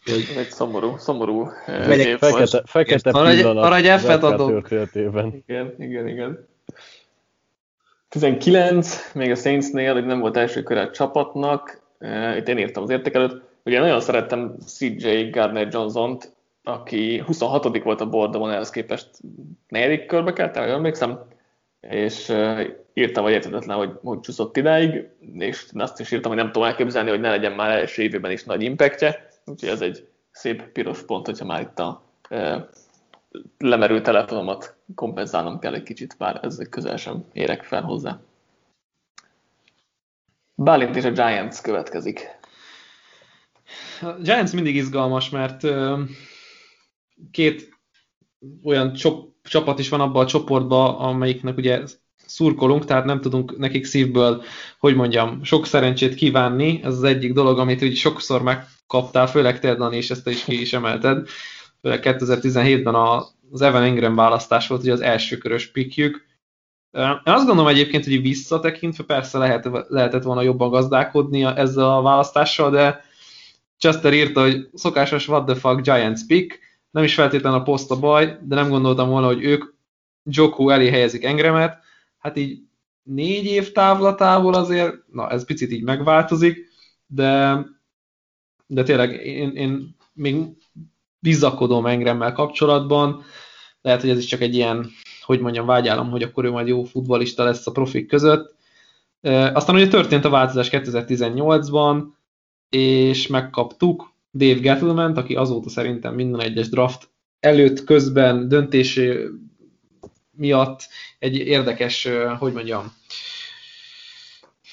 Ez 0.05 0.37
egy 0.37 0.49
szomorú, 0.49 0.97
szomorú 0.97 1.49
év 1.89 2.17
Fekete, 2.17 2.63
fekete 2.65 3.11
pillanat 3.11 3.65
arra 3.65 3.75
egy 3.75 3.99
F-et 3.99 4.23
adok. 4.23 4.71
Igen, 4.71 5.75
igen, 5.77 6.07
igen. 6.07 6.47
19, 8.09 9.13
még 9.13 9.31
a 9.31 9.35
Saintsnél, 9.35 9.93
hogy 9.93 10.05
nem 10.05 10.19
volt 10.19 10.37
első 10.37 10.63
kör 10.63 10.77
a 10.77 10.91
csapatnak, 10.91 11.81
itt 12.37 12.47
én 12.47 12.57
írtam 12.57 12.83
az 12.83 12.89
értékelőt, 12.89 13.41
ugye 13.63 13.79
nagyon 13.79 14.01
szerettem 14.01 14.55
CJ 14.65 15.29
Gardner-Johnson-t, 15.29 16.33
aki 16.63 17.17
26 17.25 17.83
volt 17.83 18.01
a 18.01 18.09
bordon 18.09 18.51
ehhez 18.51 18.69
képest 18.69 19.09
negyedik 19.67 20.05
körbe 20.05 20.33
kelt, 20.33 20.57
el, 20.57 20.69
emlékszem, 20.69 21.19
és 21.79 22.33
írtam, 22.93 23.23
hogy 23.23 23.33
értetetlen, 23.33 23.77
hogy 23.77 23.91
hogy 24.03 24.19
csúszott 24.19 24.57
idáig, 24.57 25.07
és 25.33 25.65
azt 25.73 25.99
is 25.99 26.11
írtam, 26.11 26.31
hogy 26.31 26.41
nem 26.41 26.51
tudom 26.51 26.67
elképzelni, 26.67 27.09
hogy 27.09 27.19
ne 27.19 27.29
legyen 27.29 27.51
már 27.51 27.69
első 27.69 28.01
évében 28.01 28.31
is 28.31 28.43
nagy 28.43 28.61
impactje, 28.61 29.29
úgyhogy 29.45 29.69
ez 29.69 29.81
egy 29.81 30.07
szép 30.31 30.63
piros 30.63 31.03
pont, 31.03 31.25
hogyha 31.25 31.45
már 31.45 31.61
itt 31.61 31.79
a 31.79 32.03
uh, 32.29 32.61
lemerült 33.57 34.03
telefonomat 34.03 34.75
kompenzálnom 34.95 35.59
kell 35.59 35.73
egy 35.73 35.83
kicsit, 35.83 36.15
bár 36.17 36.39
ezzel 36.41 36.65
közel 36.65 36.97
sem 36.97 37.25
érek 37.33 37.63
fel 37.63 37.81
hozzá. 37.81 38.19
Bálint 40.55 40.95
és 40.95 41.03
a 41.03 41.11
Giants 41.11 41.61
következik. 41.61 42.37
A 44.01 44.11
Giants 44.11 44.53
mindig 44.53 44.75
izgalmas, 44.75 45.29
mert 45.29 45.63
két 47.31 47.77
olyan 48.63 48.93
csop, 48.93 49.29
csapat 49.43 49.79
is 49.79 49.89
van 49.89 50.01
abban 50.01 50.23
a 50.23 50.27
csoportban, 50.27 50.95
amelyiknek 50.95 51.57
ugye 51.57 51.81
szurkolunk, 52.25 52.85
tehát 52.85 53.05
nem 53.05 53.21
tudunk 53.21 53.57
nekik 53.57 53.85
szívből, 53.85 54.43
hogy 54.79 54.95
mondjam, 54.95 55.43
sok 55.43 55.65
szerencsét 55.65 56.15
kívánni. 56.15 56.79
Ez 56.83 56.93
az 56.93 57.03
egyik 57.03 57.33
dolog, 57.33 57.59
amit 57.59 57.83
úgy 57.83 57.95
sokszor 57.95 58.41
megkaptál, 58.41 59.27
főleg 59.27 59.59
te, 59.59 59.75
Dani, 59.75 59.97
és 59.97 60.09
ezt 60.09 60.23
te 60.23 60.31
is 60.31 60.43
ki 60.43 60.61
is 60.61 60.73
emelted. 60.73 61.27
Főleg 61.81 61.99
2017-ben 62.03 62.95
az 63.51 63.61
Evan 63.61 63.85
Ingram 63.85 64.15
választás 64.15 64.67
volt 64.67 64.81
ugye 64.81 64.91
az 64.91 65.01
első 65.01 65.37
körös 65.37 65.71
pikjük. 65.71 66.27
Én 66.91 67.21
azt 67.23 67.45
gondolom 67.45 67.67
egyébként, 67.67 68.05
hogy 68.05 68.21
visszatekintve 68.21 69.03
persze 69.03 69.37
lehet, 69.37 69.69
lehetett 69.87 70.23
volna 70.23 70.41
jobban 70.41 70.69
gazdálkodni 70.69 71.43
ezzel 71.43 71.97
a 71.97 72.01
választással, 72.01 72.69
de 72.69 73.03
Chester 73.77 74.13
írta, 74.13 74.41
hogy 74.41 74.69
szokásos 74.73 75.27
what 75.27 75.45
the 75.45 75.55
fuck 75.55 75.81
Giants 75.81 76.25
pick, 76.27 76.59
nem 76.91 77.03
is 77.03 77.13
feltétlenül 77.13 77.59
a 77.59 77.63
poszt 77.63 77.91
a 77.91 77.99
baj, 77.99 78.39
de 78.41 78.55
nem 78.55 78.69
gondoltam 78.69 79.09
volna, 79.09 79.27
hogy 79.27 79.43
ők 79.43 79.73
Joku 80.23 80.69
elé 80.69 80.89
helyezik 80.89 81.23
Engremet, 81.23 81.77
hát 82.17 82.37
így 82.37 82.61
négy 83.03 83.45
év 83.45 83.71
távlatából 83.71 84.53
azért, 84.53 84.95
na 85.11 85.29
ez 85.29 85.45
picit 85.45 85.71
így 85.71 85.83
megváltozik, 85.83 86.67
de, 87.07 87.59
de 88.67 88.83
tényleg 88.83 89.25
én, 89.25 89.51
én 89.55 89.95
még 90.13 90.35
bizakodom 91.19 91.85
Engremmel 91.85 92.31
kapcsolatban, 92.31 93.23
lehet, 93.81 94.01
hogy 94.01 94.09
ez 94.09 94.17
is 94.17 94.25
csak 94.25 94.41
egy 94.41 94.55
ilyen, 94.55 94.89
hogy 95.21 95.39
mondjam, 95.39 95.65
vágyálom, 95.65 96.09
hogy 96.09 96.23
akkor 96.23 96.45
ő 96.45 96.51
majd 96.51 96.67
jó 96.67 96.83
futbalista 96.83 97.43
lesz 97.43 97.67
a 97.67 97.71
profik 97.71 98.07
között. 98.07 98.55
Aztán 99.53 99.75
ugye 99.75 99.87
történt 99.87 100.25
a 100.25 100.29
változás 100.29 100.69
2018-ban, 100.71 102.03
és 102.69 103.27
megkaptuk 103.27 104.11
Dave 104.33 104.59
Gettleman, 104.59 105.15
aki 105.15 105.35
azóta 105.35 105.69
szerintem 105.69 106.15
minden 106.15 106.41
egyes 106.41 106.69
draft 106.69 107.09
előtt, 107.39 107.83
közben, 107.83 108.47
döntési 108.47 109.11
miatt 110.31 110.87
egy 111.19 111.35
érdekes, 111.35 112.07
hogy 112.39 112.53
mondjam, 112.53 112.93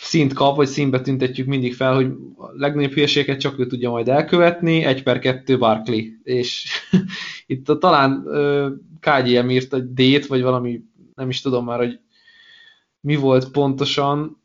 szint 0.06 0.32
kap, 0.32 0.56
vagy 0.56 0.66
színbe 0.66 1.00
tüntetjük 1.00 1.46
mindig 1.46 1.74
fel, 1.74 1.94
hogy 1.94 2.06
a 2.36 2.50
legnagyobb 2.56 2.92
hülyeséget 2.92 3.40
csak 3.40 3.58
ő 3.58 3.66
tudja 3.66 3.90
majd 3.90 4.08
elkövetni, 4.08 4.84
egy 4.84 5.02
per 5.02 5.18
kettő 5.18 5.58
Barkley. 5.58 6.04
És 6.22 6.66
itt 7.46 7.68
a, 7.68 7.78
talán 7.78 8.24
KGM 9.00 9.48
írt 9.48 9.74
egy 9.74 9.92
D-t, 9.92 10.26
vagy 10.26 10.42
valami, 10.42 10.80
nem 11.14 11.28
is 11.28 11.40
tudom 11.40 11.64
már, 11.64 11.78
hogy 11.78 11.98
mi 13.00 13.16
volt 13.16 13.50
pontosan. 13.50 14.42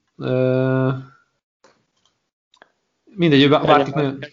Mindegy, 3.15 3.49
Barkley 3.49 3.91
nagyon... 3.93 4.25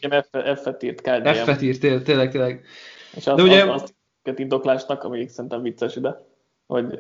F-et 0.57 0.83
írt 0.83 1.01
KGM. 1.01 1.33
F-et 1.33 1.63
írt, 1.63 1.81
tényleg, 1.81 2.31
tényleg. 2.31 2.65
És 3.15 3.27
az, 3.27 3.37
De 3.37 3.43
ugye... 3.43 3.73
az, 3.73 3.83
az 4.23 4.33
indoklásnak, 4.37 5.05
ami 5.05 5.29
szerintem 5.29 5.63
vicces 5.63 5.97
ide, 5.97 6.27
hogy 6.67 6.99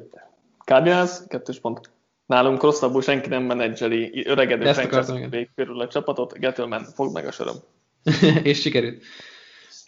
Cardinals, 0.64 1.10
kettős 1.28 1.60
pont. 1.60 1.90
Nálunk 2.26 2.62
rosszabbul 2.62 3.02
senki 3.02 3.28
nem 3.28 3.42
menedzseli 3.42 4.26
öregedő 4.26 4.72
franchise 4.72 5.48
körül 5.54 5.80
a 5.80 5.88
csapatot, 5.88 6.38
Gettleman 6.38 6.84
fog 6.84 7.12
meg 7.12 7.26
a 7.26 7.30
sorom. 7.30 7.56
és 8.42 8.60
sikerült. 8.60 9.02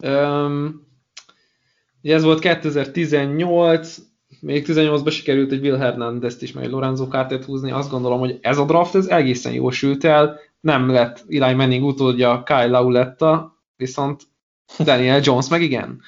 Um, 0.03 0.87
ez 2.03 2.23
volt 2.23 2.39
2018, 2.39 3.97
még 4.41 4.65
18-ban 4.69 5.12
sikerült 5.12 5.53
egy 5.53 5.61
Will 5.61 5.77
Hernandez-t 5.77 6.43
is, 6.43 6.53
meg 6.53 6.71
Lorenzo 6.71 7.07
Carter 7.07 7.45
húzni. 7.45 7.71
Azt 7.71 7.91
gondolom, 7.91 8.19
hogy 8.19 8.39
ez 8.41 8.59
a 8.59 8.65
draft 8.65 8.95
ez 8.95 9.07
egészen 9.07 9.53
jól 9.53 9.73
sült 9.73 10.05
el. 10.05 10.39
Nem 10.61 10.89
lett 10.89 11.24
Eli 11.28 11.55
Manning 11.55 11.85
utódja 11.85 12.43
Kyle 12.43 12.66
Lauletta, 12.66 13.59
viszont 13.77 14.23
Daniel 14.78 15.20
Jones 15.23 15.49
meg 15.49 15.62
igen. 15.62 16.03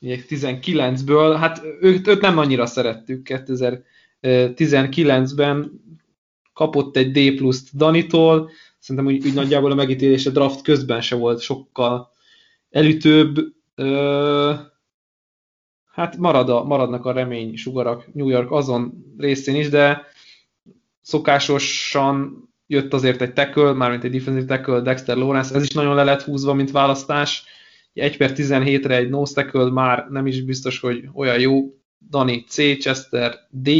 19-ből, 0.00 1.36
hát 1.38 1.62
őt, 1.80 2.06
őt 2.06 2.20
nem 2.20 2.38
annyira 2.38 2.66
szerettük 2.66 3.26
2019-ben, 3.30 5.80
kapott 6.52 6.96
egy 6.96 7.10
D 7.10 7.36
pluszt 7.36 7.76
Danitól, 7.76 8.50
szerintem 8.78 9.12
úgy, 9.12 9.26
úgy 9.26 9.34
nagyjából 9.34 9.70
a 9.70 9.74
megítélése 9.74 10.30
draft 10.30 10.62
közben 10.62 11.00
se 11.00 11.16
volt 11.16 11.40
sokkal 11.40 12.10
elütőbb. 12.70 13.36
Ö, 13.74 14.52
hát 15.92 16.16
marad 16.16 16.50
a, 16.50 16.64
maradnak 16.64 17.04
a 17.04 17.12
remény 17.12 17.56
sugarak 17.56 18.14
New 18.14 18.28
York 18.28 18.50
azon 18.50 19.14
részén 19.18 19.54
is, 19.54 19.68
de 19.68 20.06
szokásosan 21.00 22.49
jött 22.70 22.92
azért 22.92 23.22
egy 23.22 23.32
tackle, 23.32 23.72
mármint 23.72 24.04
egy 24.04 24.10
defensive 24.10 24.56
tackle, 24.56 24.80
Dexter 24.80 25.16
Lawrence, 25.16 25.54
ez 25.54 25.62
is 25.62 25.70
nagyon 25.70 25.94
le 25.94 26.04
lett 26.04 26.22
húzva, 26.22 26.54
mint 26.54 26.70
választás 26.70 27.44
1 27.92 28.16
per 28.16 28.32
17-re 28.34 28.96
egy 28.96 29.08
nose 29.08 29.34
tackle 29.34 29.70
már 29.70 30.06
nem 30.10 30.26
is 30.26 30.42
biztos, 30.42 30.80
hogy 30.80 31.04
olyan 31.14 31.40
jó. 31.40 31.74
Dani 32.10 32.44
C, 32.48 32.56
Chester 32.56 33.34
D. 33.50 33.70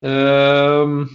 Üm, 0.00 1.10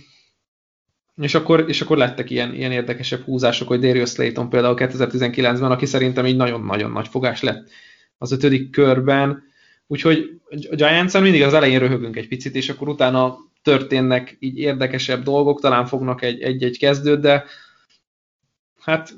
és 1.22 1.34
akkor, 1.34 1.66
és 1.68 1.82
akkor 1.82 1.98
lettek 1.98 2.30
ilyen, 2.30 2.54
ilyen 2.54 2.72
érdekesebb 2.72 3.22
húzások, 3.22 3.68
hogy 3.68 3.80
Darius 3.80 4.10
Slayton 4.10 4.50
például 4.50 4.76
2019-ben, 4.78 5.72
aki 5.72 5.86
szerintem 5.86 6.26
így 6.26 6.36
nagyon-nagyon 6.36 6.92
nagy 6.92 7.08
fogás 7.08 7.42
lett 7.42 7.70
az 8.18 8.32
ötödik 8.32 8.70
körben. 8.70 9.44
Úgyhogy 9.92 10.40
a 10.50 10.76
giants 10.76 11.20
mindig 11.20 11.42
az 11.42 11.54
elején 11.54 11.80
röhögünk 11.80 12.16
egy 12.16 12.28
picit, 12.28 12.56
és 12.56 12.70
akkor 12.70 12.88
utána 12.88 13.38
történnek 13.62 14.38
így 14.40 14.58
érdekesebb 14.58 15.24
dolgok, 15.24 15.62
talán 15.62 15.86
fognak 15.86 16.22
egy-egy 16.22 16.78
kezdőt, 16.78 17.20
de 17.20 17.46
hát 18.80 19.14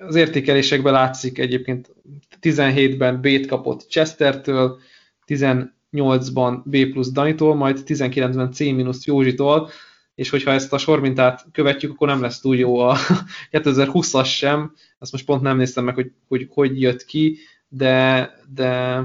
az 0.00 0.14
értékelésekben 0.14 0.92
látszik 0.92 1.38
egyébként 1.38 1.94
17-ben 2.40 3.20
B-t 3.20 3.46
kapott 3.46 3.86
Chestertől, 3.88 4.78
18-ban 5.26 6.60
B 6.64 6.90
plusz 6.90 7.12
Danitól, 7.12 7.54
majd 7.54 7.82
19-ben 7.86 8.52
C 8.52 8.58
minusz 8.58 9.06
Józsitól, 9.06 9.70
és 10.14 10.30
hogyha 10.30 10.50
ezt 10.50 10.72
a 10.72 10.78
sormintát 10.78 11.46
követjük, 11.52 11.92
akkor 11.92 12.08
nem 12.08 12.20
lesz 12.20 12.40
túl 12.40 12.56
jó 12.56 12.78
a 12.78 12.96
2020-as 13.52 14.28
sem, 14.36 14.74
azt 14.98 15.12
most 15.12 15.24
pont 15.24 15.42
nem 15.42 15.56
néztem 15.56 15.84
meg, 15.84 15.94
hogy 15.94 16.12
hogy, 16.28 16.48
hogy 16.50 16.80
jött 16.80 17.04
ki, 17.04 17.38
de, 17.68 18.30
de 18.54 19.00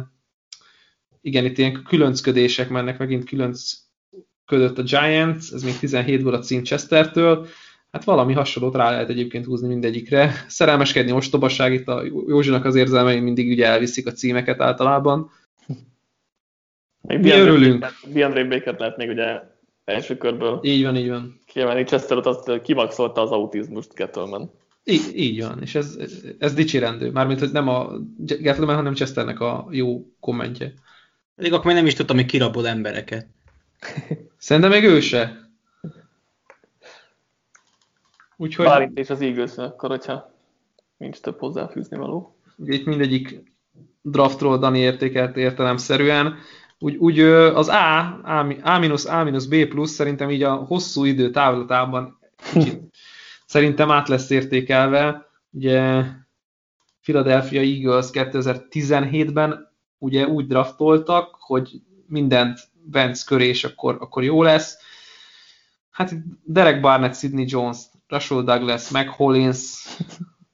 igen, 1.21 1.45
itt 1.45 1.57
ilyen 1.57 1.83
különcködések 1.83 2.69
mennek, 2.69 2.97
megint 2.97 3.25
különcködött 3.25 4.77
a 4.77 4.83
Giants, 4.83 5.51
ez 5.51 5.63
még 5.63 5.73
17-ből 5.81 6.33
a 6.33 6.39
cím 6.39 6.63
Chestertől, 6.63 7.47
Hát 7.91 8.03
valami 8.03 8.33
hasonlót 8.33 8.75
rá 8.75 8.89
lehet 8.91 9.09
egyébként 9.09 9.45
húzni 9.45 9.67
mindegyikre. 9.67 10.31
Szerelmeskedni 10.47 11.11
ostobaság, 11.11 11.73
itt 11.73 11.87
a 11.87 12.03
Józsinak 12.27 12.65
az 12.65 12.75
érzelmei 12.75 13.19
mindig 13.19 13.49
ugye 13.49 13.65
elviszik 13.65 14.07
a 14.07 14.11
címeket 14.11 14.61
általában. 14.61 15.31
Még 17.01 17.19
Mi 17.19 17.29
örülünk. 17.29 17.85
Biandre 18.13 18.43
Baker 18.43 18.75
lehet 18.79 18.97
még 18.97 19.09
ugye 19.09 19.41
első 19.85 20.17
körből. 20.17 20.59
Így 20.63 20.83
van, 20.83 20.95
így 20.95 21.09
van. 21.09 21.39
Kiemelni 21.45 21.83
Chesterot 21.83 22.25
azt 22.25 22.61
kimaxolta 22.61 23.21
az 23.21 23.31
autizmust 23.31 23.93
Gettleman. 23.93 24.51
Így, 24.83 25.11
így 25.13 25.41
van, 25.41 25.61
és 25.61 25.75
ez, 25.75 25.97
ez 26.39 26.53
dicsérendő. 26.53 27.11
Mármint, 27.11 27.39
hogy 27.39 27.51
nem 27.51 27.67
a 27.67 27.89
Gettleman, 28.17 28.75
hanem 28.75 28.93
Chesternek 28.93 29.39
a 29.39 29.67
jó 29.71 30.05
kommentje. 30.19 30.73
Pedig 31.35 31.53
akkor 31.53 31.65
még 31.65 31.75
nem 31.75 31.85
is 31.85 31.93
tudtam, 31.93 32.15
hogy 32.15 32.25
kirabol 32.25 32.67
embereket. 32.67 33.27
Szerintem 34.37 34.71
még 34.71 34.83
ő 34.83 34.99
se. 34.99 35.49
Úgyhogy... 38.37 38.65
Bálint 38.65 38.97
és 38.97 39.09
az 39.09 39.21
eagles 39.21 39.57
akkor, 39.57 39.89
hogyha 39.89 40.33
nincs 40.97 41.17
több 41.19 41.39
hozzáfűzni 41.39 41.97
való. 41.97 42.35
Itt 42.65 42.85
mindegyik 42.85 43.43
draftról 44.01 44.57
Dani 44.57 44.79
értékelt 44.79 45.37
értelemszerűen. 45.37 46.35
Úgy, 46.79 46.95
úgy 46.95 47.19
az 47.19 47.67
A, 47.67 47.99
A, 48.23 48.45
A, 48.63 48.79
A 49.03 49.39
B 49.49 49.65
plusz 49.67 49.91
szerintem 49.91 50.29
így 50.29 50.43
a 50.43 50.53
hosszú 50.53 51.03
idő 51.03 51.29
távlatában 51.29 52.19
szerintem 53.45 53.91
át 53.91 54.07
lesz 54.07 54.29
értékelve. 54.29 55.29
Ugye 55.49 56.03
Philadelphia 57.01 57.61
Eagles 57.61 58.07
2017-ben 58.11 59.70
ugye 60.01 60.27
úgy 60.27 60.47
draftoltak, 60.47 61.35
hogy 61.39 61.81
mindent 62.07 62.59
Vance 62.91 63.23
köré, 63.27 63.47
és 63.47 63.63
akkor, 63.63 63.97
akkor 63.99 64.23
jó 64.23 64.43
lesz. 64.43 64.77
Hát 65.89 66.13
Derek 66.43 66.81
Barnett, 66.81 67.15
Sidney 67.15 67.45
Jones 67.47 67.77
Russell 68.07 68.41
Douglas, 68.43 68.89
Mac 68.89 69.15
Hollins. 69.15 69.87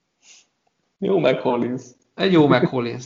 Jó 1.00 1.20
Mac 1.20 1.42
Hollins. 1.42 1.84
Egy 2.16 2.32
jó 2.32 2.48
Mac 2.48 2.70
Hollins. 2.70 3.06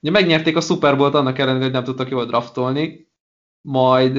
Ugye 0.00 0.10
megnyerték 0.10 0.56
a 0.56 0.60
Super 0.60 0.96
Bowl-t 0.96 1.14
annak 1.14 1.38
ellenére, 1.38 1.64
hogy 1.64 1.72
nem 1.72 1.84
tudtak 1.84 2.10
jól 2.10 2.26
draftolni, 2.26 3.08
majd 3.60 4.16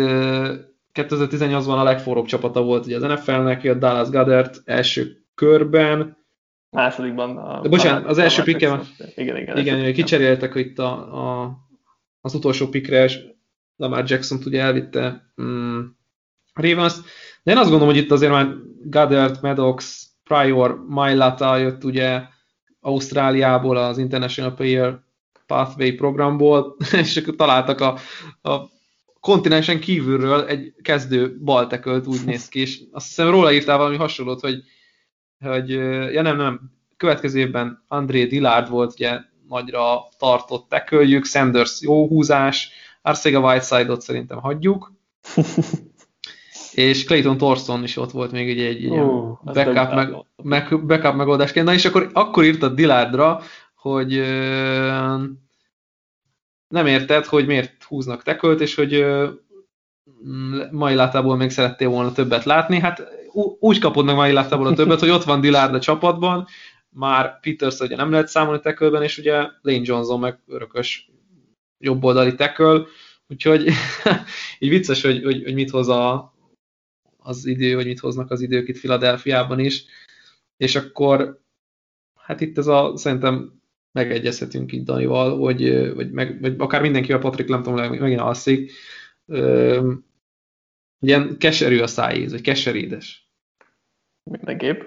2018-ban 0.93 1.77
a 1.79 1.83
legforróbb 1.83 2.25
csapata 2.25 2.63
volt 2.63 2.85
ugye 2.85 2.95
az 2.95 3.01
NFL-nek, 3.01 3.63
jött 3.63 3.79
Dallas 3.79 4.09
Goddard 4.09 4.61
első 4.65 5.23
körben. 5.35 6.17
Másodikban. 6.73 7.37
A, 7.37 7.61
De 7.61 7.69
bocsánat, 7.69 8.05
az 8.05 8.17
első 8.17 8.43
pikken. 8.43 8.81
Igen, 9.15 9.37
igen. 9.37 9.57
Igen, 9.57 9.93
kicseréltek 9.93 10.55
itt 10.55 10.79
a, 10.79 10.91
a, 11.41 11.57
az 12.21 12.33
utolsó 12.33 12.67
pikre, 12.67 13.03
és 13.03 13.19
Lamar 13.75 14.03
Jackson 14.07 14.39
ugye 14.45 14.61
elvitte 14.61 15.33
mm, 15.41 15.79
Ravens. 16.53 16.93
De 17.43 17.51
én 17.51 17.57
azt 17.57 17.69
gondolom, 17.69 17.93
hogy 17.93 18.03
itt 18.03 18.11
azért 18.11 18.31
már 18.31 18.47
Goddard, 18.83 19.37
Maddox, 19.41 20.07
Prior, 20.23 20.85
Mailata 20.87 21.57
jött 21.57 21.83
ugye 21.83 22.21
Ausztráliából, 22.79 23.77
az 23.77 23.97
International 23.97 24.53
Player 24.53 24.99
Pathway 25.47 25.95
programból, 25.95 26.77
és 27.01 27.17
akkor 27.17 27.35
találtak 27.35 27.81
a, 27.81 27.97
a 28.49 28.69
kontinensen 29.19 29.79
kívülről 29.79 30.45
egy 30.45 30.73
kezdő 30.81 31.37
baltekölt 31.39 32.07
úgy 32.07 32.25
néz 32.31 32.47
ki, 32.47 32.59
és 32.59 32.81
azt 32.91 33.07
hiszem 33.07 33.29
róla 33.29 33.51
írtál 33.51 33.77
valami 33.77 33.95
hasonlót, 33.95 34.39
hogy, 34.39 34.63
hogy 35.43 35.69
ja 36.13 36.21
nem, 36.21 36.37
nem, 36.37 36.71
következő 36.97 37.39
évben 37.39 37.83
André 37.87 38.25
Dillard 38.25 38.69
volt 38.69 38.93
ugye 38.93 39.19
nagyra 39.47 40.07
tartott 40.17 40.69
teköljük, 40.69 41.25
Sanders 41.25 41.81
jó 41.81 42.07
húzás, 42.07 42.71
Arcega 43.01 43.39
Whiteside-ot 43.39 44.01
szerintem 44.01 44.39
hagyjuk, 44.39 44.93
és 46.73 47.03
Clayton 47.03 47.37
Thorson 47.37 47.83
is 47.83 47.97
ott 47.97 48.11
volt 48.11 48.31
még 48.31 48.49
egy, 48.49 48.59
egy, 48.59 48.83
egy 48.83 48.89
uh, 48.89 49.37
backup, 49.43 49.93
meg, 49.93 50.15
meg, 50.43 50.85
backup 50.85 51.15
megoldásként. 51.15 51.65
Na 51.65 51.73
és 51.73 51.85
akkor, 51.85 52.09
akkor 52.13 52.43
írtad 52.43 52.75
Dillardra, 52.75 53.41
hogy 53.75 54.17
uh, 54.17 55.21
nem 56.67 56.85
érted, 56.85 57.25
hogy 57.25 57.45
miért 57.45 57.83
húznak 57.83 58.23
tekölt, 58.23 58.61
és 58.61 58.75
hogy 58.75 58.95
uh, 58.95 59.29
mai 60.71 60.95
látából 60.95 61.35
még 61.35 61.49
szerettél 61.49 61.89
volna 61.89 62.11
többet 62.11 62.43
látni. 62.43 62.79
Hát 62.79 63.07
úgy 63.59 63.79
kapod 63.79 64.05
meg 64.05 64.15
mai 64.15 64.31
látából 64.31 64.67
a 64.67 64.73
többet, 64.73 64.99
hogy 64.99 65.09
ott 65.09 65.23
van 65.23 65.41
Dillard 65.41 65.73
a 65.73 65.79
csapatban, 65.79 66.47
már 66.89 67.39
Peters 67.39 67.79
ugye 67.79 67.95
nem 67.95 68.11
lehet 68.11 68.27
számolni 68.27 68.59
tekölben, 68.59 69.03
és 69.03 69.17
ugye 69.17 69.33
Lane 69.61 69.81
Johnson 69.83 70.19
meg 70.19 70.39
örökös 70.47 71.11
jobboldali 71.79 72.35
teköl, 72.35 72.87
úgyhogy 73.27 73.69
így 74.59 74.69
vicces, 74.69 75.01
hogy, 75.01 75.23
hogy, 75.23 75.43
hogy 75.43 75.53
mit 75.53 75.69
hoz 75.69 75.87
a, 75.87 76.33
az 77.17 77.45
idő, 77.45 77.75
vagy 77.75 77.85
mit 77.85 77.99
hoznak 77.99 78.31
az 78.31 78.41
idők 78.41 78.67
itt 78.67 78.77
Filadelfiában 78.77 79.59
is, 79.59 79.85
és 80.57 80.75
akkor 80.75 81.41
hát 82.15 82.41
itt 82.41 82.57
ez 82.57 82.67
a, 82.67 82.93
szerintem 82.95 83.61
megegyezhetünk 83.91 84.71
itt 84.71 84.85
Danival, 84.85 85.37
hogy, 85.37 85.93
vagy, 85.93 86.11
meg, 86.11 86.41
vagy 86.41 86.55
akár 86.57 86.81
mindenkivel, 86.81 87.19
Patrik, 87.19 87.47
nem 87.47 87.63
tudom, 87.63 87.89
megint 87.99 88.19
alszik, 88.19 88.71
ö, 89.25 89.91
ilyen 90.99 91.37
keserű 91.37 91.79
a 91.79 91.87
szájíz, 91.87 92.31
vagy 92.31 92.41
keserédes. 92.41 93.22
Mindenképp. 94.23 94.81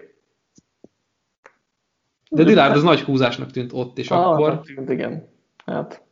De 2.31 2.45
Dillard 2.45 2.77
az 2.77 2.83
nagy 2.83 3.01
húzásnak 3.01 3.51
tűnt 3.51 3.73
ott, 3.73 3.99
és 3.99 4.11
ah, 4.11 4.31
akkor... 4.31 4.61
Tűnt, 4.61 4.91
igen. 4.91 5.29
Hát, 5.65 6.03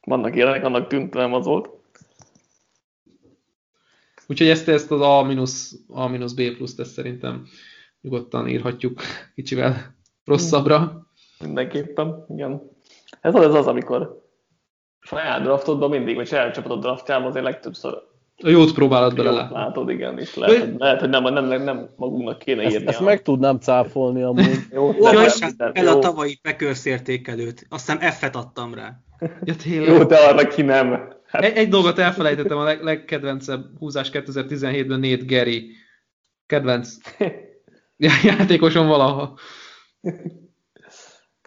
vannak 0.00 0.36
ilyenek, 0.36 0.64
annak 0.64 0.86
tűnt, 0.86 1.14
nem 1.14 1.34
az 1.34 1.46
volt. 1.46 1.70
Úgyhogy 4.26 4.48
ezt, 4.48 4.68
ezt 4.68 4.90
az 4.90 5.00
A 5.00 5.22
minus, 5.22 5.72
A 5.88 6.06
minus 6.06 6.34
B 6.34 6.56
pluszt 6.56 6.80
ezt 6.80 6.92
szerintem 6.92 7.46
nyugodtan 8.00 8.48
írhatjuk 8.48 9.00
kicsivel 9.34 9.96
rosszabbra. 10.24 11.08
Mindenképpen, 11.40 12.24
igen. 12.28 12.70
Ez 13.20 13.34
az, 13.34 13.44
ez 13.44 13.54
az 13.54 13.66
amikor 13.66 14.22
saját 15.00 15.42
draftodban 15.42 15.90
mindig, 15.90 16.16
vagy 16.16 16.26
saját 16.26 16.54
csapatod 16.54 16.80
draftjában 16.80 17.28
azért 17.28 17.44
legtöbbször 17.44 18.02
a 18.42 18.48
jót 18.48 18.72
próbálod 18.72 19.14
bele. 19.14 19.48
Látod, 19.52 19.90
igen, 19.90 20.18
és 20.18 20.34
lehet, 20.34 20.58
hogy, 20.58 20.74
lehet, 20.78 21.00
hogy 21.00 21.08
nem, 21.08 21.22
nem, 21.22 21.44
nem, 21.44 21.62
nem 21.62 21.88
magunknak 21.96 22.38
kéne 22.38 22.62
ezt, 22.62 22.74
írni. 22.74 22.86
Ezt 22.86 23.00
a... 23.00 23.04
meg 23.04 23.22
tudnám 23.22 23.58
cáfolni 23.58 24.22
amúgy. 24.22 24.58
jó, 24.74 24.92
el 25.72 25.88
a 25.88 25.98
tavalyi 25.98 26.38
Packers 26.42 26.84
értékelőt. 26.84 27.66
Aztán 27.68 27.98
F-et 27.98 28.36
adtam 28.36 28.74
rá. 28.74 29.00
Ja, 29.44 29.54
Jó, 29.64 30.04
de 30.04 30.16
arra 30.16 30.48
ki 30.48 30.62
nem. 30.62 31.12
Hát... 31.26 31.42
Egy, 31.42 31.56
egy 31.56 31.68
dolgot 31.68 31.98
elfelejtettem, 31.98 32.58
a 32.58 32.62
leg, 32.62 32.82
legkedvencebb 32.82 33.64
húzás 33.78 34.10
2017-ben 34.12 35.00
Nate 35.00 35.24
Gary. 35.26 35.70
Kedvenc 36.46 36.96
játékosom 38.24 38.86
valaha. 38.86 39.38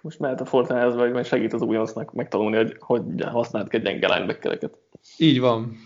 Most 0.01 0.19
mehet 0.19 0.41
a 0.41 0.45
Fortnite-hez, 0.45 0.95
vagy 0.95 1.25
segít 1.25 1.53
az 1.53 1.61
újoncnak 1.61 2.13
megtanulni, 2.13 2.55
hogy 2.55 2.75
hogy 2.79 3.03
használt 3.25 3.73
egy 3.73 3.81
gyenge 3.81 4.13
linebackereket. 4.13 4.77
Így 5.17 5.39
van. 5.39 5.77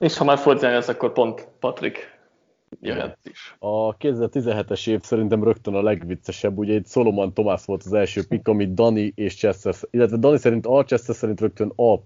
És 0.00 0.16
ha 0.16 0.24
már 0.24 0.38
Fortnite 0.38 0.92
akkor 0.92 1.12
pont 1.12 1.48
Patrik 1.58 2.18
jöhet 2.80 3.18
is. 3.22 3.56
A 3.58 3.96
2017-es 3.96 4.88
év 4.88 5.00
szerintem 5.02 5.44
rögtön 5.44 5.74
a 5.74 5.82
legviccesebb, 5.82 6.58
ugye 6.58 6.74
egy 6.74 6.86
Solomon 6.86 7.34
Thomas 7.34 7.64
volt 7.64 7.82
az 7.84 7.92
első 7.92 8.26
pick, 8.28 8.48
amit 8.48 8.74
Dani 8.74 9.12
és 9.14 9.36
Chester, 9.36 9.74
illetve 9.90 10.16
Dani 10.16 10.38
szerint 10.38 10.66
A, 10.66 10.84
Chester 10.84 11.14
szerint 11.14 11.40
rögtön 11.40 11.72
A+, 11.76 12.00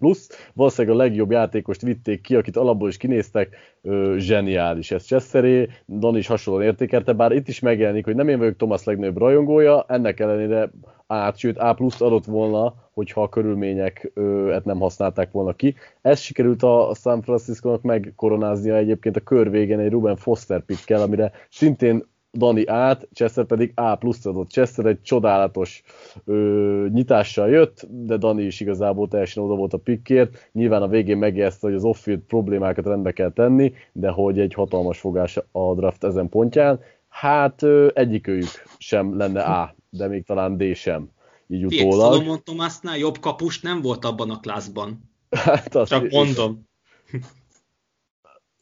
valószínűleg 0.52 0.96
a 0.96 1.02
legjobb 1.02 1.30
játékost 1.30 1.82
vitték 1.82 2.20
ki, 2.20 2.36
akit 2.36 2.56
alapból 2.56 2.88
is 2.88 2.96
kinéztek, 2.96 3.56
ö, 3.82 4.14
zseniális 4.18 4.90
ez 4.90 5.04
Chesteré, 5.04 5.68
Dani 5.86 6.18
is 6.18 6.26
hasonlóan 6.26 6.66
értékelte, 6.66 7.12
bár 7.12 7.32
itt 7.32 7.48
is 7.48 7.60
megjelenik, 7.60 8.04
hogy 8.04 8.14
nem 8.14 8.28
én 8.28 8.38
vagyok 8.38 8.56
Thomas 8.56 8.84
legnagyobb 8.84 9.18
rajongója, 9.18 9.84
ennek 9.88 10.20
ellenére 10.20 10.70
A, 11.06 11.32
sőt 11.36 11.58
A 11.58 11.74
plusz 11.74 12.00
adott 12.00 12.24
volna, 12.24 12.74
hogyha 12.92 13.22
a 13.22 13.28
körülményeket 13.28 14.64
nem 14.64 14.80
használták 14.80 15.30
volna 15.30 15.52
ki. 15.52 15.74
Ez 16.00 16.18
sikerült 16.18 16.62
a 16.62 16.92
San 16.94 17.22
Francisco-nak 17.22 17.82
megkoronáznia 17.82 18.76
egyébként 18.76 19.16
a 19.16 19.20
kör 19.20 19.50
végén 19.50 19.78
egy 19.78 19.90
Ruben 19.90 20.16
Foster 20.16 20.60
pickkel, 20.60 21.02
amire 21.02 21.32
szintén 21.50 22.04
Dani 22.34 22.66
át, 22.66 23.08
Chester 23.12 23.44
pedig 23.44 23.72
A 23.74 23.94
plusz 23.94 24.26
adott. 24.26 24.50
Chester 24.50 24.86
egy 24.86 25.02
csodálatos 25.02 25.82
ö, 26.24 26.86
nyitással 26.92 27.48
jött, 27.48 27.86
de 27.90 28.16
Dani 28.16 28.42
is 28.42 28.60
igazából 28.60 29.08
teljesen 29.08 29.42
oda 29.42 29.54
volt 29.54 29.72
a 29.72 29.78
pickért. 29.78 30.48
Nyilván 30.52 30.82
a 30.82 30.88
végén 30.88 31.16
megjegyezte, 31.16 31.66
hogy 31.66 31.76
az 31.76 31.84
off-field 31.84 32.20
problémákat 32.20 32.86
rendbe 32.86 33.12
kell 33.12 33.32
tenni, 33.32 33.72
de 33.92 34.08
hogy 34.08 34.38
egy 34.38 34.54
hatalmas 34.54 34.98
fogás 34.98 35.38
a 35.52 35.74
draft 35.74 36.04
ezen 36.04 36.28
pontján. 36.28 36.80
Hát 37.14 37.62
egyikőjük 37.92 38.48
sem 38.78 39.16
lenne 39.16 39.42
A, 39.42 39.74
de 39.90 40.08
még 40.08 40.24
talán 40.24 40.56
D 40.56 40.76
sem 40.76 41.08
így 41.46 41.64
utólag. 41.64 42.12
Solomon 42.12 42.42
Thomasnál 42.44 42.96
jobb 42.96 43.18
kapust 43.18 43.62
nem 43.62 43.80
volt 43.80 44.04
abban 44.04 44.30
a 44.30 44.40
klászban. 44.40 45.10
Hát 45.30 45.74
azt 45.74 45.90
Csak 45.90 46.10
mondom. 46.10 46.68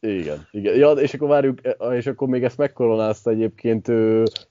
Igen, 0.01 0.49
igen. 0.51 0.77
Ja, 0.77 0.91
és 0.91 1.15
akkor 1.15 1.29
várjuk, 1.29 1.61
és 1.93 2.07
akkor 2.07 2.29
még 2.29 2.45
ezt 2.45 2.57
megkoronázta 2.57 3.31
egyébként 3.31 3.93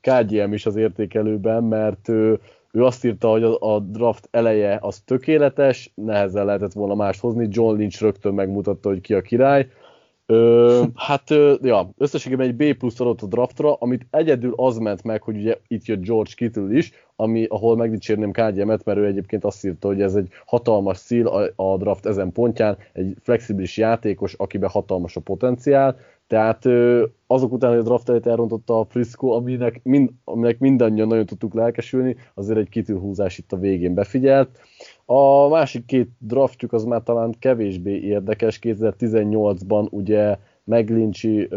KGM 0.02 0.54
is 0.54 0.66
az 0.66 0.76
értékelőben, 0.76 1.64
mert 1.64 2.10
ő, 2.10 2.40
ő 2.72 2.84
azt 2.84 3.06
írta, 3.06 3.30
hogy 3.30 3.44
a, 3.44 3.74
a 3.74 3.80
draft 3.80 4.28
eleje 4.32 4.78
az 4.82 5.00
tökéletes, 5.00 5.92
nehezen 5.96 6.46
lehetett 6.46 6.74
volna 6.74 6.96
mást 6.96 7.20
hozni, 7.20 7.48
John 7.50 7.78
Lynch 7.78 8.02
rögtön 8.02 8.34
megmutatta, 8.34 8.90
hogy 8.90 9.02
ki 9.02 9.14
a 9.14 9.22
király, 9.22 9.70
Ö, 10.32 10.84
hát, 10.96 11.32
ö, 11.32 11.56
ja, 11.62 11.90
összességében 11.98 12.48
egy 12.48 12.56
B 12.56 12.78
plusz 12.78 13.00
adott 13.00 13.22
a 13.22 13.26
draftra, 13.26 13.74
amit 13.74 14.06
egyedül 14.12 14.54
az 14.56 14.78
ment 14.78 15.04
meg, 15.04 15.22
hogy 15.22 15.38
ugye 15.38 15.58
itt 15.68 15.86
jött 15.86 16.04
George 16.04 16.32
Kittle 16.36 16.74
is, 16.74 16.92
ami, 17.16 17.46
ahol 17.50 17.76
megdicsérném 17.76 18.32
KGM-et, 18.32 18.86
mert 18.86 18.98
ő 18.98 19.06
egyébként 19.06 19.44
azt 19.46 19.66
írta, 19.66 19.88
hogy 19.88 20.02
ez 20.02 20.16
egy 20.16 20.28
hatalmas 20.46 20.98
szíl 20.98 21.28
a, 21.28 21.50
a 21.56 21.78
draft 21.78 22.06
ezen 22.06 22.32
pontján, 22.32 22.78
egy 22.94 23.16
flexibilis 23.22 23.78
játékos, 23.78 24.34
akiben 24.34 24.70
hatalmas 24.70 25.16
a 25.16 25.20
potenciál, 25.20 25.98
tehát 26.32 26.66
azok 27.28 27.52
után, 27.52 27.70
hogy 27.70 27.80
a 27.80 27.84
draft 27.84 28.10
előtt 28.10 28.26
elrontotta 28.26 28.80
a 28.80 28.86
Frisco, 28.90 29.32
aminek, 29.32 29.80
mind, 29.84 30.10
aminek 30.24 30.60
mindannyian 30.60 31.08
nagyon 31.08 31.26
tudtuk 31.26 31.54
lelkesülni, 31.54 32.16
azért 32.34 32.58
egy 32.58 32.70
kitűhúzás 32.70 33.38
itt 33.38 33.52
a 33.52 33.58
végén 33.58 33.94
befigyelt. 33.94 34.50
A 35.06 35.48
másik 35.48 35.86
két 35.86 36.10
draftjuk 36.18 36.74
az 36.74 36.84
már 36.84 37.02
talán 37.04 37.36
kevésbé 37.40 38.00
érdekes. 38.00 38.60
2018-ban 38.62 39.90
ugye 39.90 40.38
Meglincsi, 40.64 41.50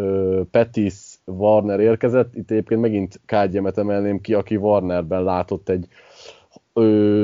Petis, 0.51 0.95
Warner 1.25 1.81
érkezett. 1.81 2.35
Itt 2.35 2.51
egyébként 2.51 2.81
megint 2.81 3.21
Kádjemet 3.27 3.79
emelném 3.79 4.21
ki, 4.21 4.35
aki 4.35 4.57
Warnerben 4.57 5.23
látott 5.23 5.69
egy 5.69 5.87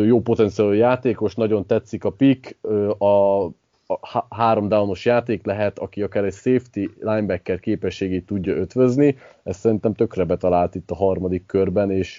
jó 0.07 0.21
potenciálú 0.21 0.73
játékos, 0.73 1.35
nagyon 1.35 1.67
tetszik 1.67 2.05
a 2.05 2.11
pick, 2.11 2.57
a, 2.99 3.45
a 3.91 4.27
három 4.31 4.69
downos 4.69 5.05
játék 5.05 5.47
lehet, 5.47 5.79
aki 5.79 6.03
akár 6.03 6.25
egy 6.25 6.33
safety 6.33 6.89
linebacker 7.01 7.61
képességét 7.61 8.27
tudja 8.27 8.55
ötvözni. 8.55 9.17
Ezt 9.43 9.61
szerintem 9.61 9.95
tökre 9.95 10.25
betalált 10.25 10.75
itt 10.75 10.91
a 10.91 10.95
harmadik 10.95 11.47
körben, 11.47 11.91
és 11.91 12.17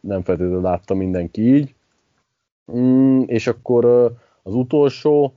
nem 0.00 0.22
feltétlenül 0.22 0.60
látta 0.60 0.94
mindenki 0.94 1.54
így. 1.54 1.74
Mm, 2.72 3.22
és 3.26 3.46
akkor 3.46 3.84
az 4.42 4.54
utolsó, 4.54 5.34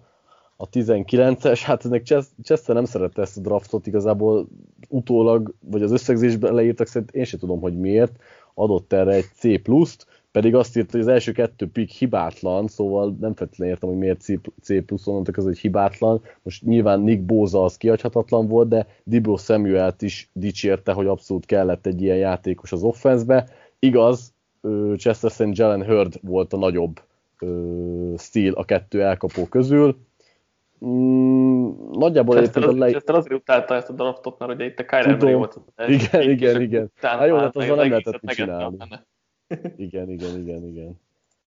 a 0.58 0.70
19-es, 0.70 1.62
hát 1.64 1.86
ennek 1.86 2.04
Chester 2.44 2.76
nem 2.76 2.86
szerette 2.86 3.22
ezt 3.22 3.38
a 3.38 3.42
draftot, 3.42 3.88
igazából 3.88 4.48
utólag, 4.90 5.54
vagy 5.60 5.82
az 5.82 5.92
összegzésben 5.92 6.54
leírtak, 6.54 6.88
szerint 6.88 7.12
én 7.12 7.24
sem 7.24 7.40
tudom, 7.40 7.62
hogy 7.62 7.78
miért, 7.80 8.20
adott 8.54 8.94
erre 8.94 9.12
egy 9.12 9.26
C 9.34 9.62
pluszt, 9.62 10.06
pedig 10.36 10.56
azt 10.56 10.78
írta, 10.78 10.92
hogy 10.92 11.00
az 11.00 11.08
első 11.08 11.32
kettő 11.32 11.68
pick 11.68 11.92
hibátlan, 11.92 12.68
szóval 12.68 13.16
nem 13.20 13.36
feltétlenül 13.36 13.74
értem, 13.74 13.90
hogy 13.90 13.98
miért 13.98 14.22
C 14.62 14.86
plusz, 14.86 15.06
mondtak 15.06 15.38
az, 15.38 15.44
hogy 15.44 15.58
hibátlan. 15.58 16.22
Most 16.44 16.64
nyilván 16.64 17.00
Nick 17.00 17.22
Boza 17.22 17.64
az 17.64 17.78
kiadhatatlan 17.78 18.48
volt, 18.48 18.68
de 18.68 18.88
Dibro 19.04 19.38
Samuelt 19.38 20.02
is 20.02 20.30
dicsérte, 20.34 20.92
hogy 20.92 21.08
abszolút 21.08 21.46
kellett 21.46 21.86
egy 21.86 22.02
ilyen 22.02 22.18
játékos 22.18 22.72
az 22.72 22.84
offenszbe. 22.84 23.48
Igaz, 23.80 24.34
Chester 24.98 25.32
St. 25.32 25.48
Jalen 25.52 25.86
Hurd 25.86 26.20
volt 26.22 26.54
a 26.54 26.58
nagyobb 26.58 27.02
stíl 28.18 28.54
a 28.54 28.66
kettő 28.66 29.04
elkapó 29.04 29.46
közül. 29.46 29.98
Mm, 30.86 31.70
nagyjából 31.92 32.36
Chester, 32.36 32.64
az, 32.64 32.78
le... 32.78 32.90
Chester 32.90 33.16
azért 33.16 33.34
utálta 33.42 33.76
ezt 33.76 33.90
a 33.90 33.94
draftot, 33.94 34.40
mert 34.40 34.52
ugye 34.52 34.66
itt 34.66 34.80
a 34.80 34.86
Kyler 34.86 35.18
Murray 35.18 35.34
volt. 35.34 35.60
Igen, 35.88 36.30
igen, 36.30 36.62
igen. 36.62 36.92
Hát 36.96 37.28
jó, 37.28 37.36
hát 37.36 37.56
azzal 37.56 37.76
nem 37.76 37.90
lehetett 37.90 38.22
mit 38.22 38.36
csinálni. 38.36 38.78
Igen, 39.78 40.10
igen, 40.10 40.40
igen, 40.40 40.68
igen. 40.68 41.00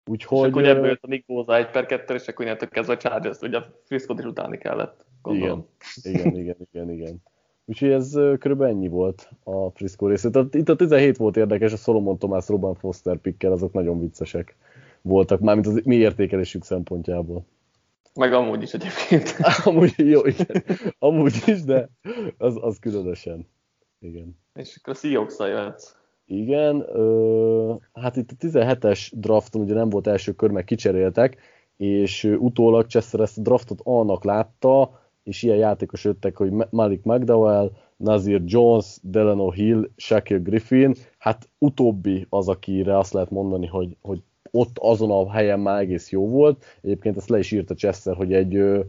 Úgyhogy... 0.05 0.45
És 0.47 0.51
akkor 0.51 0.65
ebből 0.65 0.87
jött 0.87 1.03
a 1.03 1.07
Nick 1.07 1.25
Bosa 1.25 1.57
1 1.57 1.69
per 1.69 1.85
2, 1.85 2.13
és 2.13 2.27
akkor 2.27 2.45
innentől 2.45 2.69
kezdve 2.69 2.93
a 2.93 2.97
Chargers, 2.97 3.39
ugye 3.39 3.57
a 3.57 3.79
Frisco 3.83 4.15
is 4.17 4.25
utálni 4.25 4.57
kellett. 4.57 5.05
gondolom. 5.21 5.67
Igen, 6.01 6.19
igen, 6.19 6.35
igen, 6.35 6.55
igen, 6.71 6.91
igen. 6.91 7.21
Úgyhogy 7.65 7.89
ez 7.89 8.11
körülbelül 8.11 8.73
ennyi 8.73 8.87
volt 8.87 9.29
a 9.43 9.69
Frisco 9.69 10.07
részét. 10.07 10.31
Tehát 10.31 10.55
itt 10.55 10.69
a 10.69 10.75
17 10.75 11.17
volt 11.17 11.37
érdekes, 11.37 11.73
a 11.73 11.77
Solomon 11.77 12.17
Thomas, 12.17 12.47
Robin 12.47 12.73
Foster 12.75 13.17
pikkel, 13.17 13.51
azok 13.51 13.73
nagyon 13.73 13.99
viccesek 13.99 14.55
voltak, 15.01 15.39
mármint 15.39 15.67
az 15.67 15.81
mi 15.83 15.95
értékelésük 15.95 16.63
szempontjából. 16.63 17.45
Meg 18.13 18.33
amúgy 18.33 18.61
is 18.61 18.73
egyébként. 18.73 19.35
amúgy 19.65 19.93
jó, 19.97 20.25
igen. 20.25 20.63
Amúgy 20.99 21.43
is, 21.45 21.63
de 21.63 21.89
az, 22.37 22.57
az 22.61 22.79
különösen. 22.79 23.47
Igen. 23.99 24.37
És 24.53 24.75
akkor 24.75 24.93
a 24.93 24.97
seahawks 24.97 25.37
jöhetsz. 25.39 25.96
Igen, 26.29 26.85
ö, 26.93 27.73
hát 27.93 28.15
itt 28.15 28.31
a 28.31 28.45
17-es 28.45 29.11
drafton 29.11 29.61
ugye 29.61 29.73
nem 29.73 29.89
volt 29.89 30.07
első 30.07 30.31
kör, 30.31 30.49
meg 30.49 30.63
kicseréltek, 30.63 31.37
és 31.77 32.23
utólag 32.39 32.87
Chester 32.87 33.19
ezt 33.19 33.37
a 33.37 33.41
draftot 33.41 33.79
annak 33.83 34.23
látta, 34.23 34.99
és 35.23 35.43
ilyen 35.43 35.57
játékos 35.57 36.03
jöttek, 36.03 36.37
hogy 36.37 36.51
Malik 36.69 37.03
McDowell, 37.03 37.71
Nazir 37.97 38.41
Jones, 38.45 38.97
Delano 39.01 39.51
Hill, 39.51 39.89
Shaquille 39.95 40.41
Griffin, 40.41 40.93
hát 41.17 41.49
utóbbi 41.57 42.25
az, 42.29 42.47
akire 42.47 42.97
azt 42.97 43.13
lehet 43.13 43.29
mondani, 43.29 43.65
hogy, 43.65 43.97
hogy 44.01 44.21
ott 44.51 44.77
azon 44.79 45.11
a 45.11 45.31
helyen 45.31 45.59
már 45.59 45.81
egész 45.81 46.11
jó 46.11 46.29
volt. 46.29 46.65
Egyébként 46.81 47.17
ezt 47.17 47.29
le 47.29 47.39
is 47.39 47.51
írta 47.51 47.75
Chester, 47.75 48.15
hogy 48.15 48.33
egy 48.33 48.55
ö, 48.55 48.79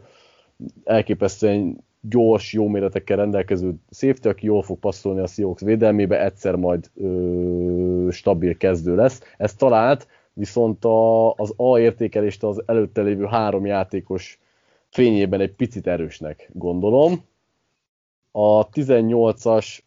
elképesztően 0.85 1.85
gyors, 2.01 2.53
jó 2.53 2.69
méretekkel 2.69 3.17
rendelkező 3.17 3.75
safety, 3.91 4.27
aki 4.27 4.47
jól 4.47 4.63
fog 4.63 4.79
passzolni 4.79 5.21
a 5.21 5.27
Seahawks 5.27 5.63
védelmébe, 5.63 6.25
egyszer 6.25 6.55
majd 6.55 6.91
ö, 6.95 8.09
stabil 8.11 8.57
kezdő 8.57 8.95
lesz. 8.95 9.23
Ez 9.37 9.55
talált, 9.55 10.09
viszont 10.33 10.85
a, 10.85 11.33
az 11.33 11.53
A 11.57 11.79
értékelést 11.79 12.43
az 12.43 12.63
előtte 12.67 13.03
lévő 13.03 13.25
három 13.25 13.67
játékos 13.67 14.41
fényében 14.89 15.41
egy 15.41 15.55
picit 15.55 15.87
erősnek 15.87 16.51
gondolom. 16.53 17.13
A 18.31 18.69
18-as, 18.69 19.79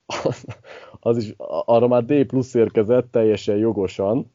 az 1.00 1.18
is, 1.18 1.34
arra 1.66 1.88
már 1.88 2.06
D 2.06 2.26
plusz 2.26 2.54
érkezett 2.54 3.12
teljesen 3.12 3.58
jogosan, 3.58 4.32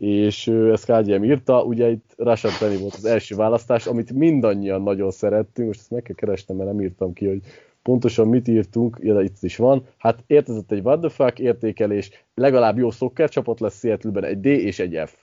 és 0.00 0.46
ezt 0.46 0.84
KGM 0.84 1.22
írta, 1.22 1.62
ugye 1.62 1.90
itt 1.90 2.12
Rashad 2.16 2.58
Penny 2.58 2.78
volt 2.78 2.94
az 2.94 3.04
első 3.04 3.34
választás, 3.34 3.86
amit 3.86 4.12
mindannyian 4.12 4.82
nagyon 4.82 5.10
szerettünk, 5.10 5.66
most 5.66 5.80
ezt 5.80 5.90
meg 5.90 6.02
kell 6.02 6.14
keresnem, 6.14 6.56
mert 6.56 6.70
nem 6.70 6.80
írtam 6.80 7.12
ki, 7.12 7.26
hogy 7.26 7.40
pontosan 7.82 8.28
mit 8.28 8.48
írtunk, 8.48 8.98
ja, 9.00 9.20
itt 9.20 9.36
is 9.40 9.56
van. 9.56 9.84
Hát 9.98 10.18
értezett 10.26 10.70
egy 10.70 10.80
what 10.80 11.00
the 11.00 11.08
fuck 11.08 11.38
értékelés, 11.38 12.24
legalább 12.34 12.78
jó 12.78 12.88
csapat 13.14 13.60
lesz 13.60 13.78
seattle 13.78 14.28
egy 14.28 14.40
D 14.40 14.46
és 14.46 14.78
egy 14.78 15.00
F. 15.06 15.14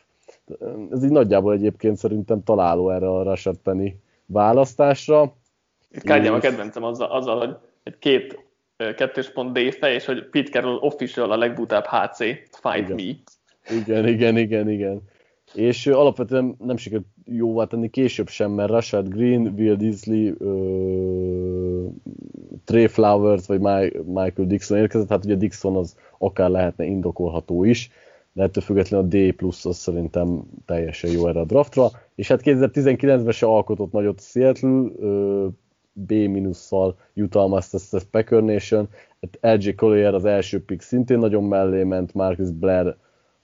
Ez 0.91 1.03
így 1.03 1.11
nagyjából 1.11 1.53
egyébként 1.53 1.97
szerintem 1.97 2.43
találó 2.43 2.89
erre 2.89 3.09
a 3.09 3.23
Rashad 3.23 3.57
Penny 3.63 3.89
választásra. 4.25 5.33
KGM 5.89 6.33
a 6.33 6.39
kedvencem 6.39 6.83
azzal, 6.83 7.11
azzal, 7.11 7.37
hogy 7.37 7.55
egy 7.83 7.97
két 7.99 8.45
kettős 8.95 9.31
pont 9.31 9.57
D 9.57 9.73
fej, 9.73 9.93
és 9.93 10.05
hogy 10.05 10.29
Pete 10.29 10.49
Carroll 10.49 10.77
official 10.77 11.31
a 11.31 11.37
legbutább 11.37 11.85
HC, 11.85 12.17
fight 12.61 12.89
Igen. 12.89 12.95
me. 12.95 13.35
Igen, 13.69 14.07
igen, 14.07 14.37
igen, 14.37 14.69
igen. 14.69 15.01
És 15.53 15.85
ö, 15.85 15.93
alapvetően 15.93 16.55
nem 16.59 16.77
sikerült 16.77 17.07
jóvá 17.25 17.65
tenni 17.65 17.89
később 17.89 18.27
sem, 18.27 18.51
mert 18.51 18.69
Rashad 18.69 19.07
Green, 19.07 19.53
Will 19.57 19.75
Disley, 19.75 20.33
ö, 20.37 21.87
Trey 22.65 22.87
Flowers 22.87 23.47
vagy 23.47 23.59
Michael 24.05 24.47
Dixon 24.47 24.77
érkezett, 24.77 25.09
hát 25.09 25.25
ugye 25.25 25.35
Dixon 25.35 25.75
az 25.75 25.95
akár 26.17 26.49
lehetne 26.49 26.85
indokolható 26.85 27.63
is, 27.63 27.89
de 28.33 28.43
ettől 28.43 28.63
függetlenül 28.63 29.05
a 29.05 29.09
D 29.09 29.35
plusz 29.35 29.65
az 29.65 29.77
szerintem 29.77 30.41
teljesen 30.65 31.11
jó 31.11 31.27
erre 31.27 31.39
a 31.39 31.45
draftra, 31.45 31.89
és 32.15 32.27
hát 32.27 32.41
2019-ben 32.43 33.31
se 33.31 33.45
alkotott 33.45 33.91
nagyot 33.91 34.21
Seattle, 34.21 34.85
ö, 34.99 35.47
B 35.91 36.11
minusszal 36.11 36.97
jutalmazta 37.13 37.77
ezt 37.77 37.93
a 37.93 37.99
Packer 38.11 38.43
Nation, 38.43 38.87
hát 39.41 39.75
Collier 39.75 40.13
az 40.13 40.25
első 40.25 40.63
pick 40.63 40.81
szintén 40.81 41.17
nagyon 41.17 41.43
mellé 41.43 41.83
ment, 41.83 42.13
Marcus 42.13 42.51
Blair 42.51 42.95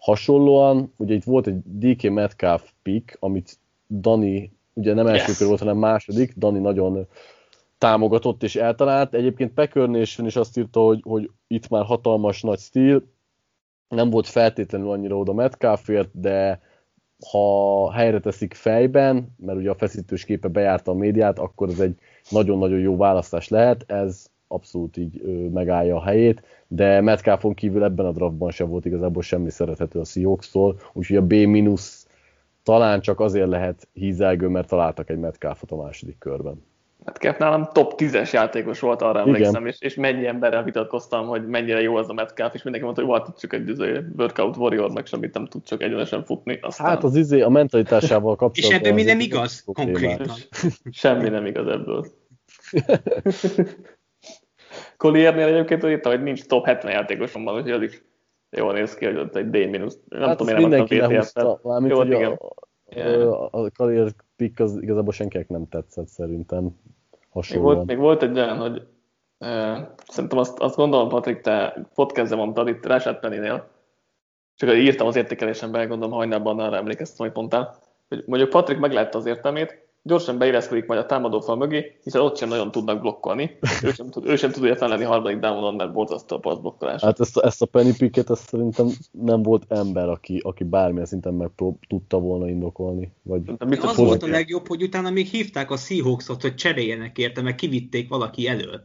hasonlóan, 0.04 0.94
ugye 0.98 1.14
itt 1.14 1.24
volt 1.24 1.48
egy 1.48 1.60
DK 1.64 2.10
Metcalf 2.10 2.72
pick, 2.82 3.18
amit 3.20 3.60
Dani, 3.90 4.52
ugye 4.74 4.94
nem 4.94 5.08
első 5.08 5.28
Yes. 5.28 5.38
kör 5.38 5.48
volt, 5.48 5.60
hanem 5.60 5.78
második, 5.78 6.34
Dani 6.38 6.60
nagyon 6.60 7.08
támogatott 7.78 8.44
és 8.44 8.56
eltalált. 8.56 9.14
Egyébként 9.14 9.56
Nation 9.74 10.28
is 10.28 10.36
azt 10.36 10.58
írta, 10.58 10.80
hogy, 10.80 11.02
hogy 11.04 11.30
itt 11.48 11.70
már 11.70 11.86
hatalmas 11.86 12.42
nagy 12.42 12.60
stíl, 12.60 13.04
nem 13.88 14.10
volt 14.10 14.28
feltétlenül 14.28 14.92
annyira 14.92 15.18
oda 15.18 15.34
Metcalfért, 15.34 16.20
de 16.20 16.62
ha 17.32 17.92
helyre 17.92 18.20
teszik 18.20 18.54
fejben, 18.54 19.36
mert 19.38 19.58
ugye 19.58 19.70
a 19.70 19.76
feszítős 19.76 20.26
képe 20.26 20.48
bejárta 20.48 20.92
a 20.92 20.96
médiát, 20.96 21.40
akkor 21.40 21.70
ez 21.70 21.80
egy 21.80 21.98
nagyon-nagyon 22.30 22.80
jó 22.80 22.98
választás 22.98 23.48
lehet, 23.48 23.92
ez 23.92 24.32
abszolút 24.54 24.98
így 24.98 25.22
megállja 25.54 25.96
a 25.96 26.04
helyét, 26.04 26.42
de 26.68 27.02
Metcalfon 27.02 27.54
kívül 27.54 27.84
ebben 27.84 28.06
a 28.06 28.12
draftban 28.12 28.52
sem 28.52 28.70
volt 28.70 28.86
igazából 28.86 29.22
semmi 29.22 29.50
szerethető 29.50 30.00
a 30.00 30.06
Seahawks-tól, 30.06 30.80
úgyhogy 30.94 31.18
a 31.18 31.22
B- 31.22 31.80
talán 32.64 33.02
csak 33.02 33.20
azért 33.20 33.48
lehet 33.48 33.88
hízelgő, 33.94 34.48
mert 34.48 34.68
találtak 34.68 35.10
egy 35.10 35.20
Metcalfot 35.20 35.72
a 35.72 35.76
második 35.76 36.18
körben. 36.18 36.64
Metcalf 37.06 37.38
nálam 37.38 37.70
top 37.74 37.94
10-es 37.98 38.32
játékos 38.32 38.80
volt, 38.80 39.02
arra 39.02 39.22
Igen. 39.22 39.34
emlékszem, 39.34 39.66
és, 39.66 39.78
és 39.80 39.96
mennyi 39.96 40.28
emberrel 40.28 40.64
vitatkoztam, 40.64 41.28
hogy 41.28 41.48
mennyire 41.48 41.82
jó 41.82 41.96
az 41.96 42.10
a 42.10 42.14
Metcalf, 42.14 42.54
és 42.54 42.64
mindenki 42.64 42.86
mondta, 42.86 43.06
hogy 43.06 43.12
volt 43.12 43.40
csak 43.40 43.54
egy 43.54 43.70
izé, 43.70 44.02
workout 44.18 44.58
warrior, 44.58 44.92
meg 44.92 45.06
semmit 45.06 45.34
nem 45.34 45.46
tud 45.46 45.64
csak 45.64 45.82
egyenesen 45.82 46.24
futni. 46.24 46.60
Aztán 46.62 46.88
Hát 46.88 47.04
az 47.04 47.16
izé 47.16 47.42
a 47.42 47.50
mentalitásával 47.50 48.32
És 48.34 48.38
kapcsolatban... 48.38 48.80
ebből 48.80 48.94
mi 48.94 49.04
nem 49.04 49.20
igaz, 49.20 49.64
konkrétan. 49.74 50.28
semmi 50.92 51.30
nem 51.30 51.46
igaz 51.46 51.68
ebből. 51.68 52.06
Colliernél 55.04 55.48
egyébként 55.48 55.84
úgy 55.84 55.90
írta, 55.90 56.10
hogy 56.10 56.24
nincs 56.24 56.46
top 56.46 56.66
70 56.66 56.92
játékosomban, 56.92 57.56
úgyhogy 57.56 57.72
az 57.72 57.82
is 57.82 58.04
jól 58.50 58.74
néz 58.74 58.96
ki, 58.96 59.06
hogy 59.06 59.18
ott 59.18 59.36
egy 59.36 59.50
D. 59.50 59.70
Nem 59.70 59.90
hát 60.20 60.38
tudom, 60.38 60.48
én 60.48 60.54
nem 60.54 60.70
mindenki 60.70 60.98
lehúzta, 60.98 61.60
mármint, 61.64 61.92
Jó, 61.92 61.98
hogy 61.98 62.14
a, 62.14 62.38
a, 63.44 63.50
a 63.52 63.68
career 63.68 64.12
pick 64.36 64.60
az 64.60 64.82
igazából 64.82 65.14
senkinek 65.14 65.48
nem 65.50 65.68
tetszett 65.70 66.08
szerintem 66.08 66.64
Még 66.64 66.74
hasonlóan. 67.30 67.76
volt, 67.76 67.88
még 67.88 67.98
volt 67.98 68.24
egy 68.24 68.38
olyan, 68.38 68.58
hogy 68.58 68.88
uh, 69.40 69.78
szerintem 70.08 70.38
azt, 70.38 70.60
azt 70.60 70.76
gondolom, 70.76 71.10
Patrik, 71.10 71.42
te 71.42 71.86
podcastben 71.94 72.40
mondtad 72.40 72.68
itt 72.68 72.86
Rashad 72.86 73.20
Penny-nél, 73.20 73.70
csak 74.56 74.76
írtam 74.76 75.08
az 75.08 75.16
értékelésemben, 75.16 75.88
gondolom 75.88 76.16
hajnalban 76.16 76.60
arra 76.60 76.76
emlékeztem, 76.76 77.26
hogy 77.26 77.36
mondtál, 77.36 77.76
hogy 78.08 78.24
mondjuk 78.26 78.50
Patrik 78.50 78.80
meglátta 78.80 79.18
az 79.18 79.26
értelmét, 79.26 79.83
gyorsan 80.06 80.38
beilleszkedik 80.38 80.86
majd 80.86 81.00
a 81.00 81.06
támadófal 81.06 81.56
mögé, 81.56 82.00
hiszen 82.04 82.22
ott 82.22 82.38
sem 82.38 82.50
nagyon 82.50 82.72
tudnak 82.72 83.02
blokkolni. 83.02 83.58
Ő 83.84 83.92
sem, 83.92 84.10
tud, 84.10 84.26
ő 84.28 84.36
sem 84.36 84.52
tud 84.52 84.64
ugye 84.64 84.88
lenni 84.88 85.04
harmadik 85.04 85.40
downon, 85.40 85.76
mert 85.76 85.94
borzasztó 85.94 86.36
a 86.36 86.40
pass 86.40 86.60
blokkolás. 86.60 87.02
Hát 87.02 87.20
ezt, 87.20 87.38
a- 87.38 87.46
ezt 87.46 87.62
a 87.62 87.66
penny 87.66 87.92
picket, 87.98 88.30
ezt 88.30 88.48
szerintem 88.48 88.88
nem 89.12 89.44
volt 89.44 89.64
ember, 89.68 90.10
aki, 90.10 90.40
aki 90.44 90.64
bármilyen 90.64 91.06
szinten 91.06 91.34
meg 91.34 91.50
tudta 91.88 92.20
volna 92.20 92.50
indokolni. 92.50 93.12
Vagy 93.22 93.42
biztos 93.42 93.90
Az 93.90 93.98
volt 93.98 94.24
a 94.24 94.28
legjobb, 94.28 94.68
hogy 94.68 94.84
utána 94.84 95.10
még 95.10 95.28
hívták 95.28 95.72
a 95.72 95.78
Seahawksot, 95.78 96.42
hogy 96.42 96.56
cseréljenek 96.56 97.18
érte, 97.18 97.42
meg 97.42 97.56
kivitték 97.56 98.10
valaki 98.10 98.48
elől. 98.48 98.82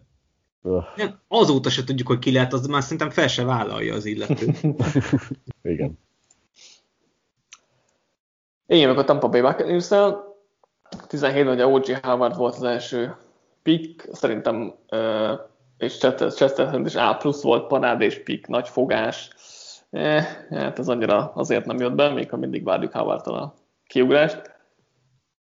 öh, 0.62 0.82
Nem, 0.96 1.20
azóta 1.28 1.70
se 1.70 1.84
tudjuk, 1.84 2.06
hogy 2.08 2.18
ki 2.18 2.32
lehet, 2.32 2.52
az 2.52 2.66
már 2.66 2.82
szerintem 2.82 3.10
fel 3.10 3.28
se 3.28 3.44
vállalja 3.44 3.94
az 3.94 4.04
illető. 4.04 4.46
igen. 5.62 5.98
Én 8.66 8.80
jövök 8.80 8.98
a 8.98 9.04
Tampa 9.04 9.28
Bay 9.28 9.40
buccaneers 9.40 9.90
17 11.08 11.48
ugye 11.48 11.66
O.J. 11.66 11.92
Howard 12.02 12.36
volt 12.36 12.54
az 12.54 12.62
első 12.62 13.16
pick, 13.62 14.08
szerintem 14.12 14.74
uh, 14.90 15.38
és 15.78 15.98
Chester 15.98 16.32
Chester 16.32 16.66
szerint 16.66 16.86
is 16.86 16.94
A 16.94 17.16
plusz 17.16 17.42
volt, 17.42 17.66
parádés 17.66 18.22
pick, 18.22 18.46
nagy 18.46 18.68
fogás. 18.68 19.30
Eh, 19.90 20.26
hát 20.50 20.78
ez 20.78 20.88
annyira 20.88 21.32
azért 21.34 21.64
nem 21.64 21.78
jött 21.78 21.94
be, 21.94 22.08
még 22.08 22.30
ha 22.30 22.36
mindig 22.36 22.64
várjuk 22.64 22.92
Howardtól 22.92 23.34
a 23.34 23.54
kiugrást. 23.86 24.56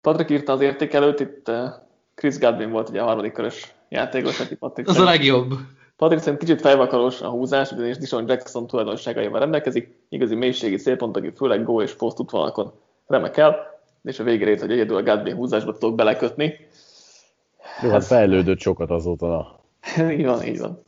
Patrik 0.02 0.30
írta 0.30 0.52
az 0.52 0.62
értékelőt, 0.62 1.20
itt 1.20 1.50
uh, 1.50 1.68
Chris 2.16 2.38
Godwin 2.40 2.72
volt 2.72 2.90
ugye 2.90 3.02
a 3.02 3.06
harmadik 3.06 3.32
körös 3.32 3.76
játékos, 3.90 4.40
aki 4.40 4.56
Patrik 4.56 4.88
Az 4.88 5.00
a 5.00 5.04
legjobb. 5.04 5.54
Patrik 5.96 6.20
szerint 6.20 6.40
kicsit 6.40 6.62
fejvakaros 6.62 7.22
a 7.22 7.30
húzás, 7.30 7.72
ugyanis 7.72 7.98
Dishon 7.98 8.28
Jackson 8.28 8.68
tulajdonságaival 8.68 9.40
rendelkezik, 9.40 10.06
igazi 10.10 10.36
mélységi 10.36 10.76
célpont, 10.76 11.18
aki 11.18 11.32
főleg 11.36 11.64
go 11.64 11.82
és 11.82 11.94
post 11.94 12.20
útvonalakon 12.20 12.74
remekel, 13.08 13.75
és 14.06 14.19
a 14.19 14.23
végére 14.23 14.60
hogy 14.60 14.72
egyedül 14.72 14.95
a 14.95 15.03
Godwin 15.03 15.36
húzásba 15.36 15.73
tudok 15.73 15.95
belekötni. 15.95 16.53
Jó, 17.82 17.90
hát 17.90 18.06
fejlődött 18.06 18.60
sokat 18.60 18.90
azóta. 18.90 19.27
Na. 19.27 19.60
így 20.11 20.26
van, 20.26 20.44
így 20.44 20.60
van. 20.60 20.84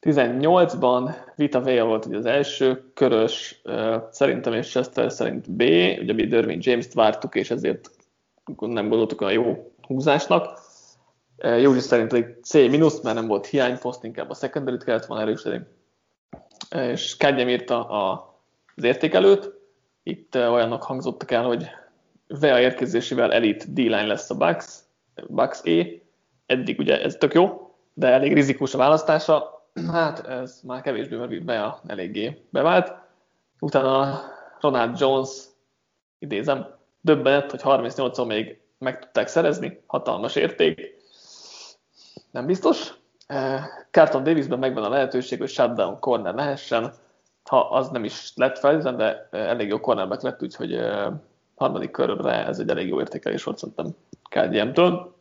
18-ban 0.00 1.14
Vita 1.36 1.60
Vea 1.60 1.84
volt 1.84 2.06
ugye 2.06 2.16
az 2.16 2.26
első 2.26 2.90
körös, 2.94 3.62
szerintem 4.10 4.52
és 4.52 4.70
Chester 4.70 5.12
szerint 5.12 5.50
B, 5.50 5.60
ugye 6.00 6.12
mi 6.12 6.26
Derwin 6.26 6.58
James-t 6.62 6.92
vártuk, 6.92 7.34
és 7.34 7.50
ezért 7.50 7.90
nem 8.58 8.88
gondoltuk 8.88 9.20
a 9.20 9.30
jó 9.30 9.72
húzásnak. 9.82 10.60
Józsi 11.60 11.80
szerint 11.80 12.08
pedig 12.08 12.36
C 12.42 12.52
mínusz, 12.52 13.00
mert 13.00 13.16
nem 13.16 13.26
volt 13.26 13.46
hiányposzt, 13.46 14.04
inkább 14.04 14.30
a 14.30 14.34
secondary 14.34 14.76
kellett 14.84 15.06
volna 15.06 15.22
erősíteni. 15.22 15.60
Uh, 16.74 16.88
és 16.88 17.16
Kegyem 17.16 17.48
írta 17.48 17.84
az 17.84 18.84
értékelőt, 18.84 19.57
itt 20.08 20.34
uh, 20.34 20.52
olyanok 20.52 20.82
hangzottak 20.82 21.30
el, 21.30 21.44
hogy 21.44 21.70
Vea 22.26 22.60
érkezésével 22.60 23.32
elit 23.32 23.72
D-line 23.72 24.06
lesz 24.06 24.30
a 24.30 24.34
Bucks, 24.34 24.78
Bucks 25.28 25.60
E, 25.64 25.86
eddig 26.46 26.78
ugye 26.78 27.02
ez 27.02 27.14
tök 27.14 27.34
jó, 27.34 27.74
de 27.94 28.06
elég 28.06 28.32
rizikus 28.32 28.74
a 28.74 28.78
választása, 28.78 29.66
hát 29.92 30.26
ez 30.26 30.60
már 30.62 30.80
kevésbé 30.80 31.16
merült 31.16 31.44
be 31.44 31.62
a 31.62 31.80
eléggé 31.86 32.46
bevált. 32.50 32.92
Utána 33.60 34.20
Ronald 34.60 35.00
Jones, 35.00 35.30
idézem, 36.18 36.66
döbbenet, 37.00 37.50
hogy 37.50 37.60
38-on 37.64 38.26
még 38.26 38.60
meg 38.78 38.98
tudták 38.98 39.28
szerezni, 39.28 39.82
hatalmas 39.86 40.36
érték. 40.36 40.96
Nem 42.30 42.46
biztos. 42.46 42.94
Carton 43.90 44.22
Davisben 44.22 44.58
megvan 44.58 44.84
a 44.84 44.88
lehetőség, 44.88 45.38
hogy 45.38 45.48
shutdown 45.48 45.98
corner 46.00 46.34
lehessen, 46.34 46.92
ha 47.48 47.60
az 47.60 47.88
nem 47.88 48.04
is 48.04 48.32
lett 48.34 48.58
fel, 48.58 48.78
de 48.78 49.28
elég 49.30 49.68
jó 49.68 49.80
cornerback 49.80 50.22
lett, 50.22 50.42
úgyhogy 50.42 50.80
harmadik 51.54 51.90
körre 51.90 52.46
ez 52.46 52.58
egy 52.58 52.68
elég 52.68 52.88
jó 52.88 53.00
értékelés 53.00 53.44
volt 53.44 53.58
szerintem 53.58 53.96
KGM-től. 54.30 55.16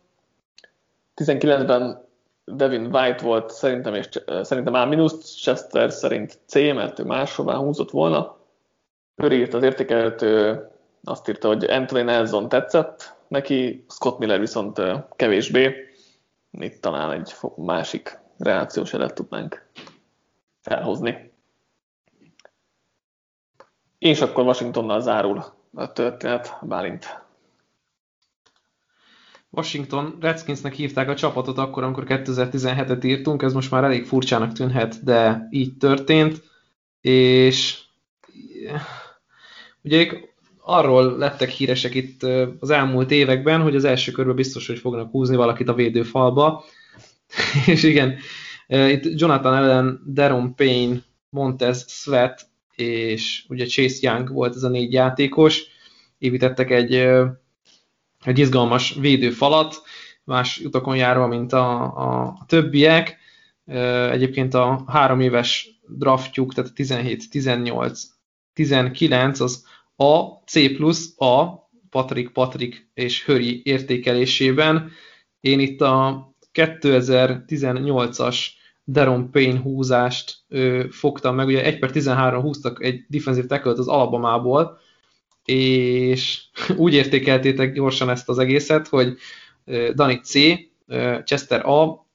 19-ben 1.16 2.06
Devin 2.45 2.95
White 2.95 3.24
volt 3.24 3.52
szerintem, 3.52 3.94
és 3.94 4.10
szerintem 4.41 4.74
A 4.74 4.86
minus, 4.86 5.41
Chester 5.41 5.91
szerint 5.91 6.40
C, 6.45 6.54
mert 6.54 6.99
ő 6.99 7.04
máshová 7.04 7.56
húzott 7.56 7.91
volna. 7.91 8.38
Ő 9.16 9.32
írt 9.32 9.54
az 9.54 9.64
értékelőt, 9.64 10.26
azt 11.04 11.30
írta, 11.30 11.48
hogy 11.48 11.64
Anthony 11.64 12.06
Nelson 12.06 12.49
tetszett 12.49 13.16
neki, 13.28 13.86
Scott 13.90 14.18
Miller 14.20 14.40
viszont 14.40 14.82
kevésbé. 15.16 15.76
Itt 16.52 16.82
talán 16.82 17.12
egy 17.12 17.36
másik 17.56 18.20
reakciós 18.38 18.94
elet 18.94 19.14
tudnánk 19.14 19.70
felhozni. 20.62 21.36
És 23.99 24.22
akkor 24.22 24.45
Washingtonnal 24.45 25.02
zárul 25.02 25.45
a 25.74 25.91
történet, 25.91 26.57
Bálint. 26.61 27.26
Washington 29.49 30.18
Redskinsnek 30.19 30.74
hívták 30.74 31.10
a 31.10 31.15
csapatot 31.15 31.57
akkor, 31.57 31.84
amikor 31.84 32.03
2017-et 32.07 33.06
írtunk, 33.06 33.41
ez 33.41 33.53
most 33.53 33.72
már 33.72 33.84
elég 33.84 34.06
furcsának 34.06 34.52
tűnhet, 34.52 35.03
de 35.03 35.48
így 35.49 35.78
történt, 35.78 36.44
és 37.02 37.80
ugye 39.82 40.11
arról 40.60 41.18
lettek 41.18 41.49
híresek 41.49 41.94
itt 41.95 42.24
az 42.60 42.69
elmúlt 42.69 43.11
években, 43.11 43.61
hogy 43.61 43.76
az 43.76 43.84
első 43.84 44.11
körben 44.11 44.36
biztos, 44.36 44.68
hogy 44.68 44.80
fognak 44.80 45.11
húzni 45.11 45.36
valakit 45.36 45.68
a 45.68 45.74
védőfalba, 45.74 46.64
és 47.65 47.84
igen, 47.84 48.18
itt 48.68 49.19
Jonathan 49.19 49.53
Allen, 49.53 50.02
Deron 50.06 50.56
Payne, 50.56 50.98
Montez 51.30 51.86
Sweat 51.88 52.45
és 52.78 53.45
ugye 53.48 53.66
Chase 53.66 53.98
Young 53.99 54.32
volt 54.32 54.56
ez 54.56 54.64
a 54.64 54.70
négy 54.70 54.94
játékos, 54.94 55.64
építettek 56.18 56.72
egy, 56.72 56.94
egy 58.24 58.40
izgalmas 58.40 58.95
védőfalat, 58.99 59.82
más 60.24 60.60
utakon 60.60 60.95
járva, 60.95 61.28
mint 61.28 61.54
a, 61.54 61.84
a 61.84 62.38
többiek. 62.48 63.18
Egyébként 64.12 64.54
a 64.54 64.84
három 64.88 65.20
éves 65.20 65.80
draftjuk, 65.88 66.54
tehát 66.54 66.74
17, 66.74 67.30
18, 67.30 68.02
19 68.54 69.40
az 69.40 69.66
A, 69.95 70.24
C 70.24 70.76
plusz 70.76 71.22
A, 71.22 71.66
Patrick, 71.90 72.34
Patrick 72.34 72.90
és 72.94 73.26
Höri 73.26 73.62
értékelésében. 73.66 74.91
Én 75.40 75.60
itt 75.60 75.82
a 75.82 76.28
2018-as 76.54 78.38
Deron 78.89 79.31
Payne 79.31 79.59
húzást 79.59 80.35
ö, 80.49 80.85
fogtam 80.89 81.35
meg, 81.35 81.47
ugye 81.47 81.64
1 81.64 81.80
per 81.80 81.91
13 81.91 82.41
húztak 82.41 82.84
egy 82.84 83.05
defensive 83.07 83.47
tackle 83.47 83.72
az 83.72 83.88
Alabamából, 83.88 84.80
és 85.45 86.41
úgy 86.76 86.93
értékeltétek 86.93 87.73
gyorsan 87.73 88.09
ezt 88.09 88.30
az 88.30 88.38
egészet, 88.38 88.88
hogy 88.88 89.18
Dani 89.93 90.19
C, 90.23 90.34
Chester 91.23 91.65
A, 91.65 92.07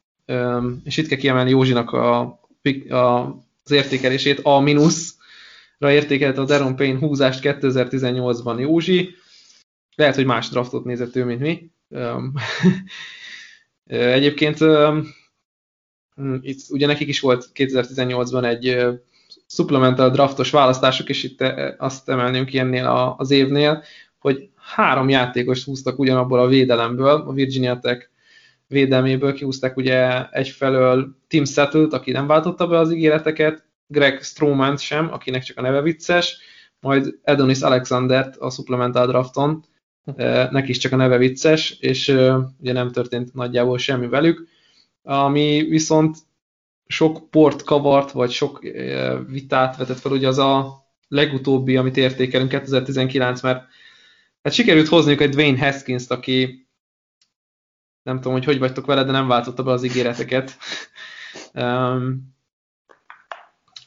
és 0.85 0.97
itt 0.97 1.07
kell 1.07 1.19
kiemelni 1.19 1.51
Józsinak 1.51 1.93
a, 1.93 2.21
a, 2.89 2.97
az 3.65 3.71
értékelését, 3.71 4.41
A 4.43 4.61
minuszra 4.61 5.93
értékelte 5.93 6.41
a 6.41 6.45
Deron 6.45 6.77
Payne 6.77 6.99
húzást 6.99 7.41
2018-ban 7.43 8.61
Józsi, 8.61 9.15
lehet, 9.95 10.15
hogy 10.15 10.25
más 10.25 10.49
draftot 10.49 10.85
nézett 10.85 11.17
ő, 11.17 11.25
mint 11.25 11.41
mi. 11.41 11.71
Egyébként 13.87 14.59
itt 16.41 16.59
ugye 16.71 16.87
nekik 16.87 17.09
is 17.09 17.21
volt 17.21 17.51
2018-ban 17.55 18.45
egy 18.45 18.87
supplemental 19.47 20.11
draftos 20.11 20.51
választások, 20.51 21.09
és 21.09 21.23
itt 21.23 21.45
azt 21.79 22.09
emelném 22.09 22.45
ki 22.45 22.59
ennél 22.59 23.15
az 23.19 23.31
évnél, 23.31 23.83
hogy 24.19 24.49
három 24.57 25.09
játékost 25.09 25.65
húztak 25.65 25.99
ugyanabból 25.99 26.41
a 26.41 26.47
védelemből, 26.47 27.25
a 27.27 27.33
Virginia 27.33 27.79
Tech 27.79 28.07
védelméből 28.69 29.33
kihúzták 29.33 29.77
ugye 29.77 30.29
egyfelől 30.31 31.17
Tim 31.29 31.45
Settled, 31.45 31.93
aki 31.93 32.11
nem 32.11 32.27
váltotta 32.27 32.67
be 32.67 32.79
az 32.79 32.93
ígéreteket, 32.93 33.65
Greg 33.87 34.23
Stroman 34.23 34.77
sem, 34.77 35.13
akinek 35.13 35.43
csak 35.43 35.59
a 35.59 35.63
neve 35.63 35.81
vicces, 35.81 36.39
majd 36.81 37.19
Adonis 37.25 37.61
Alexandert 37.61 38.37
a 38.37 38.51
supplemental 38.51 39.07
drafton, 39.07 39.65
neki 40.51 40.71
is 40.71 40.79
csak 40.79 40.93
a 40.93 40.97
neve 40.97 41.17
vicces, 41.17 41.77
és 41.81 42.09
ugye 42.61 42.73
nem 42.73 42.91
történt 42.91 43.35
nagyjából 43.35 43.79
semmi 43.79 44.09
velük, 44.09 44.49
ami 45.03 45.67
viszont 45.69 46.17
sok 46.87 47.31
port 47.31 47.63
kavart, 47.63 48.11
vagy 48.11 48.31
sok 48.31 48.59
vitát 49.27 49.77
vetett 49.77 49.99
fel, 49.99 50.13
ugye 50.13 50.29
az 50.29 50.39
a 50.39 50.85
legutóbbi, 51.09 51.77
amit 51.77 51.97
értékelünk 51.97 52.51
2019, 52.51 53.43
mert 53.43 53.65
hát 54.43 54.53
sikerült 54.53 54.89
hozniuk 54.89 55.21
egy 55.21 55.31
Dwayne 55.31 55.59
Haskins-t, 55.59 56.11
aki 56.11 56.67
nem 58.03 58.17
tudom, 58.17 58.33
hogy 58.33 58.45
hogy 58.45 58.59
vagytok 58.59 58.87
vele, 58.87 59.05
de 59.05 59.13
nem 59.13 59.29
váltotta 59.29 59.63
be 59.63 59.71
az 59.71 59.85
ígéreteket. 59.85 60.57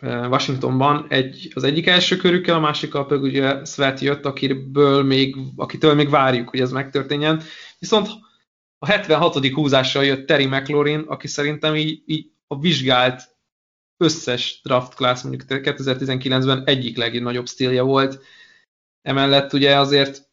Washingtonban 0.01 1.05
egy, 1.09 1.51
az 1.53 1.63
egyik 1.63 1.87
első 1.87 2.17
körükkel, 2.17 2.55
a 2.55 2.59
másikkal 2.59 3.05
pedig 3.05 3.23
ugye 3.23 3.65
Svet 3.65 3.99
jött, 3.99 4.25
akiből 4.25 5.03
még, 5.03 5.35
akitől 5.55 5.93
még 5.93 6.09
várjuk, 6.09 6.49
hogy 6.49 6.59
ez 6.59 6.71
megtörténjen. 6.71 7.41
Viszont 7.79 8.09
a 8.79 8.85
76. 8.85 9.47
húzással 9.47 10.05
jött 10.05 10.27
Terry 10.27 10.45
McLaurin, 10.45 10.99
aki 10.99 11.27
szerintem 11.27 11.75
így, 11.75 12.03
így 12.05 12.31
a 12.47 12.59
vizsgált 12.59 13.35
összes 13.97 14.59
draft 14.63 14.93
class 14.95 15.21
mondjuk 15.21 15.43
2019-ben 15.47 16.63
egyik 16.65 16.97
legnagyobb 16.97 17.47
stílje 17.47 17.81
volt. 17.81 18.23
Emellett 19.01 19.53
ugye 19.53 19.77
azért 19.79 20.29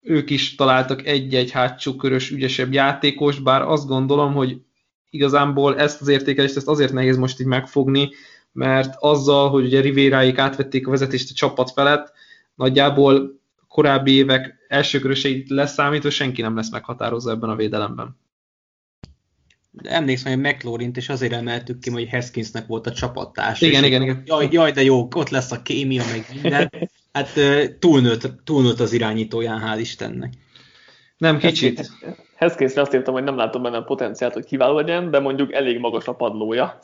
ők 0.00 0.30
is 0.30 0.54
találtak 0.54 1.06
egy-egy 1.06 1.50
hátsó 1.50 1.96
körös 1.96 2.30
ügyesebb 2.30 2.72
játékos, 2.72 3.38
bár 3.38 3.62
azt 3.62 3.86
gondolom, 3.86 4.34
hogy 4.34 4.60
igazából 5.10 5.78
ezt 5.78 6.00
az 6.00 6.08
értékelést 6.08 6.56
ezt 6.56 6.68
azért 6.68 6.92
nehéz 6.92 7.16
most 7.16 7.40
így 7.40 7.46
megfogni, 7.46 8.10
mert 8.52 8.94
azzal, 8.98 9.50
hogy 9.50 9.64
ugye 9.64 9.80
Rivéráik 9.80 10.38
átvették 10.38 10.86
a 10.86 10.90
vezetést 10.90 11.30
a 11.30 11.34
csapat 11.34 11.70
felett, 11.70 12.12
nagyjából 12.54 13.40
korábbi 13.68 14.12
évek 14.12 14.59
elsőköröseit 14.70 15.48
leszámítva 15.48 16.10
senki 16.10 16.42
nem 16.42 16.56
lesz 16.56 16.70
meghatározó 16.70 17.30
ebben 17.30 17.50
a 17.50 17.56
védelemben. 17.56 18.16
De 19.70 19.90
emlékszem, 19.90 20.32
hogy 20.32 20.52
McLaurint 20.52 20.96
és 20.96 21.08
azért 21.08 21.32
emeltük 21.32 21.78
ki, 21.78 21.90
hogy 21.90 22.10
Haskinsnek 22.10 22.66
volt 22.66 22.86
a 22.86 22.92
csapattársa. 22.92 23.66
Igen, 23.66 23.84
igen, 23.84 24.02
igen. 24.02 24.22
Jaj, 24.26 24.48
jaj, 24.50 24.72
de 24.72 24.82
jó, 24.82 25.08
ott 25.14 25.28
lesz 25.28 25.52
a 25.52 25.62
kémia, 25.62 26.02
meg 26.10 26.26
minden. 26.32 26.70
Hát 27.12 27.30
túlnőtt, 27.78 28.44
túlnőtt 28.44 28.80
az 28.80 28.92
irányítóján, 28.92 29.62
hál' 29.64 29.80
Istennek. 29.80 30.32
Nem, 31.16 31.38
kicsit. 31.38 31.90
Haskinsre 32.36 32.80
azt 32.80 32.94
írtam, 32.94 33.14
hogy 33.14 33.24
nem 33.24 33.36
látom 33.36 33.62
benne 33.62 33.76
a 33.76 33.82
potenciált, 33.82 34.32
hogy 34.32 34.44
kiváló 34.44 34.76
legyen, 34.76 35.10
de 35.10 35.18
mondjuk 35.18 35.52
elég 35.52 35.78
magas 35.78 36.06
a 36.06 36.14
padlója. 36.14 36.78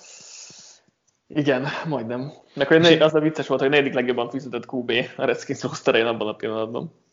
Igen, 1.29 1.67
majdnem. 1.89 2.33
Meg 2.55 2.67
hogy 2.67 2.87
az 2.87 3.15
a 3.15 3.21
vicces 3.21 3.47
volt, 3.47 3.61
hogy 3.61 3.71
negyedik 3.71 3.95
legjobban 3.95 4.31
fizetett 4.31 4.73
QB 4.73 4.93
a 5.17 5.25
Redskins 5.25 5.63
rosterén 5.63 6.07
abban 6.07 6.29
a 6.29 6.35
pillanatban. 6.35 7.05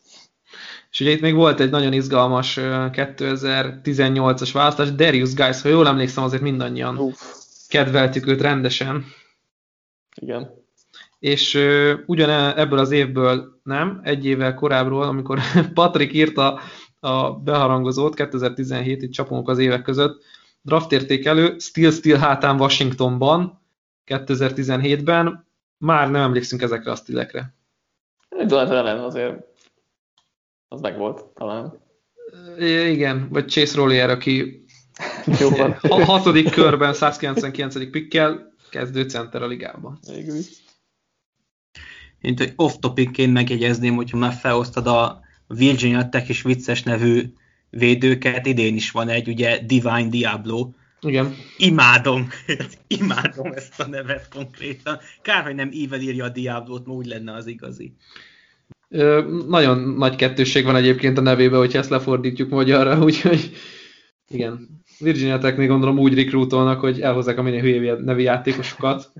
És 0.94 1.00
ugye 1.00 1.10
itt 1.10 1.20
még 1.20 1.34
volt 1.34 1.60
egy 1.60 1.70
nagyon 1.70 1.92
izgalmas 1.92 2.58
2018-as 2.60 4.50
választás, 4.52 4.94
Darius 4.94 5.34
Guys, 5.34 5.62
ha 5.62 5.68
jól 5.68 5.86
emlékszem, 5.86 6.24
azért 6.24 6.42
mindannyian 6.42 6.98
Uf. 6.98 7.20
kedveltük 7.68 8.26
őt 8.26 8.40
rendesen. 8.40 9.04
Igen. 10.20 10.50
És 11.18 11.54
uh, 11.54 11.92
ugyan 12.06 12.56
ebből 12.58 12.78
az 12.78 12.90
évből 12.90 13.60
nem, 13.62 14.00
egy 14.02 14.26
évvel 14.26 14.54
korábbról, 14.54 15.02
amikor 15.02 15.38
Patrick 15.74 16.12
írta 16.12 16.60
a 17.00 17.32
beharangozót, 17.32 18.14
2017, 18.14 19.02
itt 19.02 19.12
csapunk 19.12 19.48
az 19.48 19.58
évek 19.58 19.82
között, 19.82 20.22
draft 20.62 20.92
értékelő, 20.92 21.58
Steel 21.58 21.90
Steel 21.90 22.18
hátán 22.18 22.60
Washingtonban, 22.60 23.60
2017-ben, 24.06 25.46
már 25.78 26.10
nem 26.10 26.22
emlékszünk 26.22 26.62
ezekre 26.62 26.90
a 26.90 26.96
stílekre. 26.96 27.54
Jonathan 28.30 28.76
ellen 28.76 28.98
azért 28.98 29.53
az 30.74 30.80
meg 30.80 30.98
volt 30.98 31.24
talán. 31.24 31.82
Igen, 32.88 33.28
vagy 33.30 33.48
Chase 33.48 33.76
Rollier, 33.76 34.10
aki 34.10 34.64
Jó 35.40 35.48
van. 35.48 35.70
a 35.70 36.04
hatodik 36.04 36.50
körben 36.50 36.94
199. 36.94 37.90
pikkel 37.90 38.52
kezdő 38.70 39.02
center 39.02 39.42
a 39.42 39.46
ligában. 39.46 39.98
Végül 40.08 40.36
Én 42.20 42.36
off 42.56 42.72
topicként 42.80 43.32
megjegyezném, 43.32 43.94
hogyha 43.94 44.16
már 44.16 44.32
felhoztad 44.32 44.86
a 44.86 45.20
Virginia 45.46 46.08
Tech 46.08 46.28
és 46.28 46.42
vicces 46.42 46.82
nevű 46.82 47.32
védőket, 47.70 48.46
idén 48.46 48.74
is 48.74 48.90
van 48.90 49.08
egy, 49.08 49.28
ugye 49.28 49.58
Divine 49.58 50.08
Diablo. 50.08 50.70
Igen. 51.00 51.34
Imádom, 51.56 52.28
imádom 52.98 53.52
ezt 53.52 53.80
a 53.80 53.86
nevet 53.86 54.28
konkrétan. 54.28 54.98
Kár, 55.22 55.44
hogy 55.44 55.54
nem 55.54 55.68
Evil 55.68 56.00
írja 56.00 56.24
a 56.24 56.28
Diablót, 56.28 56.86
mert 56.86 56.98
úgy 56.98 57.06
lenne 57.06 57.32
az 57.32 57.46
igazi. 57.46 57.94
Nagyon 59.48 59.78
nagy 59.78 60.16
kettősség 60.16 60.64
van 60.64 60.76
egyébként 60.76 61.18
a 61.18 61.20
nevébe, 61.20 61.56
hogyha 61.56 61.78
ezt 61.78 61.90
lefordítjuk 61.90 62.50
magyarra, 62.50 63.02
úgyhogy 63.04 63.50
igen. 64.28 64.82
Virginia 64.98 65.38
Tech 65.38 65.56
még 65.56 65.68
gondolom 65.68 65.98
úgy 65.98 66.14
rekrútolnak, 66.14 66.80
hogy 66.80 67.00
elhozzák 67.00 67.38
a 67.38 67.42
minél 67.42 67.60
hülyébb 67.60 68.04
nevű 68.04 68.20
játékosokat. 68.20 69.12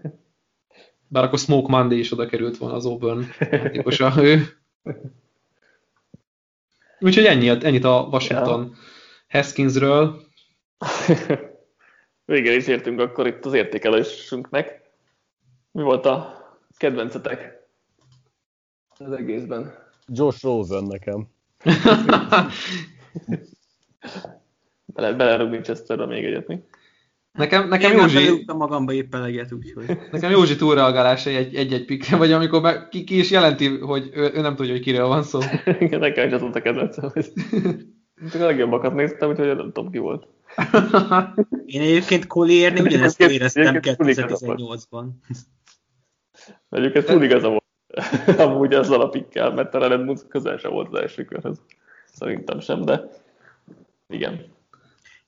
Bár 1.08 1.24
akkor 1.24 1.38
Smoke 1.38 1.70
Monday 1.70 1.98
is 1.98 2.12
oda 2.12 2.26
került 2.26 2.56
volna 2.56 2.74
az 2.74 2.86
Auburn 2.86 3.24
játékosa 3.38 4.12
ő. 4.22 4.46
Úgyhogy 7.00 7.24
ennyi, 7.24 7.48
ennyit 7.48 7.84
a 7.84 8.08
Washington 8.10 8.76
Haskinsről. 9.28 10.22
Végre 12.24 12.54
is 12.54 12.66
értünk 12.66 13.00
akkor 13.00 13.26
itt 13.26 13.44
az 13.44 13.52
értékelésünknek. 13.52 14.82
Mi 15.70 15.82
volt 15.82 16.06
a 16.06 16.42
kedvencetek 16.76 17.53
az 18.98 19.12
egészben? 19.12 19.74
Josh 20.06 20.42
Rosen 20.44 20.84
nekem. 20.84 21.26
Bele, 24.86 25.12
belerugni 25.12 25.60
Chesterre 25.60 26.06
még 26.06 26.24
egyet 26.24 26.46
mi? 26.46 26.58
Nekem, 27.32 27.68
nekem 27.68 27.90
Én 27.92 27.98
Józsi, 27.98 28.44
magamba 28.46 28.92
épp 28.92 29.14
eleget, 29.14 29.52
úgyhogy. 29.52 29.98
nekem 30.10 30.30
Józsi 30.30 30.56
túlreagálása 30.56 31.30
egy- 31.30 31.54
egy-egy 31.54 31.84
pikre, 31.84 32.16
vagy 32.16 32.32
amikor 32.32 32.60
meg, 32.60 32.88
ki, 32.88 33.04
ki, 33.04 33.18
is 33.18 33.30
jelenti, 33.30 33.78
hogy 33.78 34.10
ő, 34.14 34.30
ő, 34.34 34.40
nem 34.40 34.56
tudja, 34.56 34.72
hogy 34.72 34.80
kiről 34.82 35.06
van 35.06 35.22
szó. 35.22 35.38
Igen, 35.80 36.00
nekem 36.00 36.26
is 36.26 36.32
az 36.32 36.40
volt 36.40 36.56
a 36.56 36.60
kedvencem. 36.60 37.10
hogy- 37.12 37.32
Csak 38.32 38.40
a 38.40 38.44
legjobbakat 38.44 38.94
néztem, 38.94 39.28
úgyhogy 39.28 39.46
nem 39.46 39.72
tudom 39.72 39.90
ki 39.90 39.98
volt. 39.98 40.26
Én 41.66 41.80
egyébként 41.80 42.26
Colliernél 42.26 42.82
ugyanezt 42.82 43.20
éreztem 43.20 43.66
egyébként 43.66 43.96
full 43.96 44.08
igaza 44.08 44.46
volt. 44.46 44.60
2018-ban. 44.90 45.06
Egyébként 46.70 47.04
full 47.04 47.22
igaza 47.22 47.48
volt. 47.48 47.63
Amúgy 48.38 48.72
ezzel 48.72 49.00
a 49.00 49.08
pikkel, 49.08 49.50
mert 49.50 49.74
a 49.74 49.88
Red 49.88 50.04
Moon 50.04 50.18
közel 50.28 50.56
sem 50.56 50.70
volt 50.70 50.88
az 50.92 51.00
első 51.00 51.24
körhöz. 51.24 51.60
Szerintem 52.12 52.60
sem, 52.60 52.84
de 52.84 53.08
igen. 54.08 54.52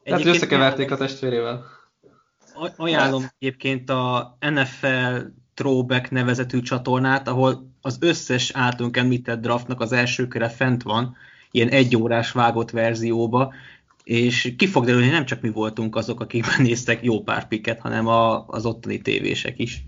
Tehát, 0.02 0.24
összekeverték 0.24 0.90
a 0.90 0.96
testvérével. 0.96 1.64
aj- 2.54 2.74
Ajánlom 2.76 3.24
egyébként 3.38 3.90
a 3.90 4.36
NFL 4.40 5.16
Throwback 5.54 6.10
nevezetű 6.10 6.60
csatornát, 6.60 7.28
ahol 7.28 7.70
az 7.80 7.96
összes 8.00 8.50
általunk 8.54 8.96
említett 8.96 9.40
draftnak 9.40 9.80
az 9.80 9.92
első 9.92 10.28
köre 10.28 10.48
fent 10.48 10.82
van, 10.82 11.16
ilyen 11.50 11.68
egyórás 11.68 12.32
vágott 12.32 12.70
verzióba, 12.70 13.54
és 14.04 14.54
ki 14.58 14.66
fog 14.66 14.84
derülni, 14.84 15.08
nem 15.08 15.24
csak 15.24 15.40
mi 15.40 15.50
voltunk 15.50 15.96
azok, 15.96 16.20
akik 16.20 16.56
néztek 16.58 17.02
jó 17.02 17.22
pár 17.22 17.48
piket, 17.48 17.80
hanem 17.80 18.06
a, 18.06 18.46
az 18.46 18.66
ottani 18.66 19.00
tévések 19.00 19.58
is. 19.58 19.84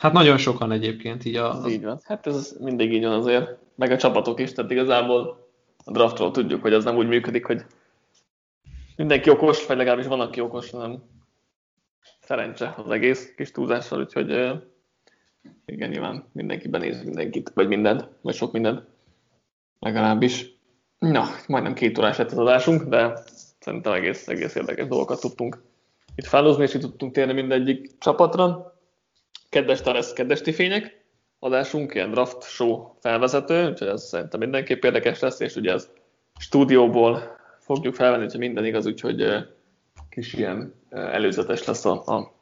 Hát 0.00 0.12
nagyon 0.12 0.38
sokan 0.38 0.72
egyébként, 0.72 1.24
így 1.24 1.36
a, 1.36 1.54
Ez 1.54 1.72
így 1.72 1.84
van. 1.84 2.00
Hát 2.04 2.26
ez 2.26 2.56
mindig 2.60 2.92
így 2.92 3.04
van 3.04 3.12
azért. 3.12 3.58
Meg 3.74 3.90
a 3.90 3.96
csapatok 3.96 4.40
is, 4.40 4.52
tehát 4.52 4.70
igazából 4.70 5.48
a 5.84 5.90
draftról 5.92 6.30
tudjuk, 6.30 6.62
hogy 6.62 6.72
az 6.72 6.84
nem 6.84 6.96
úgy 6.96 7.08
működik, 7.08 7.46
hogy 7.46 7.64
mindenki 8.96 9.30
okos, 9.30 9.66
vagy 9.66 9.76
legalábbis 9.76 10.06
van, 10.06 10.20
aki 10.20 10.40
okos, 10.40 10.70
hanem 10.70 11.02
szerencse 12.20 12.74
az 12.84 12.90
egész 12.90 13.32
kis 13.36 13.50
túlzással, 13.50 14.00
úgyhogy 14.00 14.28
igen, 15.64 15.88
nyilván 15.88 16.24
mindenki 16.32 16.68
benéz 16.68 17.04
mindenkit, 17.04 17.50
vagy 17.54 17.68
mindent, 17.68 18.08
vagy 18.20 18.34
sok 18.34 18.52
mindent, 18.52 18.86
legalábbis. 19.78 20.58
Na, 20.98 21.24
majdnem 21.46 21.74
két 21.74 21.98
órás 21.98 22.16
lett 22.16 22.30
az 22.30 22.38
adásunk, 22.38 22.82
de 22.82 23.22
szerintem 23.60 23.92
egész, 23.92 24.28
egész 24.28 24.54
érdekes 24.54 24.86
dolgokat 24.86 25.20
tudtunk 25.20 25.62
itt 26.14 26.26
felhozni, 26.26 26.62
és 26.62 26.74
itt 26.74 26.80
tudtunk 26.80 27.12
térni 27.12 27.32
mindegyik 27.32 27.98
csapatra. 27.98 28.69
Kedves 29.50 29.80
Tares, 29.80 30.12
kedves 30.12 30.40
tifények, 30.40 31.04
adásunk, 31.38 31.94
ilyen 31.94 32.10
draft 32.10 32.42
show 32.42 32.94
felvezető, 33.00 33.68
úgyhogy 33.68 33.88
ez 33.88 34.02
szerintem 34.02 34.40
mindenképp 34.40 34.84
érdekes 34.84 35.20
lesz, 35.20 35.40
és 35.40 35.56
ugye 35.56 35.72
ez 35.72 35.90
stúdióból 36.38 37.36
fogjuk 37.58 37.94
felvenni, 37.94 38.22
hogyha 38.22 38.38
minden 38.38 38.64
igaz, 38.64 38.86
úgyhogy 38.86 39.46
kis 40.08 40.32
ilyen 40.32 40.74
előzetes 40.90 41.64
lesz 41.64 41.84
a, 41.84 41.92
a 42.06 42.32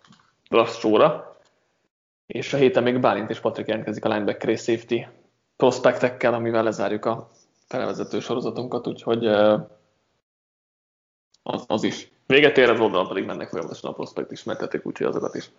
draft 0.48 0.78
show-ra. 0.78 1.36
És 2.26 2.52
a 2.52 2.56
héten 2.56 2.82
még 2.82 3.00
Bálint 3.00 3.30
és 3.30 3.40
Patrik 3.40 3.66
jelentkezik 3.66 4.04
a 4.04 4.08
linebacker 4.08 4.48
és 4.48 4.60
safety 4.60 5.06
prospektekkel, 5.56 6.34
amivel 6.34 6.62
lezárjuk 6.62 7.04
a 7.04 7.30
felvezető 7.66 8.20
sorozatunkat, 8.20 8.86
úgyhogy 8.86 9.26
az, 11.42 11.64
az 11.66 11.82
is. 11.82 12.10
Véget 12.26 12.58
ér, 12.58 12.68
az 12.68 12.80
oldalon 12.80 13.08
pedig 13.08 13.24
mennek 13.24 13.48
folyamatosan 13.48 13.90
a 13.90 13.94
prospekt 13.94 14.32
ismertetik, 14.32 14.86
úgyhogy 14.86 15.06
azokat 15.06 15.34
is 15.34 15.50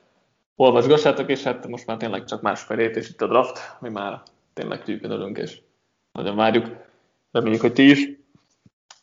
olvasgassátok, 0.59 1.29
és 1.29 1.43
hát 1.43 1.67
most 1.67 1.85
már 1.85 1.97
tényleg 1.97 2.25
csak 2.25 2.41
másfelét, 2.41 2.95
és 2.95 3.09
itt 3.09 3.21
a 3.21 3.27
draft, 3.27 3.77
mi 3.79 3.89
már 3.89 4.21
tényleg 4.53 4.83
tűkön 4.83 5.11
örülünk, 5.11 5.37
és 5.37 5.61
nagyon 6.11 6.35
várjuk. 6.35 6.67
Reméljük, 7.31 7.61
hogy 7.61 7.73
ti 7.73 7.89
is. 7.89 8.09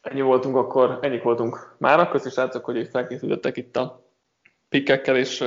Ennyi 0.00 0.20
voltunk 0.20 0.56
akkor, 0.56 0.98
ennyik 1.02 1.22
voltunk 1.22 1.74
mára. 1.78 2.08
Köszi 2.08 2.30
srácok, 2.30 2.64
hogy 2.64 2.76
így 2.76 2.88
felkészültek 2.88 3.56
itt 3.56 3.76
a 3.76 4.02
pikkekkel, 4.68 5.16
és 5.16 5.44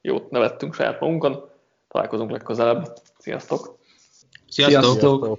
jót 0.00 0.30
nevettünk 0.30 0.74
saját 0.74 1.00
magunkon. 1.00 1.48
Találkozunk 1.88 2.30
legközelebb. 2.30 2.92
Sziasztok! 3.18 3.78
Sziasztok! 4.48 4.82
Sziasztok! 4.82 5.38